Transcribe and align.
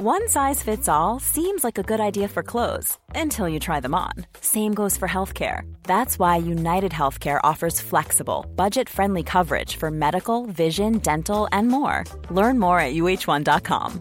One 0.00 0.28
size 0.28 0.62
fits 0.62 0.88
all 0.88 1.18
seems 1.18 1.64
like 1.64 1.76
a 1.76 1.82
good 1.82 1.98
idea 1.98 2.28
for 2.28 2.44
clothes 2.44 2.96
until 3.16 3.48
you 3.48 3.58
try 3.58 3.80
them 3.80 3.96
on. 3.96 4.12
Same 4.40 4.72
goes 4.72 4.96
for 4.96 5.08
healthcare. 5.08 5.62
That's 5.82 6.20
why 6.20 6.36
United 6.36 6.92
Healthcare 6.92 7.40
offers 7.42 7.80
flexible, 7.80 8.46
budget 8.54 8.88
friendly 8.88 9.24
coverage 9.24 9.74
for 9.74 9.90
medical, 9.90 10.46
vision, 10.46 10.98
dental, 10.98 11.48
and 11.50 11.66
more. 11.66 12.04
Learn 12.30 12.60
more 12.60 12.78
at 12.78 12.94
uh1.com. 12.94 14.00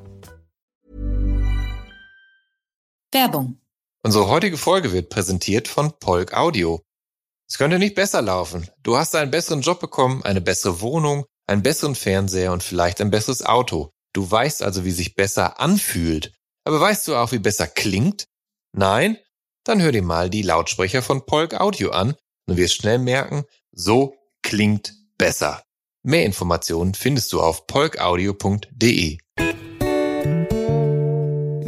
Werbung. 3.12 3.58
Unsere 4.04 4.30
heutige 4.30 4.58
Folge 4.58 4.92
wird 4.92 5.10
präsentiert 5.10 5.68
von 5.68 5.94
Polk 6.00 6.36
Audio. 6.36 6.80
Es 7.50 7.58
könnte 7.58 7.80
nicht 7.80 7.96
besser 7.96 8.22
laufen. 8.22 8.68
Du 8.84 8.98
hast 8.98 9.16
einen 9.16 9.32
besseren 9.32 9.62
Job 9.62 9.80
bekommen, 9.80 10.22
eine 10.24 10.42
bessere 10.42 10.80
Wohnung, 10.80 11.26
einen 11.48 11.64
besseren 11.64 11.96
Fernseher 11.96 12.52
und 12.54 12.62
vielleicht 12.62 13.02
ein 13.02 13.10
besseres 13.10 13.44
Auto. 13.44 13.90
Du 14.14 14.30
weißt 14.30 14.64
also, 14.64 14.86
wie 14.86 14.92
sich 14.92 15.16
besser 15.16 15.60
anfühlt. 15.60 16.34
Aber 16.64 16.80
weißt 16.80 17.08
du 17.08 17.16
auch, 17.16 17.32
wie 17.32 17.40
besser 17.40 17.68
klingt? 17.68 18.28
Nein? 18.74 19.18
Dann 19.64 19.82
hör 19.82 19.92
dir 19.92 20.02
mal 20.02 20.30
die 20.30 20.44
Lautsprecher 20.44 21.02
von 21.02 21.26
Polk 21.26 21.54
Audio 21.54 21.92
an 21.92 22.16
und 22.46 22.58
wirst 22.58 22.76
schnell 22.76 23.00
merken, 23.00 23.44
so 23.72 24.16
klingt 24.42 24.94
besser. 25.18 25.62
Mehr 26.04 26.26
Informationen 26.26 26.94
findest 26.94 27.34
du 27.34 27.42
auf 27.42 27.68
polkaudio.de. 27.68 29.18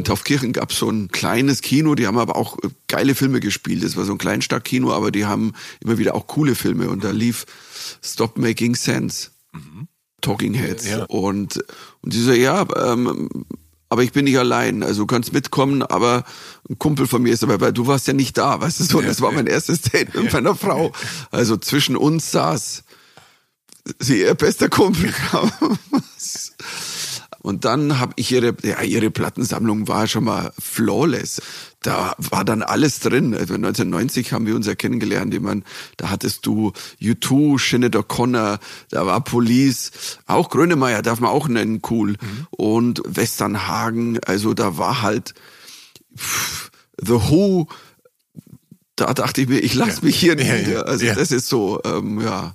In 0.00 0.04
Taufkirchen 0.04 0.54
gab 0.54 0.70
es 0.70 0.78
so 0.78 0.88
ein 0.88 1.08
kleines 1.08 1.60
Kino, 1.60 1.94
die 1.94 2.06
haben 2.06 2.16
aber 2.16 2.36
auch 2.36 2.56
äh, 2.62 2.68
geile 2.88 3.14
Filme 3.14 3.40
gespielt. 3.40 3.84
Das 3.84 3.98
war 3.98 4.04
so 4.04 4.12
ein 4.12 4.18
Kleinstadtkino, 4.18 4.92
aber 4.92 5.10
die 5.10 5.26
haben 5.26 5.52
immer 5.80 5.98
wieder 5.98 6.14
auch 6.14 6.26
coole 6.26 6.54
Filme 6.54 6.88
und 6.88 7.04
da 7.04 7.10
lief 7.10 7.44
Stop 8.02 8.38
Making 8.38 8.76
Sense. 8.76 9.30
Mhm. 9.52 9.88
Talking 10.20 10.54
Heads. 10.54 10.88
Ja. 10.88 11.04
Und, 11.04 11.62
und 12.02 12.12
die 12.12 12.20
so, 12.20 12.32
ja, 12.32 12.66
ähm, 12.76 13.28
aber 13.88 14.04
ich 14.04 14.12
bin 14.12 14.24
nicht 14.24 14.38
allein. 14.38 14.82
Also 14.82 15.02
du 15.02 15.06
kannst 15.06 15.32
mitkommen, 15.32 15.82
aber 15.82 16.24
ein 16.68 16.78
Kumpel 16.78 17.06
von 17.06 17.22
mir 17.22 17.32
ist 17.32 17.42
dabei, 17.42 17.60
weil 17.60 17.72
du 17.72 17.86
warst 17.88 18.06
ja 18.06 18.12
nicht 18.12 18.38
da, 18.38 18.60
weißt 18.60 18.80
du 18.80 18.84
so. 18.84 19.00
Das 19.00 19.20
war 19.20 19.32
mein 19.32 19.48
erstes 19.48 19.82
Date 19.82 20.14
mit 20.14 20.32
meiner 20.32 20.54
Frau. 20.54 20.92
Also 21.32 21.56
zwischen 21.56 21.96
uns 21.96 22.30
saß 22.30 22.84
sie 23.98 24.20
ihr 24.20 24.34
bester 24.34 24.68
Kumpel. 24.68 25.12
Und 27.42 27.64
dann 27.64 27.98
habe 27.98 28.12
ich 28.16 28.32
ihre, 28.32 28.54
ja, 28.62 28.82
ihre 28.82 29.10
Plattensammlung 29.10 29.88
war 29.88 30.06
schon 30.06 30.24
mal 30.24 30.52
flawless. 30.58 31.40
Da 31.82 32.14
war 32.18 32.44
dann 32.44 32.62
alles 32.62 33.00
drin. 33.00 33.34
Also 33.34 33.54
1990 33.54 34.32
haben 34.32 34.46
wir 34.46 34.54
uns 34.54 34.66
ja 34.66 34.74
kennengelernt. 34.74 35.32
Ich 35.32 35.40
meine, 35.40 35.62
da 35.96 36.10
hattest 36.10 36.44
du 36.44 36.72
U2, 37.00 37.58
Sinead 37.58 37.96
O'Connor, 37.96 38.58
da 38.90 39.06
war 39.06 39.24
Police, 39.24 39.90
auch 40.26 40.50
Grönemeyer 40.50 41.00
darf 41.02 41.20
man 41.20 41.30
auch 41.30 41.48
nennen, 41.48 41.80
cool. 41.90 42.10
Mhm. 42.10 42.46
Und 42.50 43.02
Westernhagen, 43.06 44.18
also 44.26 44.52
da 44.52 44.76
war 44.76 45.00
halt 45.00 45.34
pff, 46.16 46.70
The 47.02 47.14
Who, 47.14 47.68
da 48.96 49.14
dachte 49.14 49.40
ich 49.40 49.48
mir, 49.48 49.60
ich 49.60 49.74
lasse 49.74 50.04
mich 50.04 50.16
hier 50.16 50.36
nicht. 50.36 50.68
Ja, 50.68 50.82
also 50.82 51.06
ja. 51.06 51.14
das 51.14 51.32
ist 51.32 51.48
so, 51.48 51.80
ähm, 51.84 52.20
ja. 52.20 52.54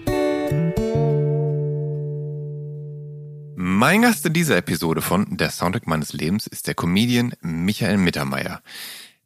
Mein 3.63 4.01
Gast 4.01 4.25
in 4.25 4.33
dieser 4.33 4.57
Episode 4.57 5.03
von 5.03 5.37
Der 5.37 5.51
Soundtrack 5.51 5.85
meines 5.85 6.13
Lebens 6.13 6.47
ist 6.47 6.65
der 6.65 6.73
Comedian 6.73 7.35
Michael 7.41 7.97
Mittermeier. 7.97 8.63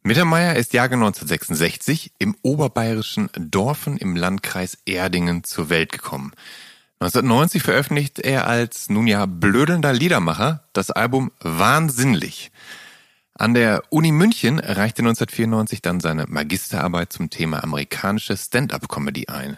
Mittermeier 0.02 0.56
ist 0.56 0.74
Jahrgang 0.74 0.98
1966 0.98 2.12
im 2.18 2.36
oberbayerischen 2.42 3.30
Dorfen 3.34 3.96
im 3.96 4.14
Landkreis 4.14 4.76
Erdingen 4.84 5.42
zur 5.42 5.70
Welt 5.70 5.90
gekommen. 5.90 6.32
1990 7.00 7.62
veröffentlicht 7.62 8.18
er 8.18 8.46
als 8.46 8.90
nun 8.90 9.06
ja 9.06 9.24
blödelnder 9.24 9.94
Liedermacher 9.94 10.64
das 10.74 10.90
Album 10.90 11.32
Wahnsinnlich. 11.40 12.50
An 13.32 13.54
der 13.54 13.84
Uni 13.88 14.12
München 14.12 14.58
reichte 14.58 15.00
1994 15.00 15.80
dann 15.80 15.98
seine 15.98 16.26
Magisterarbeit 16.28 17.10
zum 17.10 17.30
Thema 17.30 17.64
amerikanische 17.64 18.36
Stand-up-Comedy 18.36 19.28
ein. 19.28 19.56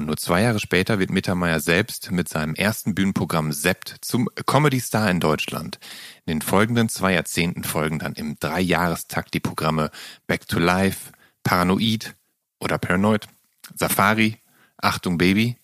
Und 0.00 0.06
nur 0.06 0.16
zwei 0.16 0.40
Jahre 0.40 0.60
später 0.60 0.98
wird 0.98 1.10
Mittermeier 1.10 1.60
selbst 1.60 2.10
mit 2.10 2.26
seinem 2.26 2.54
ersten 2.54 2.94
Bühnenprogramm 2.94 3.52
Sept 3.52 3.96
zum 4.00 4.30
Comedy-Star 4.46 5.10
in 5.10 5.20
Deutschland. 5.20 5.78
In 6.24 6.32
den 6.32 6.40
folgenden 6.40 6.88
zwei 6.88 7.12
Jahrzehnten 7.12 7.64
folgen 7.64 7.98
dann 7.98 8.14
im 8.14 8.38
Dreijahrestakt 8.40 9.34
die 9.34 9.40
Programme 9.40 9.90
Back 10.26 10.48
to 10.48 10.58
Life, 10.58 11.12
Paranoid 11.42 12.14
oder 12.60 12.78
Paranoid, 12.78 13.26
Safari, 13.74 14.38
Achtung 14.78 15.18
Baby, 15.18 15.58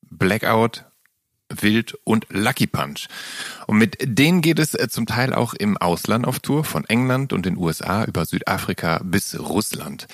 Blackout, 0.00 0.86
Wild 1.60 1.98
und 2.04 2.26
Lucky 2.30 2.66
Punch. 2.66 3.08
Und 3.66 3.78
mit 3.78 3.96
denen 4.00 4.40
geht 4.40 4.58
es 4.58 4.74
äh, 4.74 4.88
zum 4.88 5.06
Teil 5.06 5.34
auch 5.34 5.54
im 5.54 5.76
Ausland 5.76 6.26
auf 6.26 6.40
Tour, 6.40 6.64
von 6.64 6.84
England 6.84 7.32
und 7.32 7.46
den 7.46 7.56
USA 7.56 8.04
über 8.04 8.24
Südafrika 8.24 9.00
bis 9.04 9.38
Russland. 9.38 10.06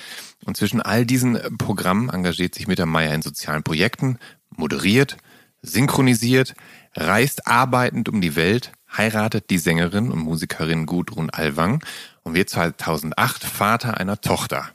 Und 0.45 0.57
zwischen 0.57 0.81
all 0.81 1.07
diesen 1.07 1.37
äh, 1.37 1.51
Programmen 1.51 2.09
engagiert 2.11 2.55
sich 2.55 2.69
Mittermeier 2.69 3.15
in 3.15 3.23
sozialen 3.23 3.63
Projekten, 3.63 4.19
moderiert, 4.51 5.17
synchronisiert, 5.63 6.55
reist 6.95 7.47
arbeitend 7.47 8.09
um 8.09 8.21
die 8.21 8.37
Welt, 8.37 8.73
heiratet 8.97 9.51
die 9.51 9.59
Sängerin 9.59 10.11
und 10.11 10.21
Musikerin 10.21 10.87
Gudrun 10.87 11.31
Alwang 11.31 11.83
und 12.23 12.35
wird 12.35 12.49
2008 12.49 13.45
Vater 13.45 13.99
einer 13.99 14.21
Tochter. 14.21 14.69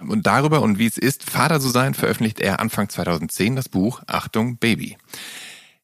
Und 0.00 0.26
darüber 0.26 0.62
und 0.62 0.78
wie 0.78 0.86
es 0.86 0.98
ist, 0.98 1.28
Vater 1.28 1.60
zu 1.60 1.68
sein, 1.68 1.94
veröffentlicht 1.94 2.40
er 2.40 2.60
Anfang 2.60 2.88
2010 2.88 3.56
das 3.56 3.68
Buch 3.68 4.02
Achtung 4.06 4.56
Baby. 4.56 4.96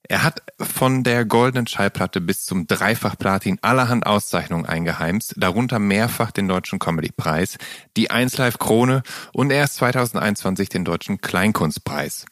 Er 0.07 0.23
hat 0.23 0.43
von 0.61 1.03
der 1.03 1.25
goldenen 1.25 1.67
Schallplatte 1.67 2.21
bis 2.21 2.45
zum 2.45 2.67
Dreifach-Platin 2.67 3.59
allerhand 3.63 4.07
Auszeichnungen 4.07 4.67
eingeheimst, 4.67 5.35
darunter 5.39 5.79
mehrfach 5.79 6.31
den 6.31 6.47
Deutschen 6.47 6.79
Comedy-Preis, 6.79 7.57
die 7.97 8.11
1 8.11 8.37
Live 8.37 8.59
Krone 8.59 9.03
und 9.33 9.51
erst 9.51 9.77
2021 9.77 10.69
den 10.69 10.85
Deutschen 10.85 11.23
Kleinkunstpreis. 11.23 12.27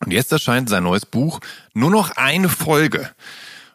Und 0.00 0.12
jetzt 0.12 0.32
erscheint 0.32 0.70
sein 0.70 0.84
neues 0.84 1.04
Buch 1.04 1.40
nur 1.74 1.90
noch 1.90 2.12
eine 2.16 2.48
Folge. 2.48 3.10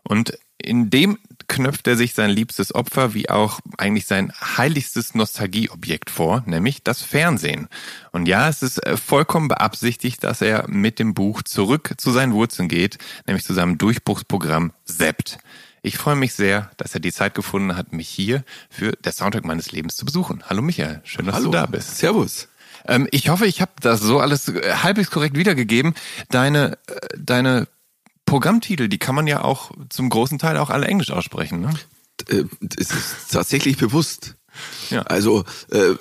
Und 0.03 0.37
in 0.57 0.89
dem 0.89 1.19
knöpft 1.53 1.87
er 1.87 1.95
sich 1.95 2.15
sein 2.15 2.31
liebstes 2.31 2.73
Opfer 2.73 3.13
wie 3.13 3.29
auch 3.29 3.59
eigentlich 3.77 4.07
sein 4.07 4.33
heiligstes 4.41 5.13
Nostalgieobjekt 5.13 6.09
vor, 6.09 6.41
nämlich 6.47 6.81
das 6.81 7.03
Fernsehen. 7.03 7.67
Und 8.11 8.27
ja, 8.27 8.49
es 8.49 8.63
ist 8.63 8.83
äh, 8.83 8.97
vollkommen 8.97 9.49
beabsichtigt, 9.49 10.23
dass 10.23 10.41
er 10.41 10.67
mit 10.67 10.97
dem 10.97 11.13
Buch 11.13 11.43
zurück 11.43 11.93
zu 11.97 12.11
seinen 12.11 12.33
Wurzeln 12.33 12.69
geht, 12.69 12.97
nämlich 13.27 13.45
zu 13.45 13.53
seinem 13.53 13.77
Durchbruchsprogramm 13.77 14.73
Sept. 14.85 15.37
Ich 15.83 15.97
freue 15.97 16.15
mich 16.15 16.33
sehr, 16.33 16.71
dass 16.77 16.95
er 16.95 17.01
die 17.01 17.11
Zeit 17.11 17.35
gefunden 17.35 17.75
hat, 17.75 17.93
mich 17.93 18.09
hier 18.09 18.43
für 18.71 18.93
der 18.93 19.11
Soundtrack 19.11 19.45
meines 19.45 19.71
Lebens 19.71 19.95
zu 19.95 20.05
besuchen. 20.05 20.43
Hallo 20.49 20.63
Michael, 20.63 21.01
schön, 21.03 21.27
dass 21.27 21.35
Hallo. 21.35 21.45
du 21.45 21.51
da 21.51 21.67
bist. 21.67 21.97
Servus. 21.97 22.47
Ähm, 22.87 23.07
ich 23.11 23.29
hoffe, 23.29 23.45
ich 23.45 23.61
habe 23.61 23.73
das 23.79 24.01
so 24.01 24.19
alles 24.19 24.47
äh, 24.47 24.73
halbwegs 24.81 25.11
korrekt 25.11 25.37
wiedergegeben. 25.37 25.93
Deine, 26.29 26.79
äh, 26.87 27.17
deine 27.19 27.67
Programmtitel, 28.25 28.87
die 28.87 28.99
kann 28.99 29.15
man 29.15 29.27
ja 29.27 29.43
auch 29.43 29.71
zum 29.89 30.09
großen 30.09 30.39
Teil 30.39 30.57
auch 30.57 30.69
alle 30.69 30.87
Englisch 30.87 31.11
aussprechen. 31.11 31.61
Ne? 31.61 31.73
Äh, 32.29 32.45
es 32.77 32.91
ist 32.91 33.31
tatsächlich 33.31 33.77
bewusst. 33.77 34.35
Ja. 34.89 35.01
Also 35.03 35.43
äh, 35.71 35.95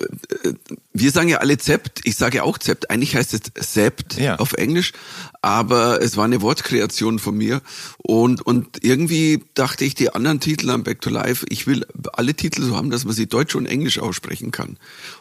wir 0.93 1.11
sagen 1.11 1.29
ja 1.29 1.37
alle 1.37 1.57
Zept, 1.57 2.01
ich 2.03 2.15
sage 2.15 2.37
ja 2.37 2.43
auch 2.43 2.57
Zept. 2.57 2.89
Eigentlich 2.91 3.15
heißt 3.15 3.33
es 3.33 3.73
Sept 3.73 4.19
ja. 4.19 4.35
auf 4.37 4.53
Englisch, 4.53 4.93
aber 5.41 6.01
es 6.01 6.17
war 6.17 6.25
eine 6.25 6.41
Wortkreation 6.41 7.17
von 7.17 7.35
mir 7.35 7.61
und 7.97 8.41
und 8.41 8.83
irgendwie 8.83 9.43
dachte 9.55 9.85
ich, 9.85 9.95
die 9.95 10.13
anderen 10.13 10.39
Titel 10.39 10.69
am 10.69 10.83
Back 10.83 11.01
to 11.01 11.09
Life, 11.09 11.45
ich 11.49 11.65
will 11.65 11.85
alle 12.13 12.35
Titel 12.35 12.61
so 12.61 12.75
haben, 12.75 12.91
dass 12.91 13.05
man 13.05 13.15
sie 13.15 13.27
Deutsch 13.27 13.55
und 13.55 13.65
Englisch 13.65 13.97
aussprechen 13.99 14.51
kann. 14.51 14.77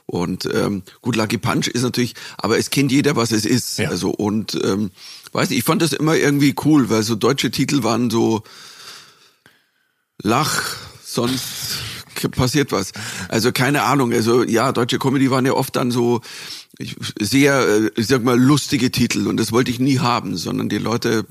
Und 0.07 0.49
ähm, 0.53 0.83
gut, 1.01 1.17
Lucky 1.17 1.39
Punch 1.39 1.69
ist 1.69 1.83
natürlich, 1.83 2.15
aber 2.37 2.59
es 2.59 2.71
kennt 2.71 2.93
jeder, 2.93 3.17
was 3.17 3.33
es 3.33 3.47
ist. 3.47 3.79
Ja. 3.79 3.89
Also 3.89 4.11
und 4.11 4.59
ähm, 4.63 4.91
weiß 5.33 5.51
nicht, 5.51 5.59
ich 5.59 5.65
fand 5.65 5.83
das 5.83 5.93
immer 5.93 6.17
irgendwie 6.17 6.55
cool, 6.65 6.91
weil 6.91 7.03
so 7.03 7.15
deutsche 7.15 7.51
Titel 7.51 7.83
waren 7.83 8.11
so 8.11 8.43
Lach, 10.23 10.63
sonst 11.05 11.79
passiert 12.31 12.73
was. 12.73 12.93
Also 13.29 13.53
keine 13.53 13.83
Ahnung. 13.83 14.13
Also 14.13 14.45
ja, 14.45 14.73
deutsche 14.73 14.99
Comedy 14.99 15.31
waren 15.31 15.47
ja 15.47 15.53
oft 15.53 15.75
dann 15.77 15.91
so 15.91 16.21
sehr, 17.21 17.67
äh, 17.69 17.91
ich 17.97 18.07
sag 18.07 18.23
mal, 18.23 18.39
lustige 18.39 18.91
Titel 18.91 19.27
und 19.27 19.37
das 19.39 19.53
wollte 19.53 19.71
ich 19.71 19.81
nie 19.81 19.99
haben, 19.99 20.37
sondern 20.37 20.69
die 20.69 20.79
Leute 20.79 21.27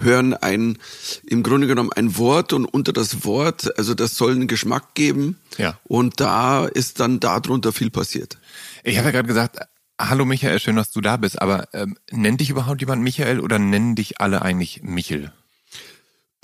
hören 0.00 0.34
ein, 0.34 0.78
im 1.24 1.42
Grunde 1.42 1.66
genommen 1.66 1.92
ein 1.92 2.16
Wort 2.16 2.52
und 2.52 2.64
unter 2.64 2.92
das 2.92 3.24
Wort, 3.24 3.78
also 3.78 3.94
das 3.94 4.16
soll 4.16 4.32
einen 4.32 4.48
Geschmack 4.48 4.94
geben. 4.94 5.38
Ja. 5.56 5.78
Und 5.84 6.20
da 6.20 6.66
ist 6.66 7.00
dann 7.00 7.20
darunter 7.20 7.72
viel 7.72 7.90
passiert. 7.90 8.38
Ich 8.82 8.96
habe 8.98 9.06
ja 9.06 9.12
gerade 9.12 9.28
gesagt, 9.28 9.58
hallo 9.98 10.24
Michael, 10.24 10.58
schön, 10.60 10.76
dass 10.76 10.90
du 10.90 11.00
da 11.00 11.16
bist, 11.16 11.40
aber 11.40 11.68
ähm, 11.72 11.96
nennt 12.10 12.40
dich 12.40 12.50
überhaupt 12.50 12.80
jemand 12.80 13.02
Michael 13.02 13.40
oder 13.40 13.58
nennen 13.58 13.94
dich 13.94 14.20
alle 14.20 14.42
eigentlich 14.42 14.82
Michel? 14.82 15.32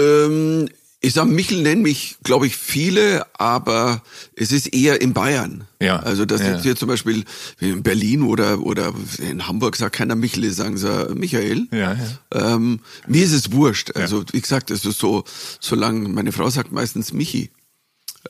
Ähm, 0.00 0.68
ich 1.02 1.14
sag, 1.14 1.26
Michel 1.26 1.62
nennen 1.62 1.80
mich, 1.80 2.18
glaube 2.22 2.46
ich, 2.46 2.56
viele, 2.56 3.26
aber 3.38 4.02
es 4.36 4.52
ist 4.52 4.66
eher 4.74 5.00
in 5.00 5.14
Bayern. 5.14 5.66
Ja. 5.80 5.98
Also 6.00 6.26
das 6.26 6.42
ja. 6.42 6.56
ist 6.56 6.62
hier 6.62 6.76
zum 6.76 6.88
Beispiel 6.88 7.24
in 7.58 7.82
Berlin 7.82 8.22
oder 8.22 8.60
oder 8.60 8.92
in 9.18 9.46
Hamburg 9.46 9.76
sagt 9.76 9.96
keiner 9.96 10.14
Michel, 10.14 10.50
sagen 10.50 10.76
sie 10.76 11.14
Michael. 11.14 11.68
Ja, 11.72 11.94
ja. 11.94 12.54
Ähm, 12.54 12.80
mir 13.06 13.24
ist 13.24 13.32
es 13.32 13.52
wurscht. 13.52 13.96
Also 13.96 14.24
wie 14.32 14.40
gesagt, 14.40 14.70
es 14.70 14.84
ist 14.84 14.98
so, 14.98 15.24
solange 15.58 16.08
meine 16.10 16.32
Frau 16.32 16.50
sagt 16.50 16.70
meistens 16.70 17.14
Michi. 17.14 17.50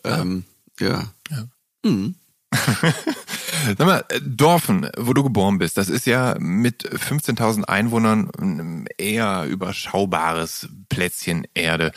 Ähm, 0.04 0.44
ja. 0.78 1.12
ja. 1.30 1.48
Mhm. 1.84 2.14
Sag 3.76 3.86
mal, 3.86 4.04
Dorfen, 4.22 4.88
wo 4.96 5.12
du 5.12 5.22
geboren 5.22 5.58
bist, 5.58 5.76
das 5.76 5.88
ist 5.88 6.06
ja 6.06 6.36
mit 6.38 6.88
15.000 6.88 7.64
Einwohnern 7.64 8.30
ein 8.38 8.86
eher 8.96 9.44
überschaubares 9.44 10.68
Plätzchen 10.88 11.46
Erde. 11.54 11.92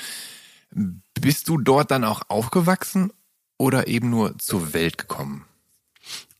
Bist 0.71 1.47
du 1.47 1.57
dort 1.57 1.91
dann 1.91 2.03
auch 2.03 2.23
aufgewachsen 2.27 3.11
oder 3.57 3.87
eben 3.87 4.09
nur 4.09 4.37
zur 4.39 4.73
Welt 4.73 4.97
gekommen? 4.97 5.45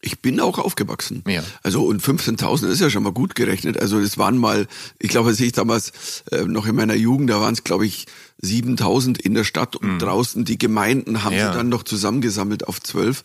Ich 0.05 0.19
bin 0.19 0.39
auch 0.39 0.59
aufgewachsen. 0.59 1.23
Ja. 1.27 1.43
Also 1.63 1.85
und 1.85 2.01
15.000 2.03 2.67
ist 2.67 2.81
ja 2.81 2.89
schon 2.89 3.03
mal 3.03 3.13
gut 3.13 3.35
gerechnet. 3.35 3.79
Also 3.79 3.99
es 3.99 4.17
waren 4.17 4.37
mal, 4.37 4.67
ich 4.99 5.09
glaube, 5.09 5.29
als 5.29 5.39
ich 5.39 5.53
damals 5.53 6.23
äh, 6.31 6.43
noch 6.43 6.65
in 6.65 6.75
meiner 6.75 6.95
Jugend, 6.95 7.29
da 7.29 7.39
waren 7.39 7.53
es 7.53 7.63
glaube 7.63 7.85
ich 7.85 8.05
7.000 8.43 9.19
in 9.21 9.33
der 9.33 9.45
Stadt 9.45 9.75
und 9.77 9.93
mhm. 9.93 9.99
draußen 9.99 10.43
die 10.43 10.57
Gemeinden 10.57 11.23
haben 11.23 11.35
ja. 11.35 11.51
sie 11.51 11.57
dann 11.57 11.69
noch 11.69 11.83
zusammengesammelt 11.83 12.67
auf 12.67 12.81
zwölf 12.81 13.23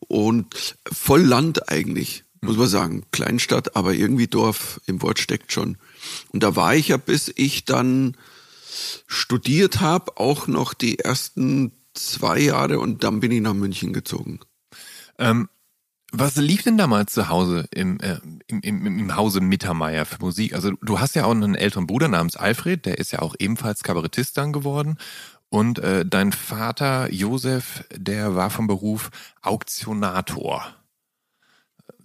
und 0.00 0.76
voll 0.90 1.22
Land 1.22 1.68
eigentlich, 1.70 2.24
muss 2.40 2.56
man 2.56 2.66
sagen. 2.66 3.04
Kleinstadt, 3.12 3.76
aber 3.76 3.94
irgendwie 3.94 4.26
Dorf 4.26 4.80
im 4.86 5.00
Wort 5.02 5.20
steckt 5.20 5.52
schon. 5.52 5.78
Und 6.32 6.42
da 6.42 6.56
war 6.56 6.74
ich 6.74 6.88
ja, 6.88 6.96
bis 6.96 7.32
ich 7.36 7.64
dann 7.64 8.16
studiert 9.06 9.80
habe, 9.80 10.16
auch 10.16 10.48
noch 10.48 10.74
die 10.74 10.98
ersten 10.98 11.72
zwei 11.94 12.40
Jahre 12.40 12.80
und 12.80 13.04
dann 13.04 13.20
bin 13.20 13.30
ich 13.30 13.40
nach 13.40 13.54
München 13.54 13.92
gezogen. 13.92 14.40
Ähm, 15.18 15.48
was 16.12 16.36
lief 16.36 16.62
denn 16.62 16.78
damals 16.78 17.12
zu 17.12 17.28
Hause 17.28 17.66
im, 17.70 18.00
äh, 18.00 18.18
im, 18.46 18.62
im, 18.62 18.86
im 18.86 19.16
Hause 19.16 19.40
Mittermeier 19.40 20.06
für 20.06 20.18
Musik? 20.20 20.54
Also 20.54 20.72
du 20.82 21.00
hast 21.00 21.14
ja 21.14 21.24
auch 21.24 21.32
einen 21.32 21.54
älteren 21.54 21.86
Bruder 21.86 22.08
namens 22.08 22.36
Alfred, 22.36 22.86
der 22.86 22.98
ist 22.98 23.12
ja 23.12 23.20
auch 23.20 23.34
ebenfalls 23.38 23.82
Kabarettist 23.82 24.36
dann 24.36 24.52
geworden. 24.52 24.98
Und 25.50 25.78
äh, 25.78 26.04
dein 26.06 26.32
Vater 26.32 27.12
Josef, 27.12 27.84
der 27.94 28.34
war 28.36 28.50
vom 28.50 28.66
Beruf 28.66 29.10
Auktionator. 29.42 30.66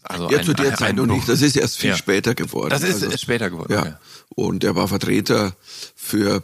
Also 0.02 0.30
ja, 0.30 0.40
ein, 0.40 0.46
zu 0.46 0.54
der 0.54 0.72
ein, 0.72 0.78
Zeit 0.78 0.90
ein, 0.90 0.96
noch 0.98 1.06
nicht. 1.06 1.28
Das 1.30 1.42
ist 1.42 1.56
erst 1.56 1.78
viel 1.78 1.92
ja. 1.92 1.98
später 1.98 2.36
geworden. 2.36 2.70
Das 2.70 2.84
ist 2.84 3.04
also, 3.04 3.18
später 3.18 3.50
geworden. 3.50 3.72
Ja. 3.72 3.86
ja. 3.86 4.00
Und 4.36 4.64
er 4.64 4.76
war 4.76 4.88
Vertreter 4.88 5.56
für 5.96 6.44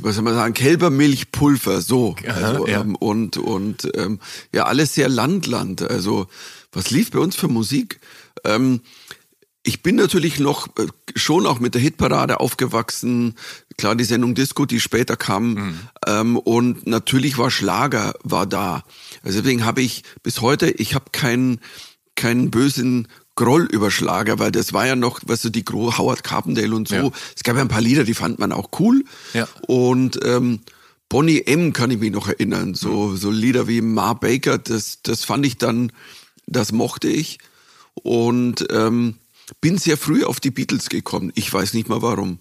was 0.00 0.14
soll 0.14 0.24
man 0.24 0.34
sagen, 0.34 0.54
Kälbermilchpulver, 0.54 1.80
so. 1.80 2.16
Also, 2.26 2.66
ja. 2.66 2.80
ähm, 2.80 2.94
und 2.96 3.36
und 3.36 3.88
ähm, 3.94 4.20
ja, 4.52 4.64
alles 4.64 4.94
sehr 4.94 5.08
Landland. 5.08 5.82
Also, 5.82 6.26
was 6.72 6.90
lief 6.90 7.10
bei 7.10 7.18
uns 7.18 7.36
für 7.36 7.48
Musik? 7.48 8.00
Ähm, 8.44 8.80
ich 9.62 9.82
bin 9.82 9.96
natürlich 9.96 10.38
noch 10.38 10.68
äh, 10.78 10.86
schon 11.16 11.44
auch 11.44 11.58
mit 11.58 11.74
der 11.74 11.82
Hitparade 11.82 12.38
aufgewachsen. 12.38 13.34
Klar, 13.76 13.96
die 13.96 14.04
Sendung 14.04 14.34
Disco, 14.34 14.64
die 14.64 14.80
später 14.80 15.16
kam. 15.16 15.54
Mhm. 15.54 15.78
Ähm, 16.06 16.36
und 16.38 16.86
natürlich 16.86 17.36
war 17.36 17.50
Schlager, 17.50 18.14
war 18.22 18.46
da. 18.46 18.84
Also 19.22 19.40
deswegen 19.40 19.64
habe 19.64 19.82
ich 19.82 20.04
bis 20.22 20.40
heute, 20.40 20.70
ich 20.70 20.94
habe 20.94 21.06
keinen 21.10 21.60
keinen 22.14 22.50
bösen 22.50 23.08
Groll 23.36 23.68
über 23.70 23.90
Schlager, 23.90 24.38
weil 24.38 24.50
das 24.50 24.72
war 24.72 24.86
ja 24.86 24.96
noch, 24.96 25.20
weißt 25.24 25.44
du, 25.44 25.50
die 25.50 25.64
Gro 25.64 25.96
Howard 25.96 26.24
Carpendale 26.24 26.74
und 26.74 26.88
so. 26.88 26.96
Ja. 26.96 27.10
Es 27.34 27.44
gab 27.44 27.56
ja 27.56 27.62
ein 27.62 27.68
paar 27.68 27.82
Lieder, 27.82 28.04
die 28.04 28.14
fand 28.14 28.38
man 28.38 28.50
auch 28.50 28.70
cool. 28.80 29.04
Ja. 29.34 29.46
Und 29.66 30.18
ähm, 30.24 30.60
Bonnie 31.08 31.42
M 31.42 31.72
kann 31.72 31.90
ich 31.90 31.98
mich 32.00 32.10
noch 32.10 32.28
erinnern. 32.28 32.74
So, 32.74 33.14
so 33.14 33.30
Lieder 33.30 33.68
wie 33.68 33.82
Ma 33.82 34.14
Baker, 34.14 34.58
das, 34.58 35.02
das 35.02 35.24
fand 35.24 35.46
ich 35.46 35.58
dann, 35.58 35.92
das 36.46 36.72
mochte 36.72 37.08
ich. 37.08 37.38
Und 37.94 38.66
ähm, 38.70 39.16
bin 39.60 39.78
sehr 39.78 39.96
früh 39.96 40.24
auf 40.24 40.40
die 40.40 40.50
Beatles 40.50 40.88
gekommen. 40.88 41.30
Ich 41.34 41.52
weiß 41.52 41.74
nicht 41.74 41.88
mal 41.88 42.02
warum. 42.02 42.38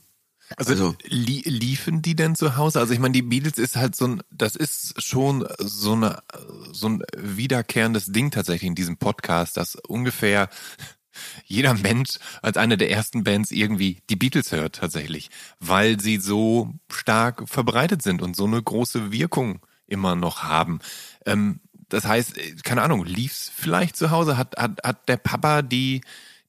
Also, 0.58 0.72
also 0.72 0.96
li 1.04 1.42
liefen 1.46 2.02
die 2.02 2.16
denn 2.16 2.36
zu 2.36 2.56
Hause? 2.56 2.80
Also 2.80 2.94
ich 2.94 3.00
meine, 3.00 3.14
die 3.14 3.22
Beatles 3.22 3.58
ist 3.58 3.76
halt 3.76 3.96
so 3.96 4.08
ein, 4.08 4.24
das 4.32 4.56
ist 4.56 5.02
schon 5.02 5.48
so 5.60 5.94
eine, 5.94 6.22
so 6.72 6.90
ein 6.90 7.04
wiederkehrendes 7.18 8.08
Ding 8.08 8.32
tatsächlich 8.32 8.68
in 8.68 8.76
diesem 8.76 8.98
Podcast, 8.98 9.58
dass 9.58 9.76
ungefähr 9.76 10.50
jeder 11.46 11.74
Mensch 11.74 12.20
als 12.42 12.58
eine 12.58 12.78
der 12.78 12.92
ersten 12.92 13.24
Bands 13.24 13.52
irgendwie 13.52 14.02
die 14.10 14.16
Beatles 14.16 14.52
hört 14.52 14.76
tatsächlich, 14.76 15.30
weil 15.60 16.00
sie 16.00 16.18
so 16.18 16.74
stark 16.92 17.48
verbreitet 17.50 18.02
sind 18.02 18.22
und 18.22 18.36
so 18.36 18.46
eine 18.46 18.62
große 18.62 19.12
Wirkung 19.12 19.60
immer 19.88 20.16
noch 20.16 20.44
haben. 20.44 20.80
Ähm, 21.26 21.60
das 21.90 22.06
heißt, 22.06 22.64
keine 22.64 22.82
Ahnung, 22.82 23.06
lief's 23.06 23.52
vielleicht 23.54 23.96
zu 23.96 24.12
Hause? 24.12 24.38
Hat, 24.38 24.58
hat, 24.58 24.82
hat 24.84 25.08
der 25.08 25.18
Papa 25.18 25.62
die 25.62 26.02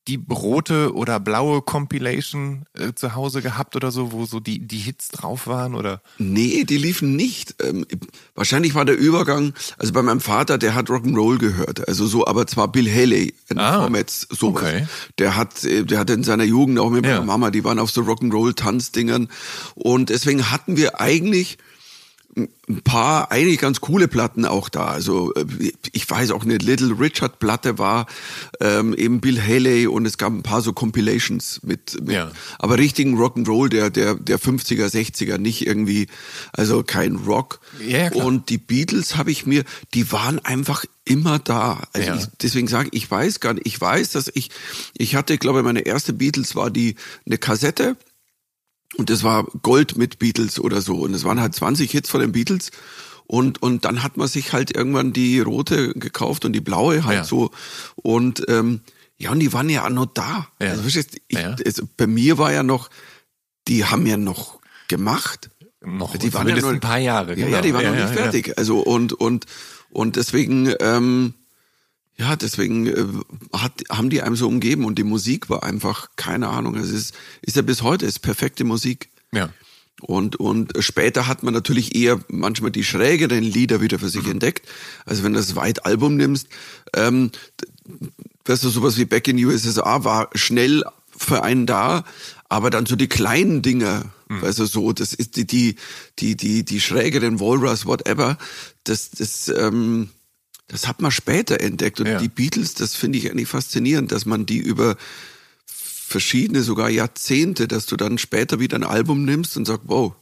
die 0.08 0.20
rote 0.30 0.94
oder 0.94 1.18
blaue 1.18 1.62
Compilation 1.62 2.66
äh, 2.74 2.92
zu 2.94 3.14
Hause 3.14 3.42
gehabt 3.42 3.74
oder 3.74 3.90
so, 3.90 4.12
wo 4.12 4.24
so 4.24 4.38
die, 4.38 4.60
die 4.60 4.78
Hits 4.78 5.08
drauf 5.08 5.46
waren 5.46 5.74
oder? 5.74 6.00
Nee, 6.18 6.64
die 6.64 6.78
liefen 6.78 7.16
nicht. 7.16 7.56
Ähm, 7.62 7.86
wahrscheinlich 8.34 8.74
war 8.74 8.84
der 8.84 8.96
Übergang, 8.96 9.52
also 9.78 9.92
bei 9.92 10.02
meinem 10.02 10.20
Vater, 10.20 10.58
der 10.58 10.74
hat 10.74 10.88
Rock'n'Roll 10.88 11.38
gehört, 11.38 11.88
also 11.88 12.06
so, 12.06 12.26
aber 12.26 12.46
zwar 12.46 12.70
Bill 12.70 12.90
Haley, 12.90 13.34
ah, 13.56 13.84
Comets, 13.84 14.28
sowas. 14.30 14.62
Okay. 14.62 14.86
Der 15.18 15.36
hat, 15.36 15.64
äh, 15.64 15.84
der 15.84 15.98
hatte 15.98 16.12
in 16.12 16.22
seiner 16.22 16.44
Jugend 16.44 16.78
auch 16.78 16.90
mit 16.90 17.02
meiner 17.02 17.16
ja. 17.16 17.22
Mama, 17.22 17.50
die 17.50 17.64
waren 17.64 17.78
auf 17.78 17.90
so 17.90 18.02
Rock'n'Roll-Tanzdingern 18.02 19.28
und 19.74 20.10
deswegen 20.10 20.50
hatten 20.50 20.76
wir 20.76 21.00
eigentlich 21.00 21.58
ein 22.36 22.82
paar 22.82 23.32
eigentlich 23.32 23.58
ganz 23.58 23.80
coole 23.80 24.08
Platten 24.08 24.44
auch 24.44 24.68
da. 24.68 24.86
Also 24.86 25.32
äh, 25.34 25.72
ich 25.92 26.08
weiß 26.08 26.32
auch 26.32 26.44
eine 26.44 26.58
Little 26.58 26.98
Richard 27.00 27.38
Platte 27.38 27.78
war 27.78 28.06
ähm, 28.60 28.92
eben 28.94 29.20
Bill 29.20 29.40
Haley 29.40 29.86
und 29.86 30.04
es 30.04 30.18
gab 30.18 30.32
ein 30.32 30.42
paar 30.42 30.60
so 30.60 30.74
Compilations 30.74 31.60
mit, 31.62 31.98
mit 32.02 32.14
ja. 32.14 32.30
aber 32.58 32.76
richtigen 32.76 33.18
Rock'n'Roll 33.18 33.70
der 33.70 33.88
der 33.88 34.16
der 34.16 34.38
50er 34.38 34.86
60er 34.86 35.38
nicht 35.38 35.66
irgendwie 35.66 36.08
also 36.52 36.82
kein 36.82 37.16
Rock. 37.16 37.60
Ja, 37.86 38.10
klar. 38.10 38.26
und 38.26 38.50
die 38.50 38.58
Beatles 38.58 39.16
habe 39.16 39.30
ich 39.30 39.46
mir 39.46 39.64
die 39.94 40.12
waren 40.12 40.38
einfach 40.44 40.84
immer 41.06 41.38
da. 41.38 41.84
Also 41.94 42.08
ja. 42.08 42.16
ich, 42.16 42.26
deswegen 42.42 42.68
sage 42.68 42.90
ich, 42.92 43.04
ich 43.04 43.10
weiß 43.10 43.40
gar 43.40 43.54
nicht, 43.54 43.66
ich 43.66 43.80
weiß, 43.80 44.10
dass 44.10 44.30
ich 44.34 44.50
ich 44.98 45.14
hatte 45.14 45.38
glaube 45.38 45.62
meine 45.62 45.80
erste 45.80 46.12
Beatles 46.12 46.54
war 46.54 46.70
die 46.70 46.96
eine 47.24 47.38
Kassette 47.38 47.96
und 48.96 49.10
das 49.10 49.22
war 49.22 49.44
Gold 49.62 49.96
mit 49.96 50.18
Beatles 50.18 50.58
oder 50.58 50.80
so. 50.80 50.96
Und 50.96 51.14
es 51.14 51.24
waren 51.24 51.40
halt 51.40 51.54
20 51.54 51.90
Hits 51.90 52.10
von 52.10 52.20
den 52.20 52.32
Beatles. 52.32 52.70
Und, 53.26 53.60
und 53.62 53.84
dann 53.84 54.02
hat 54.02 54.16
man 54.16 54.28
sich 54.28 54.52
halt 54.52 54.74
irgendwann 54.74 55.12
die 55.12 55.40
rote 55.40 55.92
gekauft 55.94 56.44
und 56.44 56.52
die 56.52 56.60
blaue 56.60 57.04
halt 57.04 57.18
ja. 57.18 57.24
so. 57.24 57.50
Und 57.96 58.44
ähm, 58.48 58.80
ja, 59.18 59.30
und 59.30 59.40
die 59.40 59.52
waren 59.52 59.68
ja 59.68 59.84
auch 59.84 59.90
noch 59.90 60.06
da. 60.06 60.48
Ja. 60.60 60.70
Also, 60.70 60.82
verstehst, 60.82 61.16
ich, 61.28 61.38
ja. 61.38 61.56
es, 61.64 61.82
bei 61.96 62.06
mir 62.06 62.38
war 62.38 62.52
ja 62.52 62.62
noch, 62.62 62.90
die 63.66 63.84
haben 63.84 64.06
ja 64.06 64.16
noch 64.16 64.60
gemacht. 64.88 65.50
Noch 65.84 66.16
die 66.16 66.32
waren 66.34 66.48
ja 66.48 66.56
noch, 66.56 66.68
ein 66.68 66.80
paar 66.80 66.98
Jahre. 66.98 67.34
Genau. 67.34 67.48
Ja, 67.48 67.56
ja, 67.56 67.62
die 67.62 67.74
waren 67.74 67.84
noch 67.84 67.94
nicht 67.94 68.14
fertig. 68.14 68.56
Also 68.58 68.78
und 68.80 69.12
und 69.12 69.46
und 69.90 70.16
deswegen 70.16 70.72
ähm, 70.80 71.34
ja, 72.18 72.34
deswegen 72.34 72.86
äh, 72.86 73.06
hat, 73.52 73.72
haben 73.90 74.10
die 74.10 74.22
einem 74.22 74.36
so 74.36 74.48
umgeben 74.48 74.84
und 74.84 74.98
die 74.98 75.04
Musik 75.04 75.50
war 75.50 75.62
einfach, 75.62 76.08
keine 76.16 76.48
Ahnung, 76.48 76.76
es 76.76 76.90
ist, 76.90 77.14
ist 77.42 77.56
ja 77.56 77.62
bis 77.62 77.82
heute, 77.82 78.06
ist 78.06 78.20
perfekte 78.20 78.64
Musik. 78.64 79.10
Ja. 79.32 79.50
Und, 80.00 80.36
und 80.36 80.72
später 80.80 81.26
hat 81.26 81.42
man 81.42 81.54
natürlich 81.54 81.94
eher 81.94 82.20
manchmal 82.28 82.70
die 82.70 82.84
schrägeren 82.84 83.42
Lieder 83.42 83.80
wieder 83.80 83.98
für 83.98 84.08
sich 84.08 84.24
mhm. 84.24 84.32
entdeckt. 84.32 84.66
Also 85.04 85.24
wenn 85.24 85.32
du 85.32 85.38
das 85.38 85.56
White 85.56 85.84
Album 85.84 86.16
nimmst, 86.16 86.48
ähm, 86.94 87.30
weißt 88.44 88.64
du, 88.64 88.68
sowas 88.68 88.98
wie 88.98 89.06
Back 89.06 89.28
in 89.28 89.42
USSR 89.42 90.04
war 90.04 90.30
schnell 90.34 90.84
für 91.16 91.42
einen 91.42 91.66
da, 91.66 92.04
aber 92.48 92.70
dann 92.70 92.86
so 92.86 92.94
die 92.94 93.08
kleinen 93.08 93.62
Dinger, 93.62 94.12
mhm. 94.28 94.42
weißt 94.42 94.58
du, 94.58 94.66
so, 94.66 94.92
das 94.92 95.14
ist 95.14 95.36
die, 95.36 95.46
die, 95.46 95.76
die, 96.18 96.36
die, 96.36 96.64
die 96.64 96.80
schrägeren 96.80 97.40
Walrus, 97.40 97.86
whatever, 97.86 98.36
das, 98.84 99.10
das, 99.10 99.48
ähm, 99.48 100.10
das 100.68 100.88
hat 100.88 101.00
man 101.00 101.10
später 101.10 101.60
entdeckt. 101.60 102.00
Und 102.00 102.06
ja. 102.06 102.18
die 102.18 102.28
Beatles, 102.28 102.74
das 102.74 102.94
finde 102.94 103.18
ich 103.18 103.30
eigentlich 103.30 103.48
faszinierend, 103.48 104.12
dass 104.12 104.26
man 104.26 104.46
die 104.46 104.58
über 104.58 104.96
verschiedene, 105.64 106.62
sogar 106.62 106.88
Jahrzehnte, 106.88 107.68
dass 107.68 107.86
du 107.86 107.96
dann 107.96 108.18
später 108.18 108.60
wieder 108.60 108.76
ein 108.76 108.84
Album 108.84 109.24
nimmst 109.24 109.56
und 109.56 109.64
sagst, 109.64 109.84
wow, 109.86 110.14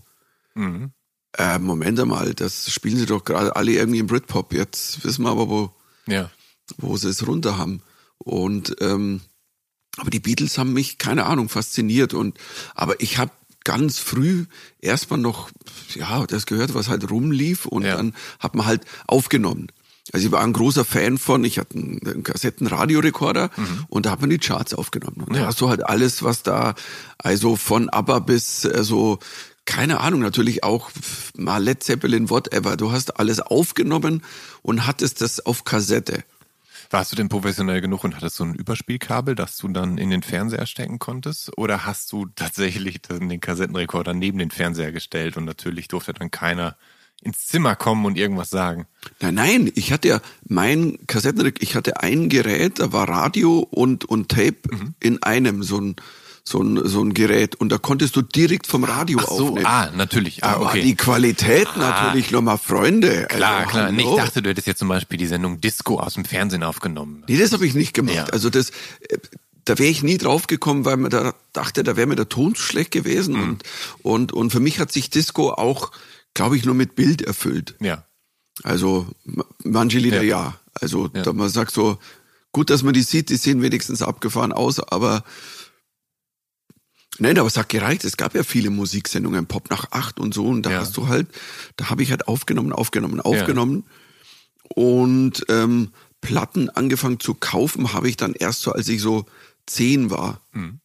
mhm. 0.55 0.93
äh, 1.37 1.59
Moment 1.59 2.01
einmal, 2.01 2.35
das 2.35 2.71
spielen 2.71 2.97
sie 2.97 3.07
doch 3.07 3.25
gerade 3.25 3.55
alle 3.57 3.73
irgendwie 3.73 3.99
im 3.99 4.07
Britpop. 4.07 4.53
Jetzt 4.53 5.05
wissen 5.05 5.25
wir 5.25 5.31
aber, 5.31 5.49
wo, 5.49 5.71
ja. 6.07 6.31
wo 6.79 6.97
sie 6.97 7.09
es 7.09 7.27
runter 7.27 7.59
haben. 7.59 7.83
Und 8.19 8.77
ähm, 8.81 9.21
Aber 9.97 10.11
die 10.11 10.21
Beatles 10.21 10.59
haben 10.59 10.73
mich, 10.73 10.99
keine 10.99 11.27
Ahnung, 11.27 11.49
fasziniert. 11.49 12.15
Und 12.15 12.39
aber 12.75 13.01
ich 13.01 13.19
habe 13.19 13.31
ganz 13.65 13.99
früh 13.99 14.47
erstmal 14.81 15.19
noch, 15.19 15.51
ja, 15.95 16.27
das 16.27 16.47
gehört, 16.47 16.75
was 16.75 16.89
halt 16.89 17.11
rumlief 17.11 17.67
und 17.67 17.85
ja. 17.85 17.97
dann 17.97 18.15
hat 18.39 18.55
man 18.55 18.67
halt 18.67 18.85
aufgenommen. 19.07 19.69
Also 20.13 20.27
ich 20.27 20.33
war 20.33 20.43
ein 20.43 20.53
großer 20.53 20.85
Fan 20.85 21.17
von, 21.17 21.45
ich 21.45 21.59
hatte 21.59 21.79
einen, 21.79 22.01
einen 22.07 22.23
Kassettenradiorekorder 22.23 23.51
mhm. 23.57 23.85
und 23.89 24.07
da 24.07 24.11
hat 24.11 24.21
man 24.21 24.31
die 24.31 24.39
Charts 24.39 24.75
aufgenommen. 24.75 25.23
Und 25.27 25.35
ja. 25.35 25.43
da 25.43 25.47
hast 25.49 25.61
du 25.61 25.69
halt 25.69 25.85
alles, 25.85 26.23
was 26.23 26.43
da, 26.43 26.75
also 27.19 27.57
von 27.57 27.89
ABBA 27.89 28.19
bis 28.19 28.65
äh, 28.65 28.85
so, 28.85 29.19
keine 29.65 30.01
Ahnung, 30.01 30.21
natürlich 30.21 30.63
auch 30.63 30.91
mal 31.37 31.63
Led 31.63 31.83
Zeppelin, 31.83 32.29
whatever. 32.29 32.77
Du 32.77 32.93
hast 32.93 33.19
alles 33.19 33.41
aufgenommen 33.41 34.23
und 34.63 34.87
hattest 34.87 35.23
das 35.23 35.45
auf 35.45 35.65
Kassette. 35.65 36.23
Warst 36.91 37.11
du 37.11 37.17
denn 37.17 37.31
professionell 37.31 37.81
genug 37.81 38.05
und 38.05 38.15
hattest 38.15 38.37
so 38.37 38.45
ein 38.45 38.55
Überspielkabel, 38.55 39.35
das 39.35 39.57
du 39.57 39.69
dann 39.69 39.97
in 39.97 40.11
den 40.11 40.23
Fernseher 40.23 40.67
stecken 40.67 40.99
konntest? 40.99 41.57
Oder 41.57 41.87
hast 41.87 42.13
du 42.13 42.27
tatsächlich 42.27 43.01
den 43.03 43.41
Kassettenrekorder 43.41 44.13
neben 44.13 44.39
den 44.39 44.51
Fernseher 44.51 44.93
gestellt 44.93 45.39
und 45.39 45.47
natürlich 45.47 45.89
durfte 45.89 46.13
dann 46.13 46.31
keiner 46.31 46.77
ins 47.25 47.47
Zimmer 47.47 47.77
kommen 47.77 48.05
und 48.07 48.19
irgendwas 48.19 48.51
sagen? 48.51 48.87
Nein, 49.21 49.35
nein, 49.35 49.73
ich 49.75 49.93
hatte 49.93 50.09
ja 50.09 50.21
mein 50.47 50.99
Kassettenrekorder, 51.07 51.63
ich 51.63 51.75
hatte 51.75 52.01
ein 52.01 52.29
Gerät, 52.29 52.79
da 52.79 52.93
war 52.93 53.09
Radio 53.09 53.61
und, 53.71 54.05
und 54.05 54.29
Tape 54.29 54.57
mhm. 54.71 54.95
in 55.01 55.23
einem, 55.23 55.63
so 55.63 55.81
ein 55.81 55.97
so 56.47 56.63
ein, 56.63 56.79
so 56.87 57.03
ein 57.03 57.15
Gerät 57.15 57.55
und 57.55 57.71
da 57.71 57.79
konntest 57.79 58.17
du 58.17 58.23
direkt 58.23 58.67
vom 58.67 58.85
Radio 58.85 59.19
Ach 59.23 59.29
so, 59.29 59.49
aufnehmen. 59.49 59.67
Ah, 59.67 59.91
natürlich. 59.97 60.45
Ah, 60.45 60.57
okay. 60.57 60.65
war 60.65 60.75
die 60.75 60.95
Qualität 60.95 61.69
ah, 61.75 61.79
natürlich 61.79 62.31
nochmal 62.31 62.59
Freunde. 62.59 63.27
Klar, 63.31 63.61
also, 63.61 63.71
klar. 63.71 63.87
Hallo. 63.87 63.99
Ich 63.99 64.17
dachte, 64.23 64.43
du 64.43 64.51
hättest 64.51 64.67
jetzt 64.67 64.79
zum 64.79 64.89
Beispiel 64.89 65.17
die 65.17 65.27
Sendung 65.27 65.63
Disco 65.63 65.99
aus 65.99 66.15
dem 66.15 66.27
Fernsehen 66.27 66.63
aufgenommen. 66.63 67.25
Nee, 67.29 67.39
das 67.39 67.53
habe 67.53 67.67
ich 67.67 67.75
nicht 67.75 67.95
gemacht. 67.95 68.15
Ja. 68.15 68.25
Also 68.27 68.51
das, 68.51 68.71
äh, 69.09 69.17
da 69.65 69.79
wäre 69.79 69.89
ich 69.89 70.03
nie 70.03 70.19
drauf 70.19 70.47
gekommen, 70.47 70.85
weil 70.85 70.99
man 70.99 71.11
da 71.11 71.35
dachte, 71.55 71.83
da 71.83 71.97
wäre 71.97 72.07
mir 72.07 72.17
der 72.17 72.29
Ton 72.29 72.55
schlecht 72.55 72.91
gewesen. 72.91 73.35
Mhm. 73.35 73.43
Und, 73.43 73.63
und, 74.03 74.33
und 74.33 74.51
für 74.51 74.61
mich 74.61 74.79
hat 74.79 74.93
sich 74.93 75.09
Disco 75.09 75.51
auch, 75.51 75.93
glaube 76.35 76.57
ich, 76.57 76.65
nur 76.65 76.75
mit 76.75 76.95
Bild 76.97 77.23
erfüllt. 77.23 77.77
Ja. 77.81 78.05
Also 78.63 79.07
manche 79.63 79.99
Lieder 79.99 80.23
ja. 80.23 80.45
ja. 80.45 80.61
Also 80.75 81.11
ja. 81.15 81.23
da 81.23 81.33
man 81.33 81.49
sagt 81.49 81.73
so, 81.73 81.99
gut, 82.53 82.71
dass 82.71 82.83
man 82.83 82.95
die 82.95 83.03
sieht, 83.03 83.31
die 83.31 83.37
sehen 83.37 83.63
wenigstens 83.63 84.03
abgefahren 84.03 84.53
aus, 84.53 84.81
aber 84.81 85.25
Nein, 87.19 87.39
aber 87.39 87.47
es 87.47 87.57
hat 87.57 87.69
gereicht. 87.69 88.05
Es 88.05 88.17
gab 88.17 88.35
ja 88.35 88.43
viele 88.43 88.71
Musiksendungen, 88.71 89.47
Pop 89.47 89.71
nach 89.71 89.93
acht 89.93 90.19
und 90.19 90.35
so. 90.35 90.47
Und 90.47 90.67
da 90.67 90.71
ja. 90.71 90.81
hast 90.81 90.97
du 90.97 91.07
halt, 91.07 91.29
da 91.77 91.89
habe 91.91 92.03
ich 92.03 92.11
halt 92.11 92.27
aufgenommen, 92.27 92.73
aufgenommen, 92.73 93.21
aufgenommen. 93.21 93.85
Und 94.75 95.45
ähm, 95.49 95.91
Platten 96.21 96.71
angefangen 96.71 97.21
zu 97.21 97.35
kaufen 97.35 97.93
habe 97.93 98.09
ich 98.09 98.17
dann 98.17 98.35
erst 98.35 98.63
so, 98.63 98.73
als 98.73 98.89
ich 98.89 99.01
so 99.01 99.27
zehn 99.67 100.11
war. 100.11 100.41
Mhm. 100.53 100.81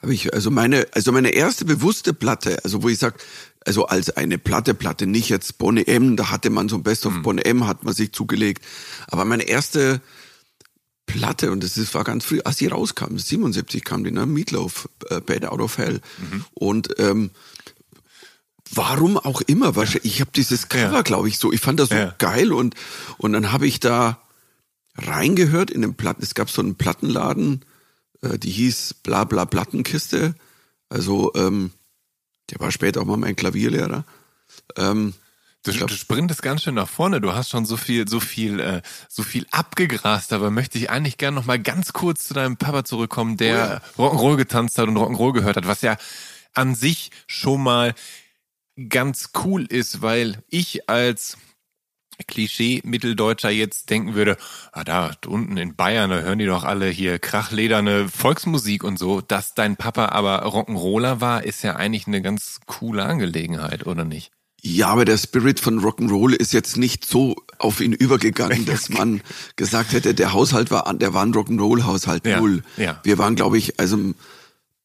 Habe 0.00 0.14
ich, 0.14 0.32
also 0.34 0.50
meine, 0.50 0.86
also 0.92 1.12
meine 1.12 1.30
erste 1.30 1.64
bewusste 1.64 2.12
Platte, 2.12 2.62
also 2.64 2.82
wo 2.82 2.88
ich 2.88 2.98
sag, 2.98 3.20
also 3.64 3.86
als 3.86 4.10
eine 4.16 4.38
Platte, 4.38 4.74
Platte, 4.74 5.06
nicht 5.06 5.28
jetzt 5.28 5.58
Bonne 5.58 5.86
M, 5.86 6.16
da 6.16 6.30
hatte 6.30 6.50
man 6.50 6.68
so 6.68 6.76
ein 6.76 6.82
Best 6.82 7.06
of 7.06 7.14
mhm. 7.14 7.22
Bonne 7.22 7.44
M, 7.44 7.66
hat 7.66 7.84
man 7.84 7.94
sich 7.94 8.12
zugelegt. 8.12 8.64
Aber 9.08 9.24
meine 9.24 9.44
erste 9.44 10.00
Platte 11.06 11.50
und 11.50 11.62
das 11.62 11.76
ist, 11.76 11.94
war 11.94 12.04
ganz 12.04 12.24
früh, 12.24 12.40
als 12.44 12.58
sie 12.58 12.68
rauskam, 12.68 13.16
77 13.18 13.84
kam 13.84 14.04
die, 14.04 14.10
ne? 14.10 14.26
Meatloaf, 14.26 14.88
äh, 15.10 15.20
Bad 15.20 15.44
Out 15.44 15.60
of 15.60 15.78
Hell. 15.78 16.00
Mhm. 16.18 16.44
Und 16.54 16.88
ähm, 16.98 17.30
warum 18.72 19.18
auch 19.18 19.40
immer, 19.42 19.76
wahrscheinlich, 19.76 20.14
ich 20.14 20.20
habe 20.20 20.30
dieses 20.34 20.68
Cover, 20.68 20.92
ja. 20.92 21.02
glaube 21.02 21.28
ich, 21.28 21.38
so, 21.38 21.52
ich 21.52 21.60
fand 21.60 21.80
das 21.80 21.90
so 21.90 21.96
ja. 21.96 22.14
geil 22.18 22.52
und 22.52 22.74
und 23.18 23.32
dann 23.32 23.52
habe 23.52 23.66
ich 23.66 23.80
da 23.80 24.22
reingehört 24.96 25.70
in 25.70 25.82
den 25.82 25.94
Platten, 25.94 26.22
es 26.22 26.34
gab 26.34 26.50
so 26.50 26.62
einen 26.62 26.76
Plattenladen, 26.76 27.64
äh, 28.22 28.38
die 28.38 28.50
hieß 28.50 28.94
bla 29.02 29.24
bla 29.24 29.44
Plattenkiste, 29.44 30.34
also 30.88 31.32
ähm, 31.34 31.72
der 32.52 32.60
war 32.60 32.70
später 32.70 33.00
auch 33.00 33.06
mal 33.06 33.16
mein 33.16 33.36
Klavierlehrer. 33.36 34.04
Ähm, 34.76 35.14
Du, 35.64 35.70
du 35.70 35.94
sprintest 35.94 36.42
ganz 36.42 36.62
schön 36.64 36.74
nach 36.74 36.88
vorne. 36.88 37.20
Du 37.20 37.34
hast 37.34 37.48
schon 37.48 37.64
so 37.64 37.76
viel, 37.76 38.08
so 38.08 38.18
viel, 38.18 38.58
äh, 38.58 38.82
so 39.08 39.22
viel 39.22 39.46
abgegrast. 39.52 40.32
Aber 40.32 40.50
möchte 40.50 40.76
ich 40.76 40.90
eigentlich 40.90 41.18
gerne 41.18 41.36
noch 41.36 41.44
mal 41.44 41.60
ganz 41.60 41.92
kurz 41.92 42.26
zu 42.26 42.34
deinem 42.34 42.56
Papa 42.56 42.84
zurückkommen, 42.84 43.36
der 43.36 43.80
oh 43.96 44.02
ja. 44.02 44.08
Rock'n'Roll 44.08 44.36
getanzt 44.36 44.76
hat 44.78 44.88
und 44.88 44.96
Rock'n'Roll 44.96 45.34
gehört 45.34 45.56
hat, 45.56 45.68
was 45.68 45.82
ja 45.82 45.96
an 46.52 46.74
sich 46.74 47.12
schon 47.28 47.62
mal 47.62 47.94
ganz 48.88 49.30
cool 49.44 49.64
ist, 49.64 50.02
weil 50.02 50.42
ich 50.48 50.88
als 50.88 51.36
Klischee-Mitteldeutscher 52.24 53.50
jetzt 53.50 53.90
denken 53.90 54.14
würde, 54.14 54.36
ah, 54.72 54.84
da 54.84 55.10
unten 55.26 55.56
in 55.56 55.74
Bayern, 55.76 56.10
da 56.10 56.20
hören 56.20 56.38
die 56.38 56.46
doch 56.46 56.64
alle 56.64 56.88
hier 56.88 57.18
krachlederne 57.18 58.08
Volksmusik 58.08 58.84
und 58.84 58.98
so. 58.98 59.20
Dass 59.20 59.54
dein 59.54 59.76
Papa 59.76 60.06
aber 60.06 60.44
Rock'n'Roller 60.46 61.20
war, 61.20 61.44
ist 61.44 61.62
ja 61.62 61.76
eigentlich 61.76 62.06
eine 62.06 62.22
ganz 62.22 62.60
coole 62.66 63.04
Angelegenheit, 63.04 63.86
oder 63.86 64.04
nicht? 64.04 64.32
Ja, 64.64 64.88
aber 64.88 65.04
der 65.04 65.18
Spirit 65.18 65.58
von 65.58 65.80
Rock'n'Roll 65.80 66.34
ist 66.34 66.52
jetzt 66.52 66.76
nicht 66.76 67.04
so 67.04 67.34
auf 67.58 67.80
ihn 67.80 67.92
übergegangen, 67.92 68.64
dass 68.66 68.88
man 68.88 69.20
gesagt 69.56 69.92
hätte, 69.92 70.14
der 70.14 70.32
Haushalt 70.32 70.70
war, 70.70 70.92
der 70.94 71.12
war 71.14 71.24
ein 71.24 71.34
Rock'n'Roll-Haushalt 71.34 72.26
ja, 72.26 72.40
null. 72.40 72.62
Ja. 72.76 73.00
Wir 73.02 73.18
waren, 73.18 73.34
glaube 73.34 73.58
ich, 73.58 73.80
also 73.80 73.98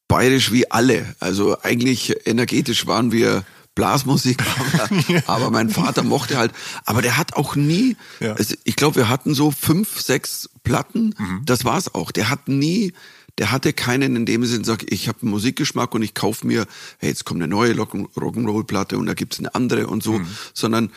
bayerisch 0.08 0.50
wie 0.52 0.70
alle. 0.70 1.14
Also 1.20 1.60
eigentlich 1.62 2.26
energetisch 2.26 2.86
waren 2.86 3.12
wir 3.12 3.44
Blasmusik, 3.78 4.42
aber, 4.42 5.22
aber 5.28 5.50
mein 5.52 5.70
Vater 5.70 6.02
mochte 6.02 6.36
halt, 6.36 6.50
aber 6.84 7.00
der 7.00 7.16
hat 7.16 7.34
auch 7.34 7.54
nie, 7.54 7.96
ja. 8.18 8.32
also 8.32 8.56
ich 8.64 8.74
glaube, 8.74 8.96
wir 8.96 9.08
hatten 9.08 9.34
so 9.34 9.52
fünf, 9.52 10.00
sechs 10.00 10.50
Platten, 10.64 11.14
mhm. 11.16 11.42
das 11.44 11.64
war's 11.64 11.94
auch. 11.94 12.10
Der 12.10 12.28
hat 12.28 12.48
nie 12.48 12.92
der 13.38 13.52
hatte 13.52 13.72
keinen 13.72 14.16
in 14.16 14.26
dem 14.26 14.44
Sinn, 14.44 14.64
sagt, 14.64 14.92
ich 14.92 15.06
habe 15.06 15.22
einen 15.22 15.30
Musikgeschmack 15.30 15.94
und 15.94 16.02
ich 16.02 16.14
kaufe 16.14 16.44
mir, 16.44 16.66
hey, 16.98 17.10
jetzt 17.10 17.24
kommt 17.24 17.40
eine 17.40 17.46
neue 17.46 17.72
Rock'n'Roll-Platte 17.74 18.98
und 18.98 19.06
da 19.06 19.14
gibt's 19.14 19.38
eine 19.38 19.54
andere 19.54 19.86
und 19.86 20.02
so, 20.02 20.14
mhm. 20.14 20.26
sondern 20.54 20.90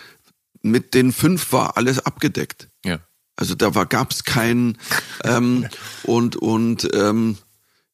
mit 0.64 0.96
den 0.96 1.14
fünf 1.14 1.54
war 1.54 1.78
alles 1.78 2.04
abgedeckt. 2.04 2.70
Ja. 2.84 2.98
Also 3.36 3.54
da 3.54 3.76
war, 3.76 3.86
gab's 3.86 4.24
keinen 4.24 4.80
ähm, 5.24 5.68
und 6.04 6.36
und 6.36 6.90
ähm, 6.96 7.38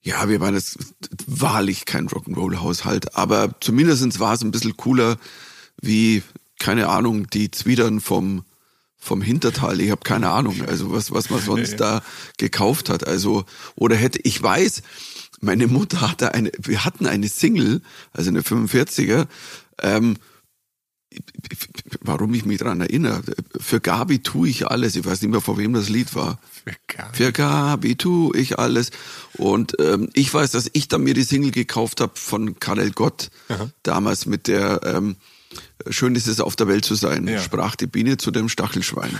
ja, 0.02 0.30
wir 0.30 0.40
waren 0.40 0.56
jetzt 0.56 0.78
wahrlich 1.26 1.86
kein 1.86 2.08
Rock'n'Roll-Haushalt, 2.08 3.16
aber 3.16 3.56
zumindestens 3.60 4.20
war 4.20 4.34
es 4.34 4.42
ein 4.42 4.52
bisschen 4.52 4.78
cooler 4.78 5.18
wie, 5.82 6.24
keine 6.60 6.90
Ahnung, 6.90 7.28
die 7.30 7.52
Zwiebeln 7.52 8.02
vom 8.02 8.44
vom 9.00 9.22
Hintertal, 9.22 9.80
ich 9.80 9.92
habe 9.92 10.02
keine 10.04 10.32
Ahnung, 10.32 10.64
also 10.68 10.92
was, 10.92 11.12
was 11.12 11.30
man 11.30 11.40
sonst 11.46 11.80
ja, 11.80 11.94
ja. 11.94 12.00
da 12.00 12.06
gekauft 12.38 12.90
hat. 12.90 13.08
Also, 13.08 13.46
oder 13.76 13.96
hätte, 13.96 14.20
ich 14.24 14.42
weiß, 14.42 14.82
meine 15.40 15.68
Mutter 15.68 16.02
hatte 16.02 16.34
eine, 16.34 16.52
wir 16.58 16.84
hatten 16.84 17.06
eine 17.06 17.30
Single, 17.30 17.82
also 18.12 18.30
eine 18.30 18.42
45er, 18.42 19.28
ähm, 19.82 20.18
warum 22.02 22.34
ich 22.34 22.46
mich 22.46 22.60
dran 22.60 22.82
erinnere, 22.82 23.22
für 23.60 23.80
Gabi 23.80 24.20
tue 24.20 24.50
ich 24.50 24.68
alles. 24.68 24.96
Ich 24.96 25.06
weiß 25.06 25.22
nicht 25.22 25.32
mehr, 25.32 25.42
vor 25.42 25.58
wem 25.58 25.74
das 25.74 25.90
Lied 25.90 26.16
war. 26.16 26.40
Für 26.64 26.76
Gabi, 26.88 27.18
für 27.18 27.32
Gabi 27.32 27.96
tue 27.96 28.38
ich 28.38 28.60
alles. 28.60 28.92
Und 29.34 29.76
ähm, 29.80 30.10
ich 30.14 30.34
weiß, 30.34 30.52
dass 30.52 30.70
ich 30.74 30.88
dann 30.88 31.04
mir 31.04 31.14
die 31.14 31.24
Single 31.24 31.52
gekauft 31.52 32.02
habe 32.02 32.14
von 32.16 32.60
Karel 32.60 32.92
Gott, 32.92 33.30
Aha. 33.50 33.70
damals 33.84 34.26
mit 34.26 34.48
der 34.48 34.82
ähm, 34.84 35.18
Schön 35.90 36.16
ist 36.16 36.28
es 36.28 36.40
auf 36.40 36.56
der 36.56 36.68
Welt 36.68 36.86
zu 36.86 36.96
sein, 36.96 37.28
ja. 37.28 37.42
sprach 37.42 37.76
die 37.76 37.88
Biene 37.88 38.18
zu 38.18 38.32
dem 38.32 38.50
Stachelschwein. 38.50 39.18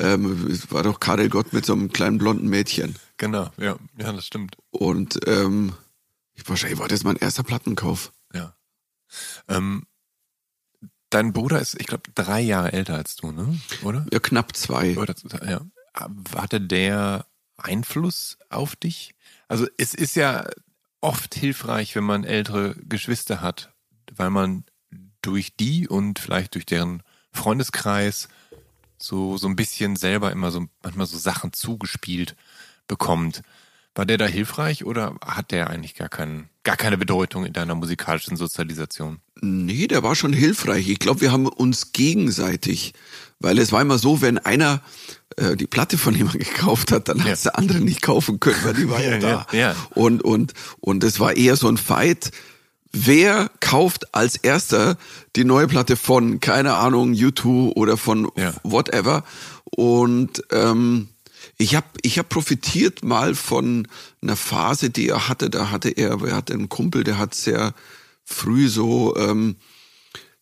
ähm, 0.00 0.58
war 0.70 0.82
doch 0.82 1.00
Karel 1.00 1.28
Gott 1.28 1.52
mit 1.52 1.64
so 1.64 1.72
einem 1.72 1.92
kleinen 1.92 2.18
blonden 2.18 2.48
Mädchen. 2.48 2.96
Genau, 3.16 3.50
ja, 3.56 3.76
ja, 3.96 4.12
das 4.12 4.26
stimmt. 4.26 4.56
Und 4.70 5.20
ähm, 5.26 5.72
wahrscheinlich 6.46 6.78
war 6.78 6.88
das 6.88 7.04
mein 7.04 7.16
erster 7.16 7.44
Plattenkauf. 7.44 8.12
Ja. 8.32 8.54
Ähm, 9.48 9.84
dein 11.14 11.32
Bruder 11.32 11.60
ist, 11.60 11.80
ich 11.80 11.86
glaube, 11.86 12.10
drei 12.14 12.40
Jahre 12.40 12.72
älter 12.72 12.94
als 12.94 13.16
du, 13.16 13.30
ne? 13.30 13.58
Oder? 13.82 14.04
Ja, 14.12 14.18
knapp 14.18 14.56
zwei. 14.56 14.96
Oder, 14.98 15.14
ja. 15.46 15.60
Hatte 16.34 16.60
der 16.60 17.26
Einfluss 17.56 18.36
auf 18.50 18.74
dich? 18.74 19.14
Also 19.46 19.66
es 19.78 19.94
ist 19.94 20.16
ja 20.16 20.44
oft 21.00 21.34
hilfreich, 21.34 21.94
wenn 21.94 22.04
man 22.04 22.24
ältere 22.24 22.74
Geschwister 22.88 23.40
hat, 23.40 23.72
weil 24.16 24.30
man 24.30 24.64
durch 25.22 25.54
die 25.56 25.86
und 25.88 26.18
vielleicht 26.18 26.54
durch 26.54 26.66
deren 26.66 27.02
Freundeskreis 27.30 28.28
so, 28.98 29.36
so 29.36 29.46
ein 29.46 29.56
bisschen 29.56 29.96
selber 29.96 30.32
immer 30.32 30.50
so 30.50 30.66
manchmal 30.82 31.06
so 31.06 31.18
Sachen 31.18 31.52
zugespielt 31.52 32.34
bekommt. 32.88 33.42
War 33.94 34.06
der 34.06 34.18
da 34.18 34.26
hilfreich 34.26 34.84
oder 34.84 35.14
hat 35.24 35.52
der 35.52 35.70
eigentlich 35.70 35.94
gar, 35.94 36.08
keinen, 36.08 36.48
gar 36.64 36.76
keine 36.76 36.98
Bedeutung 36.98 37.46
in 37.46 37.52
deiner 37.52 37.74
musikalischen 37.74 38.36
Sozialisation? 38.36 39.20
Nee, 39.40 39.86
der 39.86 40.02
war 40.02 40.16
schon 40.16 40.32
hilfreich. 40.32 40.88
Ich 40.88 40.98
glaube, 40.98 41.20
wir 41.20 41.30
haben 41.30 41.46
uns 41.46 41.92
gegenseitig, 41.92 42.94
weil 43.38 43.58
es 43.58 43.70
war 43.70 43.82
immer 43.82 43.98
so, 43.98 44.20
wenn 44.20 44.38
einer 44.38 44.82
äh, 45.36 45.54
die 45.54 45.68
Platte 45.68 45.96
von 45.96 46.14
jemandem 46.14 46.40
gekauft 46.54 46.90
hat, 46.90 47.08
dann 47.08 47.18
ja. 47.18 47.26
hat 47.26 47.44
der 47.44 47.56
andere 47.56 47.78
nicht 47.78 48.02
kaufen 48.02 48.40
können, 48.40 48.58
weil 48.64 48.74
die 48.74 48.90
war 48.90 49.00
ja, 49.00 49.10
ja 49.12 49.18
da. 49.18 49.46
Ja, 49.52 49.58
ja. 49.58 49.76
Und, 49.90 50.22
und, 50.22 50.54
und 50.80 51.04
es 51.04 51.20
war 51.20 51.36
eher 51.36 51.56
so 51.56 51.68
ein 51.68 51.76
Fight 51.76 52.32
wer 52.94 53.50
kauft 53.60 54.14
als 54.14 54.36
erster 54.36 54.96
die 55.36 55.44
neue 55.44 55.66
Platte 55.66 55.96
von, 55.96 56.40
keine 56.40 56.74
Ahnung, 56.74 57.12
U2 57.12 57.72
oder 57.74 57.96
von 57.96 58.30
whatever. 58.62 59.24
Und 59.64 60.44
ähm, 60.52 61.08
Ich 61.56 61.74
habe 61.74 61.86
ich 62.02 62.18
hab 62.18 62.28
profitiert 62.28 63.04
mal 63.04 63.34
von 63.34 63.86
einer 64.22 64.36
Phase, 64.36 64.90
die 64.90 65.08
er 65.08 65.28
hatte. 65.28 65.50
Da 65.50 65.70
hatte 65.70 65.90
er, 65.90 66.20
er 66.22 66.36
hatte 66.36 66.54
einen 66.54 66.68
Kumpel, 66.68 67.04
der 67.04 67.18
hat 67.18 67.34
sehr 67.34 67.74
früh 68.24 68.68
so 68.68 69.16
ähm, 69.16 69.56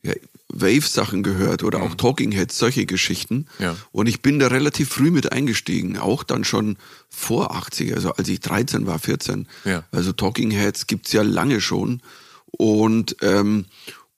ja, 0.02 0.12
Wave-Sachen 0.49 1.23
gehört 1.23 1.62
oder 1.62 1.78
mhm. 1.78 1.85
auch 1.85 1.95
Talking 1.95 2.33
Heads, 2.33 2.59
solche 2.59 2.87
Geschichten. 2.87 3.47
Ja. 3.59 3.76
Und 3.90 4.07
ich 4.07 4.23
bin 4.23 4.38
da 4.38 4.49
relativ 4.49 4.90
früh 4.90 5.11
mit 5.11 5.33
eingestiegen, 5.33 5.99
auch 5.99 6.23
dann 6.23 6.45
schon 6.45 6.76
vor 7.09 7.54
80, 7.54 7.95
also 7.95 8.12
als 8.12 8.28
ich 8.28 8.40
13 8.40 8.87
war, 8.87 8.99
14. 8.99 9.49
Ja. 9.64 9.85
Also 9.90 10.12
Talking 10.12 10.50
Heads 10.50 10.87
gibt's 10.87 11.12
ja 11.12 11.23
lange 11.23 11.61
schon. 11.61 12.02
Und 12.47 13.16
ähm, 13.23 13.64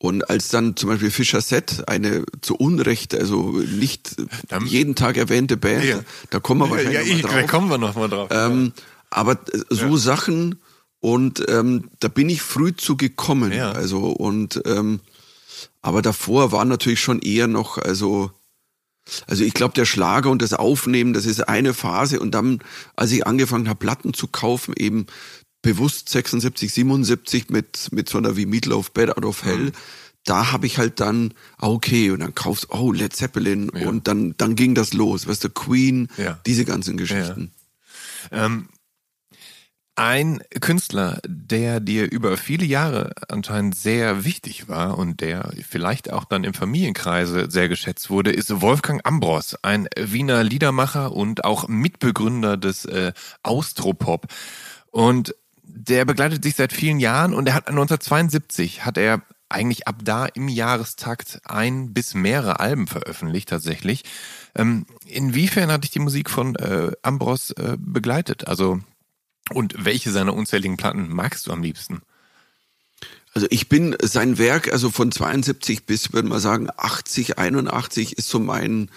und 0.05 0.29
als 0.29 0.49
dann 0.49 0.77
zum 0.77 0.91
Beispiel 0.91 1.11
Fischer 1.11 1.41
Set, 1.41 1.89
eine 1.89 2.27
zu 2.43 2.57
Unrecht, 2.57 3.15
also 3.15 3.53
nicht 3.53 4.17
dann, 4.49 4.67
jeden 4.67 4.97
Tag 4.97 5.17
erwähnte 5.17 5.57
Band, 5.57 5.83
ja. 5.83 6.01
da 6.29 6.41
kommen 6.41 6.61
wir 6.61 6.69
wahrscheinlich 6.69 6.95
ja, 6.95 7.01
ja, 7.01 7.17
ich, 7.17 7.23
noch 7.23 7.31
mal 7.31 7.39
drauf. 7.39 7.41
Da 7.41 7.57
kommen 7.57 7.71
wir 7.71 7.79
noch 7.79 7.95
mal 7.95 8.09
drauf. 8.09 8.29
Ähm, 8.31 8.73
aber 9.09 9.39
so 9.71 9.97
Sachen 9.97 10.61
und 11.01 11.43
ähm, 11.49 11.89
da 12.01 12.09
bin 12.09 12.29
ich 12.29 12.43
früh 12.43 12.77
zu 12.77 12.99
gekommen. 12.99 13.51
Ja. 13.51 13.73
Also 13.73 14.09
und 14.11 14.61
ähm, 14.67 15.01
aber 15.81 16.03
davor 16.03 16.53
war 16.53 16.67
natürlich 16.67 17.01
schon 17.01 17.21
eher 17.21 17.47
noch, 17.47 17.79
also 17.79 18.31
also 19.27 19.43
ich 19.43 19.55
glaube, 19.55 19.73
der 19.73 19.87
Schlager 19.87 20.31
und 20.31 20.43
das 20.43 20.53
Aufnehmen, 20.53 21.15
das 21.15 21.25
ist 21.25 21.49
eine 21.49 21.73
Phase. 21.73 22.21
Und 22.21 22.33
dann, 22.33 22.61
als 22.97 23.13
ich 23.13 23.27
angefangen 23.27 23.69
habe, 23.69 23.79
Platten 23.79 24.15
zu 24.15 24.29
kaufen, 24.29 24.75
eben 24.77 25.07
bewusst 25.65 26.11
76, 26.11 26.73
77 26.73 27.49
mit, 27.49 27.89
mit 27.91 28.09
so 28.09 28.19
einer 28.19 28.37
wie 28.37 28.47
Meatloaf 28.47 28.93
Bad 28.93 29.17
Out 29.17 29.25
of 29.25 29.45
Hell. 29.45 29.57
Mhm. 29.57 29.73
Da 30.25 30.53
habe 30.53 30.67
ich 30.67 30.79
halt 30.79 31.01
dann, 31.01 31.35
ah, 31.59 31.69
okay, 31.69 32.11
und 32.11 32.21
dann 32.21 32.35
kaufst, 32.35 32.69
oh, 32.71 32.93
Led 32.93 33.15
Zeppelin 33.15 33.71
ja. 33.75 33.89
und 33.89 34.07
dann, 34.07 34.35
dann 34.37 34.57
ging 34.57 34.75
das 34.75 34.93
los, 34.93 35.27
weißt 35.27 35.45
du, 35.45 35.51
Queen, 35.51 36.09
ja. 36.17 36.39
diese 36.47 36.65
ganzen 36.65 36.97
Geschichten. 36.97 37.51
Ja. 38.31 38.47
Ähm, 38.47 38.69
ein 39.97 40.43
Künstler, 40.61 41.21
der 41.27 41.81
dir 41.81 42.11
über 42.11 42.37
viele 42.37 42.65
Jahre 42.65 43.13
anscheinend 43.29 43.77
sehr 43.77 44.25
wichtig 44.25 44.69
war 44.69 44.99
und 44.99 45.21
der 45.21 45.53
vielleicht 45.67 46.13
auch 46.13 46.25
dann 46.25 46.45
im 46.45 46.53
Familienkreise 46.53 47.51
sehr 47.51 47.69
geschätzt 47.69 48.11
wurde, 48.11 48.33
ist 48.33 48.61
Wolfgang 48.61 49.01
Ambros, 49.05 49.57
ein 49.63 49.89
Wiener 49.97 50.43
Liedermacher 50.43 51.13
und 51.13 51.45
auch 51.45 51.69
Mitbegründer 51.69 52.57
des 52.57 52.87
äh, 52.87 53.13
Austropop. 53.43 54.27
Und 54.91 55.35
der 55.77 56.05
begleitet 56.05 56.45
sich 56.45 56.55
seit 56.55 56.73
vielen 56.73 57.01
Jahren 57.01 57.35
und 57.35 57.49
er 57.49 57.55
hat 57.55 57.69
1972 57.69 58.85
hat 58.85 58.97
er 58.97 59.23
eigentlich 59.49 59.87
ab 59.89 59.97
da 60.03 60.27
im 60.27 60.49
Jahrestakt 60.49 61.41
ein 61.45 61.93
bis 61.93 62.15
mehrere 62.15 62.61
Alben 62.61 62.87
veröffentlicht 62.87 63.49
tatsächlich. 63.49 64.05
Ähm, 64.55 64.87
inwiefern 65.07 65.71
hat 65.71 65.85
dich 65.85 65.91
die 65.91 65.99
Musik 65.99 66.31
von 66.31 66.55
äh, 66.57 66.93
Ambros 67.03 67.51
äh, 67.53 67.77
begleitet? 67.79 68.47
Also 68.47 68.81
und 69.51 69.75
welche 69.85 70.11
seiner 70.11 70.35
unzähligen 70.35 70.77
Platten 70.77 71.09
magst 71.09 71.47
du 71.47 71.53
am 71.53 71.63
liebsten? 71.63 72.03
Also 73.35 73.49
ich 73.51 73.69
bin 73.69 73.97
sein 74.01 74.39
Werk, 74.39 74.73
also 74.73 74.91
von 74.91 75.11
72 75.11 75.87
bis, 75.87 76.13
würde 76.13 76.29
man 76.29 76.41
sagen, 76.41 76.69
80, 76.77 77.37
81 77.37 78.17
ist 78.17 78.29
so 78.29 78.39
mein 78.39 78.91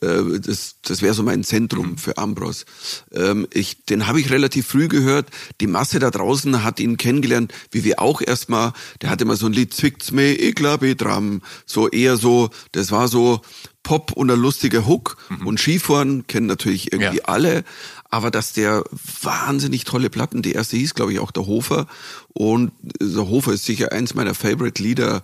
äh, 0.00 0.40
das, 0.40 0.76
das 0.82 1.02
wäre 1.02 1.14
so 1.14 1.22
mein 1.22 1.44
Zentrum 1.44 1.90
mhm. 1.90 1.98
für 1.98 2.18
Ambros. 2.18 2.64
Ähm, 3.12 3.46
ich, 3.52 3.84
den 3.84 4.06
habe 4.06 4.20
ich 4.20 4.30
relativ 4.30 4.66
früh 4.66 4.88
gehört. 4.88 5.28
Die 5.60 5.66
Masse 5.66 5.98
da 5.98 6.10
draußen 6.10 6.64
hat 6.64 6.80
ihn 6.80 6.96
kennengelernt, 6.96 7.52
wie 7.70 7.84
wir 7.84 8.00
auch 8.00 8.20
erstmal. 8.20 8.72
Der 9.00 9.10
hatte 9.10 9.24
mal 9.24 9.36
so 9.36 9.46
ein 9.46 9.52
Lied, 9.52 9.74
Zwickt's 9.74 10.10
mir, 10.12 10.32
ich 10.32 10.54
glaube 10.54 10.96
dran. 10.96 11.42
So 11.66 11.88
eher 11.88 12.16
so, 12.16 12.50
das 12.72 12.90
war 12.90 13.08
so 13.08 13.42
Pop 13.82 14.12
und 14.12 14.30
ein 14.30 14.38
lustiger 14.38 14.86
Hook. 14.86 15.16
Mhm. 15.28 15.46
Und 15.46 15.60
Skifahren 15.60 16.26
kennen 16.26 16.46
natürlich 16.46 16.92
irgendwie 16.92 17.18
ja. 17.18 17.24
alle. 17.24 17.64
Aber 18.10 18.30
dass 18.30 18.52
der 18.52 18.84
wahnsinnig 19.22 19.84
tolle 19.84 20.10
Platten, 20.10 20.42
die 20.42 20.52
erste 20.52 20.76
hieß, 20.76 20.94
glaube 20.94 21.12
ich, 21.12 21.18
auch 21.18 21.30
der 21.30 21.46
Hofer. 21.46 21.86
Und 22.28 22.72
der 23.00 23.28
Hofer 23.28 23.52
ist 23.52 23.64
sicher 23.64 23.92
eins 23.92 24.14
meiner 24.14 24.34
Favorite 24.34 24.82
Lieder. 24.82 25.22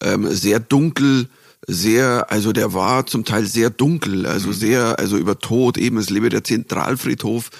Ähm, 0.00 0.32
sehr 0.32 0.60
dunkel, 0.60 1.28
sehr, 1.66 2.30
also 2.30 2.52
der 2.52 2.72
war 2.72 3.06
zum 3.06 3.24
Teil 3.24 3.44
sehr 3.44 3.70
dunkel, 3.70 4.26
also 4.26 4.48
mhm. 4.48 4.54
sehr, 4.54 4.98
also 4.98 5.16
über 5.16 5.38
Tod, 5.38 5.76
eben 5.76 5.98
es 5.98 6.10
lebe 6.10 6.28
der 6.28 6.44
Zentralfriedhof. 6.44 7.50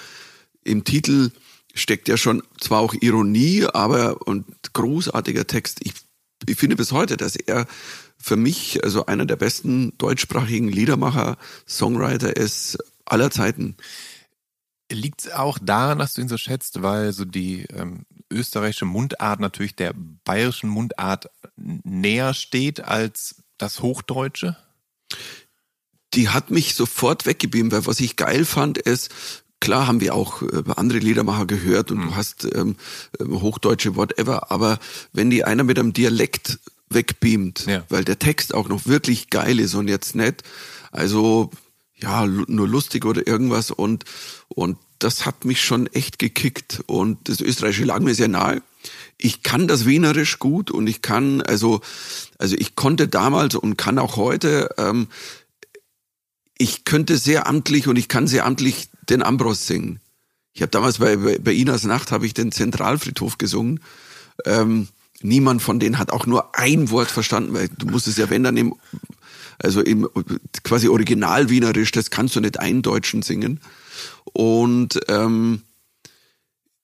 Im 0.63 0.83
Titel 0.83 1.31
steckt 1.73 2.07
ja 2.07 2.17
schon 2.17 2.43
zwar 2.59 2.79
auch 2.79 2.93
Ironie, 2.93 3.65
aber 3.65 4.25
und 4.27 4.45
großartiger 4.73 5.47
Text. 5.47 5.79
Ich, 5.83 5.93
ich 6.47 6.57
finde 6.57 6.75
bis 6.75 6.91
heute, 6.91 7.17
dass 7.17 7.35
er 7.35 7.67
für 8.17 8.35
mich 8.35 8.83
also 8.83 9.05
einer 9.05 9.25
der 9.25 9.37
besten 9.37 9.97
deutschsprachigen 9.97 10.67
Liedermacher, 10.67 11.37
Songwriter 11.67 12.35
ist 12.35 12.77
aller 13.05 13.31
Zeiten. 13.31 13.77
Liegt 14.91 15.21
es 15.21 15.31
auch 15.31 15.59
daran, 15.61 15.99
dass 15.99 16.13
du 16.13 16.21
ihn 16.21 16.29
so 16.29 16.37
schätzt, 16.37 16.81
weil 16.81 17.13
so 17.13 17.23
die 17.23 17.65
ähm, 17.65 18.05
österreichische 18.31 18.85
Mundart 18.85 19.39
natürlich 19.39 19.75
der 19.75 19.93
bayerischen 19.95 20.69
Mundart 20.69 21.29
näher 21.55 22.33
steht 22.33 22.83
als 22.83 23.43
das 23.59 23.81
Hochdeutsche? 23.81 24.57
Die 26.15 26.29
hat 26.29 26.49
mich 26.49 26.73
sofort 26.73 27.25
weggeblieben, 27.25 27.71
weil 27.71 27.85
was 27.85 27.99
ich 27.99 28.15
geil 28.15 28.43
fand, 28.45 28.79
ist, 28.79 29.11
klar 29.59 29.87
haben 29.87 30.01
wir 30.01 30.15
auch 30.15 30.41
äh, 30.41 30.63
andere 30.75 30.99
Liedermacher 30.99 31.45
gehört 31.45 31.91
und 31.91 31.99
mhm. 31.99 32.07
du 32.07 32.15
hast 32.15 32.45
ähm, 32.55 32.77
ähm, 33.19 33.41
Hochdeutsche, 33.41 33.95
whatever, 33.95 34.51
aber 34.51 34.79
wenn 35.13 35.29
die 35.29 35.43
einer 35.43 35.63
mit 35.63 35.77
einem 35.77 35.93
Dialekt 35.93 36.59
wegbeamt, 36.89 37.67
ja. 37.67 37.83
weil 37.89 38.03
der 38.03 38.17
Text 38.17 38.53
auch 38.53 38.67
noch 38.67 38.87
wirklich 38.87 39.29
geil 39.29 39.59
ist 39.59 39.75
und 39.75 39.87
jetzt 39.87 40.15
nicht, 40.15 40.43
also 40.91 41.51
ja, 41.95 42.25
nur 42.25 42.67
lustig 42.67 43.05
oder 43.05 43.27
irgendwas 43.27 43.71
und, 43.71 44.05
und 44.47 44.77
das 44.99 45.25
hat 45.25 45.45
mich 45.45 45.61
schon 45.61 45.87
echt 45.87 46.17
gekickt 46.17 46.81
und 46.87 47.29
das 47.29 47.41
Österreichische 47.41 47.85
lag 47.85 47.99
mir 47.99 48.15
sehr 48.15 48.27
nahe 48.27 48.61
ich 49.21 49.43
kann 49.43 49.67
das 49.67 49.85
Wienerisch 49.85 50.39
gut 50.39 50.71
und 50.71 50.87
ich 50.87 51.01
kann, 51.01 51.41
also, 51.41 51.81
also 52.37 52.55
ich 52.57 52.75
konnte 52.75 53.07
damals 53.07 53.53
und 53.53 53.77
kann 53.77 53.99
auch 53.99 54.15
heute, 54.15 54.69
ähm, 54.77 55.07
ich 56.57 56.85
könnte 56.85 57.17
sehr 57.17 57.45
amtlich 57.45 57.87
und 57.87 57.97
ich 57.97 58.07
kann 58.07 58.27
sehr 58.27 58.45
amtlich 58.45 58.89
den 59.09 59.21
Ambros 59.21 59.67
singen. 59.67 59.99
Ich 60.53 60.61
habe 60.61 60.71
damals 60.71 60.99
bei, 60.99 61.17
bei, 61.17 61.37
bei 61.37 61.53
Inas 61.53 61.83
Nacht 61.83 62.11
habe 62.11 62.25
ich 62.25 62.33
den 62.33 62.51
Zentralfriedhof 62.51 63.37
gesungen. 63.37 63.81
Ähm, 64.45 64.87
niemand 65.21 65.61
von 65.61 65.79
denen 65.79 65.99
hat 65.99 66.11
auch 66.11 66.25
nur 66.25 66.57
ein 66.57 66.89
Wort 66.89 67.11
verstanden, 67.11 67.53
weil 67.53 67.67
du 67.67 67.87
musst 67.87 68.07
es 68.07 68.17
ja, 68.17 68.29
wenn 68.29 68.43
dann 68.43 68.55
im, 68.55 68.75
also 69.61 69.81
im 69.81 70.07
quasi 70.63 70.87
Original 70.87 71.49
Wienerisch, 71.49 71.91
das 71.91 72.09
kannst 72.09 72.37
du 72.37 72.39
nicht 72.39 72.59
eindeutschen 72.59 73.21
singen. 73.21 73.59
Und 74.31 74.99
ähm, 75.09 75.63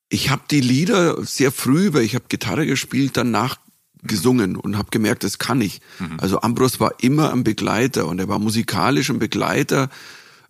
ich 0.08 0.30
habe 0.30 0.42
die 0.50 0.60
Lieder 0.60 1.22
sehr 1.24 1.52
früh, 1.52 1.92
weil 1.92 2.02
ich 2.02 2.14
habe 2.14 2.26
Gitarre 2.28 2.66
gespielt, 2.66 3.16
danach 3.16 3.56
gesungen 4.02 4.56
und 4.56 4.78
habe 4.78 4.90
gemerkt, 4.90 5.24
das 5.24 5.38
kann 5.38 5.60
ich. 5.60 5.80
Mhm. 5.98 6.18
Also 6.18 6.40
Ambros 6.40 6.80
war 6.80 6.94
immer 7.00 7.32
ein 7.32 7.44
Begleiter 7.44 8.06
und 8.06 8.18
er 8.18 8.28
war 8.28 8.38
musikalisch 8.38 9.10
ein 9.10 9.18
Begleiter. 9.18 9.90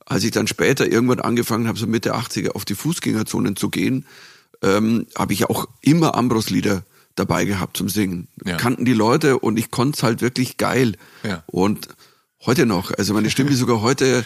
Als 0.04 0.24
ich 0.24 0.30
dann 0.30 0.46
später 0.46 0.90
irgendwann 0.90 1.20
angefangen 1.20 1.66
habe, 1.66 1.78
so 1.78 1.86
Mitte 1.86 2.14
80er 2.14 2.50
auf 2.50 2.64
die 2.64 2.74
Fußgängerzonen 2.74 3.56
zu 3.56 3.70
gehen, 3.70 4.06
ähm, 4.62 5.06
habe 5.16 5.32
ich 5.32 5.48
auch 5.48 5.68
immer 5.80 6.14
Ambros-Lieder 6.14 6.84
dabei 7.14 7.44
gehabt 7.44 7.76
zum 7.76 7.88
Singen. 7.88 8.28
Ja. 8.44 8.56
Kannten 8.56 8.84
die 8.84 8.92
Leute 8.92 9.38
und 9.38 9.58
ich 9.58 9.70
konnte 9.70 9.96
es 9.96 10.02
halt 10.02 10.20
wirklich 10.20 10.58
geil. 10.58 10.96
Ja. 11.24 11.42
Und 11.46 11.88
heute 12.44 12.66
noch, 12.66 12.92
also 12.92 13.14
meine 13.14 13.30
Stimme 13.30 13.50
ist 13.50 13.58
sogar 13.58 13.80
heute 13.80 14.24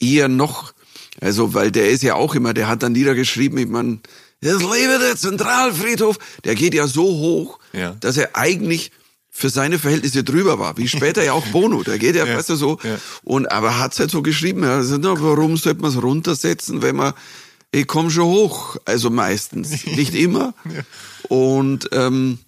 eher 0.00 0.28
noch, 0.28 0.72
also 1.20 1.54
weil 1.54 1.70
der 1.70 1.90
ist 1.90 2.02
ja 2.02 2.14
auch 2.14 2.34
immer, 2.34 2.54
der 2.54 2.68
hat 2.68 2.82
dann 2.82 2.94
Lieder 2.94 3.14
geschrieben, 3.14 3.58
ich 3.58 3.68
meine, 3.68 4.00
das 4.42 4.60
Leben 4.60 5.00
der 5.00 5.16
Zentralfriedhof, 5.16 6.18
der 6.44 6.54
geht 6.54 6.74
ja 6.74 6.86
so 6.86 7.04
hoch, 7.04 7.58
ja. 7.72 7.96
dass 8.00 8.16
er 8.16 8.36
eigentlich 8.36 8.90
für 9.30 9.48
seine 9.48 9.78
Verhältnisse 9.78 10.24
drüber 10.24 10.58
war, 10.58 10.76
wie 10.76 10.88
später 10.88 11.24
ja 11.24 11.32
auch 11.32 11.46
Bono, 11.46 11.82
der 11.82 11.98
geht 11.98 12.16
ja, 12.16 12.26
ja. 12.26 12.36
weißt 12.36 12.50
du, 12.50 12.56
so, 12.56 12.78
ja. 12.82 12.98
und 13.22 13.50
aber 13.50 13.78
hat's 13.78 13.98
halt 13.98 14.10
so 14.10 14.20
geschrieben, 14.20 14.62
ja, 14.62 14.76
also, 14.76 14.98
na, 14.98 15.14
warum 15.18 15.56
sollte 15.56 15.80
man 15.80 15.90
es 15.90 16.02
runtersetzen, 16.02 16.82
wenn 16.82 16.96
man, 16.96 17.14
ich 17.70 17.86
komm 17.86 18.10
schon 18.10 18.26
hoch, 18.26 18.76
also 18.84 19.08
meistens, 19.08 19.86
nicht 19.86 20.14
immer, 20.14 20.54
und 21.28 21.88
ähm, 21.92 22.40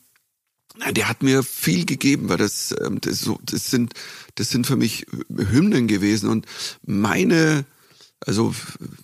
der 0.90 1.09
hat 1.09 1.22
mir 1.22 1.42
viel 1.42 1.87
gegeben, 1.87 2.28
weil 2.28 2.38
das, 2.38 2.74
ähm, 2.85 3.00
das, 3.00 3.20
so, 3.20 3.38
das 3.44 3.70
sind, 3.70 3.94
das 4.35 4.50
sind 4.50 4.66
für 4.66 4.76
mich 4.76 5.07
Hymnen 5.30 5.87
gewesen 5.87 6.28
und 6.28 6.46
meine 6.85 7.64
also 8.27 8.55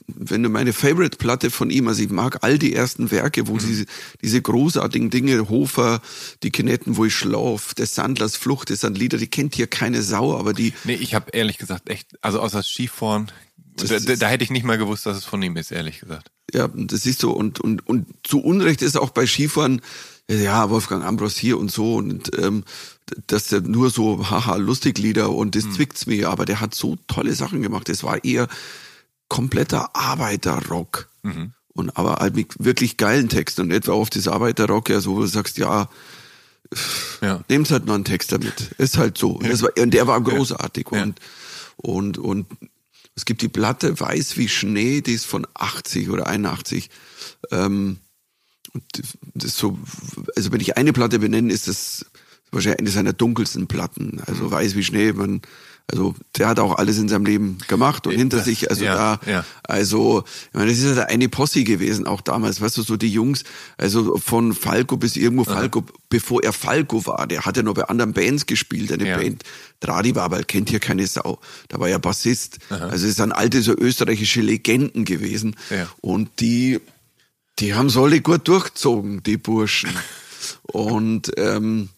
wenn 0.07 0.43
du 0.43 0.49
meine 0.49 0.73
Favorite-Platte 0.73 1.51
von 1.51 1.71
ihm, 1.71 1.89
also 1.89 2.03
ich 2.03 2.11
mag 2.11 2.39
all 2.43 2.59
die 2.59 2.75
ersten 2.75 3.11
Werke, 3.11 3.47
wo 3.49 3.55
mhm. 3.55 3.59
diese, 3.59 3.87
diese 4.23 4.43
großartigen 4.43 5.11
Dinge, 5.11 5.49
Hofer, 5.49 6.01
die 6.43 6.51
Kinetten, 6.51 6.97
wo 6.97 7.05
ich 7.05 7.15
schlaf, 7.15 7.75
des 7.75 7.95
Sandlers 7.95 8.37
Flucht, 8.37 8.71
das 8.71 8.81
sind 8.81 8.99
Lieder, 8.99 9.19
die 9.19 9.29
kennt 9.29 9.55
hier 9.55 9.67
keine 9.67 10.03
Sau, 10.03 10.37
aber 10.39 10.53
die... 10.53 10.73
Nee, 10.85 10.95
ich 10.95 11.15
habe 11.15 11.31
ehrlich 11.33 11.59
gesagt 11.59 11.89
echt, 11.89 12.19
also 12.23 12.41
außer 12.41 12.63
Skifahren, 12.63 13.31
da, 13.77 13.99
da, 13.99 14.29
hätte 14.29 14.45
ich 14.45 14.51
nicht 14.51 14.65
mal 14.65 14.77
gewusst, 14.77 15.07
dass 15.07 15.17
es 15.17 15.25
von 15.25 15.41
ihm 15.43 15.57
ist, 15.57 15.71
ehrlich 15.71 16.01
gesagt. 16.01 16.31
Ja, 16.53 16.69
das 16.69 17.07
ist 17.07 17.21
so 17.21 17.33
und, 17.33 17.61
und, 17.61 17.87
und 17.87 18.07
zu 18.25 18.41
Unrecht 18.41 18.83
ist 18.83 18.99
auch 18.99 19.11
bei 19.11 19.27
Skifahren, 19.27 19.81
ja, 20.29 20.69
Wolfgang 20.71 21.05
Ambros 21.05 21.37
hier 21.37 21.59
und 21.59 21.71
so 21.71 21.95
und 21.95 22.31
ähm, 22.39 22.65
dass 23.27 23.49
der 23.49 23.63
nur 23.63 23.91
so 23.91 24.31
haha 24.31 24.57
lustig 24.57 24.99
Lieder 24.99 25.31
und 25.31 25.57
das 25.57 25.65
mhm. 25.65 25.73
zwickt's 25.73 26.07
mir, 26.07 26.29
aber 26.29 26.45
der 26.45 26.61
hat 26.61 26.75
so 26.75 26.99
tolle 27.07 27.35
Sachen 27.35 27.63
gemacht. 27.63 27.89
Das 27.89 28.05
war 28.05 28.25
eher 28.25 28.49
kompletter 29.31 29.97
Arbeiterrock. 29.97 31.09
Mhm. 31.23 31.55
Und 31.73 31.97
aber 31.97 32.17
halt 32.17 32.37
mit 32.37 32.53
wirklich 32.59 32.99
geilen 32.99 33.31
Texten 33.31 33.63
und 33.63 33.71
etwa 33.71 33.93
auf 33.93 34.11
das 34.11 34.29
Arbeiterrock 34.29 34.91
ja 34.91 35.01
so, 35.01 35.17
wo 35.17 35.21
du 35.21 35.27
sagst, 35.27 35.57
ja, 35.57 35.89
ja. 37.23 37.43
nehmt 37.49 37.71
halt 37.71 37.87
noch 37.87 37.95
einen 37.95 38.05
Text 38.05 38.33
damit. 38.33 38.73
Ist 38.77 38.99
halt 38.99 39.17
so. 39.17 39.41
Ja. 39.43 39.63
War, 39.63 39.71
und 39.79 39.93
der 39.93 40.07
war 40.07 40.21
großartig. 40.21 40.89
Ja. 40.93 41.03
Und, 41.05 41.21
und, 41.77 42.19
und 42.19 42.47
es 43.15 43.25
gibt 43.25 43.41
die 43.41 43.49
Platte 43.49 43.99
Weiß 43.99 44.37
wie 44.37 44.49
Schnee, 44.49 45.01
die 45.01 45.13
ist 45.13 45.27
von 45.27 45.47
80 45.55 46.11
oder 46.11 46.27
81. 46.27 46.91
Ähm, 47.51 47.99
und 48.73 48.83
das 49.35 49.57
so, 49.57 49.79
also 50.37 50.53
wenn 50.53 50.61
ich 50.61 50.77
eine 50.77 50.93
Platte 50.93 51.21
benenne, 51.21 51.53
ist 51.53 51.69
das 51.69 52.05
wahrscheinlich 52.51 52.81
eine 52.81 52.91
seiner 52.91 53.13
dunkelsten 53.13 53.69
Platten. 53.69 54.21
Also 54.27 54.45
mhm. 54.45 54.51
Weiß 54.51 54.75
wie 54.75 54.85
Schnee, 54.85 55.13
man 55.13 55.41
also 55.91 56.15
der 56.37 56.49
hat 56.49 56.59
auch 56.59 56.77
alles 56.77 56.99
in 56.99 57.09
seinem 57.09 57.25
Leben 57.25 57.59
gemacht 57.69 58.07
und 58.07 58.15
hinter 58.15 58.39
das, 58.39 58.47
sich, 58.47 58.71
also 58.71 58.85
ja, 58.85 58.95
da, 58.95 59.31
ja. 59.31 59.45
also 59.63 60.25
ich 60.49 60.55
meine, 60.55 60.71
das 60.71 60.79
ist 60.79 60.97
ja 60.97 61.05
eine 61.05 61.29
Posse 61.29 61.65
gewesen, 61.65 62.07
auch 62.07 62.21
damals, 62.21 62.61
weißt 62.61 62.77
du, 62.77 62.83
so 62.83 62.97
die 62.97 63.09
Jungs, 63.09 63.45
also 63.77 64.17
von 64.19 64.53
Falco 64.53 64.97
bis 64.97 65.17
irgendwo 65.17 65.45
Falco, 65.45 65.81
Aha. 65.81 65.99
bevor 66.09 66.43
er 66.43 66.53
Falco 66.53 67.05
war, 67.07 67.27
der 67.27 67.45
hat 67.45 67.57
ja 67.57 67.63
noch 67.63 67.75
bei 67.75 67.85
anderen 67.85 68.13
Bands 68.13 68.47
gespielt, 68.47 68.93
eine 68.93 69.09
ja. 69.09 69.17
Band, 69.17 69.43
Dradi 69.81 70.15
war, 70.15 70.25
aber 70.25 70.43
kennt 70.45 70.71
hier 70.71 70.81
keine 70.81 71.07
Sau, 71.07 71.39
da 71.69 71.81
war 71.81 71.89
ja 71.89 71.99
Bassist, 71.99 72.59
Aha. 72.71 72.89
also 72.89 73.07
es 73.07 73.17
sind 73.17 73.33
alte 73.33 73.63
so 73.63 73.73
österreichische 73.73 74.41
Legenden 74.43 75.05
gewesen 75.05 75.57
und 76.01 76.29
die, 76.41 76.81
die 77.59 77.75
haben 77.75 77.91
solide 77.91 78.23
gut 78.23 78.47
durchzogen, 78.47 79.23
die 79.23 79.37
Burschen 79.37 79.91
und 80.63 81.33
ähm, 81.37 81.89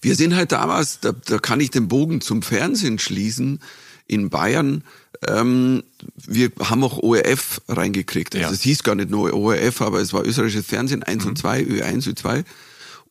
wir 0.00 0.14
sind 0.14 0.34
halt 0.34 0.52
damals, 0.52 1.00
da, 1.00 1.12
da 1.12 1.38
kann 1.38 1.60
ich 1.60 1.70
den 1.70 1.88
Bogen 1.88 2.20
zum 2.20 2.42
Fernsehen 2.42 2.98
schließen, 2.98 3.60
in 4.06 4.30
Bayern, 4.30 4.84
ähm, 5.26 5.82
wir 6.16 6.52
haben 6.60 6.84
auch 6.84 6.98
ORF 6.98 7.62
reingekriegt. 7.68 8.34
Also 8.34 8.48
ja. 8.48 8.52
es 8.52 8.62
hieß 8.62 8.82
gar 8.82 8.94
nicht 8.94 9.10
nur 9.10 9.32
ORF, 9.32 9.80
aber 9.80 10.00
es 10.00 10.12
war 10.12 10.24
österreichisches 10.24 10.66
Fernsehen 10.66 11.02
1 11.02 11.24
mhm. 11.24 11.30
und 11.30 11.38
2, 11.38 11.62
Ö1, 11.62 12.14
Ö2. 12.14 12.44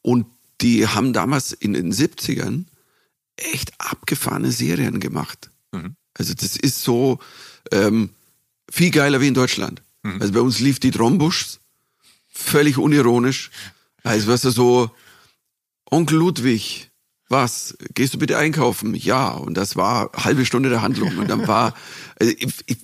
Und 0.02 0.28
die 0.62 0.88
haben 0.88 1.14
damals 1.14 1.52
in 1.52 1.74
den 1.74 1.92
70ern 1.92 2.66
echt 3.36 3.74
abgefahrene 3.80 4.52
Serien 4.52 5.00
gemacht. 5.00 5.50
Mhm. 5.72 5.96
Also 6.14 6.34
das 6.34 6.56
ist 6.56 6.84
so 6.84 7.20
ähm, 7.72 8.10
viel 8.70 8.92
geiler 8.92 9.20
wie 9.22 9.28
in 9.28 9.34
Deutschland. 9.34 9.82
Mhm. 10.04 10.22
Also 10.22 10.34
bei 10.34 10.42
uns 10.42 10.60
lief 10.60 10.80
die 10.80 10.92
Trombuschs, 10.92 11.60
völlig 12.30 12.78
unironisch. 12.78 13.50
Also 14.04 14.28
was 14.28 14.46
er 14.46 14.52
so 14.52 14.92
Onkel 15.94 16.18
Ludwig, 16.18 16.90
was? 17.30 17.78
Gehst 17.94 18.16
du 18.16 18.18
bitte 18.18 18.38
einkaufen? 18.38 18.96
Ja. 18.96 19.30
Und 19.30 19.56
das 19.56 19.76
war 19.76 20.12
halbe 20.16 20.44
Stunde 20.44 20.70
der 20.70 20.82
Handlung. 20.82 21.20
Und 21.20 21.30
dann 21.30 21.48
war, 21.48 21.76
also 22.20 22.34
ich, 22.38 22.54
ich, 22.66 22.78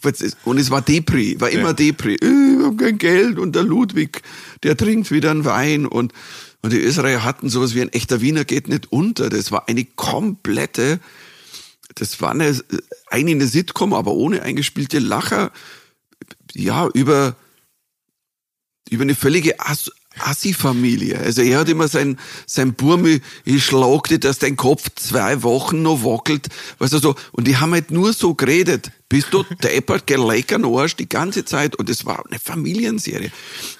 und 0.43 0.59
es 0.59 0.69
war 0.69 0.83
Depri, 0.83 1.41
war 1.41 1.49
immer 1.49 1.69
ja. 1.69 1.73
Depri. 1.73 2.15
Äh, 2.15 2.19
wir 2.21 2.65
haben 2.65 2.77
kein 2.77 2.99
Geld. 2.99 3.39
Und 3.39 3.55
der 3.55 3.63
Ludwig, 3.63 4.21
der 4.61 4.77
trinkt 4.77 5.09
wieder 5.09 5.31
einen 5.31 5.43
Wein. 5.43 5.87
Und, 5.87 6.13
und 6.61 6.71
die 6.71 6.79
Österreicher 6.79 7.23
hatten 7.23 7.49
sowas 7.49 7.73
wie 7.73 7.81
ein 7.81 7.93
echter 7.93 8.21
Wiener 8.21 8.45
geht 8.45 8.67
nicht 8.67 8.91
unter. 8.91 9.29
Das 9.29 9.51
war 9.51 9.67
eine 9.67 9.85
komplette, 9.85 10.99
das 11.95 12.21
war 12.21 12.29
eine, 12.29 12.59
eine, 13.09 13.31
eine 13.31 13.47
Sitcom, 13.47 13.93
aber 13.93 14.11
ohne 14.11 14.43
eingespielte 14.43 14.99
Lacher. 14.99 15.51
Ja, 16.53 16.87
über, 16.93 17.35
über 18.89 19.01
eine 19.01 19.15
völlige 19.15 19.59
As 19.59 19.91
Assi-Familie. 20.19 21.19
Also 21.19 21.41
er 21.41 21.59
hat 21.59 21.69
immer 21.69 21.87
sein, 21.87 22.19
sein 22.45 22.73
Burmi, 22.73 23.21
ich 23.45 23.65
schlag 23.65 24.07
dir, 24.07 24.19
dass 24.19 24.39
dein 24.39 24.55
Kopf 24.55 24.89
zwei 24.95 25.43
Wochen 25.43 25.81
noch 25.81 26.03
wackelt. 26.03 26.47
Weißt 26.79 26.93
du 26.93 26.99
so. 26.99 27.15
Und 27.31 27.47
die 27.47 27.57
haben 27.57 27.73
halt 27.73 27.91
nur 27.91 28.13
so 28.13 28.35
geredet. 28.35 28.91
Bist 29.09 29.27
du 29.31 29.43
deppert, 29.63 30.05
geleckern 30.05 30.65
Arsch 30.65 30.95
die 30.95 31.09
ganze 31.09 31.45
Zeit. 31.45 31.75
Und 31.75 31.89
es 31.89 32.05
war 32.05 32.25
eine 32.25 32.39
Familienserie. 32.39 33.31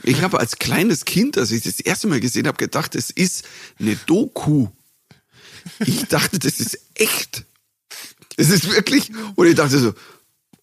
Ich 0.04 0.22
habe 0.22 0.40
als 0.40 0.58
kleines 0.58 1.06
Kind, 1.06 1.38
als 1.38 1.52
ich 1.52 1.64
das 1.64 1.80
erste 1.80 2.08
Mal 2.08 2.20
gesehen 2.20 2.48
habe, 2.48 2.58
gedacht, 2.58 2.96
es 2.96 3.10
ist 3.10 3.46
eine 3.80 3.96
Doku. 4.08 4.68
Ich 5.80 6.06
dachte, 6.06 6.40
das 6.40 6.60
ist 6.60 6.80
echt. 6.96 7.46
Es 8.38 8.50
ist 8.50 8.70
wirklich, 8.70 9.12
und 9.36 9.48
ich 9.48 9.56
dachte 9.56 9.80
so, 9.80 9.94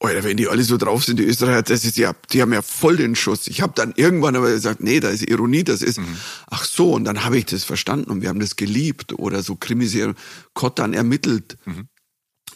Alter, 0.00 0.24
wenn 0.24 0.36
die 0.36 0.48
alle 0.48 0.62
so 0.62 0.76
drauf 0.76 1.04
sind, 1.04 1.18
die 1.18 1.24
Österreicher, 1.24 1.62
das 1.62 1.84
ist 1.84 1.96
ja, 1.96 2.14
die 2.32 2.42
haben 2.42 2.52
ja 2.52 2.62
voll 2.62 2.96
den 2.96 3.16
Schuss. 3.16 3.46
Ich 3.46 3.62
habe 3.62 3.72
dann 3.74 3.94
irgendwann 3.96 4.36
aber 4.36 4.50
gesagt, 4.50 4.80
nee, 4.82 5.00
da 5.00 5.08
ist 5.08 5.28
Ironie, 5.28 5.64
das 5.64 5.82
ist, 5.82 5.98
mhm. 5.98 6.16
ach 6.48 6.64
so, 6.64 6.92
und 6.92 7.04
dann 7.04 7.24
habe 7.24 7.38
ich 7.38 7.46
das 7.46 7.64
verstanden 7.64 8.10
und 8.10 8.20
wir 8.20 8.28
haben 8.28 8.40
das 8.40 8.56
geliebt 8.56 9.14
oder 9.14 9.42
so 9.42 9.56
Krimiserien, 9.56 10.16
Kottan 10.54 10.92
ermittelt. 10.92 11.56
Mhm. 11.64 11.88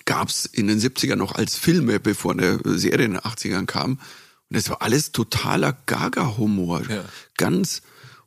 Gab's 0.04 0.44
in 0.44 0.66
den 0.66 0.80
70ern 0.80 1.16
noch 1.16 1.34
als 1.34 1.56
Filme, 1.56 2.00
bevor 2.00 2.32
eine 2.32 2.60
Serie 2.64 3.06
in 3.06 3.12
den 3.12 3.20
80ern 3.20 3.66
kam. 3.66 3.92
Und 3.92 4.56
das 4.56 4.68
war 4.68 4.82
alles 4.82 5.12
totaler 5.12 5.76
Gaga-Humor. 5.86 6.82
Ja. 6.88 7.04
Ganz, 7.36 7.82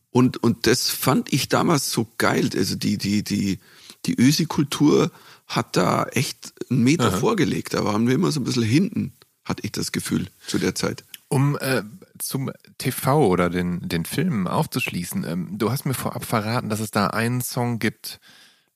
und, 0.10 0.41
und 0.41 0.65
das 0.65 0.89
fand 0.89 1.34
ich 1.34 1.49
damals 1.49 1.91
so 1.91 2.08
geil. 2.17 2.49
Also 2.56 2.76
die, 2.76 2.97
die, 2.97 3.23
die, 3.23 3.60
die 4.06 4.20
Ösi-Kultur, 4.20 5.12
hat 5.48 5.76
da 5.76 6.06
echt 6.06 6.54
einen 6.70 6.84
Meter 6.84 7.08
Aha. 7.08 7.18
vorgelegt. 7.18 7.74
Da 7.74 7.84
waren 7.86 8.08
wir 8.08 8.16
immer 8.16 8.32
so 8.32 8.39
ein 8.39 8.44
bisschen 8.44 8.63
hinten, 8.63 9.13
hatte 9.44 9.63
ich 9.63 9.72
das 9.72 9.92
Gefühl 9.92 10.28
zu 10.48 10.58
der 10.58 10.76
Zeit. 10.76 11.04
Um 11.28 11.58
äh, 11.58 11.84
zum 12.20 12.52
TV 12.78 13.28
oder 13.28 13.50
den, 13.50 13.88
den 13.88 14.06
Filmen 14.06 14.48
aufzuschließen, 14.48 15.26
ähm, 15.26 15.58
du 15.58 15.72
hast 15.72 15.86
mir 15.86 15.94
vorab 15.94 16.26
verraten, 16.26 16.70
dass 16.70 16.80
es 16.80 16.92
da 16.92 17.08
einen 17.08 17.42
Song 17.42 17.80
gibt, 17.80 18.20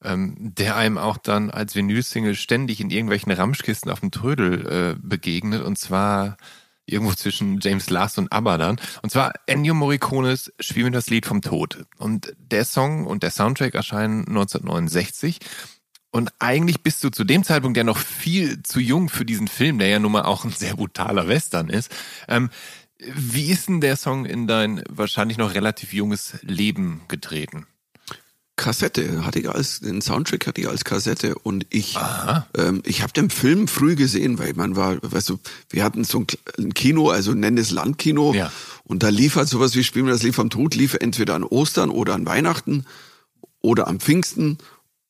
ähm, 0.03 0.35
der 0.39 0.75
einem 0.75 0.97
auch 0.97 1.17
dann 1.17 1.49
als 1.49 1.75
Vinyl-Single 1.75 2.35
ständig 2.35 2.81
in 2.81 2.89
irgendwelchen 2.89 3.31
Ramschkisten 3.31 3.91
auf 3.91 4.01
dem 4.01 4.11
Trödel 4.11 4.67
äh, 4.67 4.95
begegnet 4.99 5.63
und 5.63 5.77
zwar 5.77 6.37
irgendwo 6.87 7.13
zwischen 7.13 7.59
James 7.61 7.89
Last 7.89 8.17
und 8.17 8.31
ABBA 8.31 8.57
dann. 8.57 8.81
Und 9.03 9.11
zwar 9.11 9.33
Ennio 9.45 9.73
Morricones 9.73 10.51
Spiel 10.59 10.85
mir 10.85 10.91
das 10.91 11.09
Lied 11.09 11.25
vom 11.25 11.41
Tod. 11.41 11.85
Und 11.97 12.33
der 12.37 12.65
Song 12.65 13.05
und 13.05 13.23
der 13.23 13.31
Soundtrack 13.31 13.75
erscheinen 13.75 14.27
1969 14.27 15.39
und 16.09 16.31
eigentlich 16.39 16.81
bist 16.81 17.03
du 17.03 17.09
zu 17.09 17.23
dem 17.23 17.43
Zeitpunkt 17.43 17.77
ja 17.77 17.83
noch 17.83 17.97
viel 17.97 18.63
zu 18.63 18.79
jung 18.79 19.09
für 19.09 19.25
diesen 19.25 19.47
Film, 19.47 19.77
der 19.77 19.89
ja 19.89 19.99
nun 19.99 20.13
mal 20.13 20.23
auch 20.23 20.45
ein 20.45 20.51
sehr 20.51 20.75
brutaler 20.75 21.27
Western 21.27 21.69
ist. 21.69 21.93
Ähm, 22.27 22.49
wie 22.99 23.51
ist 23.51 23.67
denn 23.67 23.81
der 23.81 23.95
Song 23.97 24.25
in 24.25 24.47
dein 24.47 24.83
wahrscheinlich 24.89 25.37
noch 25.37 25.53
relativ 25.53 25.93
junges 25.93 26.39
Leben 26.41 27.01
getreten? 27.07 27.67
Kassette 28.57 29.25
hatte 29.25 29.39
ich 29.39 29.49
als 29.49 29.79
den 29.79 30.01
Soundtrack 30.01 30.47
hatte 30.47 30.59
ich 30.59 30.67
als 30.67 30.83
Kassette 30.83 31.35
und 31.35 31.65
ich 31.69 31.97
ähm, 32.57 32.81
ich 32.85 33.01
habe 33.01 33.13
den 33.13 33.29
Film 33.29 33.67
früh 33.67 33.95
gesehen, 33.95 34.39
weil 34.39 34.53
man 34.53 34.75
war, 34.75 34.97
weißt 35.01 35.29
du, 35.29 35.39
wir 35.69 35.83
hatten 35.83 36.03
so 36.03 36.25
ein, 36.57 36.73
Kino, 36.73 37.09
also 37.09 37.33
nenn 37.33 37.57
es 37.57 37.71
Landkino 37.71 38.33
ja. 38.33 38.51
und 38.83 39.03
da 39.03 39.09
lief 39.09 39.35
halt 39.35 39.47
sowas 39.47 39.75
wie 39.75 39.83
Spielen 39.83 40.07
wir 40.07 40.13
das 40.13 40.23
Lied 40.23 40.35
vom 40.35 40.49
Tod 40.49 40.75
lief 40.75 40.95
entweder 40.95 41.35
an 41.35 41.43
Ostern 41.43 41.89
oder 41.89 42.15
an 42.15 42.25
Weihnachten 42.25 42.85
oder 43.61 43.87
am 43.87 43.99
Pfingsten 43.99 44.57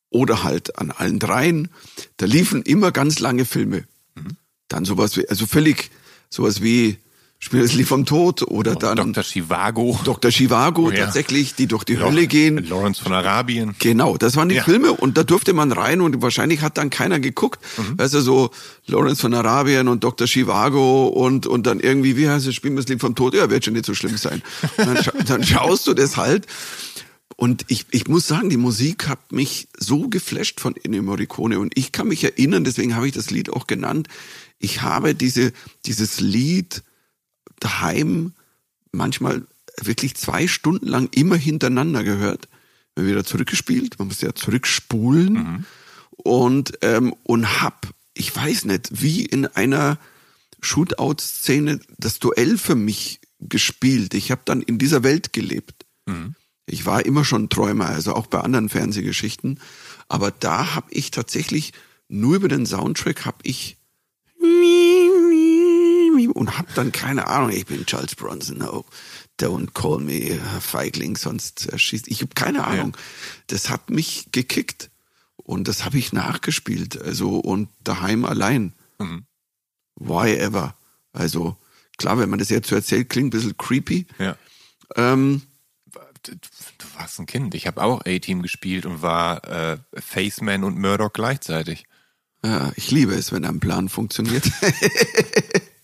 oder 0.09 0.43
halt 0.43 0.77
an 0.77 0.91
allen 0.91 1.19
dreien. 1.19 1.69
Da 2.17 2.25
liefen 2.25 2.61
immer 2.63 2.91
ganz 2.91 3.19
lange 3.19 3.45
Filme. 3.45 3.85
Mhm. 4.15 4.37
Dann 4.67 4.85
sowas 4.85 5.17
wie, 5.17 5.27
also 5.29 5.45
völlig 5.45 5.89
sowas 6.29 6.61
wie 6.61 6.97
Spiel 7.39 7.61
das 7.61 7.73
Lied 7.73 7.87
vom 7.87 8.05
Tod 8.05 8.41
oder 8.41 8.75
dann 8.75 8.97
Dr. 8.97 9.23
Chivago. 9.23 9.99
Dr. 10.03 10.31
Chivago 10.31 10.87
oh, 10.87 10.91
ja. 10.91 11.05
tatsächlich, 11.05 11.53
die 11.53 11.67
durch 11.67 11.83
die 11.83 11.93
Lor 11.93 12.09
Hölle 12.09 12.25
gehen. 12.25 12.65
Lawrence 12.67 13.01
von 13.01 13.13
Arabien. 13.13 13.75
Genau, 13.77 14.17
das 14.17 14.35
waren 14.35 14.49
die 14.49 14.55
ja. 14.55 14.63
Filme 14.63 14.91
und 14.91 15.17
da 15.17 15.23
durfte 15.23 15.53
man 15.53 15.71
rein 15.71 16.01
und 16.01 16.19
wahrscheinlich 16.21 16.61
hat 16.61 16.79
dann 16.79 16.89
keiner 16.89 17.19
geguckt. 17.19 17.59
Mhm. 17.77 17.99
Weißt 17.99 18.15
du, 18.15 18.21
so 18.21 18.49
Lawrence 18.87 19.21
von 19.21 19.35
Arabien 19.35 19.87
und 19.87 20.03
Dr. 20.03 20.27
Chivago 20.27 21.07
und, 21.07 21.45
und 21.45 21.67
dann 21.67 21.79
irgendwie, 21.79 22.17
wie 22.17 22.27
heißt 22.27 22.47
das 22.47 22.55
Spiel 22.55 22.75
das 22.75 22.87
Lied 22.87 23.01
vom 23.01 23.13
Tod? 23.13 23.35
Ja, 23.35 23.49
wird 23.51 23.65
schon 23.65 23.75
nicht 23.75 23.85
so 23.85 23.93
schlimm 23.93 24.17
sein. 24.17 24.41
dann, 24.77 24.97
scha 25.03 25.11
dann 25.27 25.43
schaust 25.43 25.85
du 25.85 25.93
das 25.93 26.17
halt 26.17 26.47
und 27.37 27.65
ich, 27.67 27.85
ich 27.91 28.07
muss 28.07 28.27
sagen, 28.27 28.49
die 28.49 28.57
Musik 28.57 29.07
hat 29.07 29.31
mich 29.31 29.67
so 29.77 30.09
geflasht 30.09 30.59
von 30.59 30.75
Ennio 30.75 31.03
Morricone. 31.03 31.59
Und 31.59 31.77
ich 31.77 31.91
kann 31.91 32.07
mich 32.07 32.23
erinnern, 32.23 32.63
deswegen 32.63 32.95
habe 32.95 33.05
ich 33.05 33.13
das 33.13 33.29
Lied 33.29 33.51
auch 33.51 33.67
genannt, 33.67 34.07
ich 34.57 34.81
habe 34.81 35.13
diese, 35.13 35.53
dieses 35.85 36.19
Lied 36.19 36.81
daheim 37.59 38.33
manchmal 38.91 39.45
wirklich 39.81 40.15
zwei 40.15 40.47
Stunden 40.47 40.87
lang 40.87 41.09
immer 41.13 41.35
hintereinander 41.35 42.03
gehört. 42.03 42.47
Wir 42.95 43.05
wieder 43.05 43.23
zurückgespielt, 43.23 43.99
man 43.99 44.07
muss 44.07 44.21
ja 44.21 44.33
zurückspulen. 44.33 45.33
Mhm. 45.33 45.65
Und, 46.11 46.73
ähm, 46.81 47.15
und 47.23 47.61
hab, 47.61 47.87
ich 48.13 48.35
weiß 48.35 48.65
nicht, 48.65 49.01
wie 49.01 49.23
in 49.23 49.45
einer 49.45 49.99
Shootout-Szene 50.61 51.79
das 51.97 52.19
Duell 52.19 52.57
für 52.57 52.75
mich 52.75 53.19
gespielt. 53.39 54.15
Ich 54.15 54.31
habe 54.31 54.41
dann 54.45 54.61
in 54.61 54.79
dieser 54.79 55.03
Welt 55.03 55.31
gelebt. 55.31 55.85
Mhm. 56.07 56.33
Ich 56.65 56.85
war 56.85 57.05
immer 57.05 57.23
schon 57.23 57.49
Träumer, 57.49 57.87
also 57.87 58.13
auch 58.13 58.27
bei 58.27 58.41
anderen 58.41 58.69
Fernsehgeschichten. 58.69 59.59
Aber 60.09 60.31
da 60.31 60.75
habe 60.75 60.87
ich 60.91 61.11
tatsächlich 61.11 61.73
nur 62.09 62.35
über 62.35 62.47
den 62.47 62.65
Soundtrack 62.65 63.25
habe 63.25 63.37
ich 63.43 63.77
und 66.25 66.57
hab 66.57 66.73
dann 66.73 66.91
keine 66.91 67.27
Ahnung, 67.27 67.51
ich 67.51 67.65
bin 67.65 67.85
Charles 67.85 68.15
Bronson, 68.15 68.57
no, 68.57 68.85
don't 69.39 69.73
call 69.73 69.99
me 69.99 70.39
Feigling, 70.59 71.15
sonst 71.15 71.67
erschießt. 71.67 72.07
Ich 72.07 72.21
habe 72.21 72.33
keine 72.33 72.65
Ahnung. 72.65 72.93
Ja. 72.95 73.01
Das 73.47 73.69
hat 73.69 73.89
mich 73.89 74.29
gekickt 74.31 74.89
und 75.35 75.67
das 75.67 75.85
habe 75.85 75.97
ich 75.97 76.13
nachgespielt, 76.13 76.99
also 77.01 77.39
und 77.39 77.69
daheim 77.83 78.25
allein. 78.25 78.73
Mhm. 78.97 79.25
Why 79.95 80.35
ever? 80.37 80.75
Also 81.13 81.57
klar, 81.97 82.17
wenn 82.19 82.29
man 82.29 82.39
das 82.39 82.49
jetzt 82.49 82.69
so 82.69 82.75
erzählt, 82.75 83.09
klingt 83.09 83.27
ein 83.27 83.37
bisschen 83.37 83.57
creepy. 83.57 84.07
Ja. 84.19 84.35
Ähm, 84.95 85.41
du 86.23 86.85
warst 86.95 87.19
ein 87.19 87.25
Kind. 87.25 87.55
Ich 87.55 87.67
habe 87.67 87.81
auch 87.81 88.01
A-Team 88.05 88.41
gespielt 88.41 88.85
und 88.85 89.01
war 89.01 89.43
äh, 89.47 89.77
Faceman 89.93 90.63
und 90.63 90.79
Murdoch 90.79 91.13
gleichzeitig. 91.13 91.85
Ja, 92.43 92.71
ich 92.75 92.91
liebe 92.91 93.13
es, 93.13 93.31
wenn 93.31 93.45
ein 93.45 93.59
Plan 93.59 93.89
funktioniert. 93.89 94.45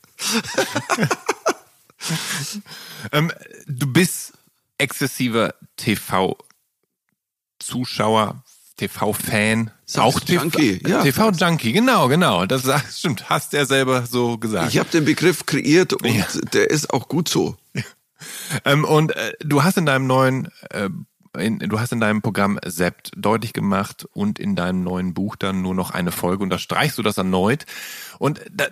ähm, 3.12 3.32
du 3.68 3.92
bist 3.92 4.34
exzessiver 4.78 5.56
TV-Zuschauer, 5.78 8.44
TV-Fan, 8.78 9.72
auch 9.98 10.20
TV-Junkie, 10.20 10.82
ja. 10.88 11.02
TV-Junkie, 11.04 11.74
genau, 11.74 12.08
genau. 12.08 12.46
Das 12.46 12.64
stimmt, 12.98 13.30
hast 13.30 13.54
er 13.54 13.66
selber 13.66 14.06
so 14.06 14.38
gesagt. 14.38 14.70
Ich 14.70 14.78
habe 14.80 14.90
den 14.90 15.06
Begriff 15.06 15.46
kreiert 15.46 15.94
und 15.94 16.06
ja. 16.06 16.26
der 16.54 16.70
ist 16.70 16.92
auch 16.92 17.08
gut 17.08 17.30
so. 17.30 17.56
ähm, 18.66 18.84
und 18.86 19.16
äh, 19.16 19.34
du 19.42 19.64
hast 19.64 19.78
in 19.78 19.86
deinem 19.86 20.08
neuen 20.08 20.50
äh, 20.70 20.90
in, 21.38 21.60
du 21.60 21.80
hast 21.80 21.92
in 21.92 22.00
deinem 22.00 22.22
Programm 22.22 22.60
Sept 22.64 23.12
deutlich 23.16 23.54
gemacht 23.54 24.08
und 24.14 24.40
in 24.40 24.56
deinem 24.56 24.84
neuen 24.84 25.14
Buch 25.14 25.36
dann 25.36 25.62
nur 25.62 25.74
noch 25.74 25.92
eine 25.92 26.12
Folge, 26.12 26.44
unterstreichst 26.44 26.98
du 26.98 27.02
das 27.02 27.18
erneut. 27.18 27.66
Und 28.20 28.42
da, 28.52 28.68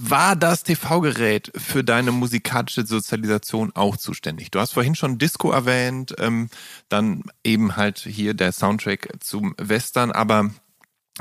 war 0.00 0.36
das 0.36 0.62
TV-Gerät 0.62 1.50
für 1.56 1.82
deine 1.82 2.12
musikalische 2.12 2.86
Sozialisation 2.86 3.72
auch 3.74 3.96
zuständig? 3.96 4.52
Du 4.52 4.60
hast 4.60 4.72
vorhin 4.72 4.94
schon 4.94 5.18
Disco 5.18 5.50
erwähnt, 5.50 6.14
ähm, 6.18 6.50
dann 6.88 7.24
eben 7.42 7.76
halt 7.76 7.98
hier 7.98 8.34
der 8.34 8.52
Soundtrack 8.52 9.08
zum 9.18 9.54
Western, 9.58 10.12
aber 10.12 10.50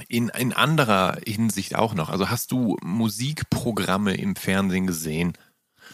in, 0.08 0.30
in 0.30 0.54
anderer 0.54 1.18
Hinsicht 1.26 1.76
auch 1.76 1.96
noch. 1.96 2.10
Also 2.10 2.30
hast 2.30 2.52
du 2.52 2.78
Musikprogramme 2.84 4.16
im 4.16 4.36
Fernsehen 4.36 4.86
gesehen? 4.86 5.34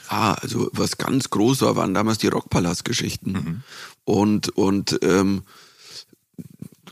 Ah, 0.09 0.33
also 0.33 0.69
was 0.73 0.97
ganz 0.97 1.29
groß 1.29 1.61
war, 1.61 1.77
waren 1.77 1.93
damals 1.93 2.17
die 2.17 2.27
Rockpalast-Geschichten. 2.27 3.31
Mhm. 3.31 3.63
Und, 4.03 4.49
und 4.49 4.99
ähm, 5.03 5.43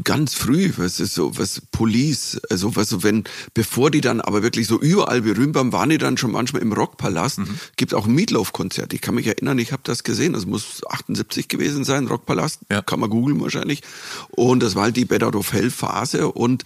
ganz 0.04 0.34
früh, 0.34 0.71
was 0.77 0.99
ist 0.99 1.15
so, 1.15 1.38
was 1.38 1.62
Police, 1.71 2.39
also 2.49 2.75
was 2.75 2.89
so, 2.89 3.04
wenn, 3.04 3.25
bevor 3.54 3.91
die 3.91 4.01
dann 4.01 4.21
aber 4.21 4.41
wirklich 4.41 4.67
so 4.67 4.80
überall 4.80 5.21
berühmt 5.21 5.56
waren, 5.56 5.73
waren 5.73 5.89
die 5.89 5.97
dann 5.97 6.17
schon 6.17 6.32
manchmal 6.32 6.62
im 6.62 6.71
Rockpalast. 6.71 7.39
Mhm. 7.39 7.60
Gibt 7.75 7.93
auch 7.93 8.06
ein 8.06 8.13
Meatloaf-Konzert. 8.13 8.93
Ich 8.93 9.01
kann 9.01 9.15
mich 9.15 9.27
erinnern, 9.27 9.60
ich 9.60 9.71
habe 9.71 9.82
das 9.84 10.04
gesehen. 10.04 10.34
Das 10.34 10.45
muss 10.45 10.82
78 10.88 11.47
gewesen 11.47 11.84
sein, 11.84 12.08
Rockpalast. 12.08 12.62
Ja. 12.71 12.82
Kann 12.82 12.99
man 12.99 13.10
googeln 13.10 13.39
wahrscheinlich. 13.41 13.82
Und 14.30 14.63
das 14.63 14.75
war 14.75 14.84
halt 14.84 14.97
die 14.97 15.10
Out 15.12 15.36
of 15.36 15.54
Hell 15.54 15.69
Phase 15.69 16.32
und 16.32 16.63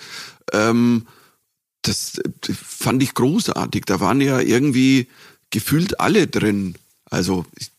ähm, 0.54 1.08
das 1.82 2.22
fand 2.52 3.04
ich 3.04 3.14
großartig. 3.14 3.86
Da 3.86 4.00
waren 4.00 4.22
ja 4.22 4.40
irgendwie 4.40 5.08
gefühlt 5.50 6.00
alle 6.00 6.28
drin. 6.28 6.76
Also 7.06 7.46
ich 7.58 7.72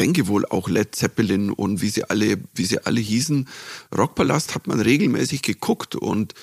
denke 0.00 0.26
wohl 0.26 0.46
auch 0.46 0.68
Led 0.68 0.94
Zeppelin 0.96 1.50
und 1.50 1.82
wie 1.82 1.90
sie 1.90 2.08
alle, 2.08 2.38
wie 2.54 2.64
sie 2.64 2.78
alle 2.84 3.00
hießen. 3.00 3.46
Rockpalast 3.96 4.54
hat 4.54 4.66
man 4.66 4.80
regelmäßig 4.80 5.42
geguckt 5.42 5.94
und 5.94 6.34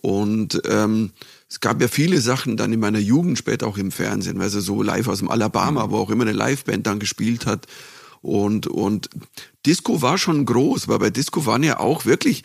und 0.00 0.62
ähm, 0.64 1.10
es 1.50 1.60
gab 1.60 1.82
ja 1.82 1.86
viele 1.86 2.22
Sachen 2.22 2.56
dann 2.56 2.72
in 2.72 2.80
meiner 2.80 2.98
Jugend 2.98 3.36
später 3.36 3.66
auch 3.66 3.76
im 3.76 3.90
Fernsehen, 3.90 4.38
weil 4.38 4.48
sie 4.48 4.62
so 4.62 4.82
live 4.82 5.06
aus 5.06 5.18
dem 5.18 5.30
Alabama, 5.30 5.90
wo 5.90 5.98
auch 5.98 6.08
immer 6.08 6.24
eine 6.24 6.32
Liveband 6.32 6.86
dann 6.86 6.98
gespielt 6.98 7.44
hat. 7.44 7.66
Und, 8.22 8.68
und 8.68 9.10
Disco 9.66 10.00
war 10.00 10.16
schon 10.16 10.46
groß, 10.46 10.88
weil 10.88 10.98
bei 10.98 11.10
Disco 11.10 11.44
waren 11.44 11.62
ja 11.62 11.78
auch 11.78 12.06
wirklich 12.06 12.42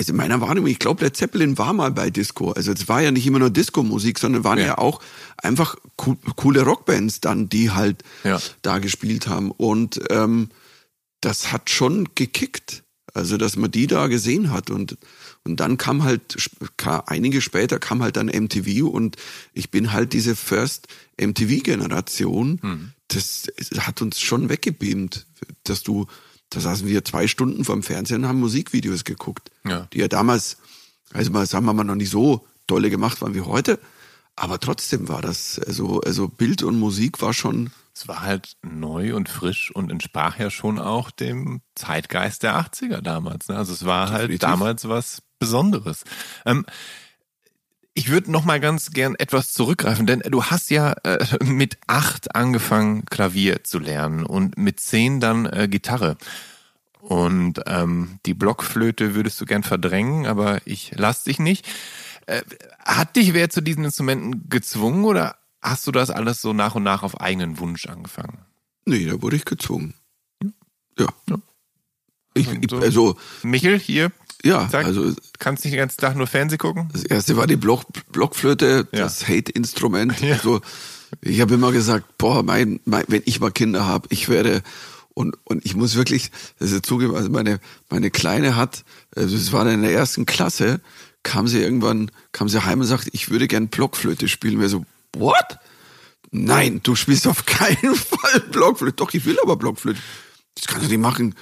also 0.00 0.12
in 0.12 0.16
meiner 0.16 0.40
Wahrnehmung, 0.40 0.70
ich 0.70 0.78
glaube, 0.78 1.04
Led 1.04 1.14
Zeppelin 1.14 1.58
war 1.58 1.74
mal 1.74 1.90
bei 1.90 2.08
Disco. 2.08 2.52
Also 2.52 2.72
es 2.72 2.88
war 2.88 3.02
ja 3.02 3.10
nicht 3.10 3.26
immer 3.26 3.38
nur 3.38 3.50
Disco-Musik, 3.50 4.18
sondern 4.18 4.44
waren 4.44 4.58
ja. 4.58 4.68
ja, 4.68 4.78
auch 4.78 5.02
einfach 5.36 5.76
co 5.96 6.16
coole 6.36 6.62
Rockbands 6.62 7.20
dann, 7.20 7.50
die 7.50 7.70
halt 7.70 8.02
ja. 8.24 8.40
da 8.62 8.78
gespielt 8.78 9.26
haben. 9.26 9.50
Und 9.50 10.00
ähm, 10.08 10.48
das 11.20 11.52
hat 11.52 11.68
schon 11.68 12.08
gekickt. 12.14 12.82
Also, 13.12 13.36
dass 13.36 13.56
man 13.56 13.70
die 13.70 13.88
da 13.88 14.06
gesehen 14.06 14.50
hat. 14.50 14.70
Und, 14.70 14.96
und 15.44 15.60
dann 15.60 15.76
kam 15.76 16.02
halt, 16.02 16.48
kam, 16.78 17.02
einige 17.06 17.42
später 17.42 17.78
kam 17.78 18.02
halt 18.02 18.16
dann 18.16 18.28
MTV 18.28 18.88
und 18.88 19.16
ich 19.52 19.70
bin 19.70 19.92
halt 19.92 20.14
diese 20.14 20.34
First 20.34 20.86
MTV-Generation. 21.20 22.58
Mhm. 22.62 22.92
Das, 23.08 23.48
das 23.58 23.86
hat 23.86 24.00
uns 24.00 24.18
schon 24.18 24.48
weggebeamt, 24.48 25.26
dass 25.64 25.82
du 25.82 26.06
da 26.50 26.60
saßen 26.60 26.86
wir 26.86 27.04
zwei 27.04 27.26
Stunden 27.26 27.64
vorm 27.64 27.82
Fernsehen 27.82 28.22
und 28.22 28.28
haben 28.28 28.40
Musikvideos 28.40 29.04
geguckt, 29.04 29.50
ja. 29.64 29.86
die 29.92 29.98
ja 29.98 30.08
damals, 30.08 30.58
also 31.12 31.30
mal 31.30 31.46
sagen 31.46 31.64
wir 31.64 31.72
mal, 31.72 31.84
noch 31.84 31.94
nicht 31.94 32.10
so 32.10 32.46
tolle 32.66 32.90
gemacht 32.90 33.22
waren 33.22 33.34
wie 33.34 33.40
heute. 33.40 33.78
Aber 34.36 34.58
trotzdem 34.58 35.08
war 35.08 35.22
das, 35.22 35.58
also, 35.58 36.00
also 36.00 36.28
Bild 36.28 36.62
und 36.62 36.78
Musik 36.78 37.20
war 37.20 37.34
schon. 37.34 37.70
Es 37.92 38.08
war 38.08 38.22
halt 38.22 38.56
neu 38.62 39.14
und 39.14 39.28
frisch 39.28 39.70
und 39.74 39.90
entsprach 39.90 40.38
ja 40.38 40.50
schon 40.50 40.78
auch 40.78 41.10
dem 41.10 41.60
Zeitgeist 41.74 42.42
der 42.42 42.58
80er 42.58 43.00
damals. 43.02 43.48
Ne? 43.48 43.56
Also 43.56 43.72
es 43.72 43.84
war 43.84 44.10
halt 44.10 44.30
Definitiv. 44.30 44.48
damals 44.48 44.88
was 44.88 45.22
Besonderes. 45.38 46.04
Ähm, 46.46 46.64
ich 47.94 48.08
würde 48.08 48.30
noch 48.30 48.44
mal 48.44 48.60
ganz 48.60 48.92
gern 48.92 49.14
etwas 49.16 49.52
zurückgreifen, 49.52 50.06
denn 50.06 50.20
du 50.20 50.44
hast 50.44 50.70
ja 50.70 50.92
äh, 51.04 51.24
mit 51.44 51.78
acht 51.86 52.34
angefangen 52.34 53.04
Klavier 53.06 53.64
zu 53.64 53.78
lernen 53.78 54.24
und 54.24 54.56
mit 54.56 54.80
zehn 54.80 55.20
dann 55.20 55.46
äh, 55.46 55.68
Gitarre. 55.68 56.16
Und 57.00 57.60
ähm, 57.66 58.18
die 58.26 58.34
Blockflöte 58.34 59.14
würdest 59.14 59.40
du 59.40 59.46
gern 59.46 59.62
verdrängen, 59.62 60.26
aber 60.26 60.60
ich 60.66 60.92
lass 60.94 61.24
dich 61.24 61.38
nicht. 61.38 61.66
Äh, 62.26 62.42
hat 62.78 63.16
dich 63.16 63.34
wer 63.34 63.50
zu 63.50 63.60
diesen 63.60 63.84
Instrumenten 63.84 64.48
gezwungen 64.48 65.04
oder 65.04 65.36
hast 65.62 65.86
du 65.86 65.92
das 65.92 66.10
alles 66.10 66.40
so 66.40 66.52
nach 66.52 66.74
und 66.74 66.82
nach 66.82 67.02
auf 67.02 67.20
eigenen 67.20 67.58
Wunsch 67.58 67.86
angefangen? 67.86 68.38
Nee, 68.84 69.06
da 69.06 69.20
wurde 69.20 69.36
ich 69.36 69.44
gezwungen. 69.44 69.94
Ja. 70.98 71.08
ja. 71.28 71.36
Ich, 72.34 72.48
ich, 72.48 72.72
also 72.72 73.16
Michel 73.42 73.78
hier 73.78 74.12
ja, 74.44 74.68
Sag, 74.70 74.86
also 74.86 75.12
kannst 75.38 75.64
nicht 75.64 75.74
den 75.74 75.78
ganzen 75.78 76.00
Tag 76.00 76.16
nur 76.16 76.26
Fernsehen 76.26 76.58
gucken. 76.58 76.88
Das 76.92 77.04
erste 77.04 77.36
war 77.36 77.46
die 77.46 77.56
Block, 77.56 77.84
Blockflöte, 78.12 78.88
ja. 78.92 79.00
das 79.00 79.28
Hate-Instrument. 79.28 80.20
Ja. 80.20 80.34
Also 80.34 80.60
ich 81.20 81.40
habe 81.40 81.54
immer 81.54 81.72
gesagt, 81.72 82.18
boah, 82.18 82.42
mein, 82.42 82.80
mein, 82.84 83.04
wenn 83.08 83.22
ich 83.26 83.40
mal 83.40 83.50
Kinder 83.50 83.86
habe, 83.86 84.08
ich 84.10 84.28
werde 84.28 84.62
und 85.12 85.36
und 85.44 85.64
ich 85.66 85.74
muss 85.74 85.96
wirklich, 85.96 86.30
das 86.58 86.70
ist 86.70 86.86
zugeben, 86.86 87.14
also 87.14 87.28
meine 87.28 87.60
meine 87.90 88.10
kleine 88.10 88.56
hat, 88.56 88.84
also 89.14 89.36
es 89.36 89.52
war 89.52 89.66
in 89.66 89.82
der 89.82 89.92
ersten 89.92 90.24
Klasse, 90.24 90.80
kam 91.22 91.48
sie 91.48 91.60
irgendwann, 91.60 92.10
kam 92.32 92.48
sie 92.48 92.64
heim 92.64 92.80
und 92.80 92.86
sagte, 92.86 93.10
ich 93.12 93.30
würde 93.30 93.48
gern 93.48 93.68
Blockflöte 93.68 94.28
spielen. 94.28 94.60
Wir 94.60 94.68
so, 94.68 94.84
what? 95.16 95.58
Nein, 96.30 96.80
du 96.82 96.94
spielst 96.94 97.26
auf 97.26 97.44
keinen 97.44 97.94
Fall 97.94 98.40
Blockflöte. 98.50 98.96
Doch, 98.96 99.12
ich 99.12 99.24
will 99.26 99.38
aber 99.42 99.56
Blockflöte. 99.56 100.00
Das 100.54 100.66
kannst 100.66 100.86
du 100.86 100.90
nicht 100.90 101.00
machen. 101.00 101.34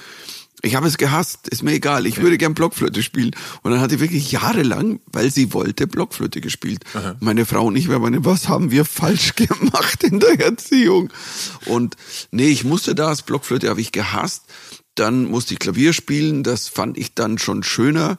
Ich 0.63 0.75
habe 0.75 0.89
es 0.89 0.99
gehasst, 0.99 1.49
ist 1.49 1.63
mir 1.63 1.73
egal. 1.73 2.07
Ich 2.07 2.19
würde 2.21 2.37
gern 2.37 2.55
Blockflöte 2.55 3.03
spielen. 3.03 3.31
Und 3.63 3.71
dann 3.71 3.81
hat 3.81 3.91
sie 3.91 4.01
wirklich 4.01 4.33
jahrelang, 4.33 5.01
weil 5.07 5.31
sie 5.31 5.53
wollte, 5.53 5.87
Blockflöte 5.87 6.41
gespielt. 6.41 6.85
Aha. 6.95 7.17
Meine 7.21 7.47
Frau 7.47 7.67
und 7.67 7.77
ich, 7.77 7.89
wir 7.89 7.99
meine, 8.01 8.25
was 8.25 8.49
haben 8.49 8.71
wir 8.71 8.85
falsch 8.85 9.35
gemacht 9.37 10.03
in 10.03 10.19
der 10.19 10.41
Erziehung? 10.41 11.11
Und 11.67 11.97
nee, 12.33 12.49
ich 12.49 12.65
musste 12.65 12.95
das, 12.95 13.23
Blockflöte 13.23 13.69
habe 13.69 13.81
ich 13.81 13.93
gehasst. 13.93 14.45
Dann 14.97 15.27
musste 15.27 15.55
ich 15.55 15.61
Klavier 15.61 15.93
spielen, 15.93 16.43
das 16.43 16.67
fand 16.69 16.99
ich 16.99 17.15
dann 17.15 17.39
schon 17.39 17.63
schöner, 17.63 18.19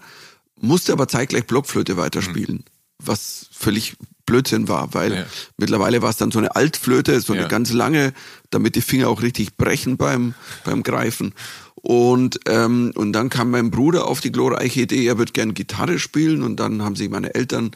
musste 0.56 0.94
aber 0.94 1.10
zeitgleich 1.10 1.46
Blockflöte 1.46 1.98
weiterspielen. 1.98 2.56
Mhm. 2.56 2.64
Was 3.00 3.48
völlig 3.52 3.98
Blödsinn 4.30 4.68
war, 4.68 4.94
weil 4.94 5.14
ja. 5.14 5.26
mittlerweile 5.58 6.04
war 6.04 6.12
es 6.12 6.18
dann 6.18 6.32
so 6.32 6.38
eine 6.38 6.56
Altflöte, 6.56 7.20
so 7.20 7.34
eine 7.34 7.44
ja. 7.44 7.48
ganz 7.48 7.74
lange, 7.74 8.14
damit 8.52 8.76
die 8.76 8.82
Finger 8.82 9.10
auch 9.10 9.24
richtig 9.24 9.58
brechen 9.58 9.98
beim, 9.98 10.36
beim 10.64 10.84
Greifen. 10.84 11.34
Und, 11.82 12.42
ähm, 12.46 12.92
und 12.96 13.14
dann 13.14 13.30
kam 13.30 13.52
mein 13.52 13.72
Bruder 13.72 14.08
auf 14.08 14.20
die 14.20 14.32
glorreiche 14.32 14.82
Idee, 14.82 15.06
er 15.06 15.18
wird 15.18 15.34
gern 15.34 15.54
Gitarre 15.54 16.00
spielen. 16.00 16.44
Und 16.44 16.58
dann 16.60 16.82
haben 16.84 16.96
sich 16.96 17.10
meine 17.10 17.36
Eltern 17.36 17.72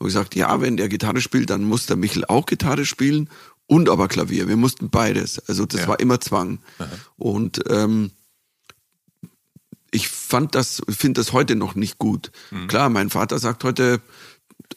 gesagt, 0.00 0.34
ja, 0.34 0.60
wenn 0.60 0.76
der 0.76 0.88
Gitarre 0.88 1.20
spielt, 1.20 1.50
dann 1.50 1.64
muss 1.64 1.86
der 1.86 1.96
Michel 1.96 2.24
auch 2.24 2.46
Gitarre 2.46 2.84
spielen 2.84 3.30
und 3.66 3.88
aber 3.88 4.08
Klavier. 4.08 4.48
Wir 4.48 4.56
mussten 4.56 4.90
beides. 4.90 5.38
Also 5.48 5.66
das 5.66 5.82
ja. 5.82 5.88
war 5.88 6.00
immer 6.00 6.20
Zwang. 6.20 6.58
Aha. 6.78 6.88
Und 7.16 7.62
ähm, 7.68 8.10
ich 9.92 10.08
fand 10.08 10.54
das, 10.54 10.82
finde 10.88 11.20
das 11.20 11.32
heute 11.32 11.54
noch 11.54 11.74
nicht 11.74 11.98
gut. 11.98 12.32
Mhm. 12.50 12.66
Klar, 12.66 12.88
mein 12.90 13.10
Vater 13.10 13.38
sagt 13.38 13.62
heute, 13.64 14.00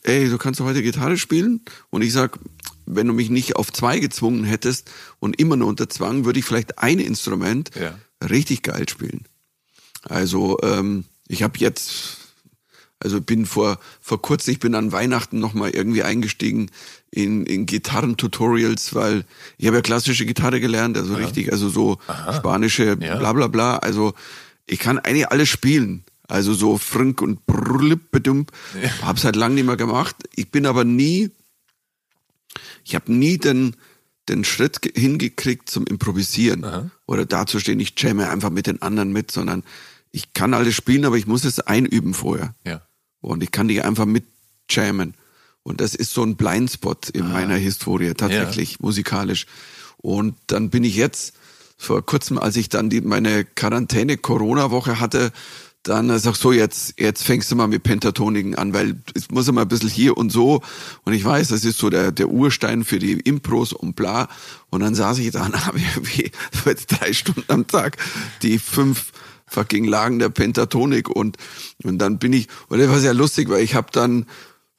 ey, 0.04 0.30
du 0.30 0.38
kannst 0.38 0.60
heute 0.60 0.84
Gitarre 0.84 1.18
spielen. 1.18 1.62
Und 1.90 2.04
ich 2.04 2.14
sag, 2.14 2.38
wenn 2.86 3.08
du 3.08 3.14
mich 3.14 3.32
nicht 3.32 3.56
auf 3.56 3.74
zwei 3.74 4.00
gezwungen 4.00 4.44
hättest 4.44 4.92
und 5.20 5.40
immer 5.40 5.56
nur 5.56 5.68
unter 5.68 5.90
Zwang, 5.90 6.26
würde 6.26 6.38
ich 6.38 6.46
vielleicht 6.46 6.78
ein 6.78 7.00
Instrument 7.00 7.72
ja 7.74 7.96
richtig 8.28 8.64
geil 8.64 8.88
spielen. 8.90 9.26
Also 10.04 10.58
ähm, 10.64 11.06
ich 11.28 11.44
habe 11.44 11.58
jetzt, 11.58 12.18
also 13.00 13.22
bin 13.22 13.46
vor 13.46 13.80
vor 14.02 14.22
kurzem, 14.22 14.54
ich 14.54 14.60
bin 14.60 14.76
an 14.76 14.92
Weihnachten 14.92 15.40
nochmal 15.40 15.72
irgendwie 15.72 16.04
eingestiegen 16.04 16.72
in, 17.12 17.46
in 17.46 17.66
Gitarrentutorials, 17.66 18.96
weil 18.96 19.26
ich 19.58 19.68
habe 19.68 19.78
ja 19.78 19.82
klassische 19.82 20.26
Gitarre 20.26 20.60
gelernt, 20.60 20.98
also 20.98 21.14
ja. 21.14 21.20
richtig, 21.20 21.52
also 21.52 21.70
so 21.70 21.98
Aha. 22.08 22.34
spanische, 22.34 22.98
ja. 23.00 23.18
bla 23.18 23.34
bla 23.34 23.48
bla. 23.48 23.78
Also 23.78 24.14
ich 24.66 24.80
kann 24.80 25.00
eigentlich 25.00 25.30
alles 25.30 25.50
spielen. 25.50 26.04
Also 26.28 26.54
so 26.54 26.78
frink 26.78 27.24
und 27.24 27.48
brrlippedump. 27.48 28.52
Ja. 28.80 29.08
Hab's 29.08 29.24
halt 29.24 29.36
lang 29.36 29.56
nicht 29.56 29.66
mehr 29.66 29.78
gemacht. 29.78 30.16
Ich 30.36 30.52
bin 30.52 30.68
aber 30.68 30.84
nie 30.84 31.32
ich 32.84 32.96
habe 32.96 33.12
nie 33.12 33.38
den, 33.38 33.76
den 34.28 34.44
Schritt 34.44 34.80
hingekriegt 34.96 35.70
zum 35.70 35.86
Improvisieren 35.86 36.64
Aha. 36.64 36.92
Oder 37.10 37.26
dazustehen, 37.26 37.80
ich 37.80 37.96
jamme 37.98 38.30
einfach 38.30 38.52
mit 38.52 38.68
den 38.68 38.84
anderen 38.84 39.12
mit, 39.12 39.32
sondern 39.32 39.64
ich 40.12 40.34
kann 40.34 40.54
alles 40.54 40.76
spielen, 40.76 41.06
aber 41.06 41.18
ich 41.18 41.26
muss 41.26 41.44
es 41.44 41.60
einüben 41.60 42.14
vorher. 42.14 42.54
Ja. 42.64 42.82
Und 43.20 43.42
ich 43.42 43.52
kann 43.52 43.66
nicht 43.66 43.84
einfach 43.84 44.06
mit 44.06 44.26
jammen. 44.70 45.16
Und 45.64 45.82
das 45.82 45.96
ist 45.96 46.14
so 46.14 46.22
ein 46.22 46.36
Blindspot 46.36 47.10
in 47.10 47.24
ah. 47.24 47.30
meiner 47.30 47.56
Historie, 47.56 48.14
tatsächlich, 48.14 48.74
ja. 48.74 48.78
musikalisch. 48.82 49.48
Und 49.98 50.36
dann 50.46 50.70
bin 50.70 50.84
ich 50.84 50.96
jetzt, 50.96 51.34
vor 51.78 52.06
kurzem, 52.06 52.38
als 52.38 52.56
ich 52.58 52.70
dann 52.70 52.92
die, 52.92 53.02
meine 53.02 53.44
Quarantäne-Corona-Woche 53.44 55.00
hatte, 55.00 55.32
dann 55.84 56.18
sag 56.20 56.36
so, 56.36 56.52
jetzt, 56.52 57.00
jetzt 57.00 57.24
fängst 57.24 57.50
du 57.52 57.56
mal 57.56 57.68
mit 57.68 57.84
Pentatoniken 57.84 58.56
an, 58.56 58.74
weil 58.74 59.02
es 59.16 59.32
muss 59.32 59.48
immer 59.48 59.62
ein 59.62 59.68
bisschen 59.68 59.90
hier 59.90 60.18
und 60.18 60.32
so. 60.32 60.62
Und 61.06 61.14
ich 61.14 61.24
weiß, 61.24 61.48
das 61.50 61.64
ist 61.64 61.78
so 61.78 61.90
der, 61.90 62.12
der 62.12 62.30
Urstein 62.30 62.84
für 62.84 63.00
die 63.00 63.14
Impros 63.14 63.72
und 63.72 63.96
bla. 63.96 64.28
Und 64.70 64.82
dann 64.82 64.94
saß 64.94 65.20
ich 65.20 65.32
da 65.32 65.46
und 65.46 65.66
habe 65.66 65.80
irgendwie 65.80 66.32
drei 66.88 67.14
Stunden 67.14 67.46
am 67.48 67.66
Tag 67.68 67.98
die 68.42 68.60
fünf 68.60 69.12
fucking 69.48 69.86
Lagen 69.86 70.20
der 70.20 70.30
Pentatonik 70.30 71.10
und, 71.10 71.38
und 71.84 71.98
dann 71.98 72.20
bin 72.20 72.34
ich, 72.34 72.48
und 72.68 72.80
das 72.80 72.90
war 72.90 73.00
sehr 73.00 73.14
lustig, 73.14 73.50
weil 73.50 73.64
ich 73.64 73.74
habe 73.74 73.88
dann, 73.92 74.26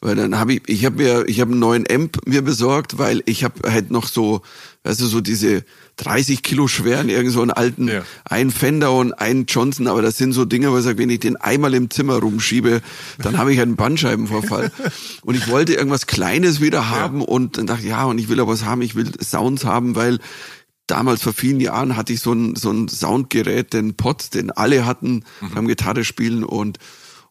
weil 0.01 0.15
dann 0.15 0.39
habe 0.39 0.55
ich, 0.55 0.63
ich 0.69 0.85
habe 0.85 0.97
mir, 0.97 1.29
ich 1.29 1.41
habe 1.41 1.51
einen 1.51 1.61
neuen 1.61 1.91
Amp 1.91 2.27
mir 2.27 2.43
besorgt, 2.43 2.97
weil 2.99 3.23
ich 3.27 3.43
habe 3.43 3.71
halt 3.71 3.91
noch 3.91 4.07
so, 4.07 4.43
weißt 4.85 5.01
du, 5.01 5.07
so 5.07 5.21
diese 5.21 5.65
30 6.01 6.43
Kilo 6.43 6.67
schweren, 6.67 7.09
irgend 7.09 7.33
so 7.33 7.43
einen 7.43 7.51
alten, 7.51 7.89
ja. 7.89 8.03
ein 8.25 8.51
Fender 8.51 8.93
und 8.93 9.13
ein 9.13 9.45
Johnson, 9.47 9.87
aber 9.87 10.01
das 10.01 10.17
sind 10.17 10.33
so 10.33 10.45
Dinge, 10.45 10.73
wo 10.73 10.79
ich 10.79 10.85
sage, 10.85 10.99
wenn 10.99 11.11
ich 11.11 11.21
den 11.21 11.37
einmal 11.37 11.75
im 11.75 11.91
Zimmer 11.91 12.17
rumschiebe, 12.17 12.81
dann 13.19 13.37
habe 13.37 13.53
ich 13.53 13.61
einen 13.61 13.77
Bandscheibenvorfall. 13.77 14.73
und 15.23 15.35
ich 15.35 15.49
wollte 15.49 15.75
irgendwas 15.75 16.07
Kleines 16.07 16.61
wieder 16.61 16.89
haben 16.89 17.21
ja. 17.21 17.27
und 17.27 17.59
dann 17.59 17.67
dachte 17.67 17.83
ich, 17.83 17.89
ja, 17.89 18.05
und 18.05 18.19
ich 18.19 18.29
will 18.29 18.41
aber 18.41 18.53
was 18.53 18.65
haben, 18.65 18.83
ich 18.83 18.95
will 18.95 19.11
Sounds 19.23 19.65
haben, 19.65 19.95
weil 19.95 20.19
damals 20.87 21.23
vor 21.23 21.35
vielen 21.35 21.61
Jahren 21.61 21.97
hatte 21.97 22.13
ich 22.13 22.21
so 22.21 22.33
ein, 22.33 22.57
so 22.57 22.71
ein 22.71 22.89
Soundgerät, 22.89 23.75
den 23.75 23.95
Pot, 23.95 24.35
den 24.35 24.51
alle 24.51 24.87
hatten 24.87 25.25
mhm. 25.41 25.51
beim 25.55 25.69
Gitarre 25.69 26.05
spielen 26.05 26.45
und 26.45 26.79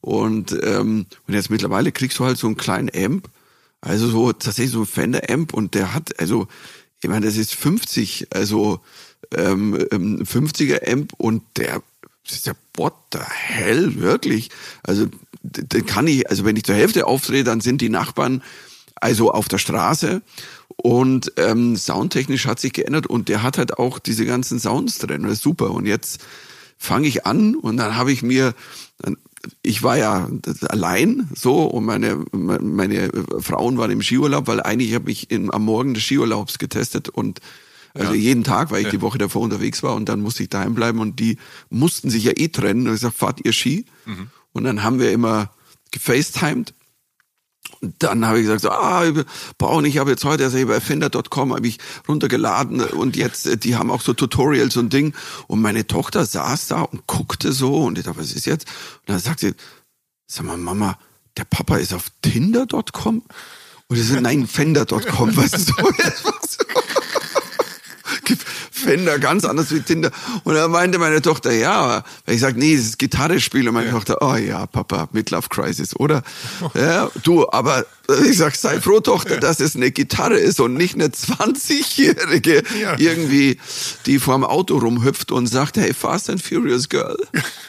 und, 0.01 0.57
ähm, 0.63 1.07
und 1.27 1.33
jetzt 1.33 1.49
mittlerweile 1.49 1.91
kriegst 1.91 2.19
du 2.19 2.25
halt 2.25 2.37
so 2.37 2.47
einen 2.47 2.55
kleinen 2.55 2.89
Amp, 2.95 3.29
also 3.81 4.07
so 4.07 4.31
tatsächlich 4.31 4.71
so 4.71 4.81
ein 4.81 4.85
Fender 4.85 5.29
Amp 5.29 5.53
und 5.53 5.73
der 5.73 5.93
hat, 5.93 6.19
also 6.19 6.47
ich 7.01 7.09
meine, 7.09 7.25
das 7.25 7.37
ist 7.37 7.55
50, 7.55 8.27
also 8.33 8.81
ähm, 9.35 9.75
50er 9.75 10.81
ähm, 10.83 10.99
Amp 11.01 11.13
und 11.17 11.43
der 11.57 11.81
ist 12.29 12.45
ja 12.45 12.53
what 12.75 12.93
the 13.13 13.19
hell, 13.19 13.95
wirklich. 13.99 14.49
Also 14.83 15.07
den 15.41 15.85
kann 15.85 16.07
ich, 16.07 16.29
also 16.29 16.45
wenn 16.45 16.55
ich 16.55 16.63
zur 16.63 16.75
Hälfte 16.75 17.07
aufdrehe, 17.07 17.43
dann 17.43 17.61
sind 17.61 17.81
die 17.81 17.89
Nachbarn 17.89 18.43
also 18.95 19.31
auf 19.31 19.47
der 19.47 19.57
Straße 19.57 20.21
und 20.75 21.33
ähm, 21.37 21.75
soundtechnisch 21.75 22.45
hat 22.45 22.59
sich 22.59 22.73
geändert 22.73 23.07
und 23.07 23.29
der 23.29 23.43
hat 23.43 23.57
halt 23.57 23.77
auch 23.77 23.99
diese 23.99 24.25
ganzen 24.25 24.59
Sounds 24.59 24.99
drin. 24.99 25.23
Das 25.23 25.33
ist 25.33 25.41
super. 25.41 25.71
Und 25.71 25.85
jetzt 25.85 26.21
fange 26.77 27.07
ich 27.07 27.25
an 27.25 27.55
und 27.55 27.77
dann 27.77 27.95
habe 27.95 28.11
ich 28.11 28.21
mir, 28.21 28.53
ich 29.61 29.83
war 29.83 29.97
ja 29.97 30.29
allein 30.67 31.29
so 31.35 31.63
und 31.63 31.85
meine, 31.85 32.23
meine 32.31 33.09
Frauen 33.39 33.77
waren 33.77 33.91
im 33.91 34.01
Skiurlaub, 34.01 34.47
weil 34.47 34.61
eigentlich 34.61 34.93
habe 34.93 35.11
ich 35.11 35.31
in, 35.31 35.53
am 35.53 35.65
Morgen 35.65 35.93
des 35.93 36.03
Skiurlaubs 36.03 36.59
getestet 36.59 37.09
und 37.09 37.39
also 37.93 38.13
ja. 38.13 38.19
jeden 38.19 38.43
Tag, 38.43 38.71
weil 38.71 38.81
ich 38.81 38.87
ja. 38.87 38.91
die 38.91 39.01
Woche 39.01 39.17
davor 39.17 39.41
unterwegs 39.41 39.83
war 39.83 39.95
und 39.95 40.09
dann 40.09 40.21
musste 40.21 40.43
ich 40.43 40.49
daheim 40.49 40.75
bleiben 40.75 40.99
und 40.99 41.19
die 41.19 41.37
mussten 41.69 42.09
sich 42.09 42.23
ja 42.23 42.33
eh 42.35 42.49
trennen. 42.49 42.87
Und 42.87 42.93
ich 42.93 43.01
gesagt, 43.01 43.17
fahrt 43.17 43.45
ihr 43.45 43.53
Ski? 43.53 43.85
Mhm. 44.05 44.29
Und 44.53 44.63
dann 44.63 44.83
haben 44.83 44.99
wir 44.99 45.11
immer 45.11 45.51
gefacetimed 45.91 46.73
dann 47.81 48.25
habe 48.25 48.39
ich 48.39 48.45
gesagt, 48.45 48.61
so, 48.61 48.71
ah, 48.71 49.03
Braun, 49.57 49.85
ich 49.85 49.97
habe 49.97 50.11
jetzt 50.11 50.25
heute 50.25 50.45
also 50.45 50.65
bei 50.65 50.73
Erfinder.com 50.73 51.53
habe 51.53 51.67
ich 51.67 51.79
runtergeladen 52.07 52.81
und 52.81 53.15
jetzt, 53.15 53.47
äh, 53.47 53.57
die 53.57 53.75
haben 53.75 53.91
auch 53.91 54.01
so 54.01 54.13
Tutorials 54.13 54.77
und 54.77 54.91
Ding. 54.91 55.13
Und 55.47 55.61
meine 55.61 55.87
Tochter 55.87 56.25
saß 56.25 56.67
da 56.67 56.81
und 56.81 57.07
guckte 57.07 57.51
so 57.51 57.83
und 57.83 57.97
ich 57.97 58.05
dachte, 58.05 58.19
was 58.19 58.33
ist 58.33 58.45
jetzt? 58.45 58.67
Und 59.01 59.09
dann 59.09 59.19
sagt 59.19 59.39
sie, 59.39 59.53
sag 60.27 60.45
mal, 60.45 60.57
Mama, 60.57 60.97
der 61.37 61.45
Papa 61.45 61.77
ist 61.77 61.93
auf 61.93 62.11
Tinder.com? 62.21 63.23
Und 63.87 63.97
ich 63.97 64.05
so, 64.05 64.19
nein, 64.19 64.47
Fender.com, 64.47 65.35
weißt 65.35 65.53
du, 65.55 65.59
so, 65.59 65.73
Fender 68.89 69.19
ganz 69.19 69.45
anders 69.45 69.71
wie 69.71 69.81
Tinder. 69.81 70.09
Und 70.43 70.55
da 70.55 70.67
meinte 70.67 70.97
meine 70.97 71.21
Tochter, 71.21 71.51
ja, 71.51 72.03
weil 72.25 72.35
ich 72.35 72.41
sag, 72.41 72.55
nee, 72.55 72.75
das 72.75 72.85
ist 72.85 72.97
Gitarrespiel. 72.97 73.67
Und 73.67 73.75
meine 73.75 73.87
ja. 73.87 73.93
Tochter, 73.93 74.17
oh 74.21 74.35
ja, 74.35 74.65
Papa, 74.65 75.09
Midlife 75.11 75.47
Crisis, 75.49 75.95
oder? 75.95 76.23
Ja, 76.73 77.11
du, 77.23 77.47
aber 77.51 77.85
ich 78.25 78.37
sag, 78.37 78.55
sei 78.55 78.81
froh, 78.81 78.99
Tochter, 78.99 79.35
ja. 79.35 79.39
dass 79.39 79.59
es 79.59 79.75
eine 79.75 79.91
Gitarre 79.91 80.39
ist 80.39 80.59
und 80.59 80.73
nicht 80.73 80.95
eine 80.95 81.09
20-Jährige 81.09 82.63
ja. 82.81 82.97
irgendwie, 82.97 83.59
die 84.07 84.17
vorm 84.17 84.43
Auto 84.43 84.79
rumhüpft 84.79 85.31
und 85.31 85.45
sagt, 85.45 85.77
hey, 85.77 85.93
Fast 85.93 86.31
and 86.31 86.41
Furious 86.41 86.89
Girl. 86.89 87.17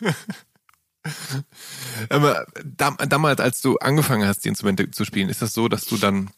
Aber 2.09 2.47
damals, 2.65 3.41
als 3.41 3.61
du 3.61 3.77
angefangen 3.77 4.27
hast, 4.27 4.45
die 4.45 4.49
Instrumente 4.49 4.91
zu 4.91 5.05
spielen, 5.05 5.29
ist 5.29 5.43
das 5.43 5.53
so, 5.53 5.69
dass 5.69 5.85
du 5.85 5.99
dann 5.99 6.31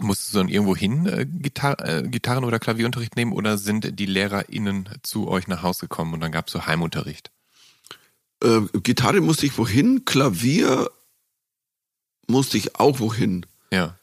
Musstest 0.00 0.34
du 0.34 0.38
dann 0.38 0.48
irgendwo 0.48 0.76
hin 0.76 1.06
äh, 1.06 1.26
Gitar 1.26 1.78
äh, 1.84 2.02
Gitarren- 2.08 2.44
oder 2.44 2.58
Klavierunterricht 2.58 3.16
nehmen 3.16 3.32
oder 3.32 3.58
sind 3.58 3.98
die 3.98 4.06
LehrerInnen 4.06 4.88
zu 5.02 5.28
euch 5.28 5.48
nach 5.48 5.62
Hause 5.62 5.82
gekommen 5.82 6.14
und 6.14 6.20
dann 6.20 6.32
gab 6.32 6.46
es 6.46 6.52
so 6.52 6.66
Heimunterricht? 6.66 7.30
Äh, 8.42 8.60
Gitarre 8.82 9.20
musste 9.20 9.46
ich 9.46 9.58
wohin, 9.58 10.04
Klavier 10.04 10.90
musste 12.28 12.58
ich 12.58 12.76
auch 12.76 13.00
wohin. 13.00 13.44
Ja. 13.72 13.98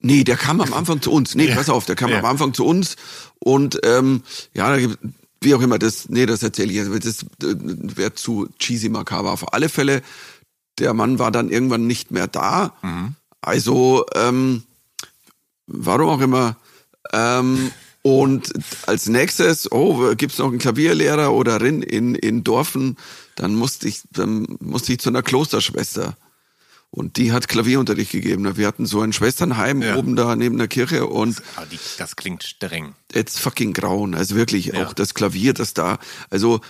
Nee, 0.00 0.24
der 0.24 0.36
kam 0.36 0.60
am 0.60 0.72
Anfang 0.72 1.02
zu 1.02 1.10
uns. 1.10 1.34
Nee, 1.34 1.48
ja. 1.48 1.54
pass 1.54 1.68
auf, 1.68 1.84
der 1.86 1.96
kam 1.96 2.10
ja. 2.10 2.18
am 2.18 2.24
Anfang 2.24 2.54
zu 2.54 2.64
uns 2.64 2.96
und 3.38 3.80
ähm, 3.84 4.22
ja, 4.54 4.76
wie 5.40 5.54
auch 5.54 5.60
immer, 5.60 5.78
das, 5.78 6.08
nee, 6.08 6.26
das 6.26 6.42
erzähle 6.42 6.70
ich 6.70 6.76
jetzt, 6.76 7.06
das 7.06 7.22
äh, 7.48 7.56
wäre 7.96 8.14
zu 8.14 8.48
cheesy 8.58 8.88
makaber. 8.88 9.32
Auf 9.32 9.52
alle 9.52 9.68
Fälle, 9.68 10.02
der 10.78 10.94
Mann 10.94 11.18
war 11.18 11.30
dann 11.30 11.50
irgendwann 11.50 11.86
nicht 11.86 12.10
mehr 12.10 12.26
da. 12.26 12.76
Mhm. 12.82 13.14
Also, 13.40 14.04
ähm, 14.14 14.62
warum 15.66 16.08
auch 16.08 16.20
immer. 16.20 16.56
Ähm, 17.12 17.70
und 18.02 18.52
als 18.86 19.06
nächstes, 19.08 19.70
oh, 19.70 20.14
gibt's 20.14 20.38
noch 20.38 20.48
einen 20.48 20.58
Klavierlehrer 20.58 21.32
oder 21.32 21.60
Rin 21.60 21.82
in, 21.82 22.14
in 22.14 22.44
Dorfen? 22.44 22.96
Dann 23.36 23.54
musste 23.54 23.88
ich, 23.88 24.02
dann 24.10 24.46
musste 24.60 24.92
ich 24.92 25.00
zu 25.00 25.10
einer 25.10 25.22
Klosterschwester. 25.22 26.16
Und 26.90 27.18
die 27.18 27.32
hat 27.32 27.48
Klavierunterricht 27.48 28.12
gegeben. 28.12 28.56
Wir 28.56 28.66
hatten 28.66 28.86
so 28.86 29.02
ein 29.02 29.12
Schwesternheim 29.12 29.82
ja. 29.82 29.96
oben 29.96 30.16
da 30.16 30.34
neben 30.36 30.56
der 30.56 30.68
Kirche 30.68 31.06
und. 31.06 31.42
Das, 31.56 31.96
das 31.98 32.16
klingt 32.16 32.44
streng. 32.44 32.94
Jetzt 33.12 33.40
fucking 33.40 33.74
grauen. 33.74 34.14
Also 34.14 34.36
wirklich, 34.36 34.66
ja. 34.66 34.86
auch 34.86 34.94
das 34.94 35.12
Klavier, 35.12 35.52
das 35.52 35.74
da. 35.74 35.98
Also, 36.30 36.60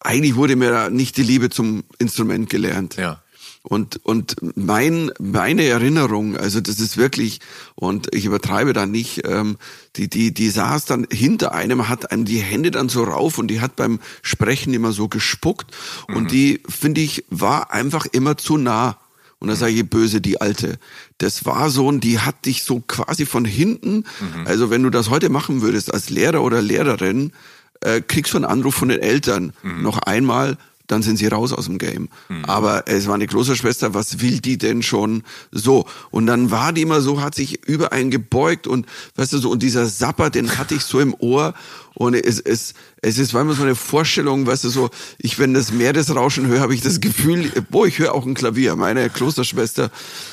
eigentlich 0.00 0.34
wurde 0.34 0.56
mir 0.56 0.70
da 0.70 0.90
nicht 0.90 1.16
die 1.16 1.22
Liebe 1.22 1.50
zum 1.50 1.84
Instrument 1.98 2.50
gelernt. 2.50 2.96
Ja. 2.96 3.21
Und, 3.62 4.04
und 4.04 4.36
mein, 4.56 5.12
meine 5.20 5.64
Erinnerung, 5.64 6.36
also 6.36 6.60
das 6.60 6.80
ist 6.80 6.96
wirklich, 6.96 7.38
und 7.76 8.12
ich 8.12 8.24
übertreibe 8.24 8.72
da 8.72 8.86
nicht, 8.86 9.22
ähm, 9.24 9.56
die, 9.94 10.08
die, 10.08 10.34
die 10.34 10.50
saß 10.50 10.84
dann 10.84 11.06
hinter 11.10 11.52
einem, 11.52 11.88
hat 11.88 12.10
einem 12.10 12.24
die 12.24 12.40
Hände 12.40 12.72
dann 12.72 12.88
so 12.88 13.04
rauf 13.04 13.38
und 13.38 13.48
die 13.48 13.60
hat 13.60 13.76
beim 13.76 14.00
Sprechen 14.20 14.74
immer 14.74 14.90
so 14.90 15.06
gespuckt. 15.06 15.70
Mhm. 16.08 16.16
Und 16.16 16.32
die, 16.32 16.60
finde 16.68 17.02
ich, 17.02 17.24
war 17.30 17.72
einfach 17.72 18.06
immer 18.06 18.36
zu 18.36 18.56
nah. 18.56 18.98
Und 19.38 19.48
da 19.48 19.56
sage 19.56 19.72
ich 19.72 19.88
böse, 19.88 20.20
die 20.20 20.40
Alte. 20.40 20.78
Das 21.18 21.44
war 21.44 21.70
so, 21.70 21.86
und 21.86 22.02
die 22.02 22.18
hat 22.18 22.46
dich 22.46 22.64
so 22.64 22.80
quasi 22.80 23.26
von 23.26 23.44
hinten, 23.44 24.04
mhm. 24.20 24.46
also 24.46 24.70
wenn 24.70 24.82
du 24.82 24.90
das 24.90 25.08
heute 25.08 25.30
machen 25.30 25.62
würdest 25.62 25.92
als 25.92 26.10
Lehrer 26.10 26.42
oder 26.42 26.62
Lehrerin, 26.62 27.32
äh, 27.80 28.00
kriegst 28.00 28.32
du 28.32 28.38
einen 28.38 28.44
Anruf 28.44 28.74
von 28.74 28.88
den 28.88 29.00
Eltern. 29.00 29.52
Mhm. 29.62 29.82
Noch 29.82 29.98
einmal, 29.98 30.58
dann 30.92 31.02
sind 31.02 31.16
sie 31.16 31.26
raus 31.26 31.52
aus 31.52 31.64
dem 31.64 31.78
Game. 31.78 32.08
Mhm. 32.28 32.44
Aber 32.44 32.84
es 32.86 33.06
war 33.06 33.14
eine 33.14 33.26
große 33.26 33.56
Schwester, 33.56 33.94
was 33.94 34.20
will 34.20 34.40
die 34.40 34.58
denn 34.58 34.82
schon 34.82 35.22
so? 35.50 35.86
Und 36.10 36.26
dann 36.26 36.50
war 36.50 36.72
die 36.72 36.82
immer 36.82 37.00
so, 37.00 37.20
hat 37.20 37.34
sich 37.34 37.66
über 37.66 37.92
einen 37.92 38.10
gebeugt 38.10 38.66
und 38.66 38.86
weißt 39.16 39.32
du 39.32 39.38
so, 39.38 39.50
und 39.50 39.62
dieser 39.62 39.86
Sapper, 39.86 40.30
den 40.30 40.58
hatte 40.58 40.74
ich 40.74 40.82
so 40.82 41.00
im 41.00 41.14
Ohr 41.18 41.54
und 41.94 42.14
es, 42.14 42.38
es, 42.40 42.74
es 43.00 43.18
ist 43.18 43.32
manchmal 43.32 43.56
so 43.56 43.62
eine 43.62 43.74
Vorstellung, 43.74 44.46
weißt 44.46 44.64
du 44.64 44.68
so, 44.68 44.90
ich, 45.18 45.38
wenn 45.38 45.54
das 45.54 45.72
Meeresrauschen 45.72 46.46
höre, 46.46 46.60
habe 46.60 46.74
ich 46.74 46.82
das 46.82 47.00
Gefühl, 47.00 47.50
boah, 47.70 47.86
ich 47.86 47.98
höre 47.98 48.14
auch 48.14 48.26
ein 48.26 48.34
Klavier. 48.34 48.76
Meine 48.76 49.08
Klosterschwester 49.08 49.90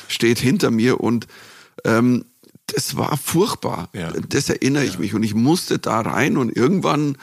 steht 0.08 0.38
hinter 0.38 0.70
mir 0.70 1.00
und 1.00 1.26
ähm, 1.84 2.24
das 2.66 2.96
war 2.96 3.16
furchtbar. 3.16 3.88
Ja. 3.94 4.12
Das 4.28 4.48
erinnere 4.48 4.84
ich 4.84 4.94
ja. 4.94 5.00
mich. 5.00 5.14
Und 5.14 5.22
ich 5.22 5.34
musste 5.34 5.78
da 5.78 6.00
rein 6.00 6.36
und 6.36 6.54
irgendwann 6.54 7.16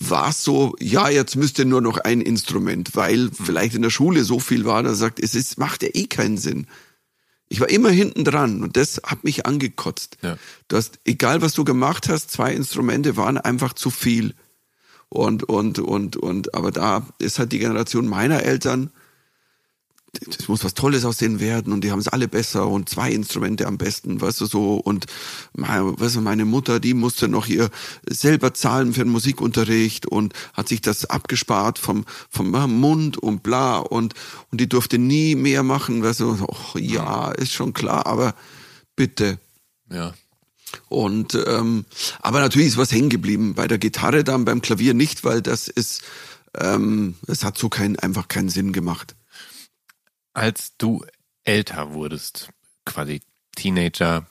war 0.00 0.30
es 0.30 0.42
so, 0.44 0.76
ja, 0.80 1.08
jetzt 1.08 1.36
müsste 1.36 1.64
nur 1.64 1.80
noch 1.80 1.98
ein 1.98 2.20
Instrument, 2.20 2.94
weil 2.94 3.26
hm. 3.26 3.32
vielleicht 3.32 3.74
in 3.74 3.82
der 3.82 3.90
Schule 3.90 4.24
so 4.24 4.40
viel 4.40 4.64
war, 4.64 4.82
dass 4.82 4.92
er 4.92 4.96
sagt, 4.96 5.20
es 5.20 5.34
ist, 5.34 5.58
macht 5.58 5.82
ja 5.82 5.88
eh 5.92 6.06
keinen 6.06 6.38
Sinn. 6.38 6.66
Ich 7.48 7.60
war 7.60 7.70
immer 7.70 7.90
hinten 7.90 8.24
dran 8.24 8.62
und 8.62 8.76
das 8.76 9.00
hat 9.04 9.22
mich 9.22 9.46
angekotzt. 9.46 10.18
Ja. 10.22 10.36
Du 10.68 10.76
hast, 10.76 10.98
egal 11.04 11.42
was 11.42 11.52
du 11.52 11.64
gemacht 11.64 12.08
hast, 12.08 12.30
zwei 12.30 12.52
Instrumente 12.52 13.16
waren 13.16 13.38
einfach 13.38 13.72
zu 13.72 13.90
viel. 13.90 14.34
Und, 15.08 15.44
und, 15.44 15.78
und, 15.78 16.16
und, 16.16 16.54
aber 16.54 16.72
da 16.72 17.06
ist 17.18 17.38
halt 17.38 17.52
die 17.52 17.60
Generation 17.60 18.08
meiner 18.08 18.42
Eltern, 18.42 18.90
das 20.20 20.48
muss 20.48 20.64
was 20.64 20.74
Tolles 20.74 21.04
aus 21.04 21.18
denen 21.18 21.40
werden 21.40 21.72
und 21.72 21.82
die 21.82 21.90
haben 21.90 21.98
es 21.98 22.08
alle 22.08 22.28
besser 22.28 22.66
und 22.66 22.88
zwei 22.88 23.10
Instrumente 23.10 23.66
am 23.66 23.78
besten, 23.78 24.20
weißt 24.20 24.40
du 24.40 24.46
so 24.46 24.74
und 24.74 25.06
weißt 25.54 26.16
du, 26.16 26.20
meine 26.20 26.44
Mutter, 26.44 26.80
die 26.80 26.94
musste 26.94 27.28
noch 27.28 27.46
ihr 27.46 27.70
selber 28.08 28.54
zahlen 28.54 28.94
für 28.94 29.04
den 29.04 29.12
Musikunterricht 29.12 30.06
und 30.06 30.34
hat 30.52 30.68
sich 30.68 30.80
das 30.80 31.04
abgespart 31.06 31.78
vom 31.78 32.04
vom 32.30 32.50
Mund 32.50 33.18
und 33.18 33.42
bla 33.42 33.78
und 33.78 34.14
und 34.50 34.60
die 34.60 34.68
durfte 34.68 34.98
nie 34.98 35.34
mehr 35.34 35.62
machen, 35.62 36.02
weißt 36.02 36.20
du, 36.20 36.36
oh, 36.46 36.78
ja, 36.78 37.30
ist 37.32 37.52
schon 37.52 37.72
klar, 37.72 38.06
aber 38.06 38.34
bitte. 38.94 39.38
Ja. 39.90 40.14
Und 40.88 41.38
ähm, 41.46 41.84
aber 42.20 42.40
natürlich 42.40 42.68
ist 42.68 42.76
was 42.76 42.92
hängen 42.92 43.08
geblieben 43.08 43.54
bei 43.54 43.68
der 43.68 43.78
Gitarre 43.78 44.24
dann 44.24 44.44
beim 44.44 44.62
Klavier 44.62 44.94
nicht, 44.94 45.24
weil 45.24 45.42
das 45.42 45.68
ist 45.68 46.02
ähm, 46.58 47.14
es 47.26 47.44
hat 47.44 47.58
so 47.58 47.68
keinen 47.68 47.98
einfach 47.98 48.28
keinen 48.28 48.48
Sinn 48.48 48.72
gemacht. 48.72 49.14
Als 50.36 50.76
du 50.76 51.02
älter 51.44 51.94
wurdest, 51.94 52.50
quasi 52.84 53.22
Teenager 53.54 54.26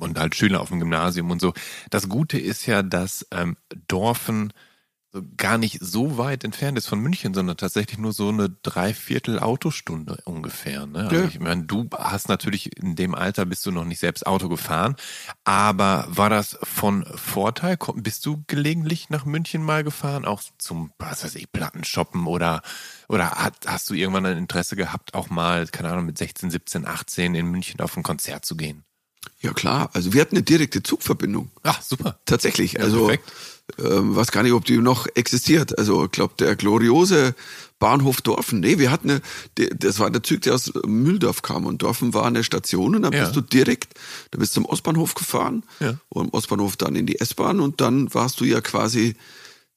und 0.00 0.18
halt 0.18 0.34
Schüler 0.34 0.60
auf 0.60 0.70
dem 0.70 0.80
Gymnasium 0.80 1.30
und 1.30 1.40
so, 1.40 1.54
das 1.90 2.08
Gute 2.08 2.40
ist 2.40 2.66
ja, 2.66 2.82
dass 2.82 3.24
ähm, 3.30 3.56
Dorfen 3.86 4.52
gar 5.36 5.58
nicht 5.58 5.78
so 5.80 6.18
weit 6.18 6.42
entfernt 6.42 6.76
ist 6.76 6.88
von 6.88 6.98
München, 6.98 7.34
sondern 7.34 7.56
tatsächlich 7.56 7.98
nur 7.98 8.12
so 8.12 8.30
eine 8.30 8.50
Dreiviertel 8.50 9.38
Autostunde 9.38 10.18
ungefähr. 10.24 10.86
Ne? 10.86 11.04
Also 11.04 11.14
ja. 11.14 11.24
ich 11.24 11.38
meine, 11.38 11.64
du 11.64 11.88
hast 11.96 12.28
natürlich 12.28 12.76
in 12.76 12.96
dem 12.96 13.14
Alter 13.14 13.46
bist 13.46 13.64
du 13.64 13.70
noch 13.70 13.84
nicht 13.84 14.00
selbst 14.00 14.26
Auto 14.26 14.48
gefahren, 14.48 14.96
aber 15.44 16.04
war 16.08 16.30
das 16.30 16.58
von 16.62 17.06
Vorteil? 17.14 17.78
Bist 17.94 18.26
du 18.26 18.42
gelegentlich 18.48 19.08
nach 19.08 19.24
München 19.24 19.62
mal 19.62 19.84
gefahren, 19.84 20.24
auch 20.24 20.42
zum, 20.58 20.92
was 20.98 21.22
weiß 21.22 21.36
ich, 21.36 21.52
Plattenshoppen 21.52 22.26
oder 22.26 22.60
oder 23.08 23.52
hast 23.66 23.90
du 23.90 23.94
irgendwann 23.94 24.26
ein 24.26 24.38
Interesse 24.38 24.76
gehabt, 24.76 25.14
auch 25.14 25.30
mal, 25.30 25.66
keine 25.66 25.90
Ahnung, 25.90 26.06
mit 26.06 26.18
16, 26.18 26.50
17, 26.50 26.86
18 26.86 27.34
in 27.34 27.46
München 27.46 27.80
auf 27.80 27.96
ein 27.96 28.02
Konzert 28.02 28.44
zu 28.44 28.56
gehen? 28.56 28.84
Ja 29.40 29.52
klar, 29.52 29.90
also 29.92 30.12
wir 30.12 30.20
hatten 30.20 30.36
eine 30.36 30.44
direkte 30.44 30.82
Zugverbindung. 30.82 31.50
Ach, 31.62 31.82
super. 31.82 32.20
Tatsächlich, 32.24 32.74
ja, 32.74 32.80
also 32.80 33.06
perfekt 33.06 33.32
ähm, 33.78 34.16
weiß 34.16 34.32
gar 34.32 34.42
nicht, 34.42 34.52
ob 34.52 34.64
die 34.64 34.78
noch 34.78 35.06
existiert. 35.14 35.78
Also 35.78 36.04
ich 36.04 36.10
glaube, 36.10 36.34
der 36.38 36.56
gloriose 36.56 37.34
Bahnhof 37.78 38.22
Dorfen. 38.22 38.60
Nee, 38.60 38.78
wir 38.78 38.90
hatten 38.90 39.10
eine, 39.10 39.20
das 39.76 39.98
war 39.98 40.10
der 40.10 40.22
Zug, 40.22 40.42
der 40.42 40.54
aus 40.54 40.72
Mühldorf 40.86 41.42
kam 41.42 41.66
und 41.66 41.82
Dorfen 41.82 42.14
war 42.14 42.26
eine 42.26 42.42
Station 42.42 42.96
und 42.96 43.02
dann 43.02 43.12
ja. 43.12 43.24
bist 43.24 43.36
du 43.36 43.40
direkt, 43.40 43.94
da 44.30 44.38
bist 44.38 44.56
du 44.56 44.62
zum 44.62 44.66
Ostbahnhof 44.66 45.14
gefahren 45.14 45.64
ja. 45.80 45.94
und 46.08 46.28
im 46.28 46.30
Ostbahnhof 46.30 46.76
dann 46.76 46.96
in 46.96 47.06
die 47.06 47.20
S-Bahn 47.20 47.60
und 47.60 47.80
dann 47.80 48.12
warst 48.14 48.40
du 48.40 48.44
ja 48.44 48.60
quasi, 48.60 49.16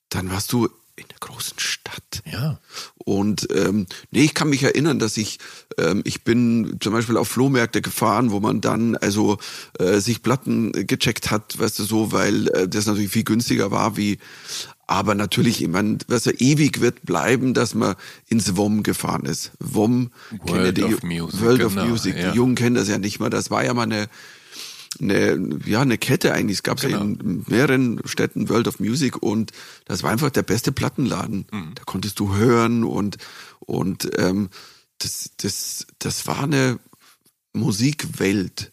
dann 0.09 0.31
warst 0.31 0.51
du 0.51 0.69
in 0.95 1.05
der 1.07 1.17
großen 1.19 1.57
Stadt. 1.57 2.21
Ja. 2.31 2.59
Und 2.97 3.47
ähm, 3.53 3.87
nee, 4.11 4.23
ich 4.23 4.33
kann 4.33 4.49
mich 4.49 4.63
erinnern, 4.63 4.99
dass 4.99 5.17
ich, 5.17 5.39
ähm, 5.77 6.01
ich 6.05 6.23
bin 6.23 6.77
zum 6.79 6.93
Beispiel 6.93 7.17
auf 7.17 7.27
Flohmärkte 7.27 7.81
gefahren, 7.81 8.31
wo 8.31 8.39
man 8.39 8.61
dann 8.61 8.95
also 8.95 9.37
äh, 9.79 9.99
sich 9.99 10.21
Platten 10.21 10.71
gecheckt 10.87 11.31
hat, 11.31 11.59
weißt 11.59 11.79
du 11.79 11.83
so, 11.83 12.11
weil 12.11 12.47
äh, 12.49 12.67
das 12.67 12.85
natürlich 12.85 13.11
viel 13.11 13.23
günstiger 13.23 13.71
war 13.71 13.97
wie 13.97 14.19
aber 14.91 15.15
natürlich, 15.15 15.61
ich 15.61 15.69
meine, 15.69 15.99
was 16.09 16.25
ja 16.25 16.33
ewig 16.37 16.81
wird 16.81 17.03
bleiben, 17.03 17.53
dass 17.53 17.75
man 17.75 17.95
ins 18.27 18.57
WOM 18.57 18.83
gefahren 18.83 19.23
ist. 19.23 19.51
WOM, 19.59 20.11
World 20.41 20.83
of 20.83 21.01
Music. 21.03 21.39
World 21.39 21.59
genau, 21.59 21.83
of 21.83 21.89
Music. 21.89 22.17
Ja. 22.17 22.31
Die 22.31 22.37
Jungen 22.37 22.55
kennen 22.55 22.75
das 22.75 22.89
ja 22.89 22.97
nicht 22.97 23.21
mehr. 23.21 23.29
Das 23.29 23.49
war 23.49 23.63
ja 23.63 23.73
mal 23.73 23.83
eine, 23.83 24.09
eine, 24.99 25.59
ja, 25.65 25.81
eine 25.81 25.97
Kette 25.97 26.33
eigentlich. 26.33 26.57
Es 26.57 26.63
gab 26.63 26.81
genau. 26.81 26.97
ja 26.97 27.03
in 27.03 27.43
mehreren 27.47 28.01
Städten 28.05 28.49
World 28.49 28.67
of 28.67 28.79
Music 28.79 29.21
und 29.21 29.51
das 29.85 30.03
war 30.03 30.11
einfach 30.11 30.29
der 30.29 30.43
beste 30.43 30.71
Plattenladen. 30.71 31.45
Mhm. 31.51 31.71
Da 31.75 31.83
konntest 31.85 32.19
du 32.19 32.35
hören 32.35 32.83
und, 32.83 33.17
und 33.59 34.09
ähm, 34.17 34.49
das, 34.99 35.31
das, 35.37 35.87
das 35.99 36.27
war 36.27 36.43
eine 36.43 36.79
Musikwelt. 37.53 38.71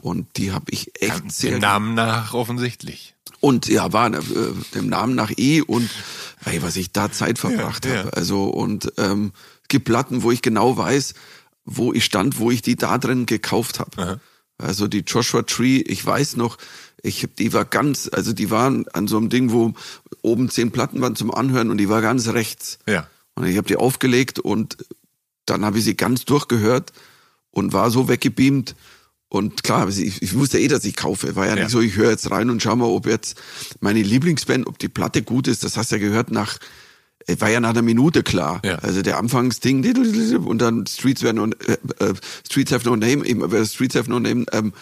Und 0.00 0.38
die 0.38 0.52
habe 0.52 0.66
ich 0.70 1.02
echt 1.02 1.24
ja, 1.24 1.30
sehr. 1.30 1.50
Dem 1.52 1.60
Namen 1.60 1.94
nach 1.94 2.32
offensichtlich. 2.32 3.14
Und 3.40 3.68
ja, 3.68 3.92
war 3.92 4.12
äh, 4.12 4.20
dem 4.74 4.88
Namen 4.88 5.14
nach 5.14 5.30
eh 5.36 5.60
und 5.60 5.90
weil 6.44 6.62
was 6.62 6.76
ich 6.76 6.92
da 6.92 7.12
Zeit 7.12 7.38
verbracht 7.38 7.84
ja, 7.84 7.98
habe. 7.98 8.08
Ja. 8.08 8.14
Also 8.14 8.44
und 8.44 8.92
ähm, 8.96 9.32
es 9.62 9.68
gibt 9.68 9.84
Platten, 9.84 10.22
wo 10.22 10.30
ich 10.30 10.40
genau 10.40 10.76
weiß, 10.76 11.12
wo 11.64 11.92
ich 11.92 12.04
stand, 12.04 12.38
wo 12.38 12.50
ich 12.50 12.62
die 12.62 12.76
da 12.76 12.96
drin 12.96 13.26
gekauft 13.26 13.80
habe. 13.80 14.20
Also 14.62 14.88
die 14.88 15.04
Joshua 15.06 15.42
Tree, 15.42 15.78
ich 15.78 16.04
weiß 16.04 16.36
noch, 16.36 16.58
ich 17.02 17.28
die 17.38 17.52
war 17.52 17.64
ganz, 17.64 18.08
also 18.12 18.32
die 18.32 18.50
waren 18.50 18.86
an 18.92 19.08
so 19.08 19.16
einem 19.16 19.28
Ding, 19.28 19.50
wo 19.50 19.74
oben 20.22 20.48
zehn 20.48 20.70
Platten 20.70 21.00
waren 21.00 21.16
zum 21.16 21.32
Anhören 21.32 21.70
und 21.70 21.78
die 21.78 21.88
war 21.88 22.00
ganz 22.00 22.28
rechts. 22.28 22.78
Ja. 22.88 23.08
Und 23.34 23.46
ich 23.46 23.56
habe 23.56 23.66
die 23.66 23.76
aufgelegt 23.76 24.38
und 24.38 24.76
dann 25.46 25.64
habe 25.64 25.78
ich 25.78 25.84
sie 25.84 25.96
ganz 25.96 26.24
durchgehört 26.24 26.92
und 27.50 27.72
war 27.72 27.90
so 27.90 28.08
weggebeamt. 28.08 28.74
Und 29.28 29.62
klar, 29.64 29.88
ich, 29.88 30.20
ich 30.20 30.34
wusste 30.34 30.58
eh, 30.58 30.68
dass 30.68 30.84
ich 30.84 30.94
kaufe. 30.94 31.34
War 31.36 31.46
ja, 31.46 31.56
ja. 31.56 31.62
nicht 31.62 31.72
so, 31.72 31.80
ich 31.80 31.96
höre 31.96 32.10
jetzt 32.10 32.30
rein 32.30 32.50
und 32.50 32.62
schau 32.62 32.76
mal, 32.76 32.84
ob 32.84 33.06
jetzt 33.06 33.40
meine 33.80 34.02
Lieblingsband, 34.02 34.66
ob 34.66 34.78
die 34.78 34.88
Platte 34.90 35.22
gut 35.22 35.48
ist. 35.48 35.64
Das 35.64 35.76
hast 35.76 35.90
du 35.90 35.96
ja 35.96 36.00
gehört 36.00 36.30
nach 36.30 36.58
war 37.38 37.50
ja 37.50 37.60
nach 37.60 37.70
einer 37.70 37.82
Minute 37.82 38.22
klar. 38.22 38.60
Ja. 38.64 38.76
Also 38.76 39.02
der 39.02 39.18
Anfangsding 39.18 39.82
und 40.46 40.58
dann 40.58 40.86
Streets 40.86 41.22
werden 41.22 41.38
und 41.38 41.56
äh, 41.68 41.76
äh, 41.98 42.14
Streets 42.46 42.72
have 42.72 42.88
no 42.88 42.96
name, 42.96 43.24
eben 43.24 43.42
äh, 43.52 43.66
Streets 43.66 43.96
have 43.96 44.10
no 44.10 44.18
name. 44.18 44.44
Ähm, 44.52 44.72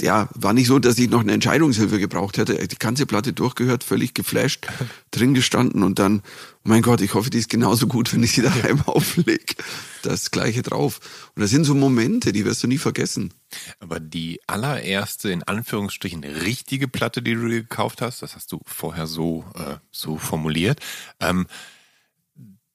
ja, 0.00 0.28
war 0.34 0.52
nicht 0.52 0.66
so, 0.66 0.78
dass 0.78 0.98
ich 0.98 1.08
noch 1.08 1.20
eine 1.20 1.32
Entscheidungshilfe 1.32 1.98
gebraucht 1.98 2.38
hätte. 2.38 2.66
Die 2.66 2.76
ganze 2.76 3.06
Platte 3.06 3.32
durchgehört, 3.32 3.84
völlig 3.84 4.14
geflasht, 4.14 4.66
drin 5.10 5.34
gestanden 5.34 5.82
und 5.82 5.98
dann, 5.98 6.20
oh 6.64 6.68
mein 6.68 6.82
Gott, 6.82 7.00
ich 7.00 7.14
hoffe, 7.14 7.30
die 7.30 7.38
ist 7.38 7.48
genauso 7.48 7.86
gut, 7.86 8.12
wenn 8.12 8.22
ich 8.22 8.32
sie 8.32 8.42
daheim 8.42 8.82
auflege. 8.82 9.54
Das 10.02 10.30
gleiche 10.30 10.62
drauf. 10.62 11.00
Und 11.34 11.42
das 11.42 11.50
sind 11.50 11.64
so 11.64 11.74
Momente, 11.74 12.32
die 12.32 12.44
wirst 12.44 12.62
du 12.62 12.66
nie 12.66 12.78
vergessen. 12.78 13.32
Aber 13.80 14.00
die 14.00 14.40
allererste, 14.46 15.30
in 15.30 15.42
Anführungsstrichen, 15.42 16.24
richtige 16.24 16.88
Platte, 16.88 17.22
die 17.22 17.34
du 17.34 17.48
dir 17.48 17.62
gekauft 17.62 18.02
hast, 18.02 18.22
das 18.22 18.34
hast 18.34 18.52
du 18.52 18.60
vorher 18.66 19.06
so, 19.06 19.44
äh, 19.56 19.76
so 19.90 20.18
formuliert, 20.18 20.80
ähm, 21.20 21.46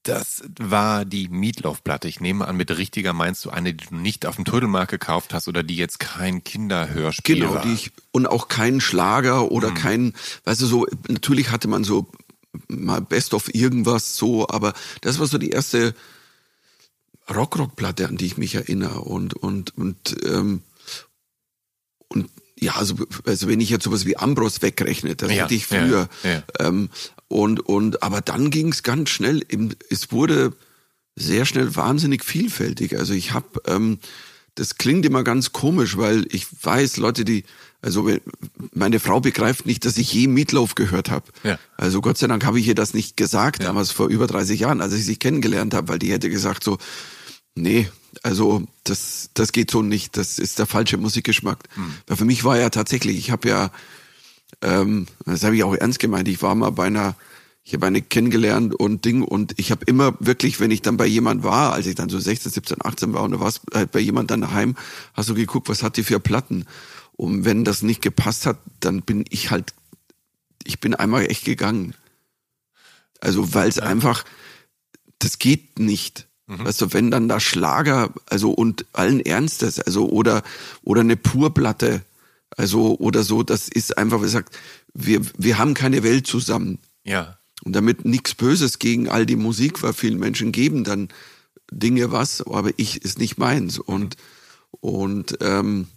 das 0.10 0.42
war 0.60 1.06
die 1.06 1.28
Meatloaf-Platte. 1.28 2.08
Ich 2.08 2.20
nehme 2.20 2.48
an, 2.48 2.58
mit 2.58 2.76
richtiger 2.76 3.14
meinst 3.14 3.46
du 3.46 3.52
eine, 3.52 3.76
die 3.76 3.86
du 3.86 3.96
nicht 3.96 4.26
auf 4.26 4.38
dem 4.38 4.46
Trödelmarkt 4.46 4.90
gekauft 4.90 5.34
hast 5.34 5.48
oder 5.48 5.62
die 5.62 5.76
jetzt 5.76 6.00
kein 6.00 6.44
Kinderhörspiel 6.44 7.36
genau, 7.36 7.54
war. 7.54 7.62
Genau, 7.62 7.76
die 7.76 7.80
ich, 7.80 7.92
und 8.12 8.26
auch 8.26 8.48
keinen 8.48 8.82
Schlager 8.82 9.52
oder 9.52 9.70
mhm. 9.70 9.76
kein, 9.76 10.14
weißt 10.46 10.62
du, 10.62 10.66
so, 10.66 10.88
natürlich 11.08 11.52
hatte 11.52 11.68
man 11.68 11.84
so 11.84 12.12
mal 12.68 13.02
Best 13.02 13.36
of 13.36 13.54
irgendwas 13.54 14.16
so, 14.18 14.48
aber 14.48 14.74
das 15.02 15.20
war 15.20 15.28
so 15.28 15.38
die 15.38 15.52
erste 15.52 15.94
Rock-Rock-Platte, 17.30 18.08
an 18.08 18.18
die 18.18 18.26
ich 18.26 18.38
mich 18.38 18.56
erinnere 18.56 19.02
und, 19.02 19.36
und, 19.36 19.78
und, 19.78 20.18
ähm, 20.26 20.64
und 22.08 22.32
ja, 22.60 22.74
also, 22.74 22.96
also 23.26 23.48
wenn 23.48 23.62
ich 23.62 23.70
jetzt 23.70 23.84
sowas 23.84 24.06
wie 24.06 24.18
Ambros 24.18 24.64
wegrechne, 24.64 25.16
das 25.16 25.32
ja, 25.32 25.44
hatte 25.44 25.54
ich 25.54 25.68
früher. 25.68 26.10
Ja, 26.24 26.30
ja. 26.30 26.44
Ähm, 26.60 26.90
und, 27.30 27.62
und, 27.62 28.04
aber 28.04 28.22
dann 28.22 28.50
ging 28.50 28.70
es 28.70 28.84
ganz 28.84 29.10
schnell, 29.10 29.46
es 29.90 30.12
wurde 30.12 30.52
sehr 31.16 31.46
schnell 31.46 31.76
wahnsinnig 31.76 32.26
vielfältig. 32.26 32.98
Also 32.98 33.14
ich 33.14 33.34
habe, 33.34 33.62
ähm, 33.68 34.00
das 34.56 34.76
klingt 34.76 35.06
immer 35.06 35.24
ganz 35.24 35.54
komisch, 35.54 35.96
weil 35.96 36.26
ich 36.32 36.48
weiß, 36.64 36.98
Leute, 36.98 37.24
die, 37.24 37.44
also 37.82 38.10
meine 38.74 39.00
Frau 39.00 39.20
begreift 39.20 39.68
nicht, 39.68 39.86
dass 39.86 39.98
ich 39.98 40.12
je 40.12 40.28
Meatloaf 40.28 40.74
gehört 40.74 41.12
habe. 41.12 41.26
Ja. 41.44 41.60
Also 41.78 42.02
Gott 42.02 42.18
sei 42.18 42.28
Dank 42.28 42.46
habe 42.46 42.60
ich 42.60 42.68
ihr 42.68 42.76
das 42.76 42.96
nicht 42.96 43.16
gesagt, 43.16 43.62
ja. 43.62 43.68
damals 43.68 43.92
vor 43.92 44.08
über 44.08 44.26
30 44.26 44.62
Jahren, 44.62 44.82
als 44.82 44.94
ich 44.94 45.06
sie 45.06 45.18
kennengelernt 45.18 45.76
habe, 45.76 45.88
weil 45.88 46.00
die 46.00 46.12
hätte 46.12 46.32
gesagt 46.32 46.64
so, 46.64 46.80
nee, 47.54 47.90
also 48.24 48.64
das, 48.86 49.30
das 49.36 49.52
geht 49.52 49.70
so 49.70 49.84
nicht, 49.84 50.18
das 50.18 50.40
ist 50.40 50.58
der 50.58 50.66
falsche 50.66 50.98
Musikgeschmack. 50.98 51.60
Hm. 51.76 51.94
Weil 52.08 52.18
für 52.18 52.26
mich 52.26 52.44
war 52.44 52.58
ja 52.58 52.72
tatsächlich, 52.72 53.18
ich 53.20 53.30
habe 53.30 53.48
ja 53.48 53.72
ähm, 54.62 55.08
das 55.26 55.44
habe 55.44 55.56
ich 55.56 55.64
auch 55.64 55.76
ernst 55.76 56.00
gemeint. 56.00 56.28
Ich 56.28 56.42
war 56.42 56.56
mal 56.56 56.72
bei 56.72 56.88
einer, 56.88 57.16
ich 57.64 57.74
habe 57.74 57.86
eine 57.86 58.02
kennengelernt 58.02 58.76
und 58.76 59.06
Ding 59.06 59.22
und 59.22 59.54
ich 59.58 59.72
habe 59.72 59.86
immer 59.86 60.16
wirklich, 60.20 60.60
wenn 60.60 60.72
ich 60.72 60.82
dann 60.82 60.98
bei 60.98 61.06
jemand 61.06 61.44
war, 61.44 61.74
als 61.74 61.86
ich 61.86 61.96
dann 61.96 62.10
so 62.10 62.20
16, 62.20 62.52
17, 62.52 62.78
18 62.84 63.14
war 63.14 63.24
und 63.24 63.32
du 63.32 63.40
warst 63.40 63.62
halt 63.74 63.92
bei 63.92 64.00
jemand 64.00 64.32
dann 64.32 64.42
daheim, 64.42 64.76
hast 65.14 65.30
du 65.30 65.36
geguckt, 65.36 65.70
was 65.70 65.84
hat 65.84 65.98
die 65.98 66.04
für 66.04 66.20
Platten? 66.20 66.66
Und 67.14 67.46
wenn 67.46 67.66
das 67.66 67.82
nicht 67.82 68.02
gepasst 68.02 68.46
hat, 68.46 68.60
dann 68.80 69.02
bin 69.02 69.26
ich 69.30 69.52
halt, 69.52 69.74
ich 70.64 70.80
bin 70.80 70.96
einmal 70.96 71.26
echt 71.30 71.46
gegangen. 71.46 71.94
Also 73.20 73.54
weil 73.54 73.68
es 73.68 73.80
einfach, 73.80 74.24
das 75.20 75.38
geht 75.38 75.80
nicht. 75.80 76.28
Mhm. 76.48 76.66
Weißt 76.66 76.82
du, 76.82 76.94
wenn 76.94 77.12
dann 77.12 77.28
da 77.30 77.40
Schlager, 77.40 78.12
also 78.26 78.52
und 78.52 78.86
allen 78.94 79.20
Ernstes, 79.20 79.80
also 79.80 80.10
oder 80.10 80.44
oder 80.84 81.02
eine 81.02 81.16
Purplatte, 81.16 82.02
also, 82.58 82.98
oder 82.98 83.24
so, 83.24 83.44
das 83.44 83.68
ist 83.70 83.98
einfach, 83.98 84.20
wie 84.20 84.24
gesagt, 84.26 84.58
wir, 84.94 85.22
wir 85.38 85.58
haben 85.58 85.74
keine 85.74 86.04
Welt 86.04 86.28
zusammen. 86.28 86.80
Ja. 87.04 87.38
Und 87.64 87.74
damit 87.74 88.06
nichts 88.06 88.36
Böses 88.36 88.80
gegen 88.80 89.10
all 89.10 89.26
die 89.26 89.36
Musik, 89.36 89.84
weil 89.84 89.94
vielen 89.94 90.20
Menschen 90.20 90.52
geben 90.52 90.84
dann 90.84 91.10
Dinge 91.72 92.12
was, 92.12 92.46
aber 92.46 92.72
ich 92.78 93.04
ist 93.04 93.20
nicht 93.20 93.38
meins. 93.38 93.78
Und, 93.80 94.16
und, 94.82 95.38
ähm, 95.42 95.88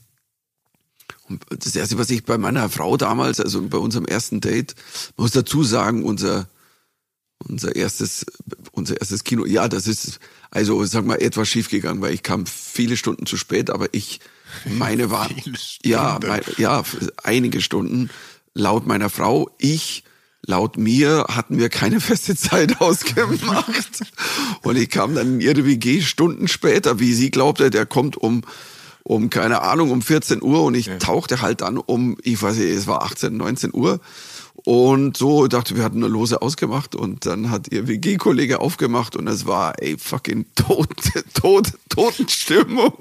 und 1.28 1.44
das 1.48 1.74
erste, 1.76 1.98
was 1.98 2.10
ich 2.10 2.24
bei 2.24 2.36
meiner 2.36 2.68
Frau 2.68 2.96
damals, 2.96 3.40
also 3.40 3.62
bei 3.62 3.78
unserem 3.78 4.06
ersten 4.06 4.40
Date, 4.40 4.74
muss 5.16 5.30
dazu 5.30 5.62
sagen, 5.62 6.04
unser, 6.04 6.48
unser 7.38 7.74
erstes, 7.74 8.26
unser 8.72 9.00
erstes 9.00 9.24
Kino. 9.24 9.46
Ja, 9.46 9.68
das 9.68 9.86
ist, 9.86 10.18
also 10.50 10.84
sag 10.84 11.06
mal, 11.06 11.22
etwas 11.22 11.48
schief 11.48 11.70
gegangen, 11.70 12.00
weil 12.02 12.14
ich 12.14 12.22
kam 12.22 12.44
viele 12.46 12.96
Stunden 12.96 13.26
zu 13.26 13.36
spät, 13.36 13.70
aber 13.70 13.88
ich 13.92 14.20
meine 14.64 15.10
war, 15.10 15.28
ja, 15.82 16.18
mein, 16.26 16.42
ja, 16.58 16.82
einige 17.22 17.60
Stunden 17.60 18.10
laut 18.54 18.86
meiner 18.86 19.10
Frau. 19.10 19.50
Ich 19.58 20.04
laut 20.46 20.76
mir 20.76 21.26
hatten 21.28 21.58
wir 21.58 21.68
keine 21.68 22.00
feste 22.00 22.36
Zeit 22.36 22.80
ausgemacht. 22.80 24.00
Und 24.62 24.76
ich 24.76 24.90
kam 24.90 25.14
dann 25.14 25.34
in 25.34 25.40
ihre 25.40 25.64
WG 25.64 26.00
Stunden 26.00 26.48
später, 26.48 26.98
wie 26.98 27.14
sie 27.14 27.30
glaubte, 27.30 27.70
der 27.70 27.86
kommt 27.86 28.16
um, 28.16 28.42
um, 29.04 29.30
keine 29.30 29.62
Ahnung, 29.62 29.90
um 29.90 30.02
14 30.02 30.42
Uhr 30.42 30.64
und 30.64 30.74
ich 30.74 30.86
ja. 30.86 30.98
tauchte 30.98 31.40
halt 31.40 31.60
dann 31.60 31.78
um, 31.78 32.16
ich 32.22 32.40
weiß 32.42 32.56
nicht, 32.56 32.70
es 32.70 32.86
war 32.86 33.02
18, 33.02 33.36
19 33.36 33.72
Uhr. 33.72 34.00
Und 34.64 35.16
so 35.16 35.48
dachte, 35.48 35.76
wir 35.76 35.82
hatten 35.82 35.96
eine 35.96 36.12
Lose 36.12 36.40
ausgemacht 36.40 36.94
und 36.94 37.26
dann 37.26 37.50
hat 37.50 37.72
ihr 37.72 37.88
WG-Kollege 37.88 38.60
aufgemacht 38.60 39.16
und 39.16 39.26
es 39.26 39.44
war, 39.44 39.74
ey, 39.82 39.96
fucking 39.98 40.46
tot, 40.54 40.88
tot, 41.34 41.72
Totenstimmung. 41.88 42.92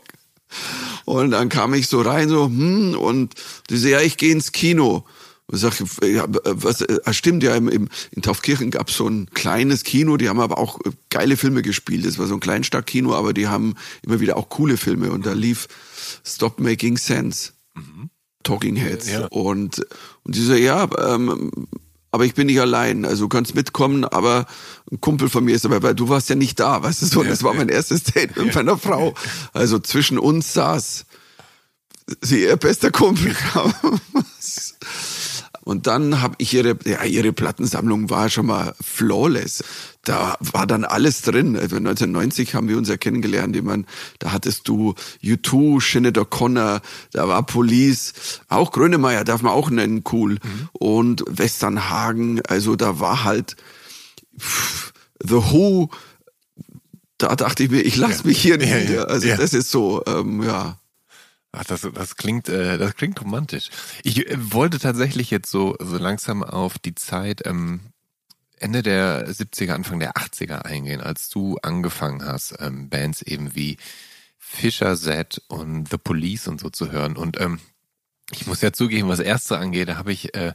Und 1.05 1.31
dann 1.31 1.49
kam 1.49 1.73
ich 1.73 1.87
so 1.87 2.01
rein, 2.01 2.29
so, 2.29 2.45
hm, 2.45 2.95
und 2.97 3.33
die 3.69 3.77
so, 3.77 3.87
ja, 3.87 4.01
ich 4.01 4.17
gehe 4.17 4.31
ins 4.31 4.51
Kino. 4.51 5.05
Und 5.47 5.57
sag, 5.57 5.73
ja, 6.03 6.25
was, 6.27 6.81
äh, 6.81 7.13
stimmt 7.13 7.43
ja, 7.43 7.55
im, 7.55 7.67
im, 7.67 7.89
in 8.11 8.21
Taufkirchen 8.21 8.71
gab 8.71 8.89
es 8.89 8.95
so 8.95 9.07
ein 9.07 9.29
kleines 9.33 9.83
Kino, 9.83 10.15
die 10.15 10.29
haben 10.29 10.39
aber 10.39 10.57
auch 10.57 10.79
geile 11.09 11.35
Filme 11.35 11.61
gespielt. 11.61 12.05
Das 12.05 12.17
war 12.17 12.27
so 12.27 12.35
ein 12.35 12.39
Kleinstadtkino, 12.39 13.13
aber 13.13 13.33
die 13.33 13.47
haben 13.47 13.75
immer 14.01 14.21
wieder 14.21 14.37
auch 14.37 14.47
coole 14.47 14.77
Filme. 14.77 15.11
Und 15.11 15.25
da 15.25 15.33
lief 15.33 15.67
Stop 16.25 16.59
Making 16.59 16.97
Sense. 16.97 17.51
Mhm. 17.75 18.09
Talking 18.43 18.75
Heads. 18.75 19.09
Ja. 19.09 19.27
Und, 19.27 19.85
und 20.23 20.35
die 20.35 20.41
so, 20.41 20.53
ja, 20.53 20.87
ähm, 20.97 21.51
aber 22.12 22.26
ich 22.26 22.34
bin 22.34 22.47
nicht 22.47 22.59
allein. 22.59 23.05
Also 23.05 23.26
du 23.26 23.30
kannst 23.30 23.55
mitkommen, 23.55 24.05
aber 24.05 24.45
ein 24.91 24.99
Kumpel 24.99 25.30
von 25.30 25.43
mir 25.43 25.55
ist 25.55 25.66
dabei, 25.66 25.82
weil 25.82 25.95
du 25.95 26.09
warst 26.09 26.30
ja 26.30 26.36
nicht 26.36 26.59
da, 26.59 26.84
weißt 26.84 27.01
du 27.01 27.05
so. 27.05 27.24
Das 27.24 27.43
war 27.43 27.53
mein 27.53 27.70
erstes 27.70 28.03
Date 28.03 28.36
mit 28.38 28.53
meiner 28.53 28.78
Frau. 28.78 29.14
Also 29.53 29.80
zwischen 29.80 30.20
uns 30.20 30.53
saß 30.53 31.05
sie 32.22 32.43
ihr 32.43 32.57
bester 32.57 32.91
Kumpel. 32.91 33.36
Und 35.64 35.88
dann 35.88 36.22
habe 36.22 36.36
ich 36.39 36.53
ihre, 36.53 36.78
ja, 36.86 37.03
ihre 37.03 37.34
Plattensammlung 37.34 38.09
war 38.09 38.30
schon 38.30 38.47
mal 38.47 38.74
flawless. 38.82 39.64
Da 40.03 40.36
war 40.39 40.66
dann 40.66 40.84
alles 40.84 41.22
drin. 41.22 41.55
Also 41.55 41.76
1990 41.76 42.55
haben 42.55 42.68
wir 42.68 42.78
uns 42.78 42.89
ja 42.89 42.97
kennengelernt. 42.97 43.55
Ich 43.55 43.62
meine, 43.62 43.86
da 44.20 44.32
hattest 44.32 44.68
du 44.68 44.95
U2, 45.24 45.82
Sinead 45.82 46.18
O'Connor, 46.18 46.82
da 47.12 47.28
war 47.28 47.45
Police, 47.45 48.14
auch 48.49 48.72
Grönemeyer 48.72 49.24
darf 49.24 49.43
man 49.43 49.53
auch 49.53 49.70
nennen, 49.70 50.03
cool. 50.12 50.34
Mhm. 50.34 50.70
Und 50.74 51.24
Westernhagen, 51.28 52.41
also 52.47 52.76
da 52.76 52.99
war 52.99 53.24
halt 53.24 53.55
pff, 54.39 54.93
The 55.24 55.36
Who. 55.36 55.89
Da 57.20 57.36
dachte 57.36 57.64
ich 57.64 57.70
mir, 57.70 57.82
ich 57.82 57.97
lasse 57.97 58.24
ja. 58.24 58.28
mich 58.28 58.41
hier 58.41 58.57
nicht. 58.57 58.89
Ja, 58.89 59.03
also 59.03 59.28
das 59.28 59.53
ist 59.53 59.70
so, 59.70 60.01
ähm, 60.07 60.41
ja. 60.41 60.80
Ach, 61.53 61.65
das, 61.65 61.87
das 61.93 62.15
klingt, 62.15 62.47
äh, 62.47 62.77
das 62.77 62.95
klingt 62.95 63.21
romantisch. 63.21 63.69
Ich 64.03 64.29
äh, 64.29 64.37
wollte 64.53 64.79
tatsächlich 64.79 65.31
jetzt 65.31 65.51
so, 65.51 65.75
so 65.79 65.97
langsam 65.97 66.43
auf 66.43 66.79
die 66.79 66.95
Zeit 66.95 67.45
ähm, 67.45 67.91
Ende 68.57 68.83
der 68.83 69.27
70er, 69.27 69.73
Anfang 69.73 69.99
der 69.99 70.13
80er 70.13 70.61
eingehen, 70.61 71.01
als 71.01 71.29
du 71.29 71.57
angefangen 71.61 72.23
hast, 72.23 72.55
ähm, 72.59 72.89
Bands 72.89 73.21
eben 73.21 73.55
wie 73.55 73.77
Fisher 74.37 74.95
Z 74.95 75.41
und 75.47 75.89
The 75.89 75.97
Police 75.97 76.47
und 76.47 76.59
so 76.61 76.69
zu 76.69 76.91
hören. 76.91 77.17
Und 77.17 77.39
ähm, 77.41 77.59
ich 78.31 78.47
muss 78.47 78.61
ja 78.61 78.71
zugeben, 78.71 79.09
was 79.09 79.19
Erste 79.19 79.57
angeht, 79.57 79.89
da 79.89 79.97
habe 79.97 80.11
ich, 80.11 80.33
äh, 80.35 80.53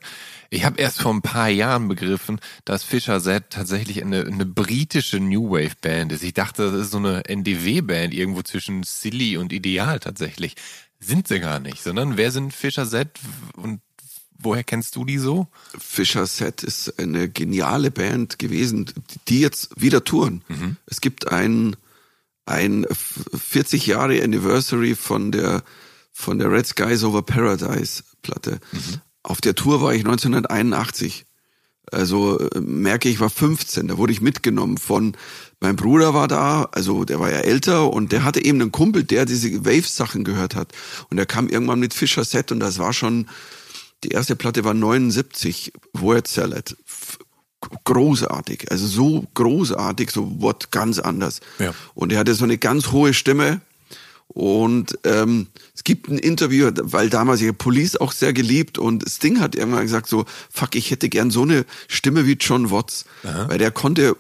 ich 0.51 0.65
habe 0.65 0.81
erst 0.81 1.03
vor 1.03 1.13
ein 1.13 1.23
paar 1.23 1.49
Jahren 1.49 1.89
begriffen, 1.89 2.41
dass 2.65 2.85
Fisher 2.85 3.21
Z 3.21 3.51
tatsächlich 3.51 4.03
eine, 4.03 4.25
eine 4.25 4.47
britische 4.47 5.21
New 5.21 5.51
Wave 5.51 5.77
Band 5.81 6.13
ist. 6.13 6.23
Ich 6.23 6.35
dachte, 6.35 6.71
das 6.71 6.87
ist 6.87 6.91
so 6.93 6.99
eine 6.99 7.25
NDW-Band 7.25 8.15
irgendwo 8.15 8.43
zwischen 8.43 8.83
Silly 8.83 9.37
und 9.37 9.53
Ideal 9.53 10.01
tatsächlich. 10.01 10.55
Sind 11.07 11.29
sie 11.29 11.39
gar 11.39 11.61
nicht, 11.61 11.83
sondern 11.83 12.17
wer 12.17 12.33
sind 12.33 12.53
Fischer 12.53 12.85
Set 12.85 13.21
und 13.57 13.81
woher 14.39 14.65
kennst 14.65 14.97
du 14.97 15.05
die 15.05 15.19
so? 15.19 15.47
Fischer 15.79 16.27
Set 16.27 16.65
ist 16.65 16.99
eine 16.99 17.29
geniale 17.29 17.93
Band 17.93 18.41
gewesen, 18.41 18.93
die 19.29 19.41
jetzt 19.41 19.81
wieder 19.81 20.03
touren. 20.03 20.43
Mhm. 20.49 20.77
Es 20.87 21.01
gibt 21.01 21.31
ein, 21.31 21.77
ein 22.45 22.87
40 22.91 23.87
Jahre 23.87 24.21
Anniversary 24.21 24.97
von 24.97 25.31
der, 25.31 25.63
von 26.13 26.41
der 26.41 26.51
Red 26.51 26.67
Skies 26.67 27.05
Over 27.05 27.23
Paradise 27.23 28.03
Platte. 28.23 28.59
Mhm. 28.73 29.01
Auf 29.23 29.41
der 29.41 29.55
Tour 29.55 29.81
war 29.81 29.95
ich 29.95 30.01
1981. 30.01 31.25
Also 31.93 32.39
äh, 32.39 32.61
merke 32.61 33.09
ich, 33.09 33.21
war 33.21 33.31
15, 33.31 33.89
da 33.89 33.99
wurde 33.99 34.13
ich 34.13 34.21
mitgenommen 34.21 34.79
von, 34.79 35.17
mein 35.61 35.77
Bruder 35.77 36.15
war 36.15 36.29
da, 36.29 36.69
also 36.73 37.05
der 37.05 37.21
war 37.21 37.31
ja 37.31 37.39
älter 37.39 37.93
und 37.93 38.13
der 38.13 38.25
hatte 38.25 38.45
eben 38.45 38.61
einen 38.61 38.73
Kumpel, 38.73 39.05
der 39.05 39.25
diese 39.25 39.65
Waves-Sachen 39.65 40.25
gehört 40.25 40.55
hat. 40.55 40.73
Und 41.11 41.19
er 41.19 41.27
kam 41.27 41.49
irgendwann 41.49 41.81
mit 41.81 41.95
Fischer 41.95 42.25
Set 42.25 42.53
und 42.53 42.61
das 42.61 42.79
war 42.79 42.93
schon, 42.93 43.29
die 44.05 44.09
erste 44.09 44.37
Platte 44.37 44.65
war 44.65 44.75
79, 44.75 45.73
Word 45.93 46.29
Salad. 46.29 46.77
Großartig, 47.85 48.71
also 48.71 48.87
so 48.87 49.27
großartig, 49.35 50.11
so 50.11 50.41
what 50.41 50.71
ganz 50.71 50.99
anders. 50.99 51.41
Ja. 51.59 51.75
Und 51.95 52.13
er 52.13 52.19
hatte 52.21 52.35
so 52.35 52.45
eine 52.45 52.59
ganz 52.59 52.93
hohe 52.93 53.15
Stimme 53.15 53.61
und 54.29 54.99
ähm, 55.05 55.47
es 55.75 55.85
gibt 55.85 56.09
ein 56.09 56.19
Interview, 56.19 56.71
weil 56.83 57.09
damals 57.09 57.41
ja 57.41 57.53
Police 57.53 57.97
auch 57.97 58.13
sehr 58.13 58.33
geliebt 58.33 58.79
und 58.79 59.09
Sting 59.09 59.41
hat 59.41 59.55
irgendwann 59.55 59.83
gesagt 59.83 60.09
so, 60.09 60.27
fuck, 60.51 60.75
ich 60.75 60.91
hätte 60.91 61.09
gern 61.09 61.31
so 61.31 61.43
eine 61.43 61.65
Stimme 61.89 62.27
wie 62.27 62.37
John 62.39 62.71
Watts, 62.71 63.07
Aha. 63.25 63.49
weil 63.49 63.59
der 63.59 63.71
konnte 63.71 64.17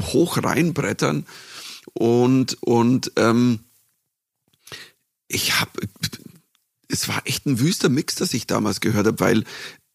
hoch 0.00 0.42
reinbrettern 0.42 1.26
und 1.92 2.56
und 2.62 3.12
ähm, 3.16 3.60
ich 5.28 5.60
habe 5.60 5.72
es 6.88 7.08
war 7.08 7.20
echt 7.24 7.46
ein 7.46 7.58
wüster 7.58 7.88
Mix, 7.88 8.14
das 8.14 8.32
ich 8.32 8.46
damals 8.46 8.80
gehört 8.80 9.06
habe, 9.06 9.20
weil 9.20 9.44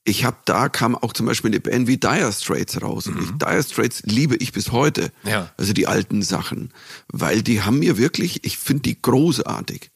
ich 0.03 0.25
habe 0.25 0.37
da 0.45 0.69
kam 0.69 0.95
auch 0.95 1.13
zum 1.13 1.27
Beispiel 1.27 1.51
eine 1.51 1.59
Band 1.59 1.87
wie 1.87 1.97
Dire 1.97 2.31
Straits 2.33 2.81
raus 2.81 3.05
mhm. 3.05 3.15
und 3.15 3.23
ich, 3.23 3.31
Dire 3.37 3.63
Straits 3.63 4.01
liebe 4.03 4.35
ich 4.37 4.51
bis 4.51 4.71
heute. 4.71 5.11
Ja. 5.23 5.51
Also 5.57 5.73
die 5.73 5.87
alten 5.87 6.21
Sachen, 6.21 6.73
weil 7.07 7.43
die 7.43 7.61
haben 7.61 7.79
mir 7.79 7.97
wirklich, 7.97 8.43
ich 8.43 8.57
finde 8.57 8.83
die 8.83 9.01
großartig. 9.01 9.91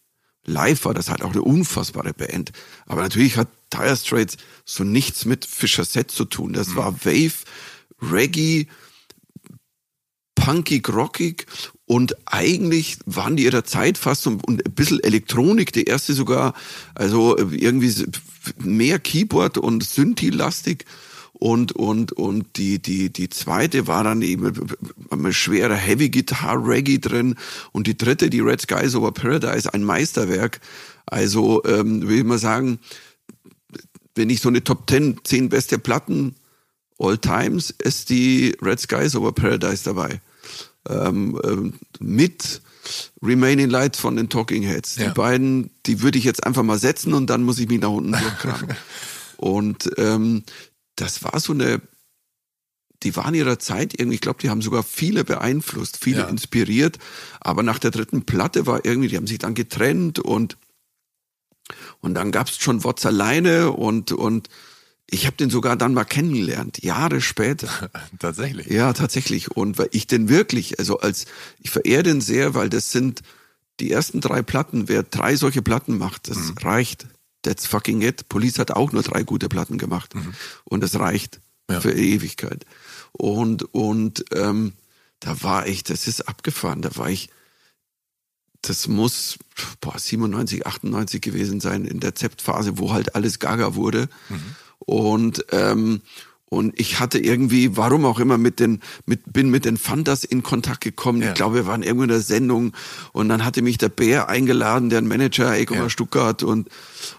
Live 0.48 0.86
war 0.86 0.94
das 0.94 1.10
halt 1.10 1.24
auch 1.24 1.32
eine 1.32 1.42
unfassbare 1.42 2.14
Band, 2.14 2.52
aber 2.86 3.02
natürlich 3.02 3.38
hat 3.38 3.48
Dire 3.74 3.98
Straits 3.98 4.38
so 4.64 4.84
nichts 4.84 5.26
mit 5.26 5.44
Fischer 5.44 5.86
Set 5.86 6.12
zu 6.12 6.26
tun. 6.26 6.54
Das 6.54 6.70
mhm. 6.70 6.76
war 6.76 7.06
Wave, 7.06 7.34
Reggae, 8.00 8.68
punkig, 10.36 10.88
rockig 10.90 11.48
und 11.86 12.16
eigentlich 12.28 13.00
waren 13.08 13.36
die 13.36 13.46
ihrer 13.46 13.64
Zeit 13.64 13.98
fast 13.98 14.28
und 14.28 14.48
ein 14.48 14.74
bisschen 14.74 15.04
Elektronik, 15.04 15.74
die 15.74 15.86
erste 15.86 16.14
sogar, 16.14 16.54
also 16.94 17.38
irgendwie 17.38 17.94
mehr 18.58 19.00
Keyboard 19.00 19.58
und 19.58 19.84
Synthi-lastig. 19.84 20.86
Und, 21.34 21.74
und, 21.74 22.14
und 22.14 22.56
die, 22.56 22.82
die, 22.82 23.12
die 23.12 23.30
zweite 23.30 23.88
war 23.88 24.06
dann 24.06 24.22
eben 24.22 24.54
ein 25.10 25.34
schwerer 25.34 25.76
Heavy 25.76 26.10
Guitar 26.10 26.66
Reggae 26.66 27.00
drin. 27.00 27.36
Und 27.74 27.88
die 27.88 27.98
dritte, 27.98 28.30
die 28.30 28.40
Red 28.40 28.62
Skies 28.62 28.96
Over 28.96 29.12
Paradise, 29.12 29.74
ein 29.74 29.84
Meisterwerk. 29.84 30.62
Also, 31.06 31.64
ähm, 31.66 32.08
will 32.08 32.20
ich 32.20 32.24
mal 32.24 32.38
sagen, 32.38 32.80
wenn 34.16 34.30
ich 34.30 34.40
so 34.40 34.50
eine 34.50 34.64
Top 34.64 34.90
10, 34.90 35.20
10 35.24 35.50
beste 35.50 35.78
Platten 35.78 36.36
all 36.98 37.18
times, 37.18 37.70
ist 37.70 38.10
die 38.10 38.56
Red 38.62 38.80
Skies 38.80 39.16
Over 39.16 39.34
Paradise 39.34 39.84
dabei. 39.84 40.22
Ähm, 40.88 41.40
ähm, 41.44 41.74
mit 42.00 42.62
Remaining 43.22 43.70
Light 43.70 43.96
von 43.96 44.16
den 44.16 44.30
Talking 44.30 44.64
Heads. 44.64 44.98
Ja. 44.98 45.08
Die 45.08 45.14
beiden, 45.14 45.70
die 45.86 46.02
würde 46.02 46.18
ich 46.18 46.24
jetzt 46.24 46.46
einfach 46.46 46.64
mal 46.64 46.80
setzen 46.80 47.14
und 47.14 47.30
dann 47.30 47.44
muss 47.44 47.60
ich 47.60 47.68
mich 47.68 47.80
nach 47.80 47.90
unten 47.90 48.12
durchkramen. 48.20 48.76
und 49.38 49.90
ähm, 49.98 50.44
das 50.96 51.24
war 51.24 51.40
so 51.40 51.54
eine, 51.54 51.82
die 53.04 53.16
waren 53.16 53.36
ihrer 53.36 53.60
Zeit 53.60 53.94
irgendwie, 54.00 54.16
ich 54.16 54.22
glaube, 54.22 54.40
die 54.42 54.50
haben 54.50 54.62
sogar 54.62 54.84
viele 54.84 55.24
beeinflusst, 55.24 55.98
viele 56.02 56.20
ja. 56.20 56.28
inspiriert, 56.28 56.98
aber 57.40 57.64
nach 57.64 57.80
der 57.80 57.92
dritten 57.92 58.26
Platte 58.26 58.66
war 58.66 58.86
irgendwie, 58.86 59.10
die 59.10 59.18
haben 59.18 59.28
sich 59.28 59.40
dann 59.40 59.54
getrennt 59.54 60.20
und 60.20 60.58
und 62.00 62.14
dann 62.14 62.32
gab's 62.32 62.58
schon 62.58 62.84
Wotz 62.84 63.06
alleine 63.06 63.72
und 63.72 64.12
und 64.12 64.50
ich 65.10 65.26
habe 65.28 65.38
den 65.38 65.50
sogar 65.50 65.76
dann 65.76 65.94
mal 65.94 66.04
kennengelernt, 66.04 66.84
Jahre 66.84 67.22
später. 67.22 67.92
tatsächlich. 68.20 68.68
Ja, 68.68 68.94
tatsächlich. 68.94 69.52
Und 69.52 69.78
weil 69.78 69.90
ich 69.92 70.08
den 70.08 70.30
wirklich, 70.30 70.80
also 70.80 71.00
als, 71.00 71.26
ich 71.60 71.70
verehre 71.70 72.04
den 72.04 72.22
sehr, 72.22 72.56
weil 72.56 72.70
das 72.70 72.92
sind 72.92 73.22
die 73.80 73.92
ersten 73.92 74.22
drei 74.22 74.42
Platten. 74.42 74.88
Wer 74.88 75.04
drei 75.04 75.36
solche 75.36 75.62
Platten 75.62 75.98
macht, 75.98 76.30
das 76.30 76.38
mhm. 76.38 76.58
reicht. 76.62 77.08
That's 77.44 77.68
fucking 77.68 78.02
it. 78.02 78.28
Police 78.30 78.58
hat 78.58 78.72
auch 78.72 78.92
nur 78.92 79.04
drei 79.04 79.24
gute 79.24 79.48
Platten 79.48 79.78
gemacht. 79.78 80.16
Mhm. 80.16 80.34
Und 80.64 80.82
das 80.82 80.98
reicht 80.98 81.40
ja. 81.70 81.80
für 81.80 81.94
Ewigkeit. 81.94 82.66
Und, 83.12 83.64
und 83.74 84.26
ähm, 84.32 84.74
da 85.20 85.42
war 85.44 85.68
ich, 85.68 85.84
das 85.84 86.08
ist 86.08 86.28
abgefahren, 86.28 86.82
da 86.82 86.96
war 86.96 87.10
ich, 87.10 87.30
das 88.62 88.88
muss 88.88 89.38
boah, 89.80 89.98
97, 89.98 90.66
98 90.66 91.22
gewesen 91.22 91.60
sein, 91.60 91.86
in 91.86 92.00
der 92.00 92.16
Zept-Phase, 92.16 92.80
wo 92.80 92.92
halt 92.92 93.16
alles 93.16 93.40
gaga 93.40 93.76
wurde. 93.76 94.10
Mhm. 94.30 94.56
Und, 94.86 95.46
ähm, 95.52 96.02
und 96.48 96.80
ich 96.80 97.00
hatte 97.00 97.20
irgendwie, 97.20 97.76
warum 97.76 98.06
auch 98.06 98.20
immer, 98.20 98.38
mit 98.38 98.60
den, 98.60 98.82
mit, 99.06 99.34
bin 99.34 99.50
mit 99.50 99.66
den 99.66 99.78
Fantas 99.78 100.24
in 100.24 100.44
Kontakt 100.44 100.82
gekommen. 100.82 101.22
Ja. 101.22 101.30
Ich 101.30 101.34
glaube, 101.34 101.56
wir 101.56 101.66
waren 101.66 101.84
irgendwo 101.84 102.04
in 102.04 102.10
der 102.10 102.22
Sendung 102.22 102.74
und 103.14 103.30
dann 103.30 103.44
hatte 103.44 103.62
mich 103.62 103.78
der 103.78 103.90
Bär 103.90 104.30
eingeladen, 104.30 104.90
der 104.90 105.02
Manager, 105.02 105.56
Ego 105.56 105.76
ja. 105.76 105.90
Stuttgart 105.90 106.44
und, 106.44 106.70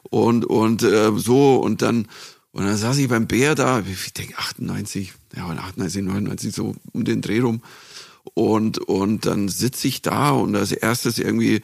und, 0.05 0.45
und 0.45 0.83
äh, 0.85 1.11
so 1.17 1.57
und 1.57 1.83
dann, 1.83 2.07
und 2.53 2.64
dann 2.64 2.77
saß 2.77 2.97
ich 2.99 3.09
beim 3.09 3.27
Bär 3.27 3.55
da, 3.55 3.81
ich 3.81 4.12
denke 4.12 4.39
98, 4.39 5.12
ja, 5.37 5.47
98, 5.47 6.03
99, 6.03 6.55
so 6.55 6.75
um 6.93 7.05
den 7.05 7.21
Dreh 7.21 7.41
rum. 7.41 7.62
Und, 8.35 8.79
und 8.79 9.27
dann 9.27 9.49
sitze 9.49 9.89
ich 9.89 10.03
da 10.03 10.31
und 10.31 10.57
als 10.57 10.73
erstes 10.73 11.19
irgendwie 11.19 11.62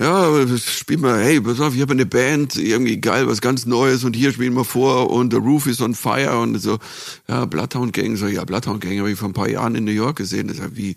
ja, 0.00 0.58
spiel 0.58 0.98
mal, 0.98 1.22
hey, 1.22 1.40
pass 1.40 1.60
auf, 1.60 1.74
ich 1.74 1.80
habe 1.80 1.92
eine 1.92 2.06
Band, 2.06 2.56
irgendwie 2.56 3.00
geil, 3.00 3.26
was 3.26 3.40
ganz 3.40 3.66
Neues 3.66 4.04
und 4.04 4.14
hier 4.14 4.32
spielen 4.32 4.54
wir 4.54 4.64
vor 4.64 5.10
und 5.10 5.32
The 5.32 5.38
Roof 5.38 5.66
is 5.66 5.80
on 5.80 5.94
Fire 5.94 6.38
und 6.38 6.58
so, 6.58 6.78
ja, 7.26 7.44
Bloodhound 7.46 7.92
Gang, 7.92 8.16
so, 8.16 8.26
ja, 8.26 8.44
Bloodhound 8.44 8.80
Gang 8.80 8.98
habe 8.98 9.10
ich 9.10 9.18
vor 9.18 9.28
ein 9.28 9.34
paar 9.34 9.48
Jahren 9.48 9.74
in 9.74 9.84
New 9.84 9.92
York 9.92 10.16
gesehen, 10.16 10.48
das 10.48 10.60
habe 10.60 10.78
ich, 10.78 10.96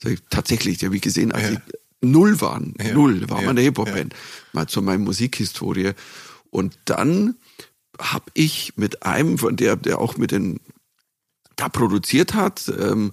das 0.00 0.10
hab 0.10 0.18
ich 0.18 0.24
tatsächlich, 0.30 0.78
die 0.78 0.86
habe 0.86 0.96
ich 0.96 1.02
gesehen, 1.02 1.32
als 1.32 1.44
ja. 1.44 1.50
ich 1.52 1.58
null 2.00 2.40
waren, 2.40 2.74
ja. 2.80 2.94
null, 2.94 3.28
war 3.28 3.40
ja. 3.40 3.46
meine 3.46 3.60
Hip-Hop-Band, 3.62 4.14
mal 4.52 4.68
zu 4.68 4.82
meiner 4.82 5.02
Musikhistorie 5.02 5.92
und 6.50 6.78
dann 6.84 7.34
habe 8.00 8.26
ich 8.34 8.74
mit 8.76 9.02
einem 9.02 9.38
von 9.38 9.56
der, 9.56 9.76
der 9.76 9.98
auch 9.98 10.16
mit 10.16 10.30
den, 10.30 10.60
da 11.56 11.68
produziert 11.68 12.34
hat, 12.34 12.72
ähm, 12.78 13.12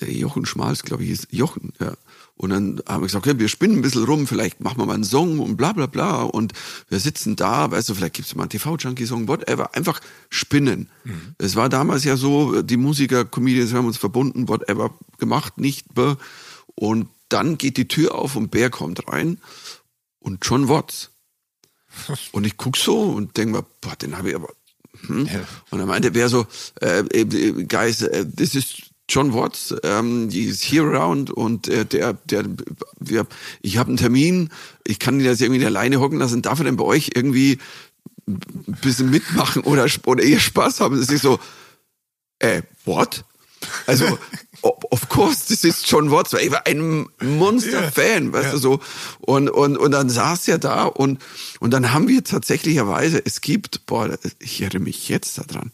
der 0.00 0.10
Jochen 0.10 0.46
Schmals, 0.46 0.82
glaube 0.84 1.02
ich, 1.02 1.10
hieß 1.10 1.28
Jochen, 1.30 1.72
ja, 1.80 1.92
und 2.34 2.50
dann 2.50 2.82
haben 2.88 3.02
wir 3.02 3.06
gesagt, 3.06 3.26
okay, 3.26 3.38
wir 3.38 3.48
spinnen 3.48 3.78
ein 3.78 3.82
bisschen 3.82 4.04
rum, 4.04 4.26
vielleicht 4.26 4.60
machen 4.60 4.78
wir 4.78 4.86
mal 4.86 4.94
einen 4.94 5.04
Song 5.04 5.38
und 5.38 5.56
bla 5.56 5.72
bla 5.72 5.86
bla. 5.86 6.22
Und 6.22 6.52
wir 6.88 6.98
sitzen 6.98 7.36
da, 7.36 7.70
weißt 7.70 7.88
du, 7.88 7.94
vielleicht 7.94 8.14
gibt's 8.14 8.34
mal 8.34 8.44
einen 8.44 8.50
TV-Junkie-Song, 8.50 9.28
whatever. 9.28 9.74
Einfach 9.74 10.00
spinnen. 10.30 10.88
Mhm. 11.04 11.34
Es 11.38 11.56
war 11.56 11.68
damals 11.68 12.04
ja 12.04 12.16
so, 12.16 12.62
die 12.62 12.76
Musiker, 12.76 13.24
Comedians, 13.24 13.70
wir 13.70 13.78
haben 13.78 13.86
uns 13.86 13.98
verbunden, 13.98 14.48
whatever 14.48 14.94
gemacht, 15.18 15.58
nicht. 15.58 15.86
Und 16.74 17.08
dann 17.28 17.58
geht 17.58 17.76
die 17.76 17.88
Tür 17.88 18.14
auf 18.14 18.34
und 18.34 18.50
Bär 18.50 18.70
kommt 18.70 19.08
rein 19.08 19.38
und 20.18 20.44
John 20.44 20.68
Watts. 20.68 21.10
Und 22.32 22.44
ich 22.46 22.56
guck 22.56 22.78
so 22.78 23.02
und 23.02 23.36
denk 23.36 23.52
mir, 23.52 23.66
boah, 23.82 23.94
den 23.96 24.16
habe 24.16 24.30
ich 24.30 24.34
aber. 24.34 24.48
Hm? 25.06 25.26
Ja. 25.26 25.40
Und 25.68 25.78
er 25.78 25.84
meinte, 25.84 26.14
wer 26.14 26.30
so, 26.30 26.46
äh, 26.80 27.00
äh, 27.00 27.64
guys, 27.64 28.02
uh, 28.02 28.24
this 28.24 28.54
is 28.54 28.91
John 29.08 29.34
Watts, 29.34 29.74
ähm, 29.82 30.28
die 30.28 30.44
ist 30.44 30.62
here 30.62 30.86
around 30.86 31.30
und 31.30 31.68
äh, 31.68 31.84
der, 31.84 32.14
der, 32.14 32.44
wir, 32.98 33.26
ich 33.60 33.76
habe 33.76 33.88
einen 33.88 33.96
Termin, 33.96 34.50
ich 34.86 34.98
kann 34.98 35.18
ihn 35.18 35.26
jetzt 35.26 35.42
irgendwie 35.42 35.64
alleine 35.66 36.00
hocken 36.00 36.18
lassen, 36.18 36.42
darf 36.42 36.60
er 36.60 36.64
denn 36.64 36.76
bei 36.76 36.84
euch 36.84 37.10
irgendwie 37.14 37.58
ein 38.26 38.40
bisschen 38.80 39.10
mitmachen 39.10 39.62
oder, 39.64 39.86
oder 40.06 40.22
eher 40.22 40.40
Spaß 40.40 40.80
haben? 40.80 40.98
Das 40.98 41.08
ist 41.08 41.22
so, 41.22 41.38
äh, 42.38 42.62
what? 42.84 43.24
Also, 43.86 44.18
of 44.62 45.08
course, 45.08 45.44
das 45.48 45.64
ist 45.64 45.88
John 45.88 46.10
Watts, 46.10 46.32
weil 46.32 46.44
ich 46.46 46.50
war 46.50 46.66
ein 46.66 47.06
Monster-Fan, 47.20 48.24
yeah, 48.24 48.32
weißt 48.32 48.44
yeah. 48.44 48.52
du 48.52 48.58
so. 48.58 48.80
Und, 49.20 49.50
und, 49.50 49.76
und 49.76 49.92
dann 49.92 50.10
saß 50.10 50.48
er 50.48 50.58
da 50.58 50.84
und, 50.84 51.20
und 51.60 51.70
dann 51.72 51.92
haben 51.92 52.08
wir 52.08 52.24
tatsächlicherweise, 52.24 53.22
es 53.24 53.40
gibt, 53.40 53.86
boah, 53.86 54.18
ich 54.38 54.62
erinnere 54.62 54.80
mich 54.80 55.08
jetzt 55.08 55.38
daran, 55.38 55.72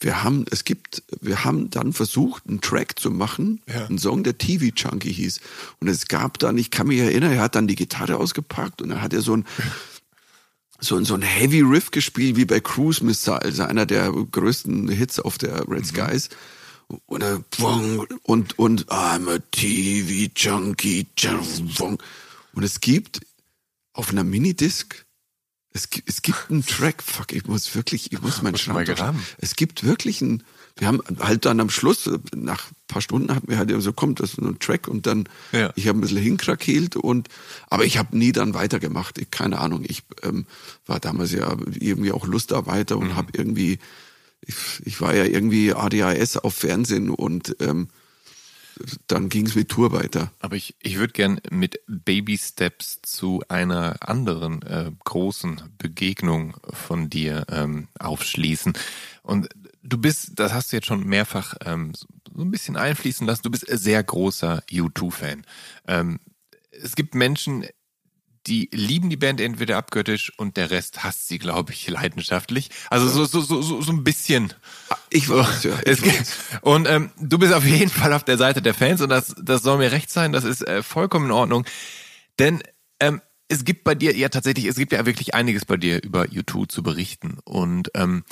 wir 0.00 0.24
haben, 0.24 0.46
es 0.50 0.64
gibt, 0.64 1.02
wir 1.20 1.44
haben 1.44 1.70
dann 1.70 1.92
versucht, 1.92 2.46
einen 2.48 2.60
Track 2.60 2.98
zu 2.98 3.10
machen, 3.10 3.62
ja. 3.66 3.86
einen 3.86 3.98
Song, 3.98 4.24
der 4.24 4.38
TV 4.38 4.66
Junkie 4.74 5.12
hieß. 5.12 5.40
Und 5.78 5.88
es 5.88 6.08
gab 6.08 6.38
dann, 6.38 6.56
ich 6.56 6.70
kann 6.70 6.88
mich 6.88 6.98
erinnern, 6.98 7.32
er 7.32 7.42
hat 7.42 7.54
dann 7.54 7.68
die 7.68 7.76
Gitarre 7.76 8.16
ausgepackt 8.16 8.80
und 8.80 8.88
dann 8.88 9.02
hat 9.02 9.12
er 9.12 9.20
so 9.20 9.36
ein, 9.36 9.44
so 10.80 10.96
ein, 10.96 11.04
so 11.04 11.14
ein 11.14 11.22
Heavy 11.22 11.60
Riff 11.60 11.90
gespielt, 11.90 12.36
wie 12.36 12.46
bei 12.46 12.60
Cruise 12.60 13.04
Missile, 13.04 13.42
also 13.42 13.62
einer 13.64 13.84
der 13.84 14.10
größten 14.10 14.88
Hits 14.88 15.20
auf 15.20 15.36
der 15.36 15.68
Red 15.68 15.82
mhm. 15.82 15.84
Skies. 15.84 16.28
Und, 17.06 17.22
und, 18.24 18.58
und 18.58 18.86
I'm 18.86 19.32
a 19.32 19.38
TV 19.52 20.28
Junkie. 20.34 21.06
Und 22.52 22.62
es 22.64 22.80
gibt 22.80 23.20
auf 23.92 24.10
einer 24.10 24.24
Minidisc 24.24 25.04
es, 25.72 25.88
es 26.06 26.22
gibt 26.22 26.50
einen 26.50 26.64
Track, 26.66 27.02
fuck, 27.02 27.32
ich 27.32 27.46
muss 27.46 27.74
wirklich, 27.74 28.12
ich 28.12 28.20
muss 28.20 28.42
meinen 28.42 28.56
Schrank. 28.56 28.88
Es 29.38 29.56
gibt 29.56 29.84
wirklich 29.84 30.22
einen, 30.22 30.42
wir 30.76 30.88
haben 30.88 31.00
halt 31.18 31.44
dann 31.44 31.60
am 31.60 31.70
Schluss, 31.70 32.10
nach 32.34 32.70
ein 32.70 32.74
paar 32.88 33.02
Stunden 33.02 33.34
hatten 33.34 33.48
wir 33.48 33.58
halt 33.58 33.72
so, 33.80 33.92
kommt 33.92 34.20
das 34.20 34.32
ist 34.32 34.38
ein 34.38 34.58
Track 34.58 34.88
und 34.88 35.06
dann, 35.06 35.28
ja. 35.52 35.72
ich 35.76 35.88
habe 35.88 35.98
ein 35.98 36.00
bisschen 36.00 36.18
hinkrakeelt 36.18 36.96
und, 36.96 37.28
aber 37.68 37.84
ich 37.84 37.98
habe 37.98 38.16
nie 38.16 38.32
dann 38.32 38.54
weitergemacht. 38.54 39.18
Ich, 39.18 39.30
keine 39.30 39.58
Ahnung, 39.58 39.84
ich 39.86 40.02
ähm, 40.22 40.46
war 40.86 41.00
damals 41.00 41.32
ja 41.32 41.56
irgendwie 41.78 42.12
auch 42.12 42.26
Lustarbeiter 42.26 42.96
und 42.96 43.08
mhm. 43.08 43.16
habe 43.16 43.32
irgendwie, 43.34 43.78
ich, 44.40 44.56
ich 44.84 45.00
war 45.00 45.14
ja 45.14 45.24
irgendwie 45.24 45.74
ADHS 45.74 46.38
auf 46.38 46.54
Fernsehen 46.54 47.10
und 47.10 47.56
ähm, 47.60 47.88
dann 49.06 49.28
ging 49.28 49.46
es 49.46 49.54
mit 49.54 49.68
Tour 49.68 49.92
weiter. 49.92 50.32
Aber 50.40 50.56
ich, 50.56 50.74
ich 50.80 50.98
würde 50.98 51.12
gern 51.12 51.40
mit 51.50 51.80
Baby 51.86 52.38
Steps 52.38 53.00
zu 53.02 53.42
einer 53.48 53.96
anderen 54.00 54.62
äh, 54.62 54.90
großen 55.04 55.60
Begegnung 55.78 56.56
von 56.70 57.10
dir 57.10 57.44
ähm, 57.50 57.88
aufschließen. 57.98 58.72
Und 59.22 59.48
du 59.82 59.98
bist, 59.98 60.32
das 60.36 60.52
hast 60.52 60.72
du 60.72 60.76
jetzt 60.76 60.86
schon 60.86 61.06
mehrfach 61.06 61.54
ähm, 61.64 61.92
so 61.94 62.06
ein 62.42 62.50
bisschen 62.50 62.76
einfließen 62.76 63.26
lassen, 63.26 63.42
du 63.42 63.50
bist 63.50 63.66
sehr 63.68 64.02
großer 64.02 64.62
U2-Fan. 64.70 65.44
Ähm, 65.86 66.20
es 66.70 66.94
gibt 66.96 67.14
Menschen, 67.14 67.64
die 68.46 68.68
lieben 68.72 69.10
die 69.10 69.16
Band 69.16 69.40
entweder 69.40 69.76
abgöttisch 69.76 70.32
und 70.38 70.56
der 70.56 70.70
Rest 70.70 71.04
hasst 71.04 71.28
sie, 71.28 71.38
glaube 71.38 71.72
ich, 71.72 71.88
leidenschaftlich. 71.88 72.70
Also 72.88 73.08
so, 73.08 73.24
so, 73.24 73.40
so, 73.40 73.62
so, 73.62 73.82
so 73.82 73.92
ein 73.92 74.04
bisschen. 74.04 74.52
Ich 75.10 75.28
weiß, 75.28 75.64
ja. 75.64 75.78
Ich 75.84 76.04
weiß. 76.04 76.60
Und 76.62 76.88
ähm, 76.88 77.10
du 77.20 77.38
bist 77.38 77.52
auf 77.52 77.64
jeden 77.64 77.90
Fall 77.90 78.12
auf 78.12 78.24
der 78.24 78.38
Seite 78.38 78.62
der 78.62 78.74
Fans 78.74 79.00
und 79.02 79.10
das, 79.10 79.34
das 79.40 79.62
soll 79.62 79.78
mir 79.78 79.92
recht 79.92 80.10
sein, 80.10 80.32
das 80.32 80.44
ist 80.44 80.66
äh, 80.66 80.82
vollkommen 80.82 81.26
in 81.26 81.32
Ordnung. 81.32 81.66
Denn 82.38 82.62
ähm, 82.98 83.20
es 83.48 83.64
gibt 83.64 83.84
bei 83.84 83.94
dir, 83.94 84.16
ja 84.16 84.28
tatsächlich, 84.28 84.66
es 84.66 84.76
gibt 84.76 84.92
ja 84.92 85.04
wirklich 85.04 85.34
einiges 85.34 85.64
bei 85.64 85.76
dir 85.76 86.02
über 86.02 86.28
YouTube 86.30 86.70
zu 86.70 86.82
berichten. 86.82 87.38
Und 87.44 87.90
ähm, 87.94 88.24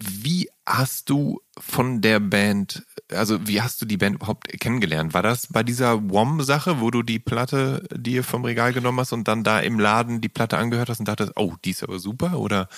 wie 0.00 0.48
hast 0.64 1.10
du 1.10 1.40
von 1.58 2.00
der 2.00 2.20
Band, 2.20 2.84
also 3.10 3.46
wie 3.46 3.62
hast 3.62 3.80
du 3.82 3.86
die 3.86 3.96
Band 3.96 4.16
überhaupt 4.16 4.48
kennengelernt? 4.60 5.14
War 5.14 5.22
das 5.22 5.48
bei 5.48 5.62
dieser 5.62 6.10
WOM-Sache, 6.10 6.80
wo 6.80 6.90
du 6.90 7.02
die 7.02 7.18
Platte 7.18 7.86
dir 7.94 8.22
vom 8.22 8.44
Regal 8.44 8.72
genommen 8.72 9.00
hast 9.00 9.12
und 9.12 9.26
dann 9.26 9.44
da 9.44 9.60
im 9.60 9.80
Laden 9.80 10.20
die 10.20 10.28
Platte 10.28 10.58
angehört 10.58 10.88
hast 10.88 11.00
und 11.00 11.08
dachtest, 11.08 11.32
oh, 11.36 11.54
die 11.64 11.70
ist 11.70 11.82
aber 11.82 11.98
super? 11.98 12.38
Oder 12.38 12.68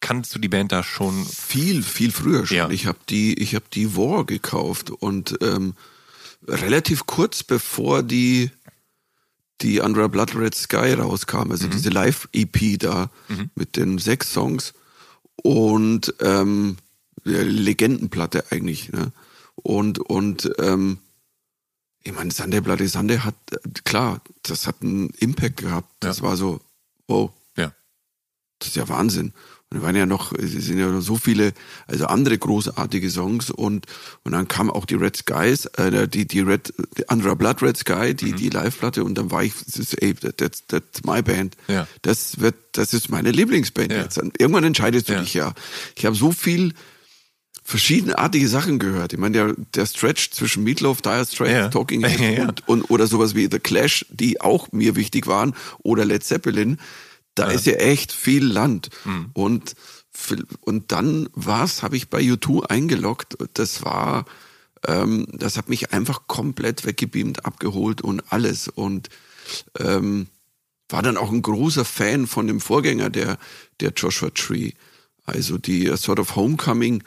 kannst 0.00 0.34
du 0.34 0.38
die 0.38 0.48
Band 0.48 0.70
da 0.70 0.82
schon? 0.82 1.24
Viel, 1.24 1.82
viel 1.82 2.12
früher 2.12 2.46
schon. 2.46 2.56
Ja. 2.56 2.70
Ich 2.70 2.86
habe 2.86 2.98
die, 3.08 3.34
ich 3.40 3.54
habe 3.54 3.66
die 3.72 3.96
War 3.96 4.24
gekauft 4.24 4.90
und 4.90 5.38
ähm, 5.40 5.74
relativ 6.46 7.06
kurz 7.06 7.42
bevor 7.42 8.02
die 8.02 8.50
die 9.60 9.80
Under 9.80 10.08
Blood 10.08 10.36
Red 10.36 10.54
Sky 10.54 10.92
rauskam, 10.92 11.50
also 11.50 11.66
mhm. 11.66 11.70
diese 11.72 11.90
Live-EP 11.90 12.78
da 12.78 13.10
mhm. 13.26 13.50
mit 13.56 13.76
den 13.76 13.98
sechs 13.98 14.32
Songs 14.32 14.72
und 15.42 16.14
ähm, 16.20 16.76
Legendenplatte 17.24 18.44
eigentlich. 18.50 18.90
Ne? 18.90 19.12
Und 19.56 19.98
und 19.98 20.50
ähm, 20.58 20.98
ich 22.02 22.12
meine, 22.12 22.30
Sunday 22.30 22.60
Bloody 22.60 22.88
Sunday 22.88 23.18
hat 23.18 23.34
klar, 23.84 24.22
das 24.42 24.66
hat 24.66 24.82
einen 24.82 25.10
Impact 25.10 25.58
gehabt. 25.58 25.92
Das 26.00 26.18
ja. 26.18 26.22
war 26.24 26.36
so, 26.36 26.60
wow, 27.06 27.32
ja, 27.56 27.72
das 28.58 28.68
ist 28.68 28.76
ja 28.76 28.88
Wahnsinn. 28.88 29.32
Und 29.70 29.82
waren 29.82 29.94
ja 29.94 30.06
noch, 30.06 30.32
es 30.32 30.52
sind 30.52 30.78
ja 30.78 30.86
noch 30.86 31.02
so 31.02 31.16
viele, 31.16 31.52
also 31.86 32.06
andere 32.06 32.38
großartige 32.38 33.10
Songs 33.10 33.50
und 33.50 33.86
und 34.24 34.32
dann 34.32 34.48
kam 34.48 34.70
auch 34.70 34.86
die 34.86 34.94
Red 34.94 35.18
Skies, 35.18 35.66
äh, 35.76 36.08
die 36.08 36.26
die 36.26 36.40
Red, 36.40 36.72
die 36.96 37.06
Andra 37.10 37.34
Blood 37.34 37.62
Red 37.62 37.76
Sky, 37.76 38.14
die 38.14 38.32
mhm. 38.32 38.36
die 38.36 38.48
Live-Platte 38.48 39.04
und 39.04 39.16
dann 39.16 39.30
war 39.30 39.44
ich, 39.44 39.52
das 39.66 39.76
ist, 39.76 40.02
ey, 40.02 40.14
that's, 40.14 40.66
that's 40.68 41.04
my 41.04 41.20
band. 41.20 41.54
Ja. 41.66 41.86
Das 42.00 42.40
wird, 42.40 42.54
das 42.72 42.94
ist 42.94 43.10
meine 43.10 43.30
Lieblingsband 43.30 43.92
ja. 43.92 44.02
jetzt. 44.02 44.16
Irgendwann 44.16 44.64
entscheidest 44.64 45.10
du 45.10 45.12
ja. 45.12 45.20
dich 45.20 45.34
ja. 45.34 45.52
Ich 45.96 46.06
habe 46.06 46.16
so 46.16 46.32
viel 46.32 46.72
verschiedenartige 47.68 48.48
Sachen 48.48 48.78
gehört. 48.78 49.12
Ich 49.12 49.18
meine, 49.18 49.32
der, 49.32 49.54
der 49.74 49.84
Stretch 49.84 50.30
zwischen 50.30 50.64
Meatloaf, 50.64 51.02
Dire 51.02 51.26
Straits, 51.26 51.52
ja. 51.52 51.68
Talking 51.68 52.02
Heads 52.02 52.40
und, 52.48 52.68
und, 52.68 52.90
oder 52.90 53.06
sowas 53.06 53.34
wie 53.34 53.48
The 53.50 53.58
Clash, 53.58 54.06
die 54.08 54.40
auch 54.40 54.72
mir 54.72 54.96
wichtig 54.96 55.26
waren, 55.26 55.54
oder 55.82 56.06
Led 56.06 56.24
Zeppelin 56.24 56.78
da 57.38 57.48
ja. 57.48 57.54
ist 57.54 57.66
ja 57.66 57.74
echt 57.74 58.12
viel 58.12 58.44
Land. 58.44 58.90
Mhm. 59.04 59.30
Und, 59.32 59.74
und 60.60 60.92
dann 60.92 61.28
war's, 61.32 61.82
habe 61.82 61.96
ich 61.96 62.08
bei 62.08 62.20
U2 62.20 62.66
eingeloggt. 62.66 63.36
Das 63.54 63.84
war, 63.84 64.24
ähm, 64.86 65.26
das 65.32 65.56
hat 65.56 65.68
mich 65.68 65.92
einfach 65.92 66.26
komplett 66.26 66.84
weggebeamt, 66.84 67.44
abgeholt 67.44 68.00
und 68.00 68.32
alles. 68.32 68.68
Und 68.68 69.08
ähm, 69.78 70.26
war 70.88 71.02
dann 71.02 71.16
auch 71.16 71.30
ein 71.30 71.42
großer 71.42 71.84
Fan 71.84 72.26
von 72.26 72.46
dem 72.46 72.60
Vorgänger 72.60 73.10
der, 73.10 73.38
der 73.80 73.92
Joshua 73.94 74.30
Tree. 74.30 74.72
Also 75.24 75.58
die 75.58 75.90
uh, 75.90 75.96
Sort 75.96 76.18
of 76.18 76.34
Homecoming, 76.34 77.04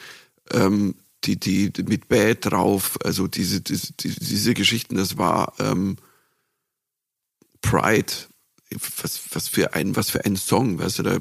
ähm, 0.52 0.96
die, 1.24 1.40
die, 1.40 1.72
die 1.72 1.84
mit 1.84 2.08
Bad 2.08 2.46
drauf, 2.46 2.98
also 3.04 3.28
diese, 3.28 3.62
diese, 3.62 3.94
diese 3.94 4.54
Geschichten, 4.54 4.96
das 4.96 5.18
war 5.18 5.54
ähm, 5.60 5.98
Pride 7.62 8.14
was, 9.02 9.22
was 9.32 9.48
für 9.48 9.74
ein, 9.74 9.96
was 9.96 10.10
für 10.10 10.26
ein 10.26 10.36
Song, 10.36 10.80
weißt 10.80 11.00
du, 11.00 11.04
da, 11.04 11.18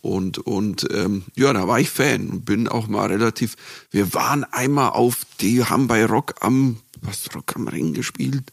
und 0.00 0.38
und 0.38 0.86
ähm, 0.92 1.24
ja, 1.34 1.52
da 1.52 1.66
war 1.68 1.80
ich 1.80 1.90
Fan 1.90 2.30
und 2.30 2.44
bin 2.44 2.68
auch 2.68 2.88
mal 2.88 3.06
relativ. 3.06 3.56
Wir 3.90 4.12
waren 4.14 4.44
einmal 4.44 4.90
auf, 4.90 5.26
die 5.40 5.64
haben 5.64 5.86
bei 5.86 6.04
Rock 6.04 6.34
am 6.40 6.78
was 7.00 7.34
Rock 7.34 7.56
am 7.56 7.68
Ring 7.68 7.94
gespielt, 7.94 8.52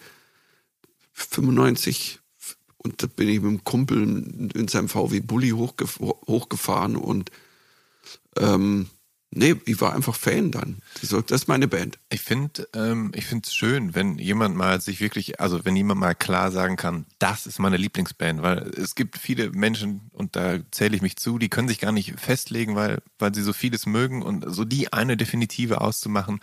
95 1.13 2.19
und 2.77 3.03
da 3.03 3.07
bin 3.07 3.29
ich 3.29 3.41
mit 3.41 3.51
dem 3.51 3.63
Kumpel 3.63 4.51
in 4.55 4.67
seinem 4.67 4.89
VW 4.89 5.19
Bulli 5.19 5.49
hochgef 5.49 5.99
hochgefahren 5.99 6.95
und 6.95 7.31
ähm, 8.37 8.89
Nee, 9.31 9.55
ich 9.65 9.79
war 9.79 9.93
einfach 9.93 10.15
Fan 10.15 10.49
dann. 10.49 10.77
Das 11.01 11.11
ist 11.11 11.47
meine 11.47 11.67
Band. 11.67 11.99
Ich 12.09 12.21
finde 12.21 12.67
ähm, 12.73 13.11
es 13.13 13.53
schön, 13.53 13.93
wenn 13.93 14.17
jemand 14.17 14.55
mal 14.55 14.81
sich 14.81 14.99
wirklich, 14.99 15.39
also 15.39 15.63
wenn 15.65 15.75
jemand 15.75 15.99
mal 15.99 16.15
klar 16.15 16.51
sagen 16.51 16.77
kann, 16.77 17.05
das 17.19 17.45
ist 17.45 17.59
meine 17.59 17.77
Lieblingsband, 17.77 18.41
weil 18.41 18.71
es 18.75 18.95
gibt 18.95 19.19
viele 19.19 19.51
Menschen, 19.51 20.09
und 20.13 20.35
da 20.35 20.57
zähle 20.71 20.95
ich 20.95 21.03
mich 21.03 21.17
zu, 21.17 21.37
die 21.37 21.49
können 21.49 21.67
sich 21.67 21.79
gar 21.79 21.91
nicht 21.91 22.19
festlegen, 22.19 22.75
weil, 22.75 23.03
weil 23.19 23.33
sie 23.35 23.43
so 23.43 23.53
vieles 23.53 23.85
mögen 23.85 24.23
und 24.23 24.45
so 24.47 24.65
die 24.65 24.91
eine 24.93 25.15
Definitive 25.15 25.81
auszumachen, 25.81 26.39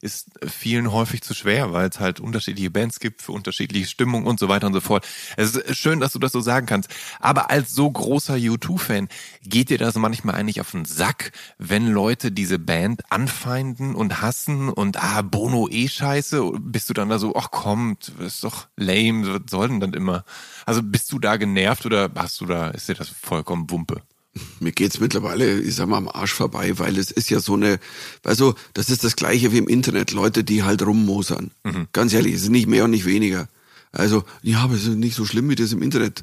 ist 0.00 0.30
vielen 0.46 0.92
häufig 0.92 1.22
zu 1.22 1.34
schwer, 1.34 1.72
weil 1.72 1.88
es 1.88 2.00
halt 2.00 2.20
unterschiedliche 2.20 2.70
Bands 2.70 3.00
gibt 3.00 3.22
für 3.22 3.32
unterschiedliche 3.32 3.86
Stimmungen 3.86 4.26
und 4.26 4.38
so 4.38 4.48
weiter 4.48 4.66
und 4.66 4.74
so 4.74 4.80
fort. 4.80 5.06
Es 5.36 5.54
ist 5.54 5.76
schön, 5.76 6.00
dass 6.00 6.12
du 6.12 6.18
das 6.18 6.32
so 6.32 6.40
sagen 6.40 6.66
kannst. 6.66 6.90
Aber 7.20 7.50
als 7.50 7.74
so 7.74 7.90
großer 7.90 8.34
U2-Fan 8.34 9.08
geht 9.42 9.70
dir 9.70 9.78
das 9.78 9.94
manchmal 9.96 10.34
eigentlich 10.34 10.60
auf 10.60 10.70
den 10.70 10.84
Sack, 10.84 11.32
wenn 11.58 11.88
Leute 11.88 12.32
diese 12.32 12.58
Band 12.58 13.10
anfeinden 13.10 13.94
und 13.94 14.20
hassen 14.20 14.68
und 14.68 15.02
ah, 15.02 15.22
Bono 15.22 15.68
eh 15.68 15.88
scheiße? 15.88 16.52
Bist 16.60 16.88
du 16.90 16.94
dann 16.94 17.08
da 17.08 17.18
so, 17.18 17.34
ach 17.34 17.50
kommt, 17.50 18.12
ist 18.20 18.44
doch 18.44 18.66
lame, 18.76 19.26
was 19.34 19.50
soll 19.50 19.68
denn 19.68 19.80
dann 19.80 19.92
immer? 19.92 20.24
Also 20.64 20.82
bist 20.82 21.12
du 21.12 21.18
da 21.18 21.36
genervt 21.36 21.86
oder 21.86 22.10
hast 22.16 22.40
du 22.40 22.46
da, 22.46 22.68
ist 22.68 22.88
dir 22.88 22.94
das 22.94 23.08
vollkommen 23.08 23.70
Wumpe? 23.70 24.02
Mir 24.60 24.72
geht's 24.72 25.00
mittlerweile, 25.00 25.60
ich 25.60 25.74
sag 25.74 25.88
mal, 25.88 25.98
am 25.98 26.08
Arsch 26.08 26.32
vorbei, 26.32 26.78
weil 26.78 26.98
es 26.98 27.10
ist 27.10 27.30
ja 27.30 27.40
so 27.40 27.54
eine, 27.54 27.78
also 28.24 28.54
das 28.74 28.90
ist 28.90 29.04
das 29.04 29.16
gleiche 29.16 29.52
wie 29.52 29.58
im 29.58 29.68
Internet, 29.68 30.12
Leute, 30.12 30.44
die 30.44 30.62
halt 30.62 30.82
rummosern. 30.84 31.50
Mhm. 31.64 31.88
Ganz 31.92 32.12
ehrlich, 32.12 32.34
es 32.34 32.42
ist 32.42 32.50
nicht 32.50 32.68
mehr 32.68 32.84
und 32.84 32.90
nicht 32.90 33.06
weniger. 33.06 33.48
Also, 33.92 34.24
ja, 34.42 34.60
aber 34.60 34.74
es 34.74 34.86
ist 34.86 34.96
nicht 34.96 35.14
so 35.14 35.24
schlimm 35.24 35.48
wie 35.48 35.54
das 35.54 35.72
im 35.72 35.82
Internet. 35.82 36.22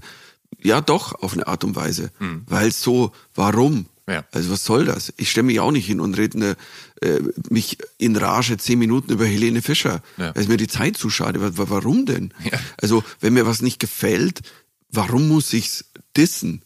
Ja, 0.62 0.82
doch, 0.82 1.14
auf 1.22 1.34
eine 1.34 1.48
Art 1.48 1.64
und 1.64 1.76
Weise. 1.76 2.12
Mhm. 2.20 2.44
Weil 2.48 2.72
so, 2.72 3.12
warum? 3.34 3.88
Ja. 4.08 4.26
Also 4.32 4.52
was 4.52 4.66
soll 4.66 4.86
das? 4.86 5.14
Ich 5.16 5.32
stelle 5.32 5.46
mich 5.46 5.60
auch 5.60 5.72
nicht 5.72 5.86
hin 5.86 6.02
und 6.02 6.18
rede 6.18 6.58
äh, 7.02 7.20
mich 7.50 7.78
in 7.98 8.16
Rage 8.16 8.58
zehn 8.58 8.78
Minuten 8.78 9.12
über 9.12 9.26
Helene 9.26 9.62
Fischer. 9.62 10.02
Ja. 10.18 10.34
Da 10.34 10.40
ist 10.40 10.50
mir 10.50 10.58
die 10.58 10.68
Zeit 10.68 10.98
zu 10.98 11.10
schade. 11.10 11.40
Warum 11.58 12.06
denn? 12.06 12.34
Ja. 12.44 12.60
Also, 12.82 13.04
wenn 13.22 13.34
mir 13.34 13.46
was 13.46 13.62
nicht 13.62 13.80
gefällt, 13.80 14.42
warum 14.90 15.28
muss 15.30 15.54
ich's 15.54 15.86
dissen? 16.18 16.62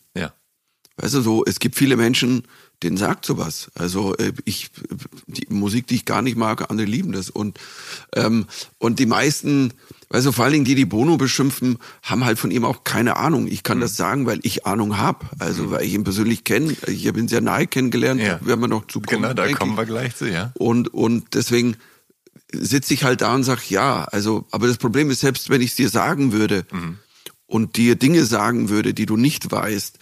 Weißt 0.98 1.14
du, 1.14 1.22
so, 1.22 1.46
es 1.46 1.60
gibt 1.60 1.76
viele 1.76 1.96
Menschen, 1.96 2.44
denen 2.84 2.98
sagt 2.98 3.26
sowas. 3.26 3.72
Also 3.76 4.16
äh, 4.18 4.34
ich, 4.46 4.70
die 5.28 5.48
Musik, 5.50 5.88
die 5.88 5.96
ich 5.96 6.06
gar 6.06 6.22
nicht 6.22 6.38
mag, 6.38 6.70
andere 6.70 6.88
lieben 6.88 7.12
das. 7.12 7.30
Und, 7.30 7.60
ähm, 8.16 8.46
und 8.78 9.00
die 9.00 9.06
meisten, 9.06 9.74
also 10.10 10.32
vor 10.32 10.46
allen 10.46 10.54
Dingen 10.54 10.66
die, 10.66 10.76
die 10.76 10.86
Bono 10.86 11.18
beschimpfen, 11.18 11.78
haben 12.04 12.26
halt 12.26 12.40
von 12.40 12.52
ihm 12.52 12.66
auch 12.66 12.84
keine 12.84 13.18
Ahnung. 13.18 13.48
Ich 13.48 13.64
kann 13.64 13.78
mhm. 13.78 13.82
das 13.82 13.96
sagen, 13.96 14.26
weil 14.26 14.40
ich 14.44 14.66
Ahnung 14.66 14.98
habe. 14.98 15.26
Also 15.40 15.64
mhm. 15.64 15.72
weil 15.72 15.84
ich 15.84 15.94
ihn 15.94 16.04
persönlich 16.04 16.44
kenne. 16.44 16.76
Ich 16.88 17.08
habe 17.08 17.20
ihn 17.20 17.28
sehr 17.28 17.42
nahe 17.42 17.68
kennengelernt, 17.68 18.22
ja. 18.22 18.40
werden 18.46 18.62
wir 18.62 18.68
noch 18.68 18.88
zu 18.88 19.02
kommen. 19.02 19.22
Genau, 19.22 19.34
da 19.34 19.52
kommen 19.54 19.78
wir 19.78 19.86
gleich 19.86 20.16
zu, 20.16 20.30
ja. 20.30 20.52
Und, 20.56 20.94
und 20.94 21.34
deswegen 21.34 21.78
sitze 22.52 22.94
ich 22.94 23.04
halt 23.04 23.22
da 23.22 23.36
und 23.36 23.44
sag 23.44 23.70
ja, 23.70 24.06
also, 24.06 24.46
aber 24.52 24.68
das 24.68 24.78
Problem 24.78 25.10
ist, 25.10 25.20
selbst 25.20 25.50
wenn 25.50 25.62
ich 25.62 25.72
es 25.72 25.76
dir 25.76 25.90
sagen 25.90 26.32
würde 26.32 26.66
mhm. 26.72 26.98
und 27.46 27.78
dir 27.78 27.96
Dinge 27.96 28.26
sagen 28.26 28.70
würde, 28.70 28.94
die 28.94 29.06
du 29.06 29.18
nicht 29.18 29.52
weißt, 29.52 30.00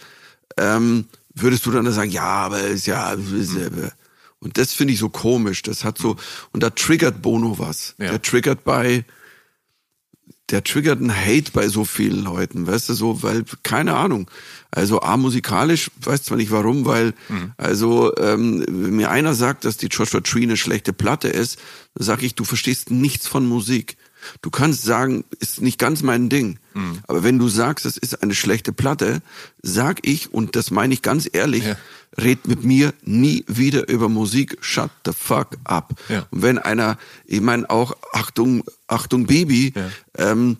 ähm, 0.56 1.06
würdest 1.34 1.66
du 1.66 1.70
dann 1.70 1.90
sagen, 1.92 2.10
ja, 2.10 2.24
aber 2.24 2.60
ist 2.62 2.86
ja. 2.86 3.12
Ist, 3.12 3.56
äh, 3.56 3.90
und 4.38 4.58
das 4.58 4.74
finde 4.74 4.92
ich 4.92 4.98
so 4.98 5.08
komisch. 5.08 5.62
Das 5.62 5.84
hat 5.84 5.98
so, 5.98 6.16
und 6.52 6.62
da 6.62 6.70
triggert 6.70 7.22
Bono 7.22 7.58
was. 7.58 7.94
Ja. 7.98 8.10
Der 8.10 8.22
triggert 8.22 8.64
bei, 8.64 9.04
der 10.50 10.62
triggert 10.62 11.00
einen 11.00 11.14
Hate 11.14 11.50
bei 11.52 11.68
so 11.68 11.84
vielen 11.84 12.22
Leuten, 12.22 12.66
weißt 12.66 12.90
du, 12.90 12.94
so, 12.94 13.22
weil, 13.22 13.44
keine 13.62 13.96
Ahnung. 13.96 14.30
Also 14.70 15.00
A, 15.00 15.16
musikalisch, 15.16 15.90
weiß 16.00 16.24
zwar 16.24 16.36
nicht 16.36 16.50
warum, 16.50 16.84
weil, 16.84 17.14
mhm. 17.28 17.52
also, 17.56 18.14
ähm, 18.18 18.64
wenn 18.68 18.96
mir 18.96 19.10
einer 19.10 19.34
sagt, 19.34 19.64
dass 19.64 19.78
die 19.78 19.88
Joshua 19.88 20.20
Tree 20.20 20.42
eine 20.42 20.56
schlechte 20.56 20.92
Platte 20.92 21.28
ist, 21.28 21.58
dann 21.94 22.04
sage 22.04 22.26
ich, 22.26 22.34
du 22.34 22.44
verstehst 22.44 22.90
nichts 22.90 23.26
von 23.26 23.46
Musik. 23.46 23.96
Du 24.42 24.50
kannst 24.50 24.82
sagen, 24.82 25.24
ist 25.40 25.60
nicht 25.60 25.78
ganz 25.78 26.02
mein 26.02 26.28
Ding. 26.28 26.58
Mhm. 26.74 27.00
Aber 27.06 27.22
wenn 27.22 27.38
du 27.38 27.48
sagst, 27.48 27.86
es 27.86 27.96
ist 27.96 28.22
eine 28.22 28.34
schlechte 28.34 28.72
Platte, 28.72 29.22
sag 29.62 30.06
ich, 30.06 30.32
und 30.32 30.56
das 30.56 30.70
meine 30.70 30.94
ich 30.94 31.02
ganz 31.02 31.28
ehrlich, 31.32 31.64
ja. 31.64 31.76
red 32.18 32.46
mit 32.46 32.64
mir 32.64 32.92
nie 33.02 33.44
wieder 33.48 33.88
über 33.88 34.08
Musik. 34.08 34.58
Shut 34.60 34.90
the 35.04 35.12
fuck 35.12 35.56
up. 35.64 35.94
Ja. 36.08 36.26
Und 36.30 36.42
wenn 36.42 36.58
einer, 36.58 36.98
ich 37.24 37.40
meine 37.40 37.68
auch, 37.70 37.96
Achtung, 38.12 38.64
Achtung 38.86 39.26
Baby, 39.26 39.72
ja. 39.74 39.90
ähm, 40.16 40.56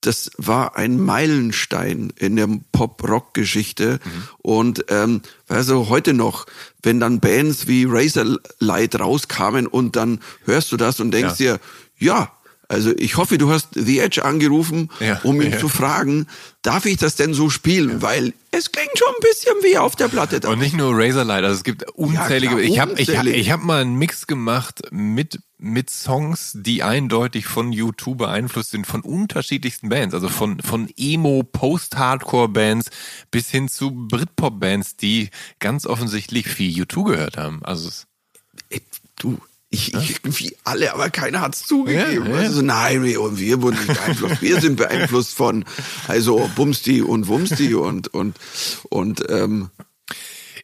das 0.00 0.30
war 0.38 0.76
ein 0.76 0.98
Meilenstein 0.98 2.12
in 2.16 2.36
der 2.36 2.48
Pop-Rock-Geschichte. 2.72 4.00
Mhm. 4.02 4.28
Und 4.38 4.84
ähm, 4.88 5.20
also 5.48 5.88
heute 5.88 6.14
noch, 6.14 6.46
wenn 6.82 7.00
dann 7.00 7.20
Bands 7.20 7.66
wie 7.66 7.84
Razor 7.86 8.38
Light 8.58 8.98
rauskamen 8.98 9.66
und 9.66 9.96
dann 9.96 10.20
hörst 10.44 10.72
du 10.72 10.76
das 10.76 11.00
und 11.00 11.10
denkst 11.10 11.38
ja. 11.40 11.56
dir, 11.56 11.60
ja, 11.98 12.32
also 12.70 12.92
ich 12.96 13.16
hoffe, 13.16 13.36
du 13.36 13.50
hast 13.50 13.70
The 13.74 13.98
Edge 13.98 14.24
angerufen, 14.24 14.90
ja, 15.00 15.20
um 15.24 15.42
ihn 15.42 15.50
ja. 15.50 15.58
zu 15.58 15.68
fragen, 15.68 16.28
darf 16.62 16.86
ich 16.86 16.98
das 16.98 17.16
denn 17.16 17.34
so 17.34 17.50
spielen? 17.50 17.90
Ja. 17.90 18.02
Weil 18.02 18.32
es 18.52 18.70
klingt 18.70 18.96
schon 18.96 19.08
ein 19.08 19.20
bisschen 19.20 19.54
wie 19.64 19.76
auf 19.76 19.96
der 19.96 20.06
Platte. 20.06 20.38
Da. 20.38 20.50
Und 20.50 20.60
nicht 20.60 20.76
nur 20.76 20.96
Razorlight, 20.96 21.42
also 21.42 21.56
es 21.56 21.64
gibt 21.64 21.90
unzählige. 21.90 22.54
Klar, 22.54 22.60
ich 22.60 22.78
habe 22.78 23.00
ich 23.00 23.16
hab, 23.16 23.26
ich 23.26 23.50
hab 23.50 23.62
mal 23.64 23.80
einen 23.80 23.96
Mix 23.96 24.28
gemacht 24.28 24.82
mit 24.92 25.40
mit 25.58 25.90
Songs, 25.90 26.52
die 26.54 26.84
eindeutig 26.84 27.46
von 27.46 27.72
YouTube 27.72 28.18
beeinflusst 28.18 28.70
sind, 28.70 28.86
von 28.86 29.00
unterschiedlichsten 29.00 29.88
Bands, 29.88 30.14
also 30.14 30.28
von 30.28 30.60
von 30.60 30.88
Emo, 30.96 31.42
Post-Hardcore-Bands 31.42 32.90
bis 33.32 33.50
hin 33.50 33.68
zu 33.68 33.90
Britpop-Bands, 33.90 34.96
die 34.96 35.30
ganz 35.58 35.86
offensichtlich 35.86 36.46
viel 36.46 36.70
YouTube 36.70 37.08
gehört 37.08 37.36
haben. 37.36 37.64
Also 37.64 37.90
du, 39.16 39.40
ich, 39.70 39.94
ich, 39.94 40.20
wie 40.24 40.56
alle, 40.64 40.92
aber 40.92 41.10
keiner 41.10 41.40
hat's 41.40 41.64
zugegeben. 41.64 42.26
Ja, 42.26 42.32
ja. 42.32 42.38
Also 42.38 42.60
nein, 42.60 43.04
wir, 43.04 43.38
wir 43.38 43.62
wurden 43.62 43.76
nicht 43.76 43.86
beeinflusst. 43.86 44.42
wir 44.42 44.60
sind 44.60 44.76
beeinflusst 44.76 45.34
von 45.34 45.64
also 46.08 46.50
Bumsti 46.56 47.02
und 47.02 47.28
Wumsti 47.28 47.74
und 47.74 48.08
und 48.08 48.36
und 48.88 49.22
ähm, 49.28 49.70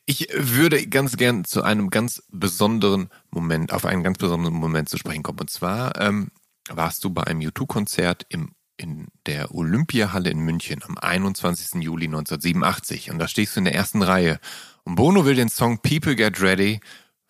ich 0.07 0.29
würde 0.35 0.87
ganz 0.89 1.17
gern 1.17 1.45
zu 1.45 1.63
einem 1.63 1.91
ganz 1.91 2.23
besonderen 2.31 3.09
Moment, 3.31 3.73
auf 3.73 3.85
einen 3.85 4.03
ganz 4.03 4.19
besonderen 4.19 4.55
Moment 4.55 4.89
zu 4.89 4.99
sprechen 4.99 5.23
kommen. 5.23 5.41
Und 5.41 5.51
zwar 5.51 6.01
ähm, 6.01 6.29
warst 6.69 7.03
du 7.05 7.11
bei 7.11 7.25
einem 7.25 7.41
U2-Konzert 7.41 8.27
im 8.29 8.51
in 8.79 9.07
der 9.25 9.55
Olympiahalle 9.55 10.29
in 10.29 10.41
München 10.41 10.83
am 10.87 10.99
21. 10.99 11.83
Juli 11.83 12.07
1987 12.07 13.11
und 13.11 13.19
da 13.19 13.27
stehst 13.27 13.57
du 13.57 13.61
in 13.61 13.65
der 13.65 13.75
ersten 13.75 14.03
Reihe 14.03 14.39
und 14.85 14.97
Bono 14.97 15.25
will 15.25 15.35
den 15.35 15.49
Song 15.49 15.79
People 15.79 16.15
Get 16.15 16.43
Ready 16.43 16.81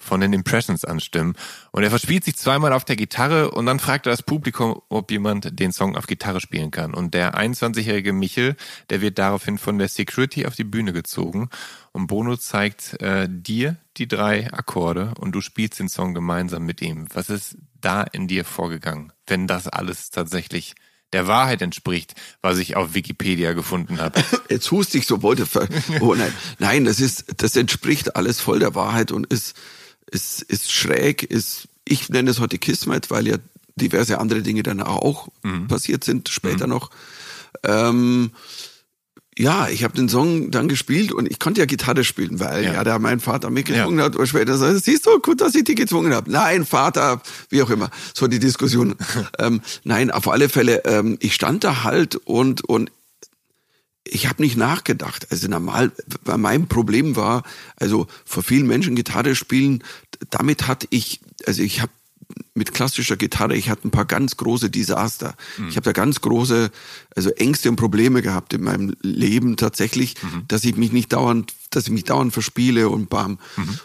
von 0.06 0.20
den 0.20 0.32
Impressions 0.32 0.84
anstimmen. 0.84 1.34
Und 1.72 1.82
er 1.82 1.90
verspielt 1.90 2.24
sich 2.24 2.36
zweimal 2.36 2.72
auf 2.72 2.84
der 2.84 2.96
Gitarre 2.96 3.50
und 3.50 3.66
dann 3.66 3.78
fragt 3.80 4.06
er 4.06 4.10
das 4.10 4.22
Publikum, 4.22 4.80
ob 4.88 5.10
jemand 5.10 5.58
den 5.58 5.72
Song 5.72 5.96
auf 5.96 6.06
Gitarre 6.06 6.40
spielen 6.40 6.70
kann. 6.70 6.94
Und 6.94 7.14
der 7.14 7.34
21-jährige 7.34 8.12
Michel, 8.12 8.56
der 8.90 9.00
wird 9.00 9.18
daraufhin 9.18 9.58
von 9.58 9.78
der 9.78 9.88
Security 9.88 10.46
auf 10.46 10.54
die 10.54 10.64
Bühne 10.64 10.92
gezogen. 10.92 11.50
Und 11.92 12.06
Bono 12.06 12.36
zeigt 12.36 13.00
äh, 13.02 13.28
dir 13.30 13.76
die 13.96 14.08
drei 14.08 14.52
Akkorde 14.52 15.14
und 15.18 15.32
du 15.32 15.40
spielst 15.40 15.78
den 15.78 15.88
Song 15.88 16.14
gemeinsam 16.14 16.64
mit 16.64 16.82
ihm. 16.82 17.06
Was 17.12 17.30
ist 17.30 17.56
da 17.80 18.02
in 18.02 18.28
dir 18.28 18.44
vorgegangen, 18.44 19.12
wenn 19.26 19.46
das 19.46 19.68
alles 19.68 20.10
tatsächlich 20.10 20.74
der 21.12 21.26
Wahrheit 21.26 21.62
entspricht, 21.62 22.14
was 22.42 22.58
ich 22.58 22.76
auf 22.76 22.94
Wikipedia 22.94 23.52
gefunden 23.52 24.00
habe. 24.00 24.22
Jetzt 24.50 24.70
hust 24.70 24.94
ich 24.94 25.06
so 25.06 25.22
wollte. 25.22 25.46
Oh 26.00 26.14
nein, 26.14 26.32
nein, 26.58 26.84
das 26.84 27.00
ist, 27.00 27.24
das 27.38 27.56
entspricht 27.56 28.16
alles 28.16 28.40
voll 28.40 28.58
der 28.58 28.74
Wahrheit 28.74 29.12
und 29.12 29.26
ist 29.26 29.56
ist, 30.10 30.42
ist 30.42 30.72
schräg, 30.72 31.22
ist, 31.22 31.68
ich 31.84 32.08
nenne 32.08 32.30
es 32.30 32.40
heute 32.40 32.58
Kismet, 32.58 33.10
weil 33.10 33.26
ja 33.26 33.36
diverse 33.76 34.18
andere 34.18 34.42
Dinge 34.42 34.62
dann 34.62 34.80
auch 34.80 35.28
mhm. 35.42 35.68
passiert 35.68 36.04
sind, 36.04 36.28
später 36.28 36.66
mhm. 36.66 36.72
noch. 36.72 36.90
Ähm, 37.62 38.30
ja, 39.38 39.68
ich 39.68 39.84
habe 39.84 39.94
den 39.94 40.08
Song 40.08 40.50
dann 40.50 40.66
gespielt 40.66 41.12
und 41.12 41.30
ich 41.30 41.38
konnte 41.38 41.60
ja 41.60 41.66
Gitarre 41.66 42.04
spielen, 42.04 42.40
weil 42.40 42.64
ja, 42.64 42.72
ja 42.72 42.84
da 42.84 42.98
mein 42.98 43.20
Vater 43.20 43.50
mich 43.50 43.66
gezwungen 43.66 43.98
ja. 43.98 44.06
hat 44.06 44.16
oder 44.16 44.26
später 44.26 44.56
so, 44.56 44.78
siehst 44.78 45.04
du, 45.04 45.18
gut, 45.18 45.42
dass 45.42 45.54
ich 45.54 45.64
dich 45.64 45.76
gezwungen 45.76 46.14
habe. 46.14 46.30
Nein, 46.30 46.64
Vater, 46.64 47.20
wie 47.50 47.62
auch 47.62 47.68
immer. 47.68 47.90
So 48.14 48.28
die 48.28 48.38
Diskussion. 48.38 48.94
ähm, 49.38 49.60
nein, 49.84 50.10
auf 50.10 50.28
alle 50.28 50.48
Fälle, 50.48 50.84
ähm, 50.86 51.18
ich 51.20 51.34
stand 51.34 51.64
da 51.64 51.84
halt 51.84 52.16
und 52.16 52.64
und 52.64 52.90
ich 54.10 54.28
habe 54.28 54.42
nicht 54.42 54.56
nachgedacht. 54.56 55.28
Also 55.30 55.48
normal, 55.48 55.92
mein 56.36 56.68
Problem 56.68 57.16
war, 57.16 57.42
also 57.76 58.06
vor 58.24 58.42
vielen 58.42 58.66
Menschen 58.66 58.94
Gitarre 58.94 59.34
spielen, 59.34 59.82
damit 60.30 60.66
hatte 60.66 60.86
ich, 60.90 61.20
also 61.46 61.62
ich 61.62 61.82
habe 61.82 61.92
mit 62.54 62.72
klassischer 62.72 63.16
Gitarre. 63.16 63.56
Ich 63.56 63.70
hatte 63.70 63.86
ein 63.86 63.90
paar 63.90 64.04
ganz 64.04 64.36
große 64.36 64.70
Desaster. 64.70 65.36
Mhm. 65.58 65.68
Ich 65.68 65.76
habe 65.76 65.84
da 65.84 65.92
ganz 65.92 66.20
große, 66.20 66.70
also 67.14 67.30
Ängste 67.30 67.68
und 67.68 67.76
Probleme 67.76 68.22
gehabt 68.22 68.52
in 68.52 68.62
meinem 68.62 68.94
Leben 69.02 69.56
tatsächlich, 69.56 70.14
mhm. 70.22 70.44
dass 70.48 70.64
ich 70.64 70.76
mich 70.76 70.92
nicht 70.92 71.12
dauernd, 71.12 71.54
dass 71.70 71.84
ich 71.84 71.92
mich 71.92 72.04
dauernd 72.04 72.32
verspiele 72.32 72.88
und 72.88 73.08
bam. 73.08 73.38
Mhm 73.56 73.78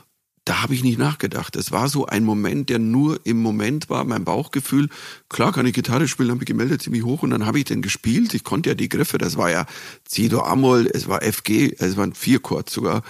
da 0.46 0.64
habe 0.64 0.74
ich 0.74 0.84
nicht 0.84 0.98
nachgedacht. 0.98 1.56
Es 1.56 1.72
war 1.72 1.88
so 1.88 2.08
ein 2.08 2.24
Moment, 2.24 2.70
der 2.70 2.80
nur 2.80 3.20
im 3.26 3.42
Moment 3.42 3.90
war, 3.90 4.04
mein 4.06 4.26
Bauchgefühl. 4.26 4.90
Klar 5.30 5.52
kann 5.52 5.66
ich 5.68 5.74
Gitarre 5.74 6.08
spielen, 6.08 6.32
habe 6.32 6.42
ich 6.42 6.48
gemeldet, 6.48 6.82
ziemlich 6.82 7.04
hoch 7.04 7.22
und 7.22 7.30
dann 7.30 7.46
habe 7.46 7.60
ich 7.60 7.66
den 7.66 7.82
gespielt. 7.82 8.34
Ich 8.34 8.44
konnte 8.44 8.70
ja 8.70 8.76
die 8.76 8.90
Griffe, 8.90 9.18
das 9.20 9.38
war 9.38 9.52
ja 9.52 9.66
C-Dur 10.06 10.48
Amol, 10.48 10.90
es 10.92 11.08
war 11.08 11.22
FG, 11.22 11.76
es 11.78 11.96
waren 11.96 12.14
vier 12.14 12.40
Chords 12.40 12.74
sogar. 12.74 13.04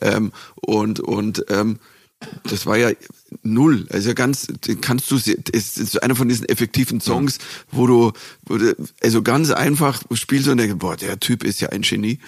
Ähm, 0.00 0.32
und 0.54 1.00
und 1.00 1.44
ähm, 1.48 1.78
das 2.44 2.64
war 2.64 2.76
ja 2.76 2.90
null. 3.42 3.86
Also 3.90 4.14
ganz, 4.14 4.46
kannst 4.80 5.10
du, 5.10 5.16
es 5.16 5.76
ist 5.76 6.02
einer 6.02 6.16
von 6.16 6.28
diesen 6.28 6.48
effektiven 6.48 7.00
Songs, 7.00 7.38
wo 7.70 7.86
du, 7.86 8.12
wo 8.46 8.56
du 8.56 8.74
also 9.02 9.22
ganz 9.22 9.50
einfach 9.50 10.02
spielst 10.12 10.48
und 10.48 10.58
denkst, 10.58 10.76
boah, 10.78 10.96
der 10.96 11.20
Typ 11.20 11.44
ist 11.44 11.60
ja 11.60 11.68
ein 11.70 11.82
Genie. 11.82 12.18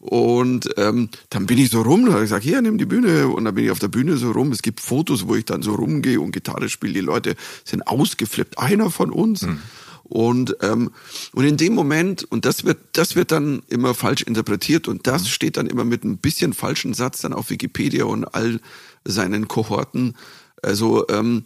Und 0.00 0.68
ähm, 0.76 1.10
dann 1.30 1.46
bin 1.46 1.58
ich 1.58 1.70
so 1.70 1.82
rum, 1.82 2.06
da 2.06 2.12
habe 2.12 2.24
ich 2.24 2.30
gesagt, 2.30 2.44
hier, 2.44 2.60
nimm 2.60 2.78
die 2.78 2.86
Bühne. 2.86 3.28
Und 3.28 3.44
dann 3.44 3.54
bin 3.54 3.64
ich 3.64 3.70
auf 3.70 3.78
der 3.78 3.88
Bühne 3.88 4.16
so 4.16 4.32
rum. 4.32 4.50
Es 4.50 4.62
gibt 4.62 4.80
Fotos, 4.80 5.28
wo 5.28 5.36
ich 5.36 5.44
dann 5.44 5.62
so 5.62 5.74
rumgehe 5.74 6.20
und 6.20 6.32
Gitarre 6.32 6.68
spiele. 6.68 6.94
Die 6.94 7.00
Leute 7.00 7.36
sind 7.64 7.86
ausgeflippt. 7.86 8.58
Einer 8.58 8.90
von 8.90 9.10
uns. 9.10 9.42
Mhm. 9.42 9.60
Und, 10.08 10.56
ähm, 10.62 10.92
und 11.32 11.44
in 11.44 11.56
dem 11.56 11.74
Moment, 11.74 12.24
und 12.24 12.44
das 12.44 12.64
wird, 12.64 12.78
das 12.92 13.16
wird 13.16 13.32
dann 13.32 13.62
immer 13.68 13.92
falsch 13.92 14.22
interpretiert 14.22 14.86
und 14.86 15.08
das 15.08 15.22
mhm. 15.22 15.26
steht 15.26 15.56
dann 15.56 15.66
immer 15.66 15.84
mit 15.84 16.04
ein 16.04 16.18
bisschen 16.18 16.52
falschen 16.52 16.94
Satz 16.94 17.22
dann 17.22 17.32
auf 17.32 17.50
Wikipedia 17.50 18.04
und 18.04 18.24
all 18.24 18.60
seinen 19.06 19.48
Kohorten. 19.48 20.14
Also 20.62 21.06
ähm, 21.08 21.44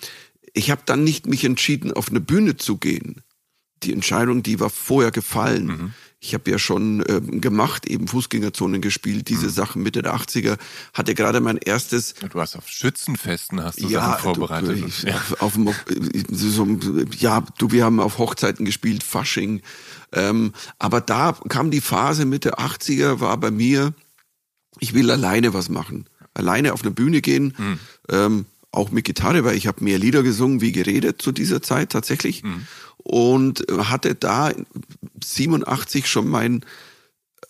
ich 0.53 0.71
habe 0.71 0.83
dann 0.85 1.05
nicht 1.05 1.27
mich 1.27 1.45
entschieden, 1.45 1.93
auf 1.93 2.09
eine 2.09 2.21
Bühne 2.21 2.57
zu 2.57 2.77
gehen. 2.77 3.23
Die 3.83 3.93
Entscheidung, 3.93 4.43
die 4.43 4.61
war 4.61 4.69
vorher 4.69 5.11
gefallen. 5.11 5.67
Mhm. 5.67 5.95
Ich 6.23 6.35
habe 6.35 6.51
ja 6.51 6.59
schon 6.59 7.03
ähm, 7.09 7.41
gemacht, 7.41 7.87
eben 7.87 8.07
Fußgängerzonen 8.07 8.83
gespielt, 8.83 9.31
diese 9.31 9.47
mhm. 9.47 9.51
Sachen 9.51 9.83
Mitte 9.83 10.03
der 10.03 10.15
80er. 10.15 10.59
Hatte 10.93 11.15
gerade 11.15 11.41
mein 11.41 11.57
erstes. 11.57 12.15
Du 12.15 12.39
hast 12.39 12.57
auf 12.57 12.69
Schützenfesten 12.69 13.65
hast 13.65 13.81
du 13.83 13.89
ja, 13.89 14.01
Sachen 14.03 14.23
vorbereitet. 14.25 14.83
Du, 14.83 14.87
ich, 14.87 15.03
ja. 15.05 15.15
Auf, 15.39 15.41
auf, 15.41 15.85
so, 16.31 16.79
ja, 17.19 17.43
du, 17.57 17.71
wir 17.71 17.85
haben 17.85 18.01
auf 18.01 18.19
Hochzeiten 18.19 18.67
gespielt, 18.67 19.03
Fasching. 19.03 19.63
Ähm, 20.13 20.53
aber 20.79 21.01
da 21.01 21.39
kam 21.49 21.71
die 21.71 21.81
Phase 21.81 22.27
Mitte 22.27 22.59
80er, 22.59 23.21
war 23.21 23.39
bei 23.39 23.51
mir, 23.51 23.95
ich 24.79 24.93
will 24.93 25.11
alleine 25.11 25.55
was 25.55 25.71
machen 25.71 26.10
alleine 26.35 26.72
auf 26.72 26.83
eine 26.83 26.91
Bühne 26.91 27.20
gehen, 27.20 27.55
mhm. 27.57 27.78
ähm, 28.09 28.47
auch 28.72 28.91
mit 28.91 29.05
Gitarre, 29.05 29.45
weil 29.45 29.57
ich 29.57 29.66
habe 29.66 29.83
mehr 29.83 29.99
Lieder 29.99 30.22
gesungen 30.22 30.61
wie 30.61 30.72
geredet 30.72 31.20
zu 31.20 31.33
dieser 31.33 31.61
Zeit 31.62 31.91
tatsächlich. 31.91 32.43
Mhm. 32.43 32.66
Und 32.99 33.64
hatte 33.78 34.14
da 34.14 34.53
87 35.24 36.07
schon 36.07 36.28
mein 36.28 36.64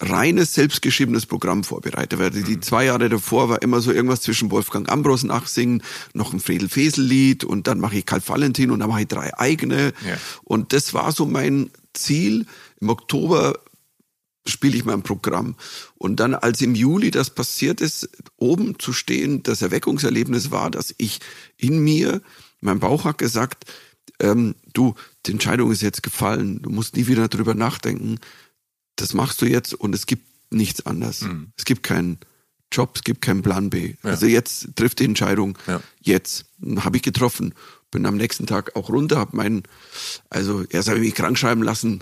reines 0.00 0.54
selbstgeschriebenes 0.54 1.26
Programm 1.26 1.62
vorbereitet, 1.62 2.18
weil 2.18 2.30
die 2.30 2.56
mhm. 2.56 2.62
zwei 2.62 2.86
Jahre 2.86 3.08
davor 3.08 3.48
war 3.48 3.62
immer 3.62 3.80
so 3.80 3.92
irgendwas 3.92 4.22
zwischen 4.22 4.50
Wolfgang 4.50 4.90
Ambros 4.90 5.24
nachsingen, 5.24 5.82
noch 6.14 6.32
ein 6.32 6.40
Fredel 6.40 6.68
Fesel 6.68 7.04
Lied 7.04 7.44
und 7.44 7.66
dann 7.66 7.80
mache 7.80 7.98
ich 7.98 8.06
Karl 8.06 8.22
Valentin 8.26 8.70
und 8.70 8.80
dann 8.80 8.88
mache 8.88 9.02
ich 9.02 9.08
drei 9.08 9.36
eigene. 9.38 9.92
Ja. 10.06 10.16
Und 10.44 10.72
das 10.72 10.94
war 10.94 11.12
so 11.12 11.26
mein 11.26 11.70
Ziel. 11.92 12.46
Im 12.80 12.88
Oktober 12.88 13.58
spiele 14.46 14.76
ich 14.76 14.84
mein 14.84 15.02
Programm. 15.02 15.56
Und 15.96 16.16
dann, 16.20 16.34
als 16.34 16.60
im 16.60 16.74
Juli 16.74 17.10
das 17.10 17.30
passiert 17.30 17.80
ist, 17.80 18.08
oben 18.36 18.78
zu 18.78 18.92
stehen, 18.92 19.42
das 19.42 19.62
Erweckungserlebnis 19.62 20.50
war, 20.50 20.70
dass 20.70 20.94
ich 20.98 21.20
in 21.56 21.78
mir, 21.80 22.22
mein 22.60 22.80
Bauch 22.80 23.04
hat 23.04 23.18
gesagt, 23.18 23.66
ähm, 24.18 24.54
du, 24.72 24.94
die 25.26 25.32
Entscheidung 25.32 25.70
ist 25.70 25.82
jetzt 25.82 26.02
gefallen, 26.02 26.62
du 26.62 26.70
musst 26.70 26.96
nie 26.96 27.06
wieder 27.06 27.28
darüber 27.28 27.54
nachdenken, 27.54 28.18
das 28.96 29.14
machst 29.14 29.40
du 29.42 29.46
jetzt 29.46 29.74
und 29.74 29.94
es 29.94 30.06
gibt 30.06 30.26
nichts 30.50 30.84
anderes. 30.86 31.22
Mhm. 31.22 31.52
Es 31.56 31.64
gibt 31.64 31.82
keinen 31.82 32.18
Job, 32.72 32.92
es 32.96 33.04
gibt 33.04 33.22
keinen 33.22 33.42
Plan 33.42 33.70
B. 33.70 33.94
Ja. 34.02 34.10
Also 34.10 34.26
jetzt 34.26 34.76
trifft 34.76 35.00
die 35.00 35.04
Entscheidung, 35.04 35.58
ja. 35.66 35.80
jetzt 36.00 36.46
habe 36.76 36.96
ich 36.96 37.02
getroffen. 37.02 37.54
Bin 37.90 38.06
am 38.06 38.16
nächsten 38.16 38.46
Tag 38.46 38.76
auch 38.76 38.88
runter, 38.88 39.16
habe 39.16 39.36
meinen, 39.36 39.64
also 40.28 40.64
erst 40.64 40.88
habe 40.88 40.98
ich 40.98 41.06
mich 41.06 41.14
krank 41.14 41.36
schreiben 41.36 41.62
lassen, 41.62 42.00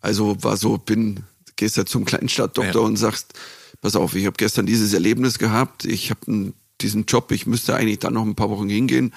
also 0.00 0.42
war 0.42 0.58
so, 0.58 0.76
bin 0.76 1.22
gehst 1.56 1.76
ja 1.76 1.86
zum 1.86 2.04
Kleinstadtdoktor 2.04 2.82
ja. 2.82 2.86
und 2.86 2.96
sagst, 2.96 3.34
pass 3.80 3.96
auf, 3.96 4.14
ich 4.14 4.26
habe 4.26 4.36
gestern 4.36 4.66
dieses 4.66 4.92
Erlebnis 4.92 5.38
gehabt, 5.38 5.84
ich 5.84 6.10
habe 6.10 6.52
diesen 6.80 7.06
Job, 7.06 7.32
ich 7.32 7.46
müsste 7.46 7.74
eigentlich 7.74 7.98
dann 7.98 8.14
noch 8.14 8.24
ein 8.24 8.34
paar 8.34 8.50
Wochen 8.50 8.68
hingehen. 8.68 9.14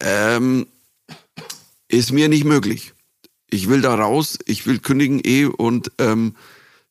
Ähm, 0.00 0.66
ist 1.88 2.12
mir 2.12 2.28
nicht 2.28 2.44
möglich. 2.44 2.92
Ich 3.50 3.68
will 3.68 3.80
da 3.80 3.94
raus, 3.94 4.38
ich 4.46 4.66
will 4.66 4.78
kündigen 4.78 5.20
eh 5.24 5.46
und 5.46 5.90
ähm, 5.98 6.34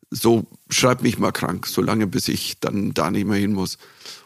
so 0.10 0.48
schreib 0.70 1.04
mich 1.04 1.20
mal 1.20 1.32
krank, 1.32 1.68
solange 1.68 2.08
bis 2.08 2.28
ich 2.28 2.60
dann 2.60 2.94
da 2.94 3.12
nicht 3.12 3.28
mehr 3.28 3.38
hin 3.38 3.54
muss. 3.54 3.78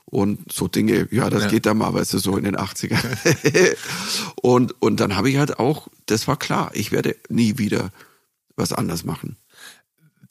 Und 0.05 0.51
so 0.51 0.67
Dinge, 0.67 1.07
ja, 1.11 1.29
das 1.29 1.43
ja. 1.43 1.49
geht 1.49 1.65
dann 1.65 1.77
mal, 1.77 1.93
weißt 1.93 2.13
du, 2.13 2.19
so 2.19 2.37
in 2.37 2.43
den 2.43 2.57
80ern. 2.57 3.75
und, 4.41 4.81
und 4.81 4.99
dann 4.99 5.15
habe 5.15 5.29
ich 5.29 5.37
halt 5.37 5.59
auch, 5.59 5.87
das 6.05 6.27
war 6.27 6.37
klar, 6.37 6.71
ich 6.73 6.91
werde 6.91 7.15
nie 7.29 7.57
wieder 7.57 7.91
was 8.55 8.73
anders 8.73 9.05
machen. 9.05 9.37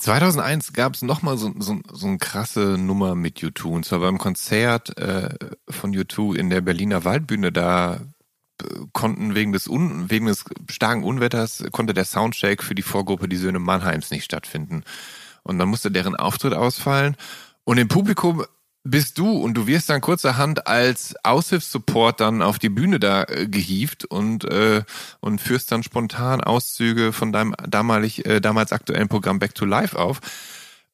2001 0.00 0.72
gab 0.72 0.94
es 0.94 1.02
nochmal 1.02 1.36
so, 1.36 1.52
so, 1.58 1.78
so 1.92 2.06
eine 2.06 2.18
krasse 2.18 2.78
Nummer 2.78 3.14
mit 3.14 3.38
U2. 3.38 3.64
Und 3.66 3.84
zwar 3.84 4.00
beim 4.00 4.18
Konzert 4.18 4.96
äh, 4.98 5.28
von 5.68 5.94
U2 5.94 6.36
in 6.36 6.48
der 6.48 6.62
Berliner 6.62 7.04
Waldbühne. 7.04 7.52
Da 7.52 8.00
äh, 8.62 8.64
konnten 8.92 9.34
wegen 9.34 9.52
des, 9.52 9.68
Un, 9.68 10.10
wegen 10.10 10.26
des 10.26 10.44
starken 10.70 11.04
Unwetters, 11.04 11.64
konnte 11.70 11.92
der 11.92 12.06
Soundcheck 12.06 12.62
für 12.62 12.74
die 12.74 12.82
Vorgruppe 12.82 13.28
Die 13.28 13.36
Söhne 13.36 13.58
Mannheims 13.58 14.10
nicht 14.10 14.24
stattfinden. 14.24 14.84
Und 15.42 15.58
dann 15.58 15.68
musste 15.68 15.90
deren 15.90 16.16
Auftritt 16.16 16.54
ausfallen. 16.54 17.16
Und 17.64 17.78
im 17.78 17.88
Publikum 17.88 18.44
bist 18.82 19.18
du 19.18 19.30
und 19.30 19.54
du 19.54 19.66
wirst 19.66 19.90
dann 19.90 20.00
kurzerhand 20.00 20.66
als 20.66 21.14
Aushilfssupport 21.22 22.18
dann 22.20 22.42
auf 22.42 22.58
die 22.58 22.70
Bühne 22.70 22.98
da 22.98 23.24
äh, 23.24 23.46
gehievt 23.46 24.04
und 24.06 24.44
äh, 24.44 24.82
und 25.20 25.40
führst 25.40 25.70
dann 25.70 25.82
spontan 25.82 26.40
Auszüge 26.40 27.12
von 27.12 27.32
deinem 27.32 27.54
damalig 27.68 28.24
äh, 28.24 28.40
damals 28.40 28.72
aktuellen 28.72 29.08
Programm 29.08 29.38
Back 29.38 29.54
to 29.54 29.64
Life 29.66 29.98
auf. 29.98 30.20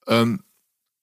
Ähm, 0.07 0.41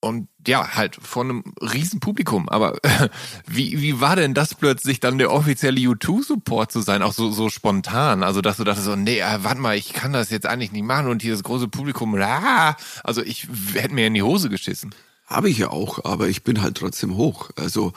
und 0.05 0.29
ja, 0.45 0.75
halt 0.75 0.95
von 1.01 1.29
einem 1.29 1.43
riesen 1.59 1.99
Publikum. 1.99 2.47
Aber 2.49 2.75
äh, 2.83 3.09
wie, 3.47 3.81
wie 3.81 3.99
war 4.01 4.15
denn 4.15 4.35
das 4.35 4.53
plötzlich 4.53 4.99
dann 4.99 5.17
der 5.17 5.31
offizielle 5.31 5.79
U2-Support 5.79 6.71
zu 6.71 6.81
sein, 6.81 7.01
auch 7.01 7.13
so, 7.13 7.31
so 7.31 7.49
spontan? 7.49 8.21
Also, 8.21 8.41
dass 8.41 8.57
du 8.57 8.63
dachtest 8.63 8.85
so, 8.85 8.95
nee, 8.95 9.19
äh, 9.19 9.43
warte 9.43 9.59
mal, 9.59 9.75
ich 9.75 9.93
kann 9.93 10.13
das 10.13 10.29
jetzt 10.29 10.45
eigentlich 10.45 10.71
nicht 10.71 10.85
machen 10.85 11.07
und 11.07 11.23
hier 11.23 11.31
das 11.31 11.41
große 11.41 11.69
Publikum, 11.69 12.13
ah, 12.21 12.75
also 13.03 13.23
ich 13.23 13.47
hätte 13.73 13.95
mir 13.95 14.05
in 14.05 14.13
die 14.13 14.21
Hose 14.21 14.49
geschissen. 14.49 14.93
Habe 15.27 15.49
ich 15.49 15.57
ja 15.57 15.71
auch, 15.71 16.05
aber 16.05 16.29
ich 16.29 16.43
bin 16.43 16.61
halt 16.61 16.77
trotzdem 16.77 17.15
hoch. 17.15 17.49
Also 17.55 17.93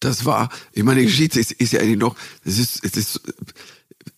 das 0.00 0.24
war, 0.24 0.48
ich 0.72 0.82
meine, 0.82 1.00
die 1.00 1.06
Geschichte 1.06 1.38
ist, 1.38 1.52
ist 1.52 1.72
ja 1.72 1.80
eigentlich 1.80 1.98
noch, 1.98 2.16
es 2.44 2.58
ist, 2.58 2.84
es 2.84 2.96
ist, 2.96 3.20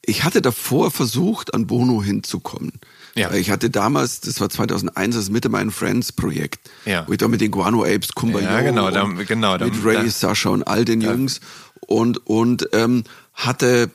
ich 0.05 0.25
hatte 0.25 0.41
davor 0.41 0.91
versucht, 0.91 1.55
an 1.55 1.67
Bono 1.67 2.03
hinzukommen. 2.03 2.73
Ja. 3.15 3.33
Ich 3.33 3.51
hatte 3.51 3.69
damals, 3.69 4.21
das 4.21 4.41
war 4.41 4.49
2001, 4.49 5.15
das 5.15 5.31
Mitte 5.31 5.49
meinen 5.49 5.71
Friends 5.71 6.13
Projekt, 6.13 6.71
ja. 6.87 7.07
wo 7.07 7.13
ich 7.13 7.19
da 7.19 7.29
mit 7.29 7.41
den 7.41 7.51
Guano 7.51 7.85
Apes, 7.85 8.15
Kumba 8.15 8.41
ja, 8.41 8.61
genau, 8.63 8.91
da, 8.91 9.05
genau, 9.05 9.59
mit 9.59 9.85
Ray, 9.85 10.09
Sascha 10.09 10.49
und 10.49 10.63
all 10.63 10.85
den 10.85 11.03
Jungs 11.03 11.41
und 11.87 12.27
und 12.27 12.69
ähm, 12.73 13.05
hatte 13.35 13.91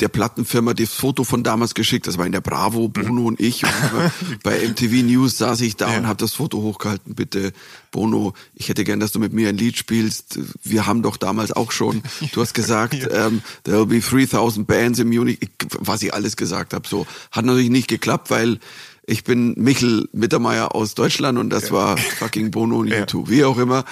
der 0.00 0.08
Plattenfirma 0.08 0.74
das 0.74 0.90
Foto 0.90 1.24
von 1.24 1.42
damals 1.42 1.74
geschickt. 1.74 2.06
Das 2.06 2.18
war 2.18 2.26
in 2.26 2.32
der 2.32 2.40
Bravo, 2.40 2.88
Bono 2.88 3.26
und 3.26 3.40
ich. 3.40 3.64
Und 3.64 3.72
bei 4.42 4.66
MTV 4.66 5.04
News 5.04 5.38
saß 5.38 5.60
ich 5.62 5.76
da 5.76 5.92
ja. 5.92 5.98
und 5.98 6.06
habe 6.06 6.18
das 6.18 6.34
Foto 6.34 6.58
hochgehalten. 6.58 7.14
Bitte, 7.14 7.52
Bono, 7.90 8.34
ich 8.54 8.68
hätte 8.68 8.84
gern, 8.84 9.00
dass 9.00 9.12
du 9.12 9.18
mit 9.18 9.32
mir 9.32 9.48
ein 9.48 9.56
Lied 9.56 9.76
spielst. 9.76 10.38
Wir 10.62 10.86
haben 10.86 11.02
doch 11.02 11.16
damals 11.16 11.52
auch 11.52 11.72
schon, 11.72 12.02
du 12.32 12.40
hast 12.40 12.54
gesagt, 12.54 12.94
ja. 12.94 13.26
ähm, 13.26 13.42
there 13.64 13.78
will 13.78 13.86
be 13.86 14.00
3000 14.00 14.66
bands 14.66 14.98
in 14.98 15.08
Munich, 15.08 15.38
was 15.78 16.02
ich 16.02 16.12
alles 16.12 16.36
gesagt 16.36 16.74
habe. 16.74 16.86
So 16.86 17.06
Hat 17.30 17.44
natürlich 17.44 17.70
nicht 17.70 17.88
geklappt, 17.88 18.30
weil 18.30 18.58
ich 19.06 19.24
bin 19.24 19.54
Michel 19.56 20.08
Mittermeier 20.12 20.74
aus 20.74 20.94
Deutschland 20.94 21.38
und 21.38 21.50
das 21.50 21.68
ja. 21.68 21.72
war 21.72 21.96
fucking 21.96 22.50
Bono 22.50 22.78
und 22.78 22.88
YouTube, 22.92 23.30
wie 23.30 23.44
auch 23.44 23.58
immer. 23.58 23.84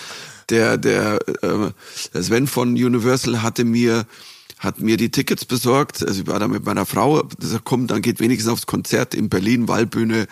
Der, 0.51 0.77
der, 0.77 1.20
äh, 1.43 1.70
Sven 2.20 2.47
von 2.47 2.72
Universal 2.72 3.43
hatte 3.43 3.64
mir 3.64 4.07
hat 4.59 4.81
mir 4.81 4.97
die 4.97 5.11
Tickets 5.11 5.45
besorgt. 5.45 6.07
Also 6.07 6.23
ich 6.23 6.27
war 6.27 6.39
da 6.39 6.49
mit 6.49 6.65
meiner 6.65 6.87
Frau, 6.87 7.23
gesagt, 7.39 7.65
komm, 7.65 7.87
dann 7.87 8.03
geht 8.03 8.21
wenigstens 8.21 8.53
aufs 8.53 8.67
Konzert 8.67 9.15
in 9.15 9.29
Berlin, 9.29 9.69
Waldbühne. 9.69 10.27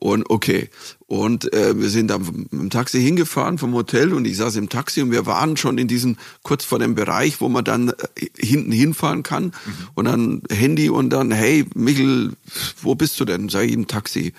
Und 0.00 0.30
okay. 0.30 0.70
Und 1.08 1.52
äh, 1.52 1.76
wir 1.76 1.88
sind 1.88 2.08
dann 2.08 2.22
mit 2.22 2.52
dem 2.52 2.70
Taxi 2.70 3.02
hingefahren 3.02 3.58
vom 3.58 3.74
Hotel 3.74 4.12
und 4.12 4.26
ich 4.26 4.36
saß 4.36 4.54
im 4.54 4.68
Taxi 4.68 5.02
und 5.02 5.10
wir 5.10 5.26
waren 5.26 5.56
schon 5.56 5.76
in 5.76 5.88
diesem, 5.88 6.16
kurz 6.44 6.64
vor 6.64 6.78
dem 6.78 6.94
Bereich, 6.94 7.40
wo 7.40 7.48
man 7.48 7.64
dann 7.64 7.88
äh, 7.88 7.94
hinten 8.38 8.70
hinfahren 8.70 9.24
kann. 9.24 9.46
Mhm. 9.46 9.52
Und 9.94 10.04
dann 10.04 10.42
Handy 10.50 10.88
und 10.88 11.10
dann, 11.10 11.32
hey, 11.32 11.66
Michel, 11.74 12.34
wo 12.80 12.94
bist 12.94 13.18
du 13.18 13.24
denn? 13.24 13.48
Sag 13.48 13.64
ich 13.64 13.72
im 13.72 13.88
Taxi. 13.88 14.34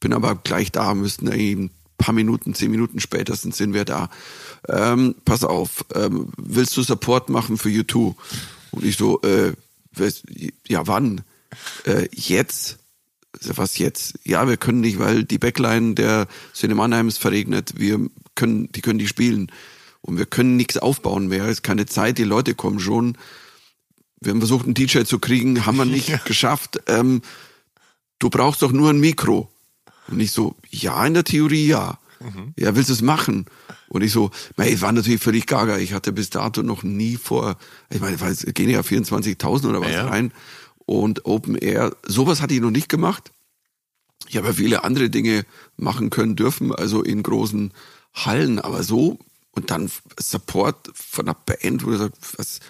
Bin 0.00 0.12
aber 0.12 0.34
gleich 0.34 0.72
da, 0.72 0.92
müssten 0.94 1.28
eigentlich 1.28 1.56
ein 1.56 1.70
paar 1.98 2.14
Minuten, 2.14 2.54
zehn 2.54 2.70
Minuten 2.70 2.98
spätestens 2.98 3.56
sind 3.56 3.74
wir 3.74 3.84
da. 3.84 4.10
Ähm, 4.68 5.14
pass 5.24 5.44
auf, 5.44 5.84
ähm, 5.94 6.28
willst 6.36 6.76
du 6.76 6.82
Support 6.82 7.28
machen 7.30 7.58
für 7.58 7.68
U2? 7.68 8.14
Und 8.76 8.84
ich 8.84 8.98
so, 8.98 9.20
äh, 9.22 9.54
ja, 10.68 10.86
wann? 10.86 11.22
Äh, 11.86 12.08
jetzt? 12.12 12.78
Was 13.42 13.78
jetzt? 13.78 14.18
Ja, 14.24 14.46
wir 14.46 14.58
können 14.58 14.80
nicht, 14.80 14.98
weil 14.98 15.24
die 15.24 15.38
Backline 15.38 15.94
der 15.94 16.28
Cinemanheim 16.54 17.08
ist 17.08 17.18
verregnet. 17.18 17.74
Wir 17.78 17.98
können, 18.34 18.70
die 18.72 18.82
können 18.82 18.98
die 18.98 19.08
spielen. 19.08 19.50
Und 20.02 20.18
wir 20.18 20.26
können 20.26 20.56
nichts 20.56 20.76
aufbauen 20.76 21.28
mehr. 21.28 21.44
Es 21.44 21.52
ist 21.52 21.62
keine 21.62 21.86
Zeit, 21.86 22.18
die 22.18 22.24
Leute 22.24 22.54
kommen 22.54 22.80
schon. 22.80 23.16
Wir 24.20 24.32
haben 24.32 24.40
versucht, 24.40 24.66
einen 24.66 24.74
DJ 24.74 25.04
zu 25.04 25.18
kriegen, 25.18 25.64
haben 25.64 25.78
wir 25.78 25.86
nicht 25.86 26.08
ja. 26.10 26.18
geschafft. 26.18 26.80
Ähm, 26.86 27.22
du 28.18 28.28
brauchst 28.28 28.60
doch 28.60 28.72
nur 28.72 28.90
ein 28.90 29.00
Mikro. 29.00 29.50
Und 30.08 30.20
ich 30.20 30.32
so, 30.32 30.54
ja, 30.70 31.04
in 31.06 31.14
der 31.14 31.24
Theorie 31.24 31.66
ja. 31.66 31.98
Mhm. 32.20 32.54
Ja, 32.56 32.74
willst 32.74 32.88
du 32.88 32.94
es 32.94 33.02
machen? 33.02 33.46
Und 33.88 34.02
ich 34.02 34.12
so, 34.12 34.30
ich 34.62 34.80
war 34.80 34.92
natürlich 34.92 35.22
völlig 35.22 35.46
gaga. 35.46 35.78
Ich 35.78 35.92
hatte 35.92 36.12
bis 36.12 36.30
dato 36.30 36.62
noch 36.62 36.82
nie 36.82 37.16
vor, 37.16 37.56
ich 37.90 38.00
meine, 38.00 38.16
es 38.16 38.44
gehen 38.54 38.70
ja 38.70 38.80
24.000 38.80 39.68
oder 39.68 39.80
was 39.80 39.92
ja. 39.92 40.06
rein. 40.06 40.32
Und 40.86 41.26
Open 41.26 41.56
Air, 41.56 41.96
sowas 42.06 42.40
hatte 42.40 42.54
ich 42.54 42.60
noch 42.60 42.70
nicht 42.70 42.88
gemacht. 42.88 43.32
Ich 44.28 44.36
habe 44.36 44.48
ja 44.48 44.52
viele 44.52 44.84
andere 44.84 45.10
Dinge 45.10 45.44
machen 45.76 46.10
können 46.10 46.36
dürfen, 46.36 46.74
also 46.74 47.02
in 47.02 47.22
großen 47.22 47.72
Hallen, 48.14 48.58
aber 48.58 48.82
so 48.82 49.18
und 49.56 49.70
dann 49.70 49.90
Support 50.18 50.90
von 50.94 51.26
einer 51.26 51.34
Band, 51.34 51.84
wo 51.84 51.90
du 51.90 51.98
sagst, 51.98 52.38
was. 52.38 52.60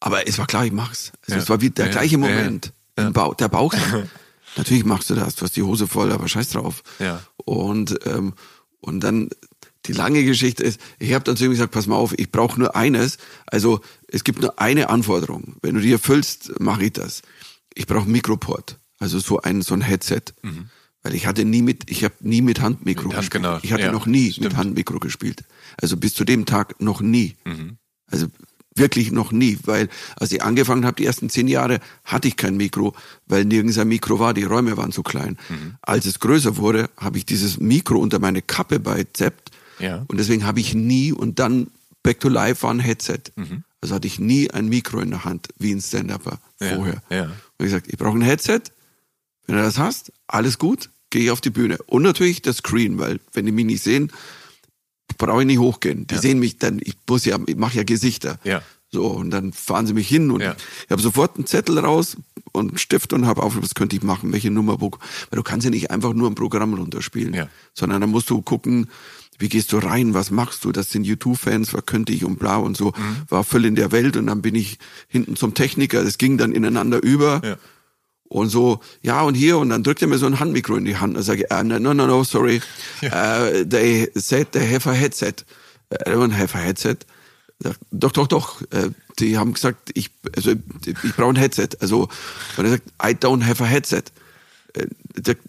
Aber 0.00 0.26
es 0.26 0.38
war 0.38 0.46
klar, 0.46 0.64
ich 0.64 0.72
mach's. 0.72 1.12
Also 1.22 1.34
ja. 1.34 1.42
Es 1.42 1.48
war 1.48 1.60
wie 1.60 1.70
der 1.70 1.86
ja, 1.86 1.92
gleiche 1.92 2.18
Moment. 2.18 2.72
Ja, 2.98 3.10
Bauch, 3.10 3.34
der 3.34 3.48
Bauch. 3.48 3.74
Natürlich 4.56 4.84
machst 4.84 5.08
du 5.10 5.14
das, 5.14 5.36
du 5.36 5.42
hast 5.42 5.56
die 5.56 5.62
Hose 5.62 5.86
voll, 5.86 6.10
aber 6.12 6.26
scheiß 6.26 6.50
drauf. 6.50 6.82
Ja. 6.98 7.22
Und, 7.36 7.98
ähm, 8.06 8.34
und 8.80 9.00
dann 9.00 9.30
die 9.86 9.92
lange 9.92 10.24
Geschichte 10.24 10.62
ist, 10.62 10.80
ich 10.98 11.14
habe 11.14 11.24
dann 11.24 11.36
zu 11.36 11.44
ihm 11.44 11.50
gesagt, 11.50 11.72
pass 11.72 11.86
mal 11.86 11.96
auf, 11.96 12.12
ich 12.18 12.30
brauche 12.30 12.58
nur 12.58 12.76
eines. 12.76 13.18
Also 13.46 13.80
es 14.08 14.24
gibt 14.24 14.40
nur 14.40 14.58
eine 14.58 14.90
Anforderung. 14.90 15.56
Wenn 15.62 15.74
du 15.74 15.80
die 15.80 15.92
erfüllst, 15.92 16.60
mache 16.60 16.84
ich 16.84 16.92
das. 16.92 17.22
Ich 17.74 17.86
brauche 17.86 18.08
Mikroport, 18.08 18.78
also 18.98 19.18
so 19.18 19.40
ein 19.40 19.62
so 19.62 19.74
ein 19.74 19.80
Headset. 19.80 20.22
Mhm. 20.42 20.68
Weil 21.02 21.14
ich 21.14 21.26
hatte 21.26 21.46
nie 21.46 21.62
mit, 21.62 21.90
ich 21.90 22.04
habe 22.04 22.14
nie 22.20 22.42
mit 22.42 22.60
Handmikro 22.60 23.08
mit 23.08 23.16
Hand, 23.16 23.30
gespielt. 23.30 23.42
Genau. 23.42 23.58
Ich 23.62 23.72
hatte 23.72 23.84
ja, 23.84 23.92
noch 23.92 24.04
nie 24.04 24.32
stimmt. 24.32 24.48
mit 24.48 24.56
Handmikro 24.56 24.98
gespielt. 24.98 25.44
Also 25.80 25.96
bis 25.96 26.12
zu 26.12 26.24
dem 26.24 26.44
Tag 26.44 26.78
noch 26.80 27.00
nie. 27.00 27.36
Mhm. 27.46 27.78
Also 28.06 28.26
wirklich 28.74 29.10
noch 29.10 29.32
nie, 29.32 29.58
weil 29.64 29.88
als 30.16 30.32
ich 30.32 30.42
angefangen 30.42 30.84
habe, 30.84 30.96
die 30.96 31.06
ersten 31.06 31.28
zehn 31.28 31.48
Jahre, 31.48 31.80
hatte 32.04 32.28
ich 32.28 32.36
kein 32.36 32.56
Mikro, 32.56 32.94
weil 33.26 33.44
nirgends 33.44 33.78
ein 33.78 33.88
Mikro 33.88 34.18
war, 34.18 34.34
die 34.34 34.44
Räume 34.44 34.76
waren 34.76 34.92
zu 34.92 35.02
klein. 35.02 35.38
Mhm. 35.48 35.74
Als 35.82 36.06
es 36.06 36.20
größer 36.20 36.56
wurde, 36.56 36.88
habe 36.96 37.18
ich 37.18 37.26
dieses 37.26 37.58
Mikro 37.58 37.98
unter 37.98 38.18
meine 38.18 38.42
Kappe 38.42 38.78
bei 38.78 39.04
Zept 39.12 39.50
ja. 39.78 40.04
und 40.08 40.18
deswegen 40.18 40.46
habe 40.46 40.60
ich 40.60 40.74
nie 40.74 41.12
und 41.12 41.38
dann 41.38 41.68
Back 42.02 42.20
to 42.20 42.28
Life 42.28 42.62
war 42.62 42.70
ein 42.72 42.80
Headset. 42.80 43.20
Mhm. 43.36 43.64
Also 43.80 43.94
hatte 43.94 44.06
ich 44.06 44.18
nie 44.18 44.50
ein 44.50 44.68
Mikro 44.68 45.00
in 45.00 45.10
der 45.10 45.24
Hand, 45.24 45.48
wie 45.58 45.72
ein 45.72 45.80
Stand-Upper 45.80 46.38
vorher. 46.58 47.02
Ja. 47.10 47.16
Ja. 47.16 47.22
Und 47.24 47.32
ich 47.58 47.66
gesagt, 47.66 47.86
ich 47.88 47.98
brauche 47.98 48.16
ein 48.16 48.22
Headset. 48.22 48.60
Wenn 49.46 49.56
du 49.56 49.62
das 49.62 49.78
hast, 49.78 50.12
alles 50.26 50.58
gut, 50.58 50.90
gehe 51.10 51.24
ich 51.24 51.30
auf 51.30 51.40
die 51.40 51.50
Bühne. 51.50 51.78
Und 51.86 52.02
natürlich 52.02 52.42
das 52.42 52.58
Screen, 52.58 52.98
weil 52.98 53.20
wenn 53.32 53.46
die 53.46 53.52
mich 53.52 53.64
nicht 53.64 53.82
sehen, 53.82 54.12
brauche 55.20 55.42
ich 55.42 55.46
nicht 55.46 55.58
hochgehen. 55.58 56.06
Die 56.08 56.16
ja. 56.16 56.20
sehen 56.20 56.40
mich 56.40 56.58
dann, 56.58 56.80
ich 56.82 56.96
muss 57.08 57.24
ja, 57.24 57.38
ich 57.46 57.56
mache 57.56 57.76
ja 57.76 57.84
Gesichter. 57.84 58.40
Ja. 58.42 58.62
So, 58.90 59.06
und 59.06 59.30
dann 59.30 59.52
fahren 59.52 59.86
sie 59.86 59.94
mich 59.94 60.08
hin 60.08 60.32
und 60.32 60.40
ja. 60.40 60.56
ich 60.84 60.90
habe 60.90 61.00
sofort 61.00 61.36
einen 61.36 61.46
Zettel 61.46 61.78
raus 61.78 62.16
und 62.50 62.70
einen 62.70 62.78
Stift 62.78 63.12
und 63.12 63.24
habe 63.24 63.44
auf, 63.44 63.56
was 63.62 63.76
könnte 63.76 63.94
ich 63.94 64.02
machen, 64.02 64.32
welche 64.32 64.50
Nummer, 64.50 64.80
weil 64.80 64.90
du 65.30 65.42
kannst 65.44 65.64
ja 65.64 65.70
nicht 65.70 65.92
einfach 65.92 66.12
nur 66.12 66.28
ein 66.28 66.34
Programm 66.34 66.74
runterspielen, 66.74 67.32
ja. 67.32 67.48
sondern 67.72 68.00
dann 68.00 68.10
musst 68.10 68.28
du 68.30 68.42
gucken, 68.42 68.88
wie 69.38 69.48
gehst 69.48 69.72
du 69.72 69.78
rein, 69.78 70.12
was 70.12 70.32
machst 70.32 70.64
du, 70.64 70.72
das 70.72 70.90
sind 70.90 71.04
YouTube-Fans, 71.04 71.72
was 71.72 71.86
könnte 71.86 72.12
ich 72.12 72.24
und 72.24 72.40
bla 72.40 72.56
und 72.56 72.76
so, 72.76 72.86
mhm. 72.86 73.22
war 73.28 73.44
voll 73.44 73.64
in 73.64 73.76
der 73.76 73.92
Welt 73.92 74.16
und 74.16 74.26
dann 74.26 74.42
bin 74.42 74.56
ich 74.56 74.78
hinten 75.06 75.36
zum 75.36 75.54
Techniker, 75.54 76.02
das 76.02 76.18
ging 76.18 76.36
dann 76.36 76.50
ineinander 76.50 77.00
über. 77.00 77.40
Ja. 77.44 77.56
Und 78.30 78.48
so, 78.48 78.80
ja, 79.02 79.22
und 79.22 79.34
hier, 79.34 79.58
und 79.58 79.70
dann 79.70 79.82
drückt 79.82 80.02
er 80.02 80.08
mir 80.08 80.16
so 80.16 80.26
ein 80.26 80.38
Handmikro 80.38 80.76
in 80.76 80.84
die 80.84 80.96
Hand. 80.96 81.16
Und 81.16 81.22
sage 81.24 81.44
ich, 81.44 81.52
uh, 81.52 81.64
no, 81.64 81.78
no, 81.80 81.92
no, 81.92 82.22
sorry. 82.22 82.62
Ja. 83.00 83.42
Uh, 83.42 83.64
they 83.64 84.08
said 84.14 84.52
they 84.52 84.72
have 84.72 84.88
a 84.88 84.92
headset. 84.92 85.44
I 85.92 86.10
don't 86.10 86.32
have 86.32 86.56
a 86.56 86.60
headset. 86.60 87.04
Doch, 87.90 88.12
doch, 88.12 88.28
doch. 88.28 88.62
Äh, 88.70 88.90
die 89.18 89.36
haben 89.36 89.52
gesagt, 89.52 89.90
ich, 89.94 90.10
also, 90.36 90.52
ich 90.52 91.16
brauche 91.16 91.30
ein 91.30 91.36
Headset. 91.36 91.70
Also, 91.80 92.08
und 92.56 92.64
er 92.64 92.70
sagt, 92.70 92.84
I 93.02 93.08
don't 93.08 93.44
have 93.44 93.62
a 93.62 93.66
headset. 93.66 94.12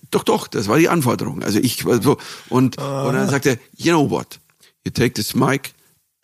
Doch, 0.10 0.24
doch, 0.24 0.48
das 0.48 0.68
war 0.68 0.80
die 0.80 0.90
Anforderung. 0.90 1.44
Also 1.44 1.60
ich 1.60 1.84
so, 2.02 2.18
und, 2.50 2.80
ah. 2.80 3.04
und 3.04 3.14
dann 3.14 3.30
sagt 3.30 3.46
er, 3.46 3.58
you 3.78 3.92
know 3.92 4.10
what? 4.10 4.40
You 4.84 4.92
take 4.92 5.14
this 5.14 5.36
mic, 5.36 5.74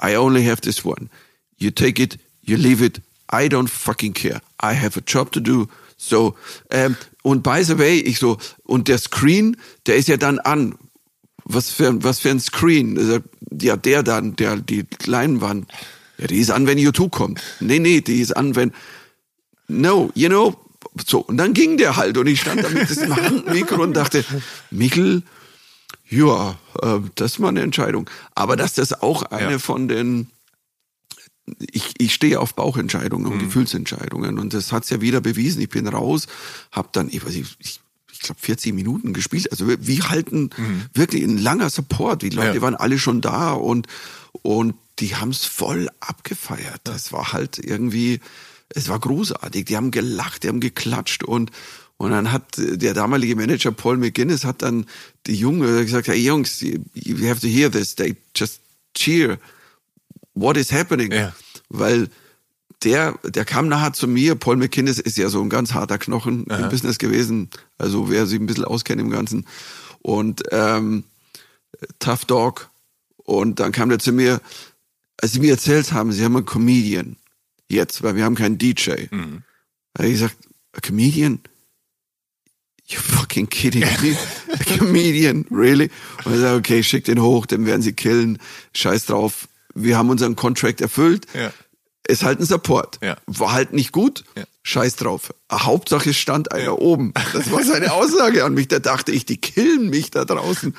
I 0.03 0.15
only 0.15 0.43
have 0.43 0.61
this 0.61 0.83
one. 0.83 1.09
You 1.57 1.69
take 1.69 2.01
it, 2.01 2.17
you 2.41 2.57
leave 2.57 2.83
it, 2.83 2.99
I 3.31 3.47
don't 3.47 3.69
fucking 3.69 4.13
care. 4.13 4.41
I 4.59 4.73
have 4.73 4.97
a 4.97 5.03
job 5.05 5.31
to 5.33 5.39
do. 5.39 5.67
So, 5.97 6.35
ähm, 6.69 6.95
und 7.23 7.43
by 7.43 7.63
the 7.63 7.77
way, 7.77 7.99
ich 7.99 8.19
so, 8.19 8.37
und 8.63 8.87
der 8.87 8.99
Screen, 8.99 9.57
der 9.87 9.97
ist 9.97 10.07
ja 10.07 10.17
dann 10.17 10.39
an. 10.39 10.75
Was 11.49 11.69
für, 11.69 12.03
was 12.03 12.19
für 12.19 12.29
ein 12.29 12.39
Screen? 12.39 13.21
Ja, 13.61 13.77
der 13.77 14.03
dann, 14.03 14.35
der, 14.35 14.57
die 14.57 14.85
Leinwand. 15.05 15.71
Ja, 16.17 16.27
die 16.27 16.39
ist 16.39 16.51
an, 16.51 16.67
wenn 16.67 16.77
YouTube 16.77 17.11
kommt. 17.11 17.41
Nee, 17.59 17.79
nee, 17.79 18.01
die 18.01 18.21
ist 18.21 18.35
an, 18.35 18.55
wenn, 18.55 18.73
no, 19.67 20.11
you 20.13 20.27
know, 20.29 20.55
so. 21.05 21.19
Und 21.19 21.37
dann 21.37 21.53
ging 21.53 21.77
der 21.77 21.95
halt 21.95 22.17
und 22.17 22.27
ich 22.27 22.41
stand 22.41 22.63
da 22.63 22.69
mit 22.69 22.89
diesem 22.89 23.15
Handmikro 23.15 23.81
und 23.81 23.93
dachte, 23.93 24.25
Mikkel, 24.71 25.23
ja, 26.09 26.57
äh, 26.81 26.99
das 27.15 27.33
ist 27.33 27.39
mal 27.39 27.49
eine 27.49 27.61
Entscheidung. 27.61 28.09
Aber 28.35 28.55
dass 28.55 28.73
das 28.73 29.01
auch 29.01 29.23
eine 29.23 29.53
ja. 29.53 29.59
von 29.59 29.87
den 29.87 30.29
ich, 31.71 31.93
ich 31.97 32.13
stehe 32.13 32.39
auf 32.39 32.55
Bauchentscheidungen 32.55 33.27
und 33.27 33.37
mhm. 33.37 33.45
Gefühlsentscheidungen 33.45 34.39
und 34.39 34.53
das 34.53 34.71
hat's 34.71 34.89
ja 34.89 35.01
wieder 35.01 35.21
bewiesen. 35.21 35.61
Ich 35.61 35.69
bin 35.69 35.87
raus, 35.87 36.27
habe 36.71 36.89
dann, 36.91 37.09
ich 37.09 37.25
weiß 37.25 37.33
nicht, 37.33 37.57
ich, 37.59 37.79
ich 38.11 38.19
glaube 38.19 38.39
40 38.41 38.73
Minuten 38.73 39.13
gespielt. 39.13 39.51
Also 39.51 39.67
wir 39.67 40.09
halten 40.09 40.49
mhm. 40.57 40.85
wirklich 40.93 41.23
ein 41.23 41.37
langer 41.37 41.69
Support. 41.69 42.21
Die 42.21 42.29
Leute 42.29 42.57
ja. 42.57 42.61
waren 42.61 42.75
alle 42.75 42.99
schon 42.99 43.21
da 43.21 43.53
und 43.53 43.87
und 44.41 44.75
die 44.99 45.15
haben's 45.15 45.45
voll 45.45 45.89
abgefeiert. 45.99 46.81
Das 46.83 47.13
war 47.13 47.33
halt 47.33 47.59
irgendwie, 47.59 48.19
es 48.69 48.89
war 48.89 48.99
großartig. 48.99 49.65
Die 49.65 49.77
haben 49.77 49.91
gelacht, 49.91 50.43
die 50.43 50.47
haben 50.49 50.59
geklatscht 50.59 51.23
und 51.23 51.51
und 51.99 52.11
dann 52.11 52.31
hat 52.31 52.43
der 52.57 52.93
damalige 52.93 53.35
Manager 53.35 53.71
Paul 53.71 53.97
McGuinness 53.97 54.45
hat 54.45 54.61
dann 54.61 54.85
die 55.25 55.33
Junge 55.33 55.83
gesagt, 55.83 56.07
hey 56.07 56.17
Jungs, 56.19 56.61
you 56.61 57.27
have 57.27 57.41
to 57.41 57.47
hear 57.47 57.71
this. 57.71 57.95
They 57.95 58.15
just 58.35 58.61
cheer 58.93 59.39
what 60.39 60.57
is 60.57 60.71
happening? 60.71 61.11
Ja. 61.11 61.33
Weil 61.69 62.09
der, 62.83 63.17
der 63.23 63.45
kam 63.45 63.67
nachher 63.67 63.93
zu 63.93 64.07
mir. 64.07 64.35
Paul 64.35 64.57
McKinnis 64.57 64.99
ist 64.99 65.17
ja 65.17 65.29
so 65.29 65.41
ein 65.41 65.49
ganz 65.49 65.73
harter 65.73 65.97
Knochen 65.97 66.45
Aha. 66.49 66.63
im 66.63 66.69
Business 66.69 66.97
gewesen. 66.97 67.49
Also 67.77 68.09
wer 68.09 68.27
sich 68.27 68.39
ein 68.39 68.45
bisschen 68.45 68.65
auskennt 68.65 69.01
im 69.01 69.09
Ganzen. 69.09 69.47
Und 70.01 70.43
ähm, 70.51 71.03
Tough 71.99 72.25
Dog. 72.25 72.69
Und 73.17 73.59
dann 73.59 73.71
kam 73.71 73.89
der 73.89 73.99
zu 73.99 74.11
mir, 74.11 74.41
als 75.17 75.33
sie 75.33 75.39
mir 75.39 75.51
erzählt 75.51 75.91
haben, 75.91 76.11
sie 76.11 76.23
haben 76.23 76.35
einen 76.35 76.45
Comedian. 76.45 77.17
Jetzt, 77.67 78.03
weil 78.03 78.15
wir 78.15 78.23
haben 78.23 78.35
keinen 78.35 78.57
DJ. 78.57 79.07
Mhm. 79.11 79.43
Da 79.93 80.03
habe 80.03 80.07
ich 80.07 80.19
gesagt, 80.19 80.37
a 80.73 80.79
Comedian? 80.79 81.39
You 82.85 82.99
fucking 82.99 83.49
kidding 83.49 83.81
me? 84.01 84.15
a 84.53 84.63
comedian? 84.77 85.45
Really? 85.51 85.89
Und 86.23 86.35
ich 86.35 86.39
sage, 86.39 86.57
okay, 86.57 86.83
schick 86.83 87.03
den 87.03 87.21
hoch, 87.21 87.45
den 87.45 87.65
werden 87.65 87.81
sie 87.81 87.91
killen. 87.91 88.39
Scheiß 88.73 89.07
drauf 89.07 89.49
wir 89.83 89.97
haben 89.97 90.09
unseren 90.09 90.35
Contract 90.35 90.81
erfüllt. 90.81 91.25
Ja. 91.33 91.51
Ist 92.07 92.23
halt 92.23 92.39
ein 92.39 92.45
Support. 92.45 92.99
Ja. 93.03 93.17
War 93.25 93.51
halt 93.51 93.73
nicht 93.73 93.91
gut. 93.91 94.23
Ja. 94.35 94.43
Scheiß 94.63 94.95
drauf. 94.95 95.33
Hauptsache 95.51 96.13
stand 96.13 96.51
einer 96.51 96.63
ja. 96.63 96.71
oben. 96.71 97.13
Das 97.33 97.51
war 97.51 97.63
seine 97.63 97.91
Aussage 97.93 98.45
an 98.45 98.53
mich. 98.53 98.69
Da 98.69 98.79
dachte 98.79 99.11
ich, 99.11 99.25
die 99.25 99.37
killen 99.37 99.89
mich 99.89 100.11
da 100.11 100.23
draußen. 100.23 100.75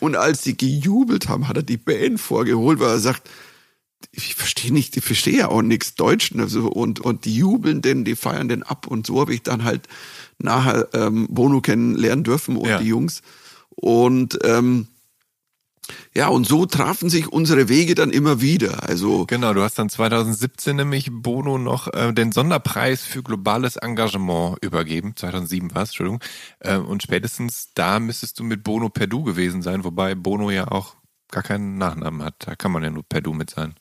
Und 0.00 0.16
als 0.16 0.42
sie 0.42 0.56
gejubelt 0.56 1.28
haben, 1.28 1.48
hat 1.48 1.56
er 1.56 1.62
die 1.62 1.76
Band 1.76 2.20
vorgeholt, 2.20 2.80
weil 2.80 2.88
er 2.88 2.98
sagt, 2.98 3.28
ich 4.12 4.34
verstehe 4.34 4.72
nicht, 4.72 4.96
ich 4.96 5.04
verstehe 5.04 5.38
ja 5.38 5.48
auch 5.48 5.62
nichts 5.62 5.94
Deutsch. 5.94 6.32
Also, 6.36 6.68
und, 6.68 7.00
und 7.00 7.26
die 7.26 7.34
jubeln 7.34 7.82
den, 7.82 8.04
die 8.04 8.16
feiern 8.16 8.48
den 8.48 8.62
ab. 8.62 8.86
Und 8.86 9.06
so 9.06 9.20
habe 9.20 9.34
ich 9.34 9.42
dann 9.42 9.64
halt 9.64 9.86
nachher 10.38 10.88
ähm, 10.94 11.26
Bono 11.30 11.60
kennenlernen 11.60 12.24
dürfen 12.24 12.56
und 12.56 12.80
die 12.80 12.88
Jungs. 12.88 13.20
Und 13.68 14.38
ähm, 14.44 14.88
ja, 16.14 16.28
und 16.28 16.46
so 16.46 16.66
trafen 16.66 17.10
sich 17.10 17.28
unsere 17.28 17.68
Wege 17.68 17.94
dann 17.94 18.10
immer 18.10 18.40
wieder. 18.40 18.88
Also 18.88 19.26
genau, 19.26 19.54
du 19.54 19.62
hast 19.62 19.78
dann 19.78 19.88
2017 19.88 20.76
nämlich 20.76 21.08
Bono 21.10 21.58
noch 21.58 21.92
äh, 21.92 22.12
den 22.12 22.32
Sonderpreis 22.32 23.02
für 23.02 23.22
globales 23.22 23.76
Engagement 23.76 24.58
übergeben. 24.62 25.14
2007 25.16 25.74
war 25.74 25.82
es, 25.82 25.90
Entschuldigung. 25.90 26.22
Äh, 26.60 26.76
und 26.76 27.02
spätestens 27.02 27.70
da 27.74 28.00
müsstest 28.00 28.38
du 28.38 28.44
mit 28.44 28.64
Bono 28.64 28.88
per 28.88 29.06
Du 29.06 29.22
gewesen 29.22 29.62
sein, 29.62 29.84
wobei 29.84 30.14
Bono 30.14 30.50
ja 30.50 30.68
auch 30.68 30.96
gar 31.30 31.42
keinen 31.42 31.78
Nachnamen 31.78 32.22
hat. 32.22 32.34
Da 32.40 32.56
kann 32.56 32.72
man 32.72 32.82
ja 32.82 32.90
nur 32.90 33.04
per 33.04 33.20
Du 33.20 33.32
mit 33.32 33.50
sein. 33.50 33.74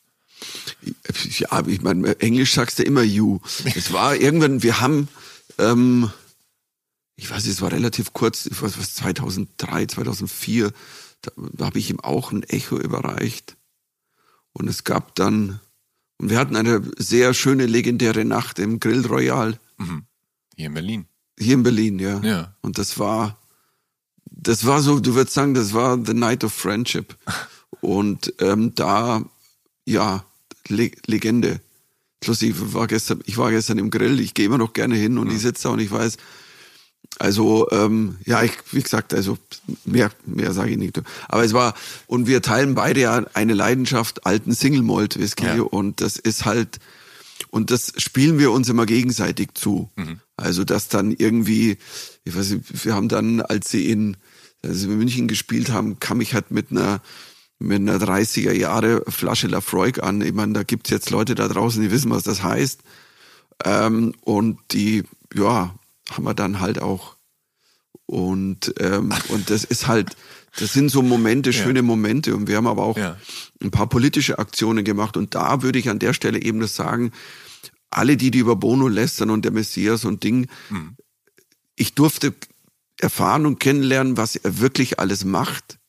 Ja, 1.29 1.63
ich 1.67 1.81
meine, 1.81 2.19
Englisch 2.19 2.53
sagst 2.53 2.79
du 2.79 2.83
immer 2.83 3.03
you. 3.03 3.39
Es 3.75 3.91
war 3.91 4.15
irgendwann, 4.15 4.63
wir 4.63 4.79
haben, 4.79 5.09
ähm, 5.57 6.11
ich 7.15 7.29
weiß, 7.29 7.45
es 7.45 7.61
war 7.61 7.71
relativ 7.71 8.13
kurz, 8.13 8.45
ich 8.45 8.61
weiß 8.61 8.77
was, 8.77 8.95
2003, 8.95 9.87
2004 9.87 10.71
da, 11.21 11.31
da 11.35 11.65
habe 11.65 11.79
ich 11.79 11.89
ihm 11.89 11.99
auch 11.99 12.31
ein 12.31 12.43
Echo 12.43 12.77
überreicht. 12.77 13.57
Und 14.53 14.67
es 14.67 14.83
gab 14.83 15.15
dann, 15.15 15.59
Und 16.17 16.29
wir 16.29 16.37
hatten 16.37 16.55
eine 16.55 16.81
sehr 16.97 17.33
schöne, 17.33 17.65
legendäre 17.65 18.25
Nacht 18.25 18.59
im 18.59 18.79
Grill 18.79 19.05
Royal. 19.05 19.59
Mhm. 19.77 20.05
Hier 20.55 20.67
in 20.67 20.73
Berlin. 20.73 21.05
Hier 21.37 21.53
in 21.53 21.63
Berlin, 21.63 21.99
ja. 21.99 22.19
ja. 22.19 22.55
Und 22.61 22.77
das 22.77 22.99
war, 22.99 23.37
das 24.25 24.65
war 24.65 24.81
so, 24.81 24.99
du 24.99 25.15
würdest 25.15 25.33
sagen, 25.35 25.53
das 25.53 25.73
war 25.73 26.03
the 26.03 26.13
night 26.13 26.43
of 26.43 26.53
friendship. 26.53 27.15
Und 27.81 28.33
ähm, 28.39 28.73
da, 28.75 29.23
ja, 29.85 30.25
Le 30.67 30.91
Legende. 31.05 31.61
Plus 32.19 32.41
ich 32.41 32.73
war 32.73 32.87
gestern, 32.87 33.21
ich 33.25 33.37
war 33.37 33.49
gestern 33.51 33.77
im 33.77 33.89
Grill, 33.89 34.19
ich 34.19 34.33
gehe 34.33 34.45
immer 34.45 34.57
noch 34.57 34.73
gerne 34.73 34.95
hin 34.95 35.17
und 35.17 35.29
mhm. 35.29 35.35
ich 35.35 35.41
sitze 35.41 35.63
da 35.63 35.69
und 35.69 35.79
ich 35.79 35.89
weiß, 35.89 36.17
also 37.17 37.69
ähm, 37.71 38.17
ja, 38.25 38.43
ich, 38.43 38.53
wie 38.71 38.81
gesagt, 38.81 39.13
also 39.13 39.37
mehr, 39.83 40.09
mehr 40.25 40.53
sage 40.53 40.71
ich 40.71 40.77
nicht. 40.77 41.01
Aber 41.27 41.43
es 41.43 41.53
war, 41.53 41.73
und 42.07 42.27
wir 42.27 42.41
teilen 42.41 42.75
beide 42.75 43.01
ja 43.01 43.25
eine 43.33 43.53
Leidenschaft, 43.53 44.25
alten 44.25 44.53
Single 44.53 44.83
Malt 44.83 45.19
Whisky 45.19 45.45
ja. 45.45 45.61
und 45.61 46.01
das 46.01 46.17
ist 46.17 46.45
halt, 46.45 46.79
und 47.49 47.71
das 47.71 47.93
spielen 47.97 48.39
wir 48.39 48.51
uns 48.51 48.69
immer 48.69 48.85
gegenseitig 48.85 49.49
zu. 49.53 49.89
Mhm. 49.97 50.21
Also 50.37 50.63
dass 50.63 50.87
dann 50.87 51.11
irgendwie, 51.11 51.77
ich 52.23 52.37
weiß 52.37 52.51
nicht, 52.51 52.85
wir 52.85 52.95
haben 52.95 53.09
dann, 53.09 53.41
als 53.41 53.69
sie 53.69 53.89
in, 53.89 54.15
als 54.63 54.85
wir 54.85 54.93
in 54.93 54.99
München 54.99 55.27
gespielt 55.27 55.71
haben, 55.71 55.99
kam 55.99 56.21
ich 56.21 56.33
halt 56.33 56.51
mit 56.51 56.71
einer 56.71 57.01
mit 57.61 57.81
einer 57.81 57.97
30er 57.97 58.53
Jahre 58.53 59.03
Flasche 59.09 59.47
Lafroig 59.47 60.01
an. 60.01 60.21
Ich 60.21 60.33
meine, 60.33 60.53
da 60.53 60.63
gibt's 60.63 60.89
jetzt 60.89 61.09
Leute 61.09 61.35
da 61.35 61.49
draußen, 61.49 61.81
die 61.81 61.91
wissen, 61.91 62.09
was 62.09 62.23
das 62.23 62.41
heißt. 62.41 62.79
Ähm, 63.65 64.13
und 64.21 64.59
die, 64.71 65.03
ja, 65.35 65.75
haben 66.11 66.23
wir 66.23 66.33
dann 66.33 66.59
halt 66.59 66.81
auch. 66.81 67.15
Und, 68.05 68.73
ähm, 68.79 69.13
und 69.29 69.49
das 69.49 69.63
ist 69.63 69.87
halt, 69.87 70.15
das 70.57 70.73
sind 70.73 70.89
so 70.89 71.01
Momente, 71.01 71.53
schöne 71.53 71.79
ja. 71.79 71.83
Momente. 71.83 72.35
Und 72.35 72.47
wir 72.47 72.57
haben 72.57 72.67
aber 72.67 72.83
auch 72.83 72.97
ja. 72.97 73.17
ein 73.61 73.71
paar 73.71 73.87
politische 73.87 74.39
Aktionen 74.39 74.83
gemacht. 74.83 75.17
Und 75.17 75.35
da 75.35 75.61
würde 75.61 75.79
ich 75.79 75.89
an 75.89 75.99
der 75.99 76.13
Stelle 76.13 76.41
eben 76.41 76.59
das 76.59 76.75
sagen, 76.75 77.11
alle 77.91 78.17
die, 78.17 78.31
die 78.31 78.39
über 78.39 78.55
Bono 78.55 78.87
lästern 78.87 79.29
und 79.29 79.45
der 79.45 79.51
Messias 79.51 80.05
und 80.05 80.23
Ding, 80.23 80.47
mhm. 80.69 80.95
ich 81.75 81.95
durfte 81.95 82.33
erfahren 82.99 83.45
und 83.45 83.59
kennenlernen, 83.59 84.17
was 84.17 84.35
er 84.35 84.59
wirklich 84.59 84.99
alles 84.99 85.25
macht. 85.25 85.79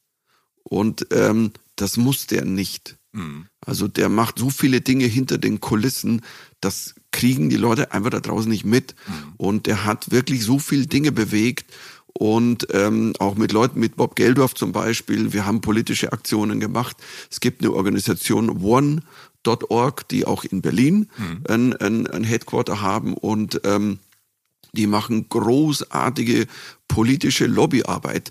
Und 0.63 1.07
ähm, 1.11 1.53
das 1.77 1.97
muss 1.97 2.27
der 2.27 2.45
nicht. 2.45 2.97
Mhm. 3.13 3.47
Also 3.61 3.89
der 3.89 4.09
macht 4.09 4.39
so 4.39 4.51
viele 4.51 4.81
Dinge 4.81 5.07
hinter 5.07 5.39
den 5.39 5.61
Kulissen, 5.61 6.23
das 6.61 6.95
kriegen 7.13 7.51
die 7.51 7.57
Leute 7.57 7.93
einfach 7.93 8.11
da 8.11 8.21
draußen 8.21 8.51
nicht 8.51 8.65
mit. 8.65 8.95
Mhm. 9.07 9.33
Und 9.37 9.67
der 9.67 9.85
hat 9.85 10.11
wirklich 10.11 10.45
so 10.45 10.59
viele 10.59 10.87
Dinge 10.87 11.13
bewegt 11.13 11.73
und 12.13 12.67
ähm, 12.73 13.13
auch 13.19 13.37
mit 13.37 13.53
Leuten, 13.53 13.81
mit 13.81 13.97
Bob 13.97 14.17
Geldorf 14.17 14.55
zum 14.55 14.73
Beispiel. 14.73 15.33
Wir 15.33 15.47
haben 15.47 15.61
politische 15.61 16.13
Aktionen 16.13 16.61
gemacht. 16.61 16.97
Es 17.31 17.41
gibt 17.41 17.63
eine 17.63 17.73
Organisation 17.73 18.63
One.org, 18.63 20.09
die 20.09 20.27
auch 20.27 20.45
in 20.45 20.63
Berlin 20.63 21.09
mhm. 21.17 21.45
ein, 21.49 21.77
ein, 21.77 22.07
ein 22.07 22.25
Headquarter 22.25 22.81
haben 22.81 23.15
und 23.15 23.61
ähm, 23.65 23.99
die 24.73 24.87
machen 24.87 25.29
großartige 25.29 26.47
politische 26.89 27.47
Lobbyarbeit 27.47 28.31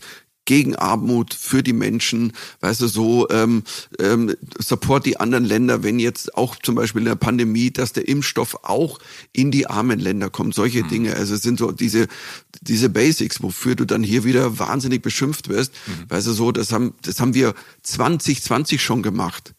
gegen 0.49 0.75
Armut, 0.75 1.35
für 1.35 1.61
die 1.61 1.73
Menschen, 1.73 2.33
weißt 2.61 2.81
du, 2.81 2.87
so 2.87 3.29
ähm, 3.29 3.61
ähm, 3.99 4.35
support 4.57 5.05
die 5.05 5.19
anderen 5.19 5.45
Länder, 5.45 5.83
wenn 5.83 5.99
jetzt 5.99 6.33
auch 6.33 6.55
zum 6.55 6.73
Beispiel 6.73 7.01
in 7.01 7.05
der 7.05 7.13
Pandemie, 7.13 7.69
dass 7.69 7.93
der 7.93 8.07
Impfstoff 8.07 8.57
auch 8.63 8.97
in 9.31 9.51
die 9.51 9.67
armen 9.67 9.99
Länder 9.99 10.31
kommt, 10.31 10.55
solche 10.55 10.83
mhm. 10.83 10.87
Dinge. 10.87 11.15
Also 11.15 11.35
es 11.35 11.43
sind 11.43 11.59
so 11.59 11.71
diese, 11.71 12.07
diese 12.61 12.89
Basics, 12.89 13.43
wofür 13.43 13.75
du 13.75 13.85
dann 13.85 14.01
hier 14.01 14.23
wieder 14.23 14.57
wahnsinnig 14.57 15.03
beschimpft 15.03 15.49
wirst. 15.49 15.71
Mhm. 15.85 16.09
Weißt 16.09 16.25
du, 16.25 16.31
so, 16.31 16.51
das 16.51 16.71
haben, 16.71 16.95
das 17.03 17.19
haben 17.19 17.35
wir 17.35 17.53
2020 17.83 18.81
schon 18.81 19.03
gemacht 19.03 19.53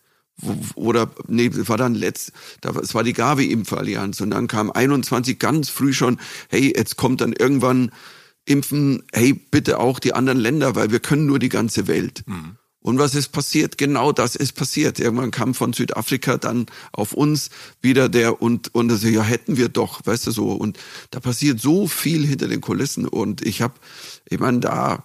oder 0.75 1.09
nee, 1.29 1.51
das 1.51 1.69
war 1.69 1.77
dann 1.77 1.95
letzt, 1.95 2.33
das 2.63 2.95
war 2.95 3.05
die 3.05 3.13
Gavi-Impfallianz 3.13 4.21
und 4.23 4.31
dann 4.31 4.49
kam 4.49 4.73
21 4.73 5.39
ganz 5.39 5.69
früh 5.69 5.93
schon, 5.93 6.19
hey, 6.49 6.73
jetzt 6.75 6.97
kommt 6.97 7.21
dann 7.21 7.33
irgendwann 7.33 7.93
impfen, 8.45 9.03
hey, 9.13 9.33
bitte 9.33 9.79
auch 9.79 9.99
die 9.99 10.15
anderen 10.15 10.39
Länder, 10.39 10.75
weil 10.75 10.91
wir 10.91 11.01
können 11.01 11.27
nur 11.27 11.39
die 11.39 11.49
ganze 11.49 11.87
Welt. 11.87 12.23
Mhm. 12.27 12.57
Und 12.83 12.99
was 12.99 13.15
ist 13.15 13.29
passiert? 13.29 13.77
Genau 13.77 14.11
das 14.11 14.35
ist 14.37 14.53
passiert. 14.53 14.99
Irgendwann 14.99 15.31
kam 15.31 15.53
von 15.53 15.75
Südafrika 15.75 16.39
dann 16.39 16.67
auf 16.93 17.13
uns 17.13 17.51
wieder 17.83 18.09
der 18.09 18.41
und 18.41 18.75
und 18.75 18.91
also 18.91 19.07
ja 19.07 19.23
hätten 19.23 19.59
wir 19.59 19.69
doch, 19.69 20.01
weißt 20.07 20.27
du 20.27 20.31
so. 20.31 20.53
Und 20.53 20.79
da 21.11 21.21
passiert 21.21 21.61
so 21.61 21.87
viel 21.87 22.27
hinter 22.27 22.49
den 22.49 22.63
Kulissen 22.63 23.07
und 23.07 23.47
ich 23.47 23.61
habe, 23.61 23.75
ich 24.31 24.41
meine 24.41 24.61
da 24.61 25.05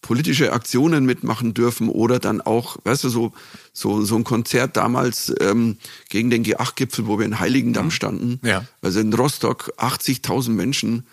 politische 0.00 0.52
Aktionen 0.52 1.04
mitmachen 1.04 1.54
dürfen 1.54 1.88
oder 1.88 2.20
dann 2.20 2.40
auch, 2.40 2.76
weißt 2.84 3.02
du 3.02 3.08
so 3.08 3.32
so 3.72 4.04
so 4.04 4.14
ein 4.14 4.22
Konzert 4.22 4.76
damals 4.76 5.34
ähm, 5.40 5.78
gegen 6.08 6.30
den 6.30 6.44
G8-Gipfel, 6.44 7.08
wo 7.08 7.18
wir 7.18 7.26
in 7.26 7.40
Heiligendamm 7.40 7.86
mhm. 7.86 7.90
standen. 7.90 8.40
Ja. 8.44 8.64
Also 8.80 9.00
in 9.00 9.12
Rostock 9.12 9.72
80.000 9.78 10.50
Menschen 10.50 11.04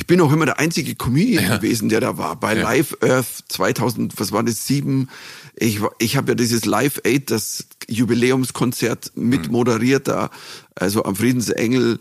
ich 0.00 0.06
bin 0.06 0.22
auch 0.22 0.32
immer 0.32 0.46
der 0.46 0.58
einzige 0.58 0.94
Comedian 0.94 1.44
ja. 1.44 1.56
gewesen, 1.58 1.90
der 1.90 2.00
da 2.00 2.16
war. 2.16 2.34
Bei 2.34 2.56
ja. 2.56 2.62
Live 2.62 2.96
Earth 3.02 3.44
2000, 3.48 4.18
was 4.18 4.32
war 4.32 4.42
das, 4.42 4.66
sieben. 4.66 5.10
Ich, 5.54 5.80
ich 5.98 6.16
habe 6.16 6.30
ja 6.32 6.34
dieses 6.34 6.64
Live 6.64 7.02
Aid, 7.04 7.30
das 7.30 7.66
Jubiläumskonzert 7.86 9.12
mit 9.14 9.48
mhm. 9.48 9.52
moderiert 9.52 10.08
da, 10.08 10.30
also 10.74 11.04
am 11.04 11.16
Friedensengel. 11.16 12.00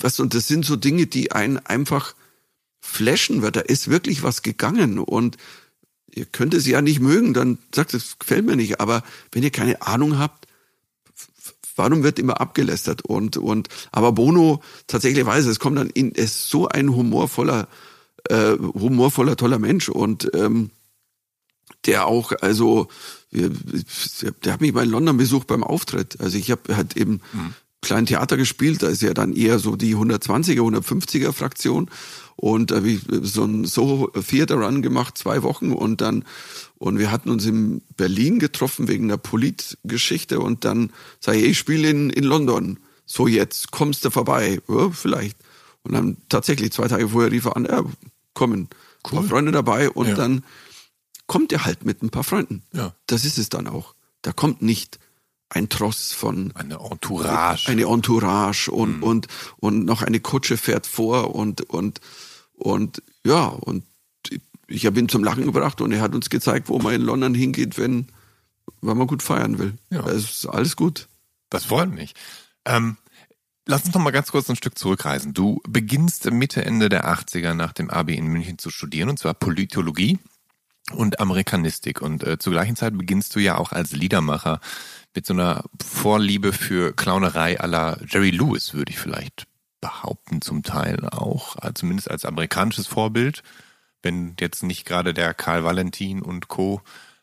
Was, 0.00 0.20
und 0.20 0.32
das 0.32 0.46
sind 0.46 0.64
so 0.64 0.76
Dinge, 0.76 1.08
die 1.08 1.32
einen 1.32 1.58
einfach 1.58 2.14
flashen 2.80 3.42
wird. 3.42 3.56
Da 3.56 3.60
ist 3.62 3.90
wirklich 3.90 4.22
was 4.22 4.42
gegangen 4.42 5.00
und 5.00 5.38
ihr 6.14 6.26
könnt 6.26 6.54
es 6.54 6.68
ja 6.68 6.82
nicht 6.82 7.00
mögen, 7.00 7.34
dann 7.34 7.58
sagt 7.74 7.94
es 7.94 8.20
gefällt 8.20 8.46
mir 8.46 8.54
nicht. 8.54 8.78
Aber 8.78 9.02
wenn 9.32 9.42
ihr 9.42 9.50
keine 9.50 9.82
Ahnung 9.82 10.20
habt, 10.20 10.41
warum 11.76 12.02
wird 12.02 12.18
immer 12.18 12.40
abgelästert? 12.40 13.02
Und, 13.02 13.36
und, 13.36 13.68
aber 13.90 14.12
Bono 14.12 14.62
tatsächlich 14.86 15.24
weiß, 15.24 15.46
es 15.46 15.58
kommt 15.58 15.78
dann 15.78 15.90
in, 15.90 16.14
er 16.14 16.24
ist 16.24 16.48
so 16.48 16.68
ein 16.68 16.94
humorvoller, 16.94 17.68
äh, 18.28 18.52
humorvoller, 18.58 19.36
toller 19.36 19.58
Mensch 19.58 19.88
und, 19.88 20.30
ähm, 20.34 20.70
der 21.86 22.06
auch, 22.06 22.32
also, 22.40 22.88
der 23.32 24.52
hat 24.52 24.60
mich 24.60 24.72
mal 24.72 24.84
in 24.84 24.90
London 24.90 25.16
besucht 25.16 25.46
beim 25.46 25.64
Auftritt. 25.64 26.20
Also 26.20 26.38
ich 26.38 26.50
habe 26.50 26.76
halt 26.76 26.96
eben 26.96 27.20
mhm. 27.32 27.54
klein 27.80 28.06
Theater 28.06 28.36
gespielt, 28.36 28.82
da 28.82 28.88
ist 28.88 29.02
ja 29.02 29.14
dann 29.14 29.34
eher 29.34 29.58
so 29.58 29.74
die 29.74 29.96
120er, 29.96 30.60
150er 30.60 31.32
Fraktion 31.32 31.90
und 32.36 32.70
da 32.70 32.76
habe 32.76 32.90
ich 32.90 33.00
so 33.22 33.44
ein 33.44 33.64
so 33.64 34.08
Theater 34.08 34.56
Run 34.56 34.82
gemacht, 34.82 35.18
zwei 35.18 35.42
Wochen 35.42 35.72
und 35.72 36.00
dann 36.00 36.24
und 36.82 36.98
wir 36.98 37.12
hatten 37.12 37.30
uns 37.30 37.46
in 37.46 37.80
Berlin 37.96 38.40
getroffen 38.40 38.88
wegen 38.88 39.04
einer 39.04 39.16
Politgeschichte 39.16 40.40
und 40.40 40.64
dann 40.64 40.92
sage 41.20 41.38
ich, 41.38 41.44
ich 41.44 41.58
spiele 41.58 41.88
in, 41.88 42.10
in 42.10 42.24
London. 42.24 42.80
So 43.06 43.28
jetzt, 43.28 43.70
kommst 43.70 44.04
du 44.04 44.10
vorbei? 44.10 44.60
Ja, 44.66 44.90
vielleicht. 44.90 45.36
Und 45.84 45.92
dann 45.92 46.16
tatsächlich 46.28 46.72
zwei 46.72 46.88
Tage 46.88 47.08
vorher 47.10 47.30
rief 47.30 47.44
er 47.44 47.56
an, 47.56 47.66
ja, 47.66 47.84
kommen. 48.34 48.68
Cool. 49.04 49.12
Ein 49.12 49.14
paar 49.20 49.22
Freunde 49.30 49.52
dabei 49.52 49.90
und 49.90 50.08
ja. 50.08 50.14
dann 50.16 50.42
kommt 51.28 51.52
er 51.52 51.64
halt 51.64 51.84
mit 51.84 52.02
ein 52.02 52.10
paar 52.10 52.24
Freunden. 52.24 52.64
Ja. 52.72 52.92
Das 53.06 53.24
ist 53.24 53.38
es 53.38 53.48
dann 53.48 53.68
auch. 53.68 53.94
Da 54.22 54.32
kommt 54.32 54.60
nicht 54.60 54.98
ein 55.50 55.68
Tross 55.68 56.12
von 56.12 56.50
eine 56.56 56.80
Entourage, 56.80 57.70
eine 57.70 57.84
Entourage 57.84 58.72
und 58.72 58.96
mhm. 58.96 59.02
und 59.04 59.28
und 59.58 59.84
noch 59.84 60.02
eine 60.02 60.18
Kutsche 60.18 60.56
fährt 60.56 60.88
vor 60.88 61.32
und 61.36 61.60
und 61.70 62.00
und 62.54 63.04
ja 63.24 63.46
und 63.46 63.84
ich 64.72 64.86
habe 64.86 64.98
ihn 64.98 65.08
zum 65.08 65.22
Lachen 65.22 65.44
gebracht 65.44 65.80
und 65.80 65.92
er 65.92 66.00
hat 66.00 66.14
uns 66.14 66.30
gezeigt, 66.30 66.68
wo 66.68 66.78
man 66.78 66.94
in 66.94 67.02
London 67.02 67.34
hingeht, 67.34 67.78
wenn, 67.78 68.08
wenn 68.80 68.96
man 68.96 69.06
gut 69.06 69.22
feiern 69.22 69.58
will. 69.58 69.74
Ja. 69.90 70.02
Das 70.02 70.16
ist 70.16 70.46
alles 70.46 70.76
gut. 70.76 71.08
Das 71.50 71.66
freut 71.66 71.90
mich. 71.90 72.14
Ähm, 72.64 72.96
lass 73.66 73.84
uns 73.84 73.94
noch 73.94 74.00
mal 74.00 74.10
ganz 74.10 74.32
kurz 74.32 74.48
ein 74.48 74.56
Stück 74.56 74.78
zurückreisen. 74.78 75.34
Du 75.34 75.60
beginnst 75.68 76.30
Mitte, 76.30 76.64
Ende 76.64 76.88
der 76.88 77.06
80er 77.06 77.54
nach 77.54 77.72
dem 77.72 77.90
Abi 77.90 78.14
in 78.14 78.26
München 78.26 78.58
zu 78.58 78.70
studieren, 78.70 79.10
und 79.10 79.18
zwar 79.18 79.34
Politologie 79.34 80.18
und 80.92 81.20
Amerikanistik. 81.20 82.00
Und 82.00 82.24
äh, 82.24 82.38
zur 82.38 82.52
gleichen 82.52 82.76
Zeit 82.76 82.96
beginnst 82.96 83.36
du 83.36 83.40
ja 83.40 83.58
auch 83.58 83.72
als 83.72 83.92
Liedermacher 83.92 84.60
mit 85.14 85.26
so 85.26 85.34
einer 85.34 85.64
Vorliebe 85.84 86.52
für 86.52 86.94
Clownerei 86.94 87.54
la 87.54 87.98
Jerry 88.08 88.30
Lewis, 88.30 88.72
würde 88.72 88.92
ich 88.92 88.98
vielleicht 88.98 89.46
behaupten, 89.80 90.40
zum 90.40 90.62
Teil 90.62 91.06
auch, 91.10 91.56
äh, 91.62 91.74
zumindest 91.74 92.10
als 92.10 92.24
amerikanisches 92.24 92.86
Vorbild 92.86 93.42
wenn 94.02 94.34
jetzt 94.40 94.62
nicht 94.62 94.84
gerade 94.84 95.14
der 95.14 95.34
Karl 95.34 95.64
Valentin 95.64 96.22
und 96.22 96.48
Co. 96.48 96.82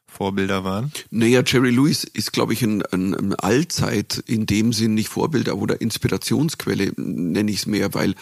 Vorbilder 0.10 0.64
waren? 0.64 0.92
Naja, 1.12 1.44
Jerry 1.46 1.70
Lewis 1.70 2.04
ist, 2.04 2.34
glaube 2.34 2.54
ich, 2.54 2.64
ein, 2.64 2.84
ein, 2.88 3.14
ein 3.14 3.36
Allzeit 3.36 4.24
in 4.26 4.46
dem 4.48 4.74
Sinn 4.74 4.96
nicht 4.96 5.10
Vorbilder 5.10 5.56
oder 5.56 5.82
Inspirationsquelle, 5.82 6.94
nenne 6.98 7.52
ich 7.52 7.60
es 7.60 7.66
mehr, 7.68 7.94
weil 7.94 8.16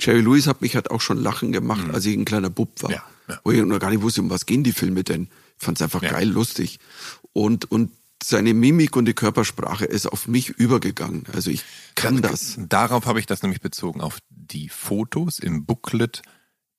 Jerry 0.00 0.20
Lewis 0.20 0.46
hat 0.46 0.62
mich 0.62 0.74
halt 0.74 0.90
auch 0.90 1.00
schon 1.00 1.18
lachen 1.18 1.52
gemacht, 1.52 1.86
mhm. 1.86 1.94
als 1.94 2.06
ich 2.06 2.16
ein 2.16 2.24
kleiner 2.24 2.50
Bub 2.50 2.82
war. 2.82 2.90
Ja, 2.90 3.04
ja. 3.28 3.40
Wo 3.44 3.52
ich 3.52 3.62
noch 3.62 3.78
gar 3.78 3.90
nicht 3.90 4.02
wusste, 4.02 4.22
um 4.22 4.30
was 4.30 4.46
gehen 4.46 4.64
die 4.64 4.72
Filme 4.72 5.04
denn. 5.04 5.28
Ich 5.58 5.64
fand 5.64 5.78
es 5.78 5.82
einfach 5.82 6.02
ja. 6.02 6.10
geil, 6.10 6.28
lustig. 6.28 6.78
Und, 7.32 7.70
und 7.70 7.92
seine 8.22 8.54
Mimik 8.54 8.96
und 8.96 9.04
die 9.04 9.14
Körpersprache 9.14 9.84
ist 9.84 10.06
auf 10.06 10.26
mich 10.26 10.48
übergegangen. 10.48 11.24
Also 11.32 11.50
ich 11.50 11.62
kann 11.94 12.22
das. 12.22 12.58
Darauf 12.68 13.06
habe 13.06 13.20
ich 13.20 13.26
das 13.26 13.42
nämlich 13.42 13.60
bezogen, 13.60 14.00
auf 14.00 14.18
die 14.30 14.68
Fotos 14.68 15.38
im 15.38 15.66
Booklet 15.66 16.22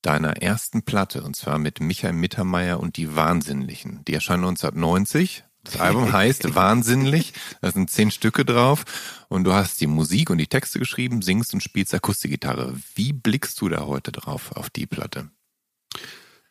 deiner 0.05 0.41
ersten 0.41 0.83
Platte, 0.83 1.23
und 1.23 1.35
zwar 1.35 1.57
mit 1.57 1.79
Michael 1.79 2.13
Mittermeier 2.13 2.79
und 2.79 2.97
die 2.97 3.15
Wahnsinnlichen. 3.15 4.03
Die 4.05 4.13
erscheinen 4.13 4.43
1990, 4.45 5.43
Das 5.63 5.79
Album 5.79 6.11
heißt 6.13 6.55
Wahnsinnig. 6.55 7.33
Da 7.61 7.71
sind 7.71 7.89
zehn 7.89 8.11
Stücke 8.11 8.45
drauf 8.45 8.85
und 9.29 9.45
du 9.45 9.53
hast 9.53 9.81
die 9.81 9.87
Musik 9.87 10.29
und 10.29 10.37
die 10.37 10.47
Texte 10.47 10.79
geschrieben, 10.79 11.21
singst 11.21 11.53
und 11.53 11.61
spielst 11.61 11.93
Akustikgitarre. 11.93 12.75
Wie 12.93 13.13
blickst 13.13 13.59
du 13.61 13.69
da 13.69 13.85
heute 13.85 14.11
drauf 14.11 14.51
auf 14.51 14.69
die 14.69 14.85
Platte? 14.85 15.29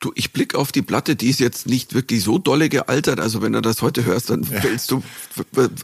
Du, 0.05 0.13
ich 0.17 0.35
blick 0.35 0.55
auf 0.55 0.71
die 0.71 0.83
Platte, 0.83 1.17
die 1.17 1.31
ist 1.31 1.41
jetzt 1.41 1.67
nicht 1.67 1.95
wirklich 1.95 2.23
so 2.23 2.37
dolle 2.37 2.69
gealtert. 2.69 3.21
Also 3.21 3.41
wenn 3.41 3.55
du 3.55 3.63
das 3.63 3.81
heute 3.81 4.05
hörst, 4.05 4.29
dann 4.29 4.45
fällst 4.45 4.91
du. 4.91 5.03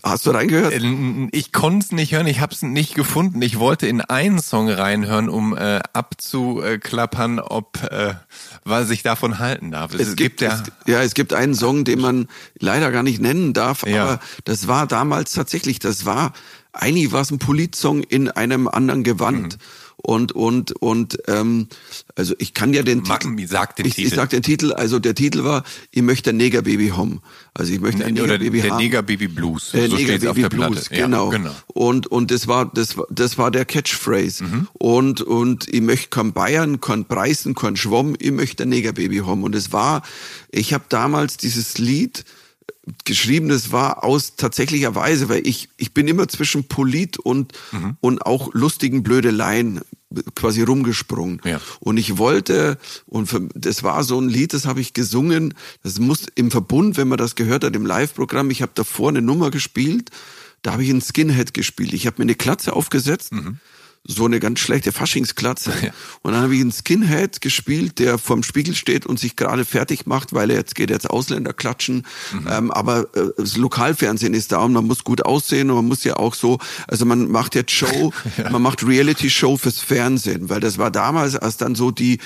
Hast 0.03 0.27
du 0.27 0.31
reingehört? 0.33 0.75
Äh, 0.75 1.29
ich 1.33 1.53
konnte 1.53 1.87
es 1.87 1.93
nicht 1.93 2.13
hören, 2.13 2.27
ich 2.27 2.41
habe 2.41 2.53
es 2.53 2.61
nicht 2.61 2.95
gefunden. 2.95 3.41
Ich 3.41 3.59
wollte 3.59 3.87
in 3.87 4.03
einen 4.03 4.39
Song 4.39 4.69
reinhören, 4.69 5.31
um 5.31 5.57
äh, 5.57 5.81
abzuklappern, 5.95 7.39
ob 7.39 7.83
äh, 7.91 8.13
was 8.63 8.91
ich 8.91 9.03
davon 9.03 9.39
halten 9.39 9.71
darf. 9.71 9.95
Es, 9.95 10.01
es 10.01 10.17
gibt, 10.17 10.37
gibt 10.37 10.41
ja, 10.43 10.63
es, 10.65 10.73
ja, 10.87 11.03
es 11.03 11.15
gibt 11.15 11.33
einen 11.33 11.55
Song, 11.55 11.85
den 11.85 12.01
man 12.03 12.29
leider 12.59 12.93
gar 12.93 13.03
nicht 13.03 13.23
nennen 13.23 13.55
darf, 13.55 13.87
ja. 13.87 14.03
aber 14.03 14.21
das 14.45 14.69
war 14.69 14.87
damals 14.87 15.33
tatsächlich, 15.33 15.79
das 15.79 16.05
war 16.05 16.35
eigentlich 16.75 17.11
war 17.11 17.23
es 17.23 17.31
ein 17.31 17.39
Politsong 17.39 18.03
in 18.03 18.31
einem 18.31 18.69
anderen 18.69 19.03
Gewand. 19.03 19.55
Mhm 19.55 19.61
und 20.03 20.33
und 20.33 20.73
und 20.73 21.19
ähm, 21.29 21.69
also 22.17 22.35
ich 22.39 22.55
kann 22.55 22.73
ja 22.75 22.83
den 22.83 23.05
Titel, 23.05 23.47
sag 23.47 23.77
den 23.77 23.87
ich, 23.87 23.95
Titel. 23.95 24.09
Ich 24.09 24.15
sag 24.15 24.31
den 24.31 24.43
Titel, 24.43 24.73
also 24.73 24.99
der 24.99 25.15
Titel 25.15 25.45
war 25.45 25.65
ich 25.91 26.03
möchte 26.03 26.31
ein 26.31 26.37
Negerbaby 26.37 26.89
haben. 26.97 27.21
Also 27.55 27.73
ich 27.73 27.81
möchte 27.81 28.05
ein 28.05 28.15
Negerbaby 28.15 28.61
haben. 28.61 28.69
Der 28.69 28.77
Negerbaby 28.77 29.29
Blues. 29.29 29.75
Äh, 29.75 29.89
so 29.89 29.97
Negerbaby 29.97 30.49
Blues, 30.49 30.89
genau. 30.89 31.33
Ja, 31.33 31.39
genau. 31.39 31.55
Und 31.67 32.07
und 32.07 32.31
das 32.31 32.49
war 32.49 32.71
das 32.73 32.97
war 32.97 33.07
das 33.11 33.39
war 33.39 33.51
der 33.51 33.65
Catchphrase. 33.65 34.45
Mhm. 34.45 34.69
Und 34.73 35.21
und 35.21 35.69
ich 35.69 35.81
möchte 35.81 36.09
kein 36.09 36.33
Bayern, 36.33 36.81
kein 36.81 37.05
Preisen, 37.05 37.55
kein 37.55 37.77
Schwamm, 37.77 38.17
ich 38.19 38.33
möchte 38.33 38.63
ein 38.63 38.71
Negerbaby 38.71 39.19
haben 39.19 39.43
und 39.45 39.55
es 39.55 39.73
war 39.73 40.03
ich 40.51 40.73
habe 40.73 40.85
damals 40.89 41.37
dieses 41.37 41.79
Lied 41.79 42.25
geschrieben, 43.05 43.49
das 43.49 43.73
war 43.73 44.05
aus 44.05 44.37
tatsächlicher 44.37 44.95
Weise, 44.95 45.29
weil 45.29 45.47
ich, 45.47 45.69
ich 45.77 45.93
bin 45.95 46.09
immer 46.09 46.29
zwischen 46.29 46.65
Polit 46.65 47.19
und, 47.19 47.53
mhm. 47.73 47.97
und 48.01 48.27
auch 48.27 48.53
lustigen 48.53 49.03
Blödeleien 49.03 49.81
quasi 50.35 50.63
rumgesprungen. 50.63 51.41
Ja. 51.45 51.61
Und 51.79 51.97
ich 51.97 52.19
wollte, 52.19 52.79
und 53.07 53.27
für, 53.27 53.49
das 53.55 53.83
war 53.83 54.03
so 54.03 54.21
ein 54.21 54.29
Lied, 54.29 54.53
das 54.53 54.67
habe 54.67 54.81
ich 54.81 54.93
gesungen, 54.93 55.55
das 55.83 56.01
muss 56.01 56.27
im 56.35 56.51
Verbund, 56.51 56.97
wenn 56.97 57.09
man 57.09 57.19
das 57.19 57.37
gehört 57.37 57.65
hat, 57.65 57.77
im 57.77 57.87
Live-Programm, 57.87 58.51
ich 58.51 58.63
habe 58.63 58.73
davor 58.75 59.11
eine 59.11 59.23
Nummer 59.23 59.51
gespielt, 59.51 60.11
da 60.63 60.73
habe 60.73 60.85
ich 60.85 60.91
einen 60.91 61.01
Skinhead 61.01 61.55
gespielt. 61.55 61.95
Ich 61.95 62.07
habe 62.07 62.17
mir 62.19 62.25
eine 62.25 62.35
Klatze 62.35 62.75
aufgesetzt, 62.75 63.33
mhm 63.33 63.59
so 64.05 64.25
eine 64.25 64.41
ganz 64.41 64.61
schlechte 64.61 64.93
Faschingsklatze. 64.93 65.73
Ja. 65.81 65.93
Und 66.23 66.33
dann 66.33 66.43
habe 66.43 66.55
ich 66.55 66.61
einen 66.61 66.73
Skinhead 66.73 67.41
gespielt, 67.41 68.01
der 68.01 68.19
vorm 68.19 68.43
Spiegel 68.43 68.75
steht 68.75 69.07
und 69.07 69.19
sich 69.19 69.37
gerade 69.37 69.65
fertig 69.65 70.05
macht, 70.05 70.35
weil 70.35 70.51
er 70.51 70.57
jetzt 70.57 70.75
geht 70.75 70.91
jetzt 70.91 71.09
Ausländer 71.09 71.55
klatschen. 71.55 72.07
Mhm. 72.33 72.49
Ähm, 72.51 72.71
aber 72.71 73.09
äh, 73.15 73.31
das 73.39 73.57
Lokalfernsehen 73.57 74.35
ist 74.35 74.53
da 74.53 74.59
und 74.59 74.75
man 74.75 74.87
muss 74.87 75.05
gut 75.05 75.25
aussehen 75.25 75.71
und 75.71 75.77
man 75.77 75.87
muss 75.87 76.05
ja 76.05 76.17
auch 76.17 76.35
so, 76.35 76.59
also 76.87 77.07
man 77.07 77.31
macht 77.31 77.55
jetzt 77.55 77.71
Show, 77.73 78.13
ja. 78.37 78.51
man 78.51 78.61
macht 78.61 78.87
Reality-Show 78.87 79.57
fürs 79.57 79.81
Fernsehen, 79.81 80.51
weil 80.51 80.61
das 80.61 80.77
war 80.77 80.91
damals, 80.91 81.37
als 81.37 81.57
dann 81.57 81.75
so 81.75 81.91
die, 81.91 82.19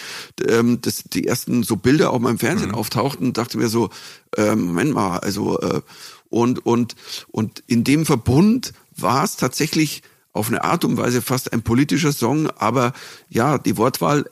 ähm, 0.48 0.80
das, 0.80 1.05
die 1.05 1.28
ersten 1.28 1.62
so 1.62 1.76
Bilder 1.76 2.10
auf 2.10 2.20
meinem 2.20 2.38
Fernsehen 2.38 2.70
mhm. 2.70 2.76
auftauchten, 2.76 3.34
dachte 3.34 3.59
mir 3.59 3.68
so, 3.68 3.90
äh, 4.36 4.56
Moment 4.56 4.94
mal, 4.94 5.18
also 5.18 5.60
äh, 5.60 5.80
und 6.28 6.66
und 6.66 6.96
und 7.30 7.62
in 7.68 7.84
dem 7.84 8.05
Verbund 8.05 8.72
war 8.96 9.22
es 9.22 9.36
tatsächlich 9.36 10.02
auf 10.35 10.48
eine 10.48 10.65
Art 10.65 10.85
und 10.85 10.98
Weise 10.98 11.23
fast 11.23 11.52
ein 11.52 11.62
politischer 11.62 12.12
Song, 12.12 12.51
aber 12.51 12.93
ja, 13.31 13.56
die 13.56 13.77
Wortwahl 13.78 14.28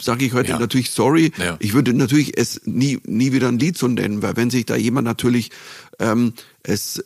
sage 0.00 0.24
ich 0.26 0.34
heute 0.34 0.50
ja. 0.50 0.58
natürlich 0.58 0.90
sorry. 0.90 1.32
Ja. 1.38 1.56
Ich 1.60 1.72
würde 1.72 1.94
natürlich 1.94 2.36
es 2.36 2.60
nie 2.64 3.00
nie 3.06 3.32
wieder 3.32 3.48
ein 3.48 3.58
Lied 3.58 3.78
so 3.78 3.88
nennen, 3.88 4.20
weil 4.20 4.36
wenn 4.36 4.50
sich 4.50 4.66
da 4.66 4.76
jemand 4.76 5.06
natürlich 5.06 5.50
ähm, 6.00 6.34
es 6.62 7.02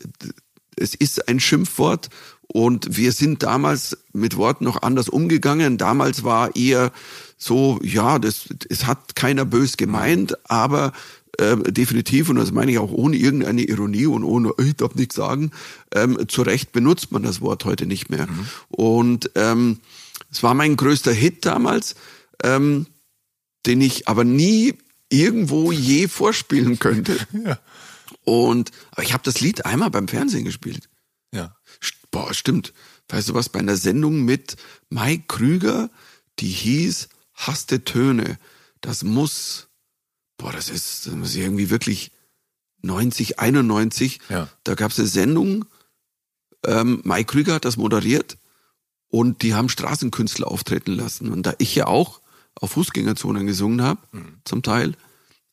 es 0.77 0.95
ist 0.95 1.29
ein 1.29 1.41
Schimpfwort 1.41 2.09
und 2.47 2.97
wir 2.97 3.13
sind 3.13 3.43
damals 3.43 3.99
mit 4.15 4.37
Worten 4.37 4.65
noch 4.65 4.83
anders 4.83 5.11
umgegangen. 5.11 5.77
Damals 5.77 6.25
war 6.25 6.57
eher 6.57 6.93
so, 7.37 7.79
ja, 7.83 8.19
das 8.19 8.49
es 8.71 8.87
hat 8.87 9.15
keiner 9.15 9.45
bös 9.45 9.77
gemeint, 9.77 10.37
aber 10.51 10.93
äh, 11.39 11.57
definitiv, 11.73 12.29
und 12.29 12.37
das 12.37 12.53
meine 12.53 12.73
ich 12.73 12.79
auch 12.79 12.91
ohne 12.91 13.17
irgendeine 13.17 13.63
Ironie 13.63 14.07
und 14.07 14.25
ohne, 14.25 14.53
ich 14.59 14.77
darf 14.77 14.95
nichts 14.95 15.15
sagen, 15.15 15.53
ähm, 15.95 16.29
zu 16.29 16.43
Recht 16.43 16.73
benutzt 16.73 17.13
man 17.13 17.23
das 17.23 17.41
Wort 17.41 17.65
heute 17.65 17.87
nicht 17.87 18.11
mehr. 18.11 18.27
Mhm. 18.27 18.49
Und 18.69 19.31
ähm, 19.35 19.79
es 20.31 20.43
war 20.43 20.55
mein 20.55 20.77
größter 20.77 21.13
Hit 21.13 21.47
damals, 21.47 21.95
ähm, 22.43 22.87
den 23.67 23.81
ich 23.81 24.09
aber 24.09 24.25
nie 24.25 24.75
irgendwo 25.09 25.73
je 25.73 26.09
vorspielen 26.09 26.79
könnte. 26.79 27.17
Ja. 27.45 27.59
Und 28.25 28.73
aber 28.91 29.03
ich 29.03 29.15
habe 29.15 29.23
das 29.25 29.41
Lied 29.41 29.65
einmal 29.65 29.91
beim 29.91 30.07
Fernsehen 30.07 30.45
gespielt. 30.45 30.89
Ja. 31.33 31.57
Boah, 32.11 32.35
stimmt. 32.35 32.75
Weißt 33.09 33.29
du 33.29 33.35
was, 33.35 33.49
bei 33.49 33.59
einer 33.59 33.77
Sendung 33.77 34.23
mit 34.25 34.57
Mike 34.91 35.25
Krüger, 35.29 35.89
die 36.39 36.49
hieß 36.49 37.09
Hasste 37.35 37.85
Töne. 37.85 38.39
Das 38.81 39.03
muss 39.03 39.68
boah, 40.39 40.53
das 40.53 40.71
ist, 40.71 41.07
das 41.07 41.15
muss 41.15 41.35
irgendwie 41.35 41.69
wirklich 41.69 42.11
90, 42.83 43.39
91. 43.39 44.21
Ja. 44.31 44.49
Da 44.65 44.75
gab 44.75 44.93
es 44.93 44.99
eine 44.99 45.09
Sendung, 45.09 45.67
ähm, 46.65 47.01
Mike 47.05 47.33
Krüger 47.33 47.55
hat 47.55 47.65
das 47.65 47.77
moderiert 47.77 48.39
und 49.09 49.43
die 49.43 49.55
haben 49.55 49.69
Straßenkünstler 49.69 50.49
auftreten 50.49 50.93
lassen. 50.93 51.31
Und 51.31 51.45
da 51.45 51.55
ich 51.59 51.75
ja 51.75 51.87
auch 51.87 52.21
auf 52.55 52.73
Fußgängerzonen 52.73 53.47
gesungen 53.47 53.83
habe, 53.83 54.01
mhm. 54.13 54.41
zum 54.45 54.63
Teil, 54.63 54.95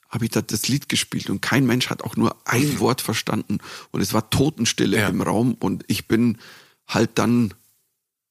habe 0.10 0.26
ich 0.26 0.32
da 0.32 0.42
das 0.42 0.68
Lied 0.68 0.88
gespielt 0.88 1.30
und 1.30 1.42
kein 1.42 1.66
Mensch 1.66 1.90
hat 1.90 2.04
auch 2.04 2.16
nur 2.16 2.38
ein. 2.46 2.80
Wort 2.80 3.02
verstanden 3.02 3.58
und 3.92 4.02
es 4.02 4.14
war 4.14 4.30
Totenstille 4.30 5.00
ja. 5.00 5.10
im 5.10 5.22
Raum 5.22 5.56
und 5.56 5.84
ich 5.88 6.08
bin 6.08 6.38
halt 6.88 7.12
dann 7.16 7.54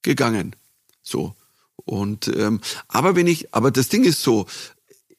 gegangen. 0.03 0.57
So. 1.03 1.35
Und 1.77 2.29
ähm, 2.29 2.61
aber 2.89 3.17
wenn 3.17 3.27
ich, 3.27 3.53
aber 3.55 3.71
das 3.71 3.89
Ding 3.89 4.05
ist 4.05 4.23
so, 4.23 4.47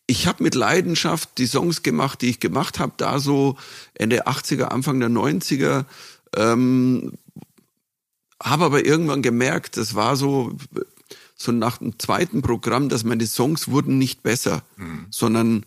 ich 0.07 0.27
habe 0.27 0.43
mit 0.43 0.55
Leidenschaft 0.55 1.37
die 1.37 1.47
Songs 1.47 1.83
gemacht, 1.83 2.21
die 2.21 2.29
ich 2.29 2.39
gemacht 2.39 2.79
habe, 2.79 2.93
da 2.97 3.19
so 3.19 3.57
Ende 3.93 4.27
80er, 4.27 4.65
Anfang 4.65 4.99
der 4.99 5.09
90er. 5.09 5.85
Ähm, 6.35 7.13
habe 8.41 8.65
aber 8.65 8.85
irgendwann 8.85 9.21
gemerkt, 9.21 9.77
das 9.77 9.95
war 9.95 10.15
so, 10.15 10.55
so 11.35 11.51
nach 11.51 11.77
dem 11.77 11.97
zweiten 11.97 12.41
Programm, 12.41 12.89
dass 12.89 13.03
meine 13.03 13.25
Songs 13.25 13.67
wurden 13.69 13.97
nicht 13.97 14.21
besser, 14.23 14.63
mhm. 14.77 15.07
sondern 15.09 15.65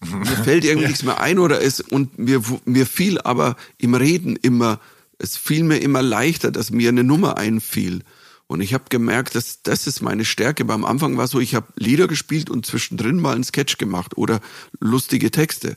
mir 0.00 0.26
fällt 0.26 0.64
irgendwie 0.64 0.84
ja. 0.84 0.88
nichts 0.88 1.04
mehr 1.04 1.20
ein 1.20 1.38
oder 1.38 1.62
es, 1.62 1.80
und 1.80 2.18
mir, 2.18 2.42
mir 2.64 2.86
fiel 2.86 3.20
aber 3.20 3.56
im 3.78 3.94
Reden 3.94 4.36
immer, 4.36 4.80
es 5.18 5.36
fiel 5.36 5.62
mir 5.64 5.78
immer 5.78 6.02
leichter, 6.02 6.50
dass 6.50 6.70
mir 6.70 6.88
eine 6.88 7.04
Nummer 7.04 7.36
einfiel. 7.36 8.02
Und 8.48 8.62
ich 8.62 8.72
habe 8.72 8.84
gemerkt, 8.88 9.34
dass 9.34 9.62
das 9.62 9.86
ist 9.86 10.00
meine 10.00 10.24
Stärke. 10.24 10.64
Beim 10.64 10.86
Anfang 10.86 11.18
war 11.18 11.28
so, 11.28 11.38
ich 11.38 11.54
habe 11.54 11.68
Lieder 11.76 12.08
gespielt 12.08 12.48
und 12.48 12.64
zwischendrin 12.64 13.20
mal 13.20 13.34
einen 13.34 13.44
Sketch 13.44 13.76
gemacht 13.76 14.16
oder 14.16 14.40
lustige 14.80 15.30
Texte. 15.30 15.76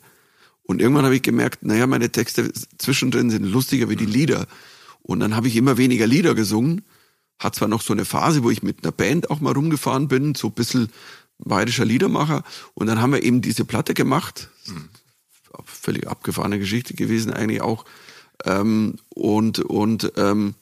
Und 0.64 0.82
irgendwann 0.82 1.04
habe 1.04 1.16
ich 1.18 1.22
gemerkt, 1.22 1.64
naja, 1.64 1.86
meine 1.86 2.12
Texte 2.12 2.50
zwischendrin 2.78 3.30
sind 3.30 3.44
lustiger 3.44 3.90
wie 3.90 3.98
die 3.98 4.06
Lieder. 4.06 4.48
Und 5.02 5.20
dann 5.20 5.36
habe 5.36 5.50
ich 5.50 5.58
immer 5.58 5.78
weniger 5.78 6.08
Lieder 6.08 6.34
gesungen. 6.34 6.84
Hat 7.40 7.56
zwar 7.56 7.68
noch 7.68 7.82
so 7.82 7.92
eine 7.92 8.06
Phase, 8.06 8.42
wo 8.44 8.50
ich 8.50 8.64
mit 8.64 8.84
einer 8.84 8.94
Band 8.94 9.30
auch 9.30 9.42
mal 9.42 9.52
rumgefahren 9.52 10.08
bin, 10.08 10.34
so 10.34 10.48
ein 10.48 10.54
bisschen 10.54 10.88
bayerischer 11.40 11.84
Liedermacher. 11.84 12.44
Und 12.74 12.88
dann 12.88 13.02
haben 13.02 13.12
wir 13.12 13.22
eben 13.22 13.42
diese 13.42 13.66
Platte 13.66 13.94
gemacht. 13.94 14.50
Mhm. 14.68 14.88
Völlig 15.66 16.08
abgefahrene 16.08 16.58
Geschichte 16.58 16.94
gewesen 16.94 17.34
eigentlich 17.34 17.62
auch. 17.62 17.84
Ähm, 18.46 18.96
und 19.10 19.60
und 19.60 20.14
ähm, 20.16 20.56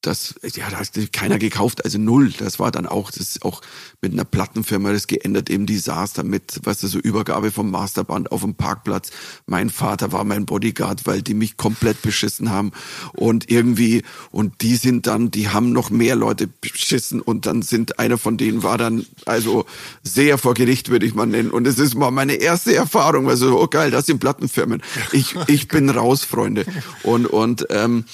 das, 0.00 0.36
ja, 0.54 0.70
da 0.70 0.78
hat 0.78 1.12
keiner 1.12 1.38
gekauft, 1.38 1.84
also 1.84 1.98
null. 1.98 2.32
Das 2.38 2.60
war 2.60 2.70
dann 2.70 2.86
auch, 2.86 3.10
das 3.10 3.30
ist 3.30 3.44
auch 3.44 3.62
mit 4.00 4.12
einer 4.12 4.24
Plattenfirma 4.24 4.92
das 4.92 5.08
geändert, 5.08 5.50
eben 5.50 5.66
Desaster 5.66 6.22
mit, 6.22 6.60
was 6.62 6.66
weißt 6.66 6.82
du, 6.84 6.86
so 6.86 6.98
Übergabe 7.00 7.50
vom 7.50 7.70
Masterband 7.72 8.30
auf 8.30 8.42
dem 8.42 8.54
Parkplatz. 8.54 9.10
Mein 9.46 9.70
Vater 9.70 10.12
war 10.12 10.22
mein 10.22 10.46
Bodyguard, 10.46 11.06
weil 11.06 11.22
die 11.22 11.34
mich 11.34 11.56
komplett 11.56 12.00
beschissen 12.02 12.50
haben 12.50 12.70
und 13.12 13.50
irgendwie, 13.50 14.04
und 14.30 14.62
die 14.62 14.76
sind 14.76 15.08
dann, 15.08 15.32
die 15.32 15.48
haben 15.48 15.72
noch 15.72 15.90
mehr 15.90 16.14
Leute 16.14 16.46
beschissen 16.46 17.20
und 17.20 17.46
dann 17.46 17.62
sind, 17.62 17.98
einer 17.98 18.18
von 18.18 18.36
denen 18.36 18.62
war 18.62 18.78
dann, 18.78 19.04
also 19.26 19.66
sehr 20.04 20.38
vor 20.38 20.54
Gericht, 20.54 20.90
würde 20.90 21.06
ich 21.06 21.14
mal 21.14 21.26
nennen. 21.26 21.50
Und 21.50 21.66
es 21.66 21.80
ist 21.80 21.96
mal 21.96 22.12
meine 22.12 22.34
erste 22.34 22.72
Erfahrung, 22.72 23.28
also, 23.28 23.60
oh 23.60 23.66
geil, 23.66 23.90
das 23.90 24.06
sind 24.06 24.20
Plattenfirmen. 24.20 24.80
Ich, 25.10 25.34
ich 25.48 25.66
bin 25.66 25.90
raus, 25.90 26.22
Freunde. 26.22 26.66
Und, 27.02 27.26
und, 27.26 27.66
ähm, 27.70 28.04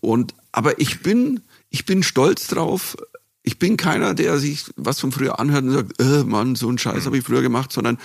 und 0.00 0.34
aber 0.52 0.80
ich 0.80 1.02
bin, 1.02 1.40
ich 1.68 1.84
bin 1.84 2.02
stolz 2.02 2.46
drauf. 2.48 2.96
Ich 3.42 3.58
bin 3.58 3.76
keiner, 3.76 4.14
der 4.14 4.38
sich 4.38 4.64
was 4.76 5.00
von 5.00 5.12
früher 5.12 5.38
anhört 5.38 5.64
und 5.64 5.72
sagt, 5.72 6.00
äh, 6.00 6.24
Mann, 6.24 6.56
so 6.56 6.68
einen 6.68 6.78
Scheiß 6.78 7.02
mhm. 7.02 7.06
habe 7.06 7.18
ich 7.18 7.24
früher 7.24 7.42
gemacht, 7.42 7.72
sondern 7.72 7.98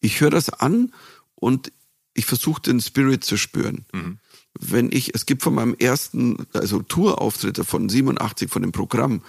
ich 0.00 0.20
höre 0.20 0.30
das 0.30 0.50
an 0.50 0.92
und 1.34 1.72
ich 2.14 2.26
versuche 2.26 2.60
den 2.60 2.80
Spirit 2.80 3.24
zu 3.24 3.36
spüren. 3.36 3.86
Mhm. 3.92 4.18
Wenn 4.58 4.92
ich, 4.92 5.14
es 5.14 5.24
gibt 5.24 5.42
von 5.42 5.54
meinem 5.54 5.74
ersten, 5.78 6.46
also 6.52 6.82
Tourauftritte 6.82 7.64
von 7.64 7.88
87 7.88 8.50
von 8.50 8.62
dem 8.62 8.72
Programm, 8.72 9.22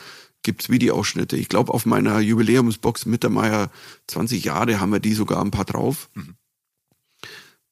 gibt's 0.44 0.70
Videoausschnitte. 0.70 1.38
Ich 1.38 1.48
glaube, 1.48 1.74
auf 1.74 1.86
meiner 1.86 2.20
Jubiläumsbox 2.20 3.06
Mittermeier 3.06 3.72
20 4.08 4.44
Jahre 4.44 4.82
haben 4.82 4.92
wir 4.92 5.00
die 5.00 5.14
sogar 5.14 5.42
ein 5.42 5.52
paar 5.52 5.66
drauf. 5.66 6.10
Mhm. 6.14 6.36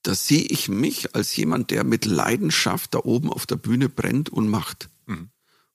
da 0.04 0.16
sehe 0.16 0.42
ich 0.42 0.68
mich 0.68 1.14
als 1.14 1.36
jemand, 1.36 1.70
der 1.70 1.84
mit 1.84 2.06
Leidenschaft 2.06 2.96
da 2.96 3.00
oben 3.04 3.32
auf 3.32 3.46
der 3.46 3.58
Bühne 3.58 3.90
brennt 3.90 4.30
und 4.30 4.48
macht. 4.48 4.90
Mhm. 5.06 5.30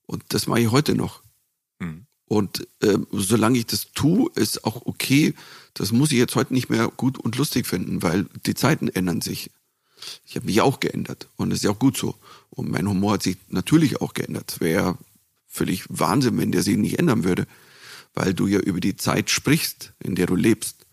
Und 0.06 0.24
das 0.28 0.46
mache 0.46 0.60
ich 0.60 0.70
heute 0.70 0.94
noch. 0.94 1.22
Mhm. 1.78 2.06
Und 2.26 2.66
äh, 2.80 2.98
solange 3.12 3.58
ich 3.58 3.66
das 3.66 3.92
tue, 3.92 4.30
ist 4.34 4.64
auch 4.64 4.84
okay. 4.86 5.34
Das 5.74 5.92
muss 5.92 6.10
ich 6.10 6.18
jetzt 6.18 6.34
heute 6.34 6.52
nicht 6.52 6.70
mehr 6.70 6.88
gut 6.88 7.18
und 7.18 7.36
lustig 7.36 7.66
finden, 7.66 8.02
weil 8.02 8.26
die 8.46 8.54
Zeiten 8.54 8.88
ändern 8.88 9.20
sich. 9.20 9.50
Ich 10.24 10.36
habe 10.36 10.46
mich 10.46 10.60
auch 10.60 10.80
geändert 10.80 11.28
und 11.36 11.50
das 11.50 11.58
ist 11.58 11.64
ja 11.64 11.70
auch 11.70 11.78
gut 11.78 11.96
so. 11.96 12.16
Und 12.50 12.70
mein 12.70 12.88
Humor 12.88 13.14
hat 13.14 13.22
sich 13.22 13.36
natürlich 13.48 14.00
auch 14.00 14.14
geändert. 14.14 14.52
Es 14.52 14.60
wäre 14.60 14.98
völlig 15.46 15.84
Wahnsinn, 15.88 16.38
wenn 16.38 16.52
der 16.52 16.62
sich 16.62 16.76
nicht 16.76 16.98
ändern 16.98 17.24
würde, 17.24 17.46
weil 18.14 18.34
du 18.34 18.46
ja 18.46 18.58
über 18.58 18.80
die 18.80 18.96
Zeit 18.96 19.30
sprichst, 19.30 19.92
in 20.00 20.14
der 20.14 20.26
du 20.26 20.34
lebst. 20.34 20.86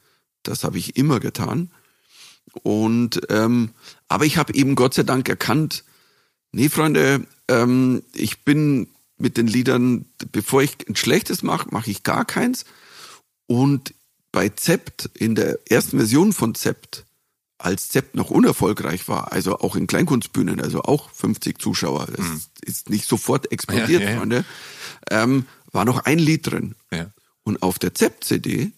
Das 0.43 0.63
habe 0.63 0.77
ich 0.77 0.95
immer 0.97 1.19
getan. 1.19 1.71
Und 2.61 3.21
ähm, 3.29 3.71
aber 4.07 4.25
ich 4.25 4.37
habe 4.37 4.53
eben 4.53 4.75
Gott 4.75 4.93
sei 4.93 5.03
Dank 5.03 5.27
erkannt, 5.27 5.83
nee, 6.53 6.69
Freunde, 6.69 7.27
ähm, 7.49 8.03
ich 8.13 8.43
bin 8.43 8.87
mit 9.17 9.37
den 9.37 9.47
Liedern, 9.47 10.05
bevor 10.31 10.63
ich 10.63 10.77
ein 10.87 10.95
schlechtes 10.95 11.43
mache, 11.43 11.67
mache 11.71 11.91
ich 11.91 12.03
gar 12.03 12.25
keins. 12.25 12.65
Und 13.47 13.93
bei 14.31 14.49
Zept, 14.49 15.09
in 15.13 15.35
der 15.35 15.59
ersten 15.69 15.97
Version 15.97 16.33
von 16.33 16.55
Zept, 16.55 17.05
als 17.57 17.89
Zept 17.89 18.15
noch 18.15 18.29
unerfolgreich 18.29 19.07
war, 19.07 19.31
also 19.31 19.59
auch 19.59 19.75
in 19.75 19.87
Kleinkunstbühnen, 19.87 20.59
also 20.59 20.81
auch 20.83 21.09
50 21.11 21.59
Zuschauer, 21.61 22.07
das 22.07 22.25
mhm. 22.25 22.41
ist 22.61 22.89
nicht 22.89 23.07
sofort 23.07 23.51
explodiert, 23.51 24.01
ja, 24.01 24.07
ja, 24.07 24.11
ja. 24.11 24.17
Freunde, 24.17 24.45
ähm, 25.09 25.45
war 25.71 25.85
noch 25.85 25.99
ein 26.05 26.19
Lied 26.19 26.47
drin. 26.47 26.75
Und 27.43 27.61
auf 27.61 27.79
der 27.79 27.93
Zept-CD 27.93 28.71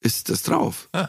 ist 0.00 0.28
das 0.28 0.42
drauf. 0.42 0.88
Ah. 0.92 1.08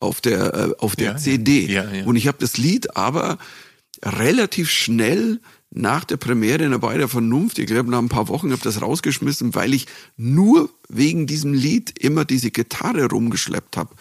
Auf 0.00 0.20
der, 0.20 0.54
äh, 0.54 0.74
auf 0.78 0.96
der 0.96 1.16
CD. 1.16 1.66
Und 2.04 2.16
ich 2.16 2.28
habe 2.28 2.38
das 2.38 2.58
Lied 2.58 2.96
aber 2.96 3.38
relativ 4.02 4.70
schnell 4.70 5.40
nach 5.70 6.04
der 6.04 6.16
Premiere 6.16 6.64
in 6.64 6.70
der 6.70 6.78
Bei 6.78 6.96
der 6.96 7.08
Vernunft, 7.08 7.58
ich 7.58 7.66
glaube 7.66 7.90
nach 7.90 7.98
ein 7.98 8.08
paar 8.08 8.28
Wochen 8.28 8.52
habe 8.52 8.62
das 8.62 8.80
rausgeschmissen, 8.80 9.54
weil 9.54 9.74
ich 9.74 9.86
nur 10.16 10.70
wegen 10.88 11.26
diesem 11.26 11.52
Lied 11.52 11.98
immer 11.98 12.24
diese 12.24 12.50
Gitarre 12.50 13.06
rumgeschleppt 13.06 13.76
habe. 13.76 13.94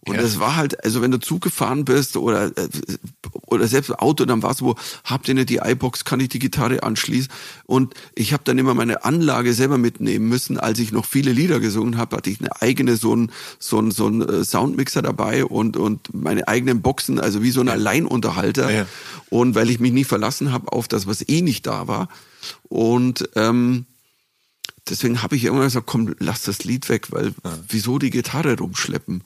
Und 0.00 0.16
ja. 0.16 0.22
das 0.22 0.38
war 0.38 0.56
halt, 0.56 0.82
also 0.84 1.02
wenn 1.02 1.10
du 1.10 1.18
Zug 1.18 1.42
gefahren 1.42 1.84
bist 1.84 2.16
oder 2.16 2.46
äh, 2.56 2.68
oder 3.46 3.66
selbst 3.68 3.96
Auto, 3.98 4.24
dann 4.24 4.42
war 4.42 4.50
es 4.50 4.62
wo, 4.62 4.74
habt 5.04 5.28
ihr 5.28 5.34
nicht 5.34 5.50
die 5.50 5.60
iBox, 5.64 6.04
kann 6.04 6.20
ich 6.20 6.28
die 6.28 6.38
Gitarre 6.38 6.82
anschließen? 6.82 7.30
Und 7.64 7.94
ich 8.14 8.32
habe 8.32 8.42
dann 8.44 8.58
immer 8.58 8.74
meine 8.74 9.04
Anlage 9.04 9.54
selber 9.54 9.78
mitnehmen 9.78 10.28
müssen. 10.28 10.58
Als 10.58 10.78
ich 10.78 10.92
noch 10.92 11.06
viele 11.06 11.32
Lieder 11.32 11.60
gesungen 11.60 11.96
habe, 11.96 12.16
hatte 12.16 12.30
ich 12.30 12.40
eine 12.40 12.60
eigene 12.60 12.96
so 12.96 13.14
ein 13.14 13.30
so 13.58 13.80
ein 13.80 13.90
so 13.90 14.08
ein 14.08 14.22
äh, 14.22 14.44
Soundmixer 14.44 15.02
dabei 15.02 15.44
und 15.44 15.76
und 15.76 16.12
meine 16.14 16.48
eigenen 16.48 16.82
Boxen, 16.82 17.20
also 17.20 17.42
wie 17.42 17.50
so 17.50 17.60
ein 17.60 17.68
Alleinunterhalter. 17.68 18.70
Ja. 18.70 18.86
Und 19.30 19.54
weil 19.54 19.70
ich 19.70 19.80
mich 19.80 19.92
nicht 19.92 20.08
verlassen 20.08 20.52
habe 20.52 20.72
auf 20.72 20.88
das, 20.88 21.06
was 21.06 21.26
eh 21.28 21.42
nicht 21.42 21.66
da 21.66 21.88
war. 21.88 22.08
Und 22.68 23.28
ähm, 23.34 23.86
deswegen 24.88 25.22
habe 25.22 25.36
ich 25.36 25.44
irgendwann 25.44 25.66
gesagt, 25.66 25.86
komm, 25.86 26.14
lass 26.18 26.42
das 26.42 26.64
Lied 26.64 26.88
weg, 26.88 27.12
weil 27.12 27.34
ja. 27.44 27.58
wieso 27.68 27.98
die 27.98 28.10
Gitarre 28.10 28.58
rumschleppen? 28.58 29.24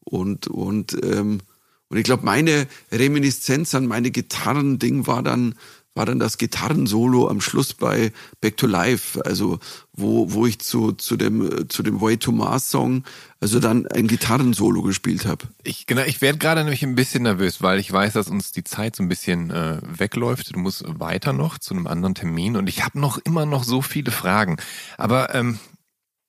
Und, 0.00 0.46
und, 0.46 0.96
ähm, 1.04 1.40
und 1.88 1.96
ich 1.96 2.04
glaube, 2.04 2.24
meine 2.24 2.66
Reminiszenz 2.92 3.74
an 3.74 3.86
meine 3.86 4.10
Gitarrending 4.10 5.06
war 5.06 5.22
dann, 5.22 5.54
war 5.96 6.06
dann 6.06 6.18
das 6.18 6.38
Gitarrensolo 6.38 7.28
am 7.28 7.40
Schluss 7.40 7.74
bei 7.74 8.12
Back 8.40 8.56
to 8.58 8.66
Life, 8.66 9.24
also 9.24 9.58
wo, 9.92 10.32
wo 10.32 10.46
ich 10.46 10.58
zu, 10.58 10.92
zu 10.92 11.16
dem, 11.16 11.68
zu 11.68 11.82
dem 11.82 12.00
Way 12.00 12.18
to 12.18 12.32
Mars 12.32 12.70
Song, 12.70 13.04
also 13.40 13.60
dann 13.60 13.86
ein 13.86 14.06
Gitarrensolo 14.06 14.82
gespielt 14.82 15.24
habe. 15.24 15.46
Ich, 15.64 15.86
genau, 15.86 16.02
ich 16.02 16.20
werde 16.20 16.38
gerade 16.38 16.62
nämlich 16.62 16.82
ein 16.82 16.94
bisschen 16.94 17.22
nervös, 17.22 17.62
weil 17.62 17.78
ich 17.78 17.90
weiß, 17.90 18.12
dass 18.12 18.28
uns 18.28 18.52
die 18.52 18.64
Zeit 18.64 18.94
so 18.94 19.02
ein 19.02 19.08
bisschen 19.08 19.50
äh, 19.50 19.80
wegläuft. 19.82 20.54
Du 20.54 20.58
musst 20.58 20.84
weiter 20.86 21.32
noch 21.32 21.58
zu 21.58 21.74
einem 21.74 21.86
anderen 21.86 22.14
Termin 22.14 22.56
und 22.56 22.68
ich 22.68 22.84
habe 22.84 23.00
noch 23.00 23.18
immer 23.18 23.46
noch 23.46 23.64
so 23.64 23.80
viele 23.80 24.10
Fragen. 24.10 24.58
Aber 24.98 25.34
ähm, 25.34 25.58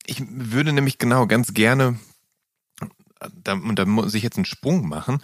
ich 0.05 0.23
würde 0.29 0.71
nämlich 0.71 0.97
genau 0.97 1.27
ganz 1.27 1.53
gerne 1.53 1.99
da, 3.43 3.53
und 3.53 3.79
da 3.79 3.85
muss 3.85 4.13
ich 4.13 4.23
jetzt 4.23 4.37
einen 4.37 4.45
Sprung 4.45 4.87
machen, 4.87 5.19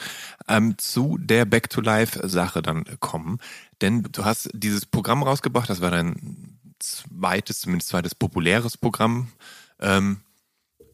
ähm, 0.47 0.77
zu 0.77 1.17
der 1.19 1.45
Back 1.45 1.69
to 1.69 1.81
Life 1.81 2.27
Sache 2.27 2.61
dann 2.61 2.85
kommen. 2.99 3.39
Denn 3.83 4.01
du 4.01 4.23
hast 4.23 4.49
dieses 4.53 4.85
Programm 4.85 5.23
rausgebracht, 5.23 5.69
das 5.69 5.81
war 5.81 5.91
dein 5.91 6.57
zweites, 6.79 7.59
zumindest 7.59 7.89
zweites 7.89 8.15
populäres 8.15 8.77
Programm. 8.77 9.27
Ähm, 9.79 10.21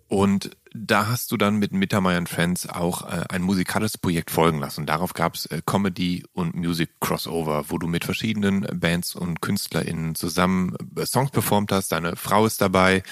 und 0.08 0.58
da 0.74 1.08
hast 1.08 1.32
du 1.32 1.38
dann 1.38 1.58
mit 1.58 1.72
Mittermeier 1.72 2.26
Friends 2.26 2.68
auch 2.68 3.08
äh, 3.08 3.26
ein 3.30 3.44
musikalisches 3.44 4.00
Projekt 4.00 4.32
folgen 4.32 4.60
lassen. 4.60 4.88
Darauf 4.88 5.14
gab 5.14 5.36
es 5.36 5.46
äh, 5.46 5.62
Comedy 5.64 6.26
und 6.34 6.56
Music 6.56 6.90
Crossover, 7.00 7.70
wo 7.70 7.78
du 7.78 7.86
mit 7.86 8.06
verschiedenen 8.06 8.68
Bands 8.80 9.14
und 9.14 9.40
KünstlerInnen 9.40 10.16
zusammen 10.16 10.76
äh, 10.96 11.06
Songs 11.06 11.30
performt 11.30 11.72
hast. 11.72 11.92
Deine 11.92 12.16
Frau 12.16 12.48
ist 12.48 12.60
dabei. 12.60 13.04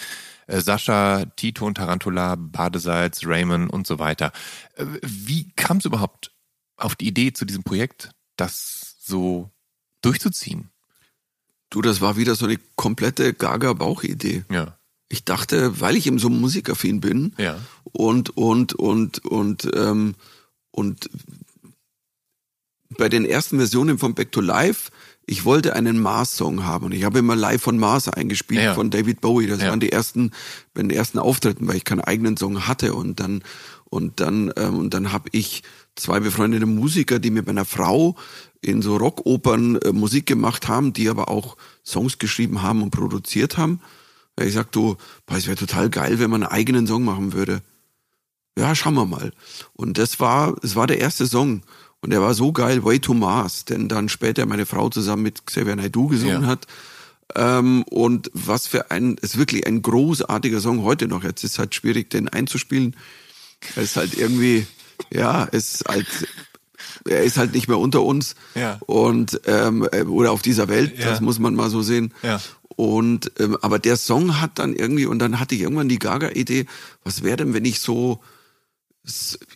Äh, 0.47 0.59
Sascha, 0.59 1.25
Tito 1.35 1.67
und 1.67 1.75
Tarantula, 1.75 2.35
Badesalz, 2.35 3.21
Raymond 3.25 3.71
und 3.71 3.85
so 3.85 3.99
weiter. 3.99 4.31
Äh, 4.73 4.85
wie 5.03 5.51
kam 5.51 5.77
es 5.77 5.85
überhaupt 5.85 6.31
auf 6.77 6.95
die 6.95 7.07
Idee 7.07 7.31
zu 7.31 7.45
diesem 7.45 7.63
Projekt, 7.63 8.09
das 8.37 8.95
so 8.99 9.51
durchzuziehen? 10.01 10.69
Du, 11.69 11.81
das 11.81 12.01
war 12.01 12.17
wieder 12.17 12.35
so 12.35 12.45
eine 12.45 12.59
komplette 12.75 13.33
Gaga-Bauchidee. 13.33 14.45
Ja. 14.51 14.77
Ich 15.09 15.23
dachte, 15.23 15.79
weil 15.79 15.95
ich 15.95 16.07
eben 16.07 16.19
so 16.19 16.29
musikaffin 16.29 17.01
bin 17.01 17.33
ja. 17.37 17.57
und 17.83 18.35
und 18.35 18.73
und 18.73 19.23
und 19.25 19.69
ähm, 19.73 20.15
und 20.71 21.09
bei 22.97 23.09
den 23.09 23.25
ersten 23.25 23.57
Versionen 23.57 23.97
von 23.97 24.15
Back 24.15 24.31
to 24.31 24.41
Life 24.41 24.91
ich 25.29 25.43
wollte 25.43 25.75
einen 25.75 25.99
Mars-Song 25.99 26.63
haben 26.63 26.85
und 26.85 26.93
ich 26.93 27.03
habe 27.03 27.19
immer 27.19 27.35
live 27.35 27.61
von 27.61 27.77
Mars 27.77 28.07
eingespielt 28.07 28.63
ja. 28.63 28.73
von 28.73 28.89
David 28.89 29.19
Bowie. 29.19 29.47
Das 29.47 29.61
ja. 29.61 29.67
waren 29.67 29.81
die 29.81 29.91
ersten, 29.91 30.31
bei 30.73 30.81
den 30.81 30.89
ersten 30.89 31.19
Auftritten, 31.19 31.67
weil 31.67 31.75
ich 31.75 31.83
keinen 31.83 31.99
eigenen 31.99 32.37
Song 32.37 32.65
hatte 32.65 32.93
und 32.93 33.19
dann 33.19 33.43
und 33.89 34.21
dann 34.21 34.53
ähm, 34.55 34.79
und 34.79 34.93
dann 34.93 35.11
habe 35.11 35.29
ich 35.33 35.63
zwei 35.95 36.21
befreundete 36.21 36.65
Musiker, 36.65 37.19
die 37.19 37.29
mit 37.29 37.45
meiner 37.45 37.65
Frau 37.65 38.15
in 38.61 38.81
so 38.81 38.97
Rockopern 38.97 39.77
äh, 39.77 39.91
Musik 39.91 40.25
gemacht 40.25 40.67
haben, 40.67 40.93
die 40.93 41.09
aber 41.09 41.29
auch 41.29 41.57
Songs 41.85 42.19
geschrieben 42.19 42.61
haben 42.61 42.83
und 42.83 42.91
produziert 42.91 43.57
haben. 43.57 43.81
Ich 44.39 44.53
sag 44.53 44.71
du, 44.71 44.97
boah, 45.25 45.37
es 45.37 45.47
wäre 45.47 45.57
total 45.57 45.89
geil, 45.89 46.19
wenn 46.19 46.29
man 46.29 46.43
einen 46.43 46.51
eigenen 46.51 46.87
Song 46.87 47.03
machen 47.03 47.33
würde. 47.33 47.61
Ja, 48.57 48.75
schauen 48.75 48.95
wir 48.95 49.05
mal. 49.05 49.31
Und 49.73 49.97
das 49.97 50.19
war, 50.19 50.55
es 50.63 50.75
war 50.75 50.87
der 50.87 50.99
erste 50.99 51.27
Song. 51.27 51.61
Und 52.01 52.11
der 52.11 52.21
war 52.21 52.33
so 52.33 52.51
geil, 52.51 52.83
Way 52.83 52.99
to 52.99 53.13
Mars, 53.13 53.65
denn 53.65 53.87
dann 53.89 54.09
später 54.09 54.45
meine 54.45 54.65
Frau 54.65 54.89
zusammen 54.89 55.23
mit 55.23 55.45
Xavier 55.45 55.75
Naidoo 55.75 56.07
gesungen 56.07 56.43
ja. 56.43 56.47
hat. 56.47 56.67
Ähm, 57.35 57.83
und 57.83 58.29
was 58.33 58.67
für 58.67 58.91
ein, 58.91 59.15
ist 59.17 59.37
wirklich 59.37 59.65
ein 59.67 59.81
großartiger 59.81 60.61
Song 60.61 60.83
heute 60.83 61.07
noch. 61.07 61.23
Jetzt 61.23 61.43
ist 61.43 61.59
halt 61.59 61.75
schwierig, 61.75 62.09
den 62.09 62.29
einzuspielen. 62.29 62.95
Er 63.75 63.83
ist 63.83 63.97
halt 63.97 64.15
irgendwie, 64.15 64.67
ja, 65.11 65.43
ist 65.43 65.85
halt, 65.87 66.07
er 67.05 67.23
ist 67.23 67.37
halt 67.37 67.53
nicht 67.53 67.67
mehr 67.67 67.77
unter 67.77 68.03
uns. 68.03 68.35
Ja. 68.55 68.79
Und, 68.85 69.41
ähm, 69.45 69.87
oder 70.07 70.31
auf 70.31 70.41
dieser 70.41 70.67
Welt, 70.67 70.97
ja. 70.97 71.09
das 71.09 71.21
muss 71.21 71.39
man 71.39 71.55
mal 71.55 71.69
so 71.69 71.81
sehen. 71.81 72.13
Ja. 72.23 72.39
Und, 72.75 73.31
ähm, 73.39 73.57
aber 73.61 73.79
der 73.79 73.97
Song 73.97 74.39
hat 74.39 74.59
dann 74.59 74.75
irgendwie, 74.75 75.05
und 75.05 75.19
dann 75.19 75.39
hatte 75.39 75.55
ich 75.55 75.61
irgendwann 75.61 75.89
die 75.89 75.99
Gaga-Idee, 75.99 76.65
was 77.03 77.23
wäre 77.23 77.37
denn, 77.37 77.53
wenn 77.53 77.65
ich 77.65 77.79
so, 77.79 78.21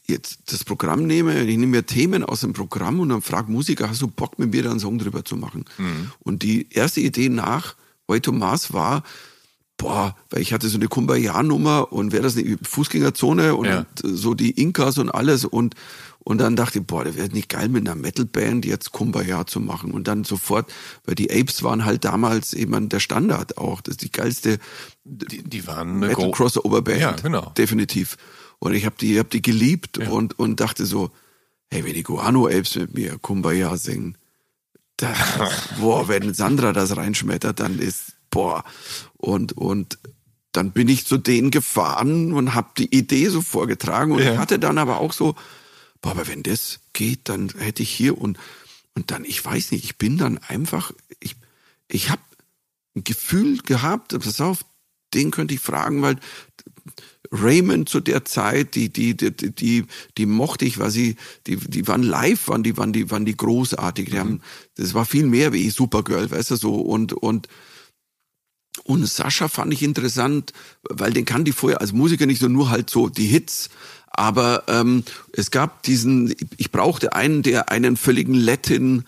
jetzt 0.07 0.39
das 0.47 0.63
Programm 0.63 1.05
nehme, 1.05 1.41
ich 1.41 1.57
nehme 1.57 1.67
mir 1.67 1.85
Themen 1.85 2.23
aus 2.23 2.41
dem 2.41 2.53
Programm 2.53 2.99
und 2.99 3.09
dann 3.09 3.21
frage 3.21 3.51
Musiker, 3.51 3.89
hast 3.89 4.01
du 4.01 4.07
Bock 4.07 4.39
mit 4.39 4.51
mir 4.53 4.63
da 4.63 4.71
einen 4.71 4.79
Song 4.79 4.97
drüber 4.97 5.25
zu 5.25 5.35
machen? 5.35 5.65
Mhm. 5.77 6.11
Und 6.19 6.43
die 6.43 6.71
erste 6.71 7.01
Idee 7.01 7.29
nach 7.29 7.75
Way 8.07 8.21
to 8.21 8.31
Mars 8.31 8.73
war, 8.73 9.03
boah, 9.77 10.15
weil 10.29 10.41
ich 10.41 10.53
hatte 10.53 10.69
so 10.69 10.77
eine 10.77 10.87
Kumbaya-Nummer 10.87 11.91
und 11.91 12.11
wäre 12.11 12.23
das 12.23 12.37
eine 12.37 12.57
Fußgängerzone 12.61 13.55
und 13.55 13.65
ja. 13.65 13.85
so 14.01 14.33
die 14.33 14.51
Inkas 14.51 14.97
und 14.97 15.09
alles 15.09 15.43
und 15.43 15.75
und 16.23 16.39
dann 16.39 16.55
dachte 16.55 16.79
ich, 16.79 16.85
boah, 16.85 17.03
der 17.03 17.15
wäre 17.15 17.29
nicht 17.29 17.49
geil 17.49 17.69
mit 17.69 17.87
einer 17.87 17.99
Metalband 17.99 18.65
jetzt 18.65 18.91
Kumbaya 18.91 19.47
zu 19.47 19.59
machen 19.59 19.91
und 19.91 20.07
dann 20.07 20.23
sofort, 20.23 20.71
weil 21.05 21.15
die 21.15 21.31
Apes 21.31 21.63
waren 21.63 21.83
halt 21.83 22.05
damals 22.05 22.53
eben 22.53 22.89
der 22.89 22.99
Standard 22.99 23.57
auch, 23.57 23.81
das 23.81 23.93
ist 23.93 24.03
die 24.03 24.11
geilste 24.11 24.59
die, 25.03 25.43
die 25.43 25.67
waren 25.67 25.99
Metal 25.99 26.31
Crossover 26.31 26.81
Band, 26.81 27.01
ja, 27.01 27.11
genau. 27.11 27.51
definitiv. 27.57 28.17
Und 28.59 28.73
ich 28.73 28.85
habe 28.85 28.95
die, 28.99 29.17
hab 29.17 29.29
die 29.29 29.41
geliebt 29.41 29.97
ja. 29.97 30.09
und, 30.09 30.37
und 30.37 30.59
dachte 30.59 30.85
so, 30.85 31.11
hey, 31.71 31.83
wenn 31.83 31.93
die 31.93 32.03
Guano-Apes 32.03 32.75
mit 32.75 32.93
mir 32.93 33.17
Kumbaya 33.17 33.75
singen, 33.77 34.17
da, 34.97 35.13
boah, 35.79 36.07
wenn 36.07 36.33
Sandra 36.33 36.71
das 36.71 36.95
reinschmettert, 36.95 37.59
dann 37.59 37.79
ist, 37.79 38.13
boah. 38.29 38.63
Und, 39.17 39.53
und 39.53 39.97
dann 40.51 40.71
bin 40.71 40.87
ich 40.87 41.07
zu 41.07 41.17
denen 41.17 41.49
gefahren 41.49 42.33
und 42.33 42.53
habe 42.53 42.69
die 42.77 42.95
Idee 42.95 43.29
so 43.29 43.41
vorgetragen 43.41 44.11
und 44.11 44.21
ja. 44.21 44.37
hatte 44.37 44.59
dann 44.59 44.77
aber 44.77 44.99
auch 44.99 45.13
so, 45.13 45.35
boah, 46.01 46.11
aber 46.11 46.27
wenn 46.27 46.43
das 46.43 46.79
geht, 46.93 47.29
dann 47.29 47.49
hätte 47.57 47.83
ich 47.83 47.91
hier 47.91 48.17
und, 48.17 48.37
und 48.95 49.11
dann, 49.11 49.25
ich 49.25 49.43
weiß 49.43 49.71
nicht, 49.71 49.83
ich 49.83 49.97
bin 49.97 50.17
dann 50.17 50.37
einfach, 50.37 50.91
ich, 51.19 51.35
ich 51.87 52.09
habe 52.09 52.21
ein 52.95 53.03
Gefühl 53.03 53.59
gehabt, 53.59 54.17
pass 54.19 54.41
auf, 54.41 54.65
den 55.13 55.31
könnte 55.31 55.53
ich 55.53 55.59
fragen, 55.59 56.01
weil 56.01 56.17
Raymond 57.31 57.87
zu 57.87 58.01
der 58.01 58.25
Zeit, 58.25 58.75
die, 58.75 58.91
die, 58.91 59.15
die, 59.15 59.31
die, 59.31 59.85
die 60.17 60.25
mochte 60.25 60.65
ich, 60.65 60.79
weil 60.79 60.91
sie, 60.91 61.15
die, 61.47 61.55
die 61.55 61.87
waren 61.87 62.03
live, 62.03 62.49
waren 62.49 62.63
die, 62.63 62.77
waren 62.77 62.91
die, 62.91 63.09
waren 63.09 63.25
die 63.25 63.37
großartig. 63.37 64.09
Die 64.09 64.19
haben, 64.19 64.41
das 64.75 64.93
war 64.93 65.05
viel 65.05 65.25
mehr 65.25 65.53
wie 65.53 65.69
Supergirl, 65.69 66.29
weißt 66.29 66.51
du, 66.51 66.55
so, 66.57 66.75
und, 66.75 67.13
und, 67.13 67.47
und 68.83 69.07
Sascha 69.07 69.47
fand 69.47 69.73
ich 69.73 69.83
interessant, 69.83 70.51
weil 70.83 71.13
den 71.13 71.25
kannte 71.25 71.51
ich 71.51 71.55
vorher 71.55 71.79
als 71.79 71.93
Musiker 71.93 72.25
nicht 72.25 72.41
so 72.41 72.49
nur 72.49 72.69
halt 72.69 72.89
so 72.89 73.07
die 73.07 73.27
Hits, 73.27 73.69
aber 74.13 74.63
ähm, 74.67 75.03
es 75.33 75.51
gab 75.51 75.83
diesen, 75.83 76.33
ich 76.57 76.71
brauchte 76.71 77.13
einen, 77.13 77.43
der 77.43 77.71
einen 77.71 77.97
völligen 77.97 78.33
Latin 78.35 79.05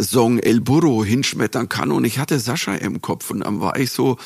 Song 0.00 0.38
El 0.38 0.60
Burro 0.60 1.04
hinschmettern 1.04 1.68
kann. 1.68 1.92
Und 1.92 2.04
ich 2.04 2.18
hatte 2.18 2.38
Sascha 2.38 2.74
im 2.74 3.00
Kopf. 3.00 3.30
Und 3.30 3.40
dann 3.40 3.60
war 3.60 3.78
ich 3.78 3.92
so, 3.92 4.18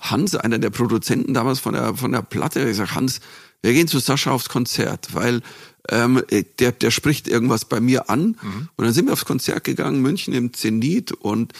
Hans, 0.00 0.34
einer 0.34 0.58
der 0.58 0.70
Produzenten 0.70 1.34
damals 1.34 1.60
von 1.60 1.74
der, 1.74 1.94
von 1.94 2.12
der 2.12 2.22
Platte, 2.22 2.68
ich 2.68 2.76
sag, 2.76 2.94
Hans, 2.94 3.20
wir 3.62 3.72
gehen 3.72 3.88
zu 3.88 3.98
Sascha 3.98 4.30
aufs 4.30 4.48
Konzert, 4.48 5.14
weil 5.14 5.40
ähm, 5.88 6.22
der, 6.58 6.72
der 6.72 6.90
spricht 6.90 7.28
irgendwas 7.28 7.64
bei 7.64 7.80
mir 7.80 8.10
an. 8.10 8.36
Mhm. 8.40 8.68
und 8.76 8.84
dann 8.84 8.92
sind 8.92 9.06
wir 9.06 9.12
aufs 9.12 9.24
Konzert 9.24 9.64
gegangen, 9.64 10.02
München 10.02 10.34
im 10.34 10.52
Zenit. 10.52 11.12
Und 11.12 11.52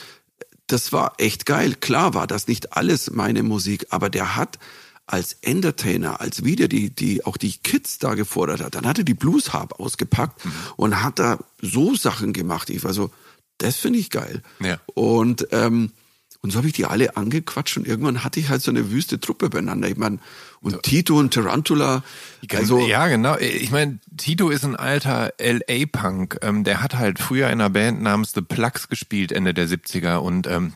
das 0.66 0.92
war 0.92 1.14
echt 1.18 1.46
geil. 1.46 1.74
Klar 1.78 2.14
war 2.14 2.26
das 2.26 2.48
nicht 2.48 2.76
alles 2.76 3.10
meine 3.10 3.42
Musik, 3.42 3.86
aber 3.90 4.10
der 4.10 4.36
hat 4.36 4.58
als 5.06 5.34
Entertainer, 5.42 6.20
als 6.20 6.44
wieder 6.44 6.68
die, 6.68 6.90
die, 6.90 7.24
auch 7.24 7.36
die 7.36 7.52
Kids 7.52 7.98
da 7.98 8.14
gefordert 8.14 8.62
hat, 8.62 8.74
dann 8.74 8.86
hat 8.86 8.98
er 8.98 9.04
die 9.04 9.14
Blues 9.14 9.52
Harp 9.52 9.78
ausgepackt 9.78 10.44
mhm. 10.44 10.52
und 10.76 11.02
hat 11.02 11.18
da 11.18 11.38
so 11.60 11.94
Sachen 11.94 12.32
gemacht. 12.32 12.70
Ich 12.70 12.84
war 12.84 12.94
so, 12.94 13.10
das 13.58 13.76
finde 13.76 13.98
ich 13.98 14.10
geil. 14.10 14.42
Ja. 14.60 14.78
Und, 14.94 15.48
ähm, 15.52 15.92
und 16.40 16.50
so 16.50 16.58
habe 16.58 16.66
ich 16.66 16.72
die 16.72 16.86
alle 16.86 17.16
angequatscht 17.16 17.76
und 17.76 17.86
irgendwann 17.86 18.24
hatte 18.24 18.40
ich 18.40 18.48
halt 18.48 18.62
so 18.62 18.70
eine 18.70 18.90
wüste 18.90 19.20
Truppe 19.20 19.50
beieinander. 19.50 19.88
Ich 19.88 19.96
meine, 19.96 20.18
und 20.60 20.82
Tito 20.82 21.18
und 21.18 21.32
Tarantula. 21.32 22.02
Also 22.50 22.86
ja, 22.86 23.06
genau. 23.08 23.36
Ich 23.38 23.70
meine, 23.70 23.98
Tito 24.16 24.48
ist 24.48 24.64
ein 24.64 24.76
alter 24.76 25.32
LA-Punk. 25.38 26.38
Ähm, 26.40 26.64
der 26.64 26.82
hat 26.82 26.94
halt 26.94 27.18
früher 27.18 27.46
in 27.48 27.60
einer 27.60 27.70
Band 27.70 28.00
namens 28.00 28.32
The 28.34 28.40
Plugs 28.40 28.88
gespielt, 28.88 29.32
Ende 29.32 29.52
der 29.52 29.68
70er. 29.68 30.16
Und 30.16 30.46
ähm, 30.46 30.72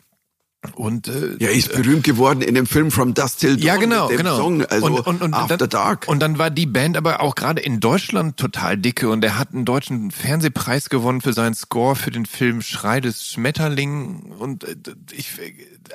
und 0.75 1.07
äh, 1.07 1.37
ja, 1.39 1.49
ist 1.49 1.71
berühmt 1.71 2.03
geworden 2.03 2.41
in 2.41 2.53
dem 2.53 2.65
Film 2.65 2.91
From 2.91 3.13
Dust 3.13 3.39
Till 3.39 3.55
Dawn. 3.55 3.65
Ja, 3.65 3.75
genau, 3.77 4.07
genau. 4.09 4.35
Song, 4.35 4.65
also 4.65 4.87
und, 4.87 4.99
und, 5.07 5.21
und 5.21 5.33
After 5.33 5.57
dann, 5.57 5.69
Dark. 5.69 6.07
Und 6.09 6.19
dann 6.19 6.37
war 6.37 6.49
die 6.49 6.65
Band 6.65 6.97
aber 6.97 7.21
auch 7.21 7.35
gerade 7.35 7.61
in 7.61 7.79
Deutschland 7.79 8.35
total 8.35 8.77
dicke 8.77 9.09
und 9.09 9.23
er 9.23 9.37
hat 9.37 9.53
einen 9.53 9.63
deutschen 9.63 10.11
Fernsehpreis 10.11 10.89
gewonnen 10.89 11.21
für 11.21 11.31
seinen 11.31 11.53
Score 11.53 11.95
für 11.95 12.11
den 12.11 12.25
Film 12.25 12.61
Schrei 12.61 12.99
des 12.99 13.25
Schmetterling 13.25 14.33
und 14.37 14.65
äh, 14.65 14.75
ich 15.11 15.29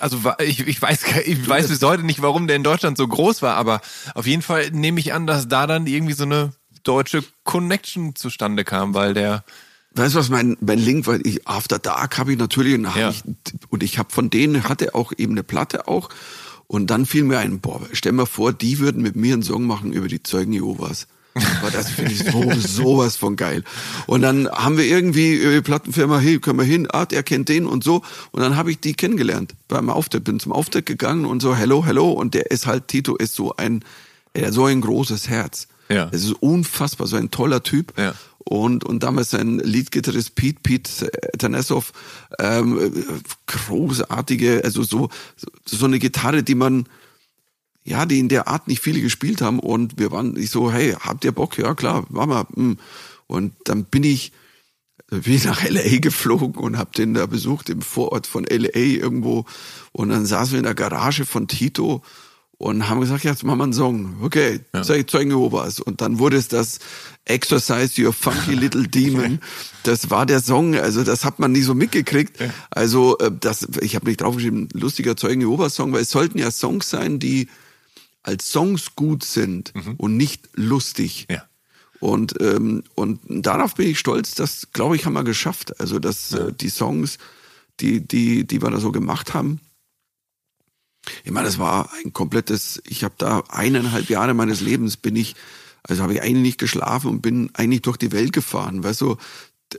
also 0.01 0.19
ich, 0.43 0.67
ich 0.67 0.81
weiß 0.81 1.05
ich 1.27 1.47
weiß 1.47 1.69
bis 1.69 1.83
heute 1.83 2.03
nicht, 2.03 2.23
warum 2.23 2.47
der 2.47 2.57
in 2.57 2.65
Deutschland 2.65 2.97
so 2.97 3.07
groß 3.07 3.43
war, 3.43 3.57
aber 3.57 3.83
auf 4.15 4.27
jeden 4.27 4.43
Fall 4.43 4.71
nehme 4.71 4.99
ich 4.99 5.13
an, 5.13 5.27
dass 5.27 5.47
da 5.47 5.67
dann 5.67 5.87
irgendwie 5.87 6.15
so 6.15 6.25
eine 6.25 6.55
deutsche 6.85 7.23
Connection 7.45 8.15
zustande 8.15 8.65
kam, 8.65 8.95
weil 8.95 9.13
der 9.13 9.45
Weißt 9.95 10.15
du 10.15 10.19
was, 10.19 10.29
mein, 10.29 10.57
mein 10.61 10.79
Link, 10.81 11.07
weil 11.07 11.25
ich 11.25 11.47
After 11.47 11.79
Dark 11.79 12.19
habe 12.19 12.33
ich 12.33 12.39
natürlich 12.39 12.75
und, 12.75 12.85
ja. 12.97 13.11
ich, 13.11 13.23
und 13.71 13.83
ich 13.83 13.99
habe 13.99 14.13
von 14.13 14.29
denen 14.29 14.69
hatte 14.69 14.95
auch 14.95 15.13
eben 15.17 15.33
eine 15.33 15.45
Platte 15.45 15.87
auch 15.87 16.09
und 16.67 16.89
dann 16.89 17.07
fiel 17.07 17.23
mir 17.23 17.39
ein, 17.39 17.61
boah, 17.61 17.81
stell 17.93 18.13
mir 18.13 18.27
vor, 18.27 18.53
die 18.53 18.81
würden 18.81 19.03
mit 19.03 19.15
mir 19.15 19.35
einen 19.35 19.43
Song 19.43 19.67
machen 19.67 19.93
über 19.93 20.09
die 20.09 20.23
Zeugen 20.23 20.53
Jehovas. 20.53 21.07
Aber 21.35 21.71
das 21.71 21.91
finde 21.91 22.13
ich 22.13 22.25
so 22.25 22.53
sowas 22.59 23.17
von 23.17 23.37
geil. 23.37 23.65
Und 24.07 24.23
dann 24.23 24.49
haben 24.49 24.79
wir 24.79 24.85
irgendwie 24.85 25.39
die 25.39 25.61
Plattenfirma, 25.61 26.19
hey, 26.19 26.39
können 26.39 26.59
wir 26.59 26.65
hin, 26.65 26.89
ah, 26.91 27.07
der 27.07 27.23
kennt 27.23 27.49
den 27.49 27.67
und 27.67 27.85
so. 27.85 28.03
Und 28.33 28.43
dann 28.43 28.57
habe 28.57 28.71
ich 28.71 28.81
die 28.81 28.95
kennengelernt 28.95 29.55
beim 29.69 29.91
Auftritt, 29.91 30.25
bin 30.25 30.41
zum 30.41 30.53
Auftritt 30.53 30.87
gegangen 30.87 31.25
und 31.25 31.41
so, 31.41 31.55
hello, 31.55 31.85
hello. 31.85 32.11
Und 32.11 32.35
der 32.35 32.51
ist 32.51 32.67
halt, 32.67 32.89
Tito 32.89 33.17
ist 33.17 33.35
so 33.35 33.55
ein, 33.57 33.85
er 34.33 34.47
hat 34.49 34.55
so 34.55 34.65
ein 34.65 34.81
großes 34.81 35.29
Herz. 35.29 35.69
Ja. 35.89 36.09
Es 36.13 36.25
ist 36.25 36.33
unfassbar, 36.33 37.07
so 37.07 37.17
ein 37.17 37.31
toller 37.31 37.63
Typ. 37.63 37.93
Ja 37.99 38.15
und, 38.45 38.85
und 38.85 39.03
damals 39.03 39.31
sein 39.31 39.59
Leadgitarrist 39.59 40.35
Pete, 40.35 40.61
Pete 40.63 41.11
Tanasov, 41.39 41.93
ähm, 42.39 42.93
großartige, 43.47 44.63
also 44.65 44.83
so, 44.83 45.09
so 45.65 45.85
eine 45.87 45.99
Gitarre, 45.99 46.43
die 46.43 46.55
man, 46.55 46.87
ja, 47.85 48.07
die 48.07 48.19
in 48.19 48.29
der 48.29 48.49
Art 48.49 48.69
nicht 48.69 48.83
viele 48.83 49.01
gespielt 49.01 49.41
haben 49.41 49.59
und 49.59 49.99
wir 49.99 50.11
waren 50.13 50.37
ich 50.37 50.51
so, 50.51 50.71
hey, 50.71 50.93
habt 50.93 51.25
ihr 51.25 51.33
Bock? 51.33 51.57
Ja, 51.59 51.75
klar, 51.75 52.07
machen 52.11 52.31
wir. 52.31 52.47
Hm. 52.55 52.79
Und 53.27 53.55
dann 53.65 53.85
bin 53.85 54.05
ich, 54.05 54.33
bin 55.09 55.35
ich 55.35 55.45
nach 55.45 55.65
LA 55.67 55.99
geflogen 55.99 56.55
und 56.55 56.77
hab 56.77 56.93
den 56.93 57.15
da 57.15 57.27
besucht 57.27 57.71
im 57.71 57.81
Vorort 57.81 58.27
von 58.27 58.45
LA 58.45 58.77
irgendwo 58.77 59.47
und 59.93 60.11
dann 60.11 60.27
saßen 60.27 60.53
wir 60.53 60.59
in 60.59 60.65
der 60.65 60.75
Garage 60.75 61.25
von 61.25 61.49
Tito 61.49 62.03
und 62.65 62.89
haben 62.89 63.03
gesagt, 63.03 63.25
jetzt 63.25 63.45
machen 63.45 63.59
wir 63.59 63.65
einen 63.65 63.73
Song. 63.75 64.17
Okay, 64.23 64.61
ja. 64.73 64.83
Zeugen 64.83 65.31
Jehovas. 65.31 65.81
Und 65.81 66.01
dann 66.01 66.19
wurde 66.19 66.39
es 66.39 66.49
das 66.49 66.79
Exercise 67.27 68.03
Your 68.03 68.15
Funky 68.15 68.55
Little 68.55 68.89
Demon. 68.89 69.39
Das 69.83 70.09
war 70.09 70.25
der 70.25 70.41
Song, 70.41 70.75
also 70.75 71.05
das 71.05 71.27
hat 71.27 71.39
man 71.39 71.53
nie 71.53 71.61
so 71.61 71.75
mitgekriegt. 71.75 72.41
Ja. 72.41 72.49
Also 72.71 73.19
äh, 73.19 73.31
das, 73.39 73.69
ich 73.83 73.95
habe 73.95 74.07
nicht 74.07 74.23
draufgeschrieben, 74.23 74.71
lustiger 74.73 75.15
Zeugen 75.15 75.43
Jehovas 75.43 75.75
Song, 75.75 75.93
weil 75.93 76.01
es 76.01 76.11
sollten 76.11 76.39
ja 76.39 76.51
Songs 76.51 76.89
sein, 76.89 77.19
die 77.19 77.49
als 78.23 78.51
Songs 78.51 78.95
gut 78.97 79.25
sind 79.25 79.75
mhm. 79.75 79.97
und 79.99 80.17
nicht 80.17 80.49
lustig. 80.55 81.27
Ja. 81.31 81.45
Und, 82.01 82.41
ähm, 82.41 82.83
und 82.95 83.21
darauf 83.29 83.75
bin 83.75 83.91
ich 83.91 83.99
stolz, 83.99 84.35
das 84.37 84.69
glaube 84.73 84.97
ich 84.97 85.05
haben 85.05 85.13
wir 85.13 85.25
geschafft. 85.25 85.79
Also 85.81 85.99
dass 85.99 86.33
äh, 86.33 86.51
die 86.51 86.71
Songs, 86.71 87.19
die, 87.81 88.01
die, 88.01 88.47
die 88.47 88.63
wir 88.63 88.71
da 88.71 88.81
so 88.81 88.91
gemacht 88.91 89.35
haben, 89.35 89.61
ich 91.25 91.31
meine, 91.31 91.47
das 91.47 91.59
war 91.59 91.91
ein 92.05 92.13
komplettes, 92.13 92.83
ich 92.87 93.05
habe 93.05 93.15
da 93.19 93.45
eineinhalb 93.49 94.09
Jahre 94.09 94.35
meines 94.35 94.61
Lebens 94.61 94.97
bin 94.97 95.17
ich, 95.17 95.35
also 95.83 96.03
habe 96.03 96.15
ich 96.15 96.23
eigentlich 96.23 96.43
nicht 96.43 96.59
geschlafen 96.59 97.11
und 97.11 97.23
bin 97.23 97.51
eigentlich 97.55 97.83
durch 97.83 97.97
die 97.97 98.13
Welt 98.13 98.33
gefahren. 98.33 98.83
Weißt 98.83 99.01
du, 99.01 99.17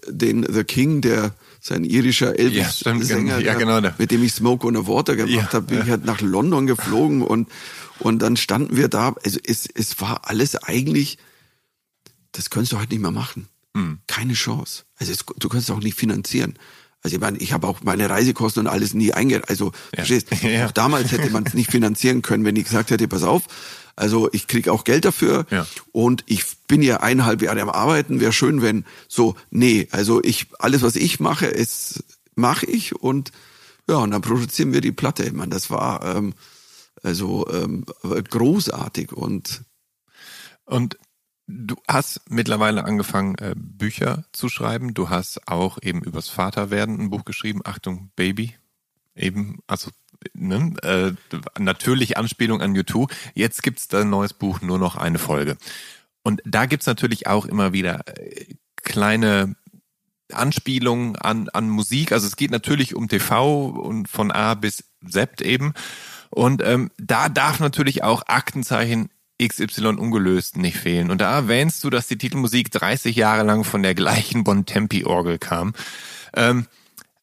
den 0.08 0.46
The 0.52 0.64
King, 0.64 1.02
der 1.02 1.34
sein 1.62 1.84
irischer 1.84 2.38
Elvis-Sänger, 2.38 3.40
ja, 3.40 3.54
genau, 3.56 3.80
ja, 3.80 3.96
mit 3.98 4.12
dem 4.12 4.24
ich 4.24 4.34
Smoke 4.34 4.68
on 4.68 4.76
the 4.76 4.88
Water 4.88 5.16
gemacht 5.16 5.32
ja, 5.32 5.54
habe, 5.54 5.68
bin 5.68 5.82
ich 5.82 5.90
halt 5.90 6.06
nach 6.06 6.22
London 6.22 6.68
geflogen 6.68 7.22
und, 7.22 7.50
und 8.00 8.20
dann 8.22 8.38
standen 8.38 8.76
wir 8.76 8.88
da. 8.88 9.16
Also 9.24 9.40
es, 9.44 9.68
es 9.74 10.00
war 10.02 10.30
alles 10.30 10.56
eigentlich, 10.56 11.18
das 12.34 12.50
könntest 12.50 12.74
du 12.74 12.80
heute 12.80 12.94
nicht 12.94 13.02
mehr 13.02 13.12
machen. 13.12 13.48
Mhm. 13.74 14.00
Keine 14.08 14.34
Chance. 14.34 14.84
Also 14.98 15.12
es, 15.12 15.26
du 15.38 15.50
kannst 15.50 15.70
es 15.70 15.76
auch 15.76 15.82
nicht 15.82 15.98
finanzieren. 15.98 16.56
Also 17.06 17.18
ich 17.18 17.22
meine, 17.22 17.38
ich 17.38 17.54
habe 17.54 17.68
auch 17.68 17.84
meine 17.84 18.10
Reisekosten 18.10 18.62
und 18.62 18.68
alles 18.68 18.96
nie 18.96 19.14
eingereicht. 19.14 19.48
Also 19.48 19.66
ja. 19.66 20.04
verstehst, 20.04 20.30
ja. 20.42 20.66
auch 20.66 20.72
damals 20.72 21.12
hätte 21.12 21.30
man 21.30 21.46
es 21.46 21.54
nicht 21.54 21.70
finanzieren 21.70 22.24
können, 22.24 22.44
wenn 22.46 22.56
ich 22.56 22.64
gesagt 22.64 22.90
hätte, 22.90 23.08
pass 23.08 23.22
auf, 23.22 23.44
also 23.96 24.28
ich 24.34 24.48
kriege 24.48 24.74
auch 24.74 24.84
Geld 24.84 25.06
dafür 25.06 25.46
ja. 25.52 25.68
und 25.92 26.24
ich 26.26 26.44
bin 26.68 26.82
ja 26.82 27.02
eineinhalb 27.02 27.44
Jahre 27.44 27.62
am 27.62 27.70
Arbeiten. 27.70 28.22
Wäre 28.22 28.34
schön, 28.34 28.64
wenn 28.64 28.86
so, 29.08 29.36
nee, 29.52 29.88
also 29.92 30.20
ich 30.24 30.48
alles, 30.58 30.82
was 30.82 30.96
ich 30.96 31.20
mache, 31.20 31.46
ist 31.46 32.04
mache 32.34 32.66
ich 32.66 32.96
und 32.96 33.32
ja, 33.88 33.98
und 33.98 34.10
dann 34.10 34.22
produzieren 34.22 34.74
wir 34.74 34.82
die 34.82 34.92
Platte. 34.92 35.26
Ich 35.26 35.34
meine, 35.34 35.52
das 35.52 35.70
war 35.70 36.04
ähm, 36.04 36.34
also 37.04 37.46
ähm, 37.54 37.86
großartig 38.02 39.14
und 39.14 39.62
und 40.66 40.98
Du 41.48 41.76
hast 41.88 42.22
mittlerweile 42.30 42.86
angefangen, 42.86 43.36
äh, 43.36 43.54
Bücher 43.56 44.26
zu 44.32 44.50
schreiben. 44.50 44.94
Du 44.94 45.10
hast 45.10 45.48
auch 45.48 45.78
eben 45.82 46.02
übers 46.02 46.28
Vaterwerden 46.28 47.00
ein 47.00 47.10
Buch 47.12 47.24
geschrieben. 47.24 47.62
Achtung, 47.64 48.10
Baby. 48.16 48.56
Eben, 49.16 49.60
also 49.68 49.92
ne, 50.34 50.74
äh, 50.82 51.14
natürlich 51.60 52.18
Anspielung 52.18 52.62
an 52.62 52.74
YouTube. 52.74 53.14
Jetzt 53.36 53.62
gibt's 53.62 53.88
da 53.88 54.02
ein 54.02 54.10
neues 54.10 54.34
Buch, 54.34 54.62
nur 54.62 54.80
noch 54.80 54.96
eine 54.96 55.20
Folge. 55.20 55.58
Und 56.24 56.42
da 56.46 56.66
gibt's 56.66 56.88
natürlich 56.88 57.28
auch 57.28 57.46
immer 57.46 57.74
wieder 57.74 58.08
äh, 58.08 58.56
kleine 58.78 59.56
Anspielungen 60.32 61.16
an, 61.16 61.50
an 61.50 61.70
Musik. 61.70 62.12
Also 62.12 62.26
es 62.26 62.36
geht 62.36 62.52
natürlich 62.52 62.96
um 62.96 63.08
TV 63.08 63.68
und 63.68 64.08
von 64.08 64.32
A 64.32 64.56
bis 64.56 64.84
Z 65.08 65.42
eben. 65.42 65.74
Und 66.32 66.64
ähm, 66.64 66.92
da 66.98 67.30
darf 67.30 67.60
natürlich 67.60 68.04
auch 68.04 68.24
Aktenzeichen 68.28 69.10
XY 69.42 69.88
ungelöst 69.98 70.58
nicht 70.58 70.78
fehlen. 70.78 71.12
Und 71.12 71.20
da 71.20 71.34
erwähnst 71.34 71.84
du, 71.84 71.90
dass 71.90 72.08
die 72.08 72.18
Titelmusik 72.18 72.72
30 72.72 73.16
Jahre 73.16 73.44
lang 73.44 73.64
von 73.64 73.84
der 73.84 73.96
gleichen 73.96 74.44
Bontempi-Orgel 74.44 75.40
kam. 75.40 75.74
Ähm, 76.36 76.68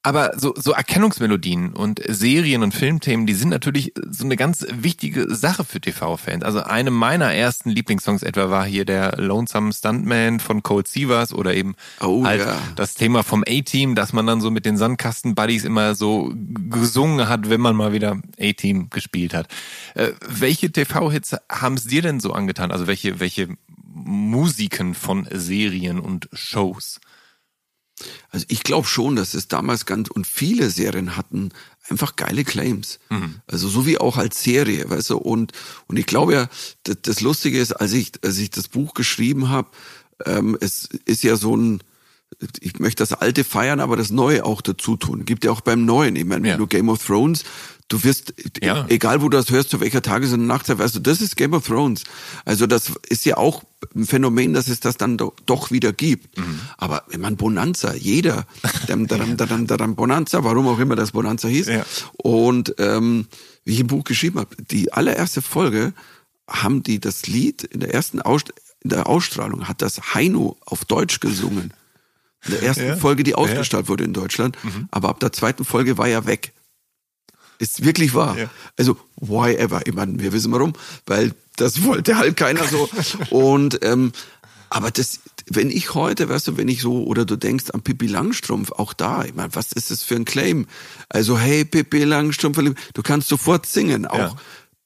aber 0.04 0.32
so, 0.36 0.52
so 0.56 0.72
Erkennungsmelodien 0.72 1.74
und 1.74 2.00
Serien 2.08 2.64
und 2.64 2.74
Filmthemen, 2.74 3.26
die 3.26 3.34
sind 3.34 3.50
natürlich 3.50 3.92
so 4.10 4.24
eine 4.24 4.36
ganz 4.36 4.66
wichtige 4.68 5.32
Sache 5.32 5.64
für 5.64 5.80
TV-Fans. 5.80 6.42
Also 6.42 6.60
eine 6.60 6.90
meiner 6.90 7.32
ersten 7.32 7.70
Lieblingssongs 7.70 8.24
etwa 8.24 8.50
war 8.50 8.64
hier 8.64 8.84
der 8.84 9.16
Lonesome 9.18 9.72
Stuntman 9.72 10.40
von 10.40 10.64
Cold 10.64 10.88
Sievers 10.88 11.32
oder 11.32 11.54
eben 11.54 11.76
oh, 12.00 12.24
halt 12.24 12.40
ja. 12.40 12.58
das 12.74 12.94
Thema 12.94 13.22
vom 13.22 13.44
A-Team, 13.46 13.94
dass 13.94 14.12
man 14.12 14.26
dann 14.26 14.40
so 14.40 14.50
mit 14.50 14.66
den 14.66 14.76
Sandkasten-Buddies 14.76 15.64
immer 15.64 15.94
so 15.94 16.32
gesungen 16.34 17.28
hat, 17.28 17.48
wenn 17.48 17.60
man 17.60 17.76
mal 17.76 17.92
wieder 17.92 18.20
A-Team 18.40 18.90
gespielt 18.90 19.34
hat. 19.34 19.46
Äh, 19.94 20.08
welche 20.26 20.72
TV-Hits 20.72 21.36
haben 21.48 21.74
es 21.74 21.84
dir 21.84 22.02
denn 22.02 22.18
so 22.18 22.32
angetan? 22.32 22.72
Also 22.72 22.88
welche, 22.88 23.20
welche 23.20 23.56
Musiken 23.94 24.94
von 24.94 25.28
Serien 25.30 26.00
und 26.00 26.28
Shows? 26.32 26.98
Also 28.30 28.46
ich 28.48 28.62
glaube 28.62 28.86
schon, 28.86 29.16
dass 29.16 29.34
es 29.34 29.48
damals 29.48 29.86
ganz 29.86 30.08
und 30.10 30.26
viele 30.26 30.70
Serien 30.70 31.16
hatten 31.16 31.50
einfach 31.88 32.16
geile 32.16 32.44
Claims. 32.44 32.98
Mhm. 33.10 33.36
Also 33.46 33.68
so 33.68 33.86
wie 33.86 33.98
auch 33.98 34.16
als 34.16 34.42
Serie, 34.42 34.88
weißt 34.88 35.10
du. 35.10 35.18
Und 35.18 35.52
und 35.86 35.98
ich 35.98 36.06
glaube 36.06 36.34
ja, 36.34 36.48
das, 36.84 36.96
das 37.02 37.20
Lustige 37.20 37.58
ist, 37.58 37.72
als 37.72 37.92
ich 37.92 38.12
als 38.22 38.38
ich 38.38 38.50
das 38.50 38.68
Buch 38.68 38.94
geschrieben 38.94 39.48
habe, 39.48 39.68
ähm, 40.24 40.56
es 40.60 40.88
ist 41.04 41.22
ja 41.22 41.36
so 41.36 41.56
ein 41.56 41.82
ich 42.60 42.78
möchte 42.78 43.02
das 43.02 43.12
Alte 43.12 43.44
feiern, 43.44 43.80
aber 43.80 43.96
das 43.96 44.10
Neue 44.10 44.44
auch 44.44 44.62
dazu 44.62 44.96
tun. 44.96 45.24
Gibt 45.24 45.44
ja 45.44 45.50
auch 45.50 45.60
beim 45.60 45.84
Neuen. 45.84 46.16
Ich 46.16 46.24
meine, 46.24 46.42
wenn 46.42 46.50
ja. 46.50 46.56
du 46.56 46.66
Game 46.66 46.88
of 46.88 47.04
Thrones, 47.04 47.44
du 47.92 48.02
wirst, 48.04 48.32
ja. 48.62 48.86
egal 48.88 49.20
wo 49.20 49.28
du 49.28 49.36
das 49.36 49.50
hörst, 49.50 49.70
zu 49.70 49.80
welcher 49.80 50.00
Tages- 50.00 50.32
und 50.32 50.46
Nachtzeit, 50.46 50.78
du, 50.78 51.00
das 51.00 51.20
ist 51.20 51.36
Game 51.36 51.52
of 51.52 51.66
Thrones. 51.66 52.04
Also 52.44 52.66
das 52.66 52.92
ist 53.08 53.24
ja 53.26 53.36
auch 53.36 53.62
ein 53.94 54.06
Phänomen, 54.06 54.54
dass 54.54 54.68
es 54.68 54.80
das 54.80 54.96
dann 54.96 55.18
do, 55.18 55.34
doch 55.44 55.70
wieder 55.70 55.92
gibt. 55.92 56.38
Mhm. 56.38 56.60
Aber 56.78 57.04
meine, 57.18 57.36
Bonanza, 57.36 57.94
jeder, 57.94 58.46
dam, 58.86 59.06
dam, 59.06 59.36
dam, 59.36 59.66
dam, 59.66 59.94
Bonanza, 59.94 60.42
warum 60.42 60.66
auch 60.68 60.78
immer 60.78 60.96
das 60.96 61.12
Bonanza 61.12 61.48
hieß. 61.48 61.66
Ja. 61.66 61.84
Und 62.14 62.74
ähm, 62.78 63.26
wie 63.64 63.74
ich 63.74 63.80
im 63.80 63.88
Buch 63.88 64.04
geschrieben 64.04 64.38
habe, 64.38 64.56
die 64.70 64.92
allererste 64.92 65.42
Folge 65.42 65.92
haben 66.48 66.82
die 66.82 66.98
das 66.98 67.26
Lied 67.26 67.62
in 67.62 67.80
der 67.80 67.92
ersten 67.92 68.20
Aus 68.20 68.42
in 68.80 68.90
der 68.90 69.06
Ausstrahlung 69.06 69.68
hat 69.68 69.80
das 69.80 70.14
Heino 70.14 70.56
auf 70.64 70.84
Deutsch 70.84 71.20
gesungen. 71.20 71.72
In 72.44 72.50
der 72.50 72.64
ersten 72.64 72.86
ja. 72.86 72.96
Folge, 72.96 73.22
die 73.22 73.36
ausgestrahlt 73.36 73.84
ja. 73.84 73.88
wurde 73.88 74.02
in 74.02 74.12
Deutschland. 74.12 74.58
Mhm. 74.64 74.88
Aber 74.90 75.08
ab 75.08 75.20
der 75.20 75.30
zweiten 75.30 75.64
Folge 75.64 75.98
war 75.98 76.08
er 76.08 76.26
weg. 76.26 76.52
Ist 77.62 77.84
wirklich 77.84 78.12
wahr. 78.12 78.36
Ja. 78.36 78.50
Also, 78.76 78.96
why 79.20 79.54
ever? 79.54 79.82
Ich 79.86 79.94
meine, 79.94 80.18
wir 80.18 80.32
wissen 80.32 80.50
warum, 80.50 80.72
weil 81.06 81.32
das 81.54 81.84
wollte 81.84 82.18
halt 82.18 82.36
keiner 82.36 82.64
so. 82.64 82.88
Und 83.30 83.78
ähm, 83.82 84.10
aber 84.68 84.90
das, 84.90 85.20
wenn 85.46 85.70
ich 85.70 85.94
heute, 85.94 86.28
weißt 86.28 86.48
du, 86.48 86.56
wenn 86.56 86.66
ich 86.66 86.80
so, 86.80 87.04
oder 87.04 87.24
du 87.24 87.36
denkst 87.36 87.70
an 87.70 87.82
Pippi 87.82 88.08
Langstrumpf, 88.08 88.72
auch 88.72 88.94
da, 88.94 89.24
ich 89.24 89.34
meine, 89.34 89.54
was 89.54 89.70
ist 89.70 89.92
das 89.92 90.02
für 90.02 90.16
ein 90.16 90.24
Claim? 90.24 90.66
Also, 91.08 91.38
hey, 91.38 91.64
Pippi 91.64 92.02
Langstrumpf, 92.02 92.58
du 92.94 93.02
kannst 93.04 93.28
sofort 93.28 93.66
singen, 93.66 94.06
auch 94.06 94.18
ja. 94.18 94.36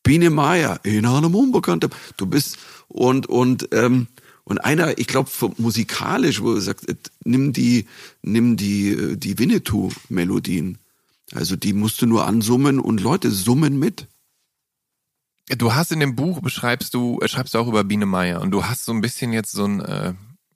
Biene 0.02 0.28
Meier, 0.28 0.78
in 0.82 1.06
einem 1.06 1.34
Unbekannten, 1.34 1.88
du 2.18 2.26
bist, 2.26 2.58
und, 2.88 3.26
und, 3.26 3.68
ähm, 3.72 4.08
und 4.44 4.58
einer, 4.58 4.98
ich 4.98 5.06
glaube, 5.06 5.30
musikalisch, 5.56 6.42
wo 6.42 6.52
er 6.52 6.60
sagt, 6.60 6.86
äh, 6.90 6.94
nimm 7.24 7.54
die, 7.54 7.86
nimm 8.20 8.58
die, 8.58 8.90
äh, 8.90 9.16
die 9.16 9.38
Winnetou-Melodien. 9.38 10.76
Also 11.32 11.56
die 11.56 11.72
musst 11.72 12.00
du 12.02 12.06
nur 12.06 12.26
ansummen 12.26 12.78
und 12.78 13.00
Leute 13.00 13.30
summen 13.30 13.78
mit. 13.78 14.06
Du 15.48 15.74
hast 15.74 15.92
in 15.92 16.00
dem 16.00 16.16
Buch 16.16 16.40
beschreibst 16.40 16.94
du, 16.94 17.20
äh, 17.20 17.28
schreibst 17.28 17.54
du 17.54 17.58
auch 17.58 17.68
über 17.68 17.84
Biene 17.84 18.06
Meier 18.06 18.40
und 18.40 18.50
du 18.50 18.64
hast 18.64 18.84
so 18.84 18.92
ein 18.92 19.00
bisschen 19.00 19.32
jetzt 19.32 19.52
so 19.52 19.64
ein, 19.64 19.80
äh, 19.80 20.14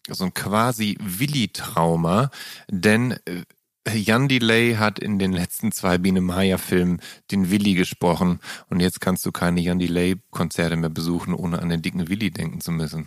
so 0.09 0.25
ein 0.25 0.35
quasi 0.35 0.99
Willi-Trauma, 1.01 2.31
denn 2.69 3.13
äh, 3.25 3.45
Jan 3.93 4.29
Delay 4.29 4.75
hat 4.75 4.99
in 4.99 5.19
den 5.19 5.33
letzten 5.33 5.73
zwei 5.73 5.99
Biene 5.99 6.21
Meier 6.21 6.59
Filmen 6.59 7.01
den 7.31 7.51
Willi 7.51 7.75
gesprochen 7.75 8.41
und 8.69 8.81
jetzt 8.81 9.01
kannst 9.01 9.25
du 9.25 9.33
keine 9.33 9.61
Jan 9.61 9.79
Delay 9.79 10.17
Konzerte 10.31 10.77
mehr 10.77 10.91
besuchen, 10.91 11.35
ohne 11.35 11.61
an 11.61 11.69
den 11.69 11.83
dicken 11.83 12.09
Willi 12.09 12.31
denken 12.31 12.61
zu 12.61 12.73
müssen. 12.73 13.07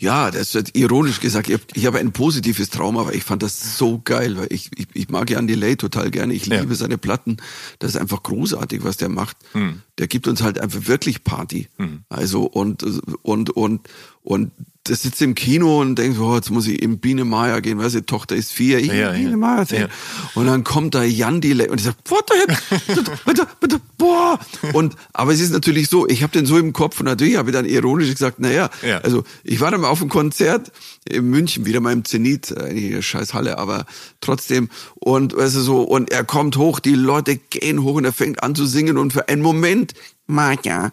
Ja, 0.00 0.30
das 0.30 0.54
wird 0.54 0.76
ironisch 0.76 1.18
gesagt. 1.18 1.48
Ich 1.48 1.86
habe 1.86 1.98
hab 1.98 2.04
ein 2.04 2.12
positives 2.12 2.70
Trauma, 2.70 3.00
aber 3.00 3.14
ich 3.14 3.24
fand 3.24 3.42
das 3.42 3.76
so 3.76 4.00
geil, 4.04 4.36
weil 4.36 4.46
ich, 4.50 4.70
ich, 4.76 4.86
ich 4.94 5.08
mag 5.08 5.28
Jan 5.28 5.48
Delay 5.48 5.74
total 5.74 6.12
gerne. 6.12 6.34
Ich 6.34 6.46
liebe 6.46 6.68
ja. 6.68 6.74
seine 6.74 6.98
Platten. 6.98 7.38
Das 7.80 7.90
ist 7.90 8.00
einfach 8.00 8.22
großartig, 8.22 8.84
was 8.84 8.96
der 8.96 9.08
macht. 9.08 9.36
Mhm. 9.54 9.82
Der 9.98 10.06
gibt 10.06 10.28
uns 10.28 10.40
halt 10.40 10.60
einfach 10.60 10.86
wirklich 10.86 11.24
Party. 11.24 11.66
Mhm. 11.78 12.04
Also 12.08 12.44
und 12.44 12.84
und 13.22 13.50
und 13.50 13.88
und 14.28 14.50
der 14.86 14.96
sitzt 14.96 15.22
im 15.22 15.34
Kino 15.34 15.80
und 15.80 15.96
denkt, 15.96 16.18
oh, 16.18 16.34
jetzt 16.34 16.50
muss 16.50 16.66
ich 16.66 16.82
in 16.82 16.98
Biene 16.98 17.24
Maya 17.24 17.60
gehen, 17.60 17.78
weißt 17.78 17.94
du, 17.94 18.04
Tochter 18.04 18.36
ist 18.36 18.52
vier, 18.52 18.78
ich 18.78 18.92
ja, 18.92 19.12
Biene 19.12 19.30
ja. 19.30 19.36
Maya 19.38 19.64
ja. 19.70 19.88
Und 20.34 20.46
dann 20.46 20.64
kommt 20.64 20.94
da 20.94 21.02
Jan 21.02 21.40
Delay 21.40 21.70
und 21.70 21.78
ich 21.78 21.86
sag, 21.86 21.94
what 22.08 22.26
the 22.28 22.38
heck? 22.38 23.24
bitte, 23.24 23.46
bitte, 23.58 23.80
boah. 23.96 24.38
Und, 24.74 24.96
aber 25.14 25.32
es 25.32 25.40
ist 25.40 25.50
natürlich 25.50 25.88
so, 25.88 26.06
ich 26.06 26.22
habe 26.22 26.32
den 26.32 26.44
so 26.44 26.58
im 26.58 26.74
Kopf 26.74 27.00
und 27.00 27.06
natürlich 27.06 27.38
habe 27.38 27.48
ich 27.48 27.56
dann 27.56 27.64
ironisch 27.64 28.10
gesagt, 28.10 28.38
naja, 28.38 28.68
ja. 28.86 28.98
also 28.98 29.24
ich 29.44 29.60
war 29.60 29.70
dann 29.70 29.80
mal 29.80 29.88
auf 29.88 30.02
einem 30.02 30.10
Konzert 30.10 30.72
in 31.08 31.30
München, 31.30 31.64
wieder 31.64 31.80
mal 31.80 31.94
im 31.94 32.04
Zenit, 32.04 32.54
eine 32.54 33.02
scheiß 33.02 33.32
Halle, 33.32 33.56
aber 33.56 33.86
trotzdem. 34.20 34.68
Und 34.94 35.34
weißt 35.34 35.56
du 35.56 35.60
so, 35.60 35.82
und 35.84 36.12
er 36.12 36.24
kommt 36.24 36.58
hoch, 36.58 36.80
die 36.80 36.94
Leute 36.94 37.36
gehen 37.36 37.82
hoch 37.82 37.94
und 37.94 38.04
er 38.04 38.12
fängt 38.12 38.42
an 38.42 38.54
zu 38.54 38.66
singen 38.66 38.98
und 38.98 39.14
für 39.14 39.26
einen 39.30 39.40
Moment, 39.40 39.94
Maja, 40.26 40.92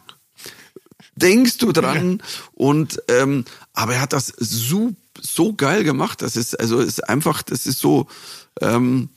denkst 1.15 1.57
du 1.57 1.71
dran? 1.71 2.21
Und 2.53 3.01
ähm, 3.07 3.45
aber 3.73 3.95
er 3.95 4.01
hat 4.01 4.13
das 4.13 4.27
so 4.37 4.93
so 5.21 5.53
geil 5.53 5.83
gemacht. 5.83 6.21
Das 6.21 6.35
ist 6.35 6.59
also 6.59 6.79
ist 6.79 7.07
einfach 7.07 7.43
das 7.43 7.65
ist 7.65 7.79
so 7.79 8.07
ähm, 8.61 9.09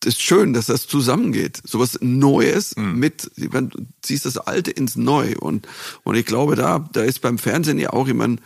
das 0.00 0.14
ist 0.14 0.22
schön 0.22 0.52
dass 0.52 0.66
das 0.66 0.86
zusammengeht. 0.86 1.60
Sowas 1.64 1.98
Neues 2.00 2.76
mhm. 2.76 2.98
mit 2.98 3.30
du 3.36 3.86
ziehst 4.02 4.26
das 4.26 4.38
Alte 4.38 4.70
ins 4.70 4.96
Neu 4.96 5.34
und 5.38 5.66
und 6.04 6.14
ich 6.14 6.26
glaube 6.26 6.56
da 6.56 6.88
da 6.92 7.02
ist 7.02 7.20
beim 7.20 7.38
Fernsehen 7.38 7.78
ja 7.78 7.92
auch 7.92 8.06
jemand 8.06 8.40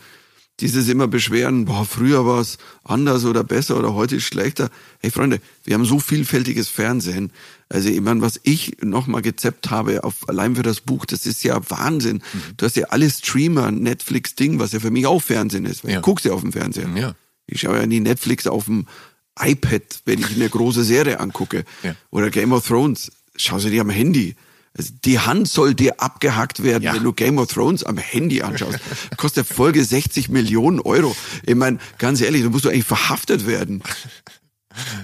dieses 0.61 0.87
immer 0.87 1.07
beschweren, 1.07 1.65
boah, 1.65 1.85
früher 1.85 2.25
war 2.25 2.39
es 2.39 2.57
anders 2.83 3.25
oder 3.25 3.43
besser 3.43 3.77
oder 3.77 3.93
heute 3.93 4.17
ist 4.17 4.23
schlechter. 4.23 4.69
Hey 4.99 5.09
Freunde, 5.09 5.41
wir 5.63 5.73
haben 5.73 5.85
so 5.85 5.99
vielfältiges 5.99 6.69
Fernsehen. 6.69 7.31
Also 7.67 7.89
ich 7.89 7.99
meine, 7.99 8.21
was 8.21 8.39
ich 8.43 8.77
nochmal 8.81 9.21
gezeppt 9.21 9.71
habe, 9.71 10.03
auf, 10.03 10.29
allein 10.29 10.55
für 10.55 10.63
das 10.63 10.81
Buch, 10.81 11.05
das 11.05 11.25
ist 11.25 11.43
ja 11.43 11.59
Wahnsinn. 11.69 12.17
Mhm. 12.17 12.41
Du 12.57 12.65
hast 12.65 12.75
ja 12.75 12.87
alle 12.87 13.09
Streamer, 13.09 13.71
Netflix-Ding, 13.71 14.59
was 14.59 14.71
ja 14.71 14.79
für 14.79 14.91
mich 14.91 15.07
auch 15.07 15.21
Fernsehen 15.21 15.65
ist. 15.65 15.83
Weil 15.83 15.91
ja. 15.91 15.97
Ich 15.97 16.03
guck's 16.03 16.23
ja 16.23 16.33
auf 16.33 16.41
dem 16.41 16.51
Fernseher. 16.51 16.89
Ja. 16.95 17.15
Ich 17.47 17.61
schaue 17.61 17.77
ja 17.77 17.87
nie 17.87 17.99
Netflix 17.99 18.45
auf 18.45 18.65
dem 18.65 18.85
iPad, 19.39 19.81
wenn 20.05 20.19
ich 20.19 20.35
eine 20.35 20.49
große 20.49 20.83
Serie 20.83 21.19
angucke. 21.19 21.65
Ja. 21.83 21.95
Oder 22.11 22.29
Game 22.29 22.53
of 22.53 22.67
Thrones. 22.67 23.11
Schau 23.35 23.57
sie 23.57 23.71
dir 23.71 23.81
am 23.81 23.89
Handy. 23.89 24.35
Also 24.77 24.93
die 25.03 25.19
Hand 25.19 25.49
soll 25.49 25.73
dir 25.73 25.99
abgehackt 26.01 26.63
werden, 26.63 26.83
ja. 26.83 26.93
wenn 26.93 27.03
du 27.03 27.11
Game 27.11 27.37
of 27.39 27.51
Thrones 27.51 27.83
am 27.83 27.97
Handy 27.97 28.41
anschaust. 28.41 28.79
Kostet 29.17 29.45
Folge 29.45 29.83
60 29.83 30.29
Millionen 30.29 30.79
Euro. 30.79 31.15
Ich 31.43 31.55
meine, 31.55 31.79
ganz 31.97 32.21
ehrlich, 32.21 32.43
du 32.43 32.49
musst 32.49 32.65
doch 32.65 32.71
eigentlich 32.71 32.85
verhaftet 32.85 33.45
werden. 33.45 33.83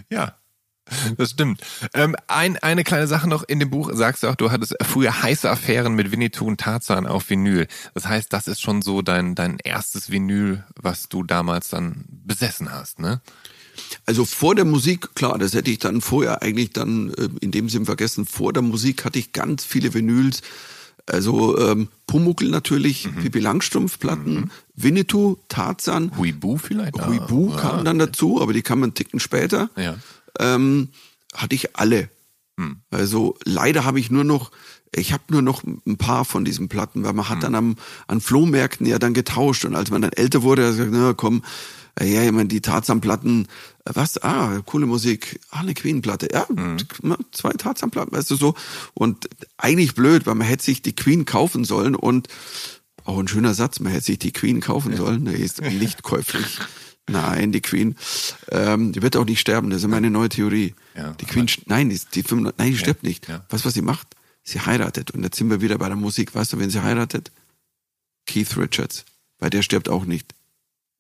Ja, 0.10 0.38
das 1.18 1.31
stimmt. 1.31 1.61
Ähm, 1.94 2.15
ein, 2.27 2.57
eine 2.57 2.84
kleine 2.84 3.07
Sache 3.07 3.27
noch 3.27 3.44
in 3.44 3.60
dem 3.60 3.69
Buch 3.69 3.91
sagst 3.94 4.23
du 4.23 4.27
auch, 4.27 4.35
du 4.35 4.52
hattest 4.52 4.76
früher 4.81 5.22
heiße 5.22 5.49
Affären 5.49 5.95
mit 5.95 6.11
Winnetou 6.11 6.45
und 6.45 6.60
Tarzan 6.60 7.06
auf 7.06 7.30
Vinyl. 7.30 7.68
Das 7.94 8.07
heißt, 8.07 8.31
das 8.31 8.48
ist 8.48 8.61
schon 8.61 8.81
so 8.81 9.02
dein, 9.02 9.35
dein 9.35 9.57
erstes 9.64 10.11
Vinyl, 10.11 10.64
was 10.76 11.10
du 11.10 11.23
damals 11.23 11.69
dann 11.69 12.06
besessen 12.07 12.72
hast, 12.72 12.99
ne? 12.99 13.22
Also 14.05 14.25
vor 14.25 14.55
der 14.55 14.65
Musik, 14.65 15.15
klar, 15.15 15.37
das 15.37 15.53
hätte 15.53 15.71
ich 15.71 15.79
dann 15.79 16.01
vorher 16.01 16.41
eigentlich 16.41 16.71
dann 16.71 17.13
äh, 17.13 17.29
in 17.41 17.51
dem 17.51 17.69
Sinn 17.69 17.85
vergessen. 17.85 18.25
Vor 18.25 18.53
der 18.53 18.63
Musik 18.63 19.05
hatte 19.05 19.19
ich 19.19 19.33
ganz 19.33 19.65
viele 19.65 19.93
Vinyls. 19.93 20.41
Also 21.05 21.57
ähm, 21.57 21.87
Pumuckel 22.05 22.49
natürlich, 22.49 23.07
mhm. 23.07 23.21
Pippi 23.21 23.39
Langstrumpf-Platten, 23.39 24.33
mhm. 24.33 24.51
Winnetou, 24.75 25.37
Tarzan. 25.47 26.11
Huibu 26.17 26.57
vielleicht? 26.57 26.99
Huibu 27.05 27.53
ah, 27.53 27.59
kam 27.59 27.85
dann 27.85 27.97
dazu, 27.97 28.41
aber 28.41 28.51
die 28.51 28.61
kamen 28.61 28.83
einen 28.83 28.93
Ticken 28.93 29.19
später. 29.19 29.69
Ja. 29.77 29.95
Ähm, 30.39 30.89
hatte 31.33 31.55
ich 31.55 31.77
alle. 31.77 32.09
Mhm. 32.57 32.81
Also 32.91 33.37
leider 33.45 33.85
habe 33.85 34.01
ich 34.01 34.11
nur 34.11 34.25
noch, 34.25 34.51
ich 34.93 35.13
habe 35.13 35.23
nur 35.29 35.41
noch 35.41 35.63
ein 35.63 35.97
paar 35.97 36.25
von 36.25 36.43
diesen 36.43 36.67
Platten, 36.67 37.03
weil 37.05 37.13
man 37.13 37.29
hat 37.29 37.37
mhm. 37.37 37.41
dann 37.41 37.55
am, 37.55 37.75
an 38.07 38.19
Flohmärkten 38.19 38.85
ja 38.85 38.99
dann 38.99 39.13
getauscht 39.13 39.63
und 39.63 39.75
als 39.75 39.89
man 39.89 40.01
dann 40.01 40.11
älter 40.11 40.43
wurde, 40.43 40.65
hat 40.65 40.71
gesagt, 40.71 40.91
na 40.91 41.13
komm, 41.13 41.41
ja, 42.03 42.23
ich 42.23 42.31
meine, 42.31 42.47
die 42.47 42.61
Tarzan-Platten, 42.61 43.47
äh, 43.85 43.91
was? 43.93 44.21
Ah, 44.21 44.61
coole 44.65 44.85
Musik. 44.85 45.39
Ah, 45.49 45.61
eine 45.61 45.73
Queen-Platte. 45.73 46.29
Ja, 46.31 46.45
mhm. 46.49 46.77
zwei 47.31 47.51
Tarzan-Platten, 47.51 48.15
weißt 48.15 48.31
du 48.31 48.35
so. 48.35 48.55
Und 48.93 49.29
eigentlich 49.57 49.95
blöd, 49.95 50.25
weil 50.25 50.35
man 50.35 50.47
hätte 50.47 50.63
sich 50.63 50.81
die 50.81 50.95
Queen 50.95 51.25
kaufen 51.25 51.63
sollen 51.63 51.95
und 51.95 52.27
auch 53.03 53.19
ein 53.19 53.27
schöner 53.27 53.53
Satz, 53.53 53.79
man 53.79 53.93
hätte 53.93 54.05
sich 54.05 54.19
die 54.19 54.33
Queen 54.33 54.59
kaufen 54.59 54.91
ja. 54.91 54.97
sollen. 54.97 55.25
Der 55.25 55.35
ist 55.35 55.61
nicht 55.79 56.03
käuflich. 56.03 56.59
Nein, 57.09 57.53
die 57.53 57.61
Queen, 57.61 57.95
ähm, 58.49 58.91
die 58.91 59.01
wird 59.01 59.15
auch 59.15 59.25
nicht 59.25 59.39
sterben. 59.39 59.69
Das 59.69 59.81
ist 59.81 59.87
meine 59.87 60.09
neue 60.09 60.27
Theorie. 60.27 60.75
Ja, 60.93 61.13
die 61.13 61.25
Queen, 61.25 61.47
nein, 61.67 61.89
die, 61.89 61.99
die, 62.13 62.35
nein, 62.35 62.53
die 62.59 62.71
ja, 62.71 62.77
stirbt 62.77 63.03
nicht. 63.03 63.29
Ja. 63.29 63.45
Weißt 63.49 63.63
du, 63.63 63.67
was 63.67 63.73
sie 63.73 63.81
macht? 63.81 64.07
Sie 64.43 64.59
heiratet. 64.59 65.11
Und 65.11 65.23
jetzt 65.23 65.37
sind 65.37 65.49
wir 65.49 65.61
wieder 65.61 65.77
bei 65.77 65.87
der 65.87 65.95
Musik. 65.95 66.35
Weißt 66.35 66.51
du, 66.51 66.59
wen 66.59 66.69
sie 66.69 66.83
heiratet? 66.83 67.31
Keith 68.25 68.57
Richards. 68.57 69.05
Weil 69.39 69.49
der 69.49 69.61
stirbt 69.61 69.87
auch 69.87 70.03
nicht. 70.03 70.33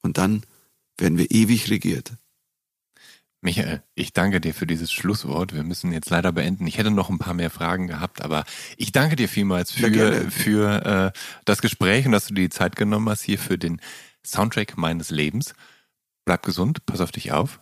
Und 0.01 0.17
dann 0.17 0.43
werden 0.97 1.17
wir 1.17 1.31
ewig 1.31 1.69
regiert. 1.69 2.13
Michael, 3.41 3.83
ich 3.93 4.13
danke 4.13 4.41
dir 4.41 4.53
für 4.53 4.65
dieses 4.65 4.91
Schlusswort. 4.91 5.53
Wir 5.53 5.63
müssen 5.63 5.91
jetzt 5.91 6.09
leider 6.09 6.31
beenden. 6.31 6.65
Ich 6.65 6.77
hätte 6.77 6.89
noch 6.89 7.09
ein 7.09 7.19
paar 7.19 7.35
mehr 7.35 7.51
Fragen 7.51 7.87
gehabt, 7.87 8.21
aber 8.21 8.45
ich 8.77 8.91
danke 8.91 9.15
dir 9.15 9.29
vielmals 9.29 9.71
für, 9.71 10.31
für 10.31 11.13
äh, 11.13 11.19
das 11.45 11.61
Gespräch 11.61 12.05
und 12.05 12.13
dass 12.13 12.27
du 12.27 12.33
dir 12.33 12.41
die 12.41 12.49
Zeit 12.49 12.75
genommen 12.75 13.07
hast 13.09 13.21
hier 13.21 13.37
für 13.37 13.57
den 13.57 13.79
Soundtrack 14.25 14.77
meines 14.77 15.11
Lebens. 15.11 15.53
Bleib 16.25 16.43
gesund, 16.43 16.85
pass 16.85 16.99
auf 16.99 17.11
dich 17.11 17.31
auf. 17.31 17.59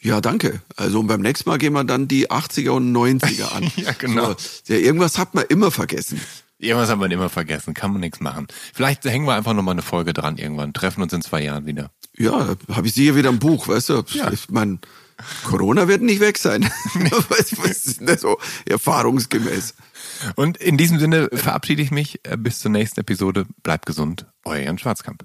Ja, 0.00 0.20
danke. 0.20 0.62
Also 0.76 1.02
beim 1.02 1.20
nächsten 1.20 1.50
Mal 1.50 1.58
gehen 1.58 1.72
wir 1.72 1.84
dann 1.84 2.08
die 2.08 2.30
80er 2.30 2.70
und 2.70 2.92
90er 2.92 3.52
an. 3.52 3.70
ja, 3.76 3.92
genau. 3.92 4.34
So, 4.34 4.72
ja, 4.72 4.78
irgendwas 4.78 5.18
hat 5.18 5.34
man 5.34 5.44
immer 5.48 5.70
vergessen. 5.70 6.20
Irgendwas 6.58 6.90
hat 6.90 6.98
man 6.98 7.10
immer 7.10 7.28
vergessen, 7.28 7.72
kann 7.72 7.92
man 7.92 8.00
nichts 8.00 8.20
machen. 8.20 8.48
Vielleicht 8.74 9.04
hängen 9.04 9.26
wir 9.26 9.34
einfach 9.34 9.54
nochmal 9.54 9.72
eine 9.72 9.82
Folge 9.82 10.12
dran 10.12 10.38
irgendwann, 10.38 10.72
treffen 10.72 11.02
uns 11.02 11.12
in 11.12 11.22
zwei 11.22 11.42
Jahren 11.42 11.66
wieder. 11.66 11.90
Ja, 12.16 12.56
habe 12.72 12.86
ich 12.86 12.94
sie 12.94 13.04
hier 13.04 13.16
wieder 13.16 13.28
im 13.28 13.38
Buch, 13.38 13.68
weißt 13.68 13.90
du? 13.90 14.02
Ja. 14.08 14.32
Ich 14.32 14.50
mein, 14.50 14.80
Corona 15.44 15.86
wird 15.86 16.02
nicht 16.02 16.20
weg 16.20 16.36
sein. 16.36 16.68
so 18.18 18.38
erfahrungsgemäß? 18.66 19.74
Und 20.34 20.56
in 20.56 20.76
diesem 20.76 20.98
Sinne 20.98 21.28
verabschiede 21.32 21.82
ich 21.82 21.90
mich. 21.90 22.20
Äh, 22.24 22.36
bis 22.36 22.58
zur 22.60 22.70
nächsten 22.70 23.00
Episode. 23.00 23.46
Bleibt 23.62 23.86
gesund. 23.86 24.26
Euer 24.44 24.62
Jan 24.62 24.78
Schwarzkamp. 24.78 25.24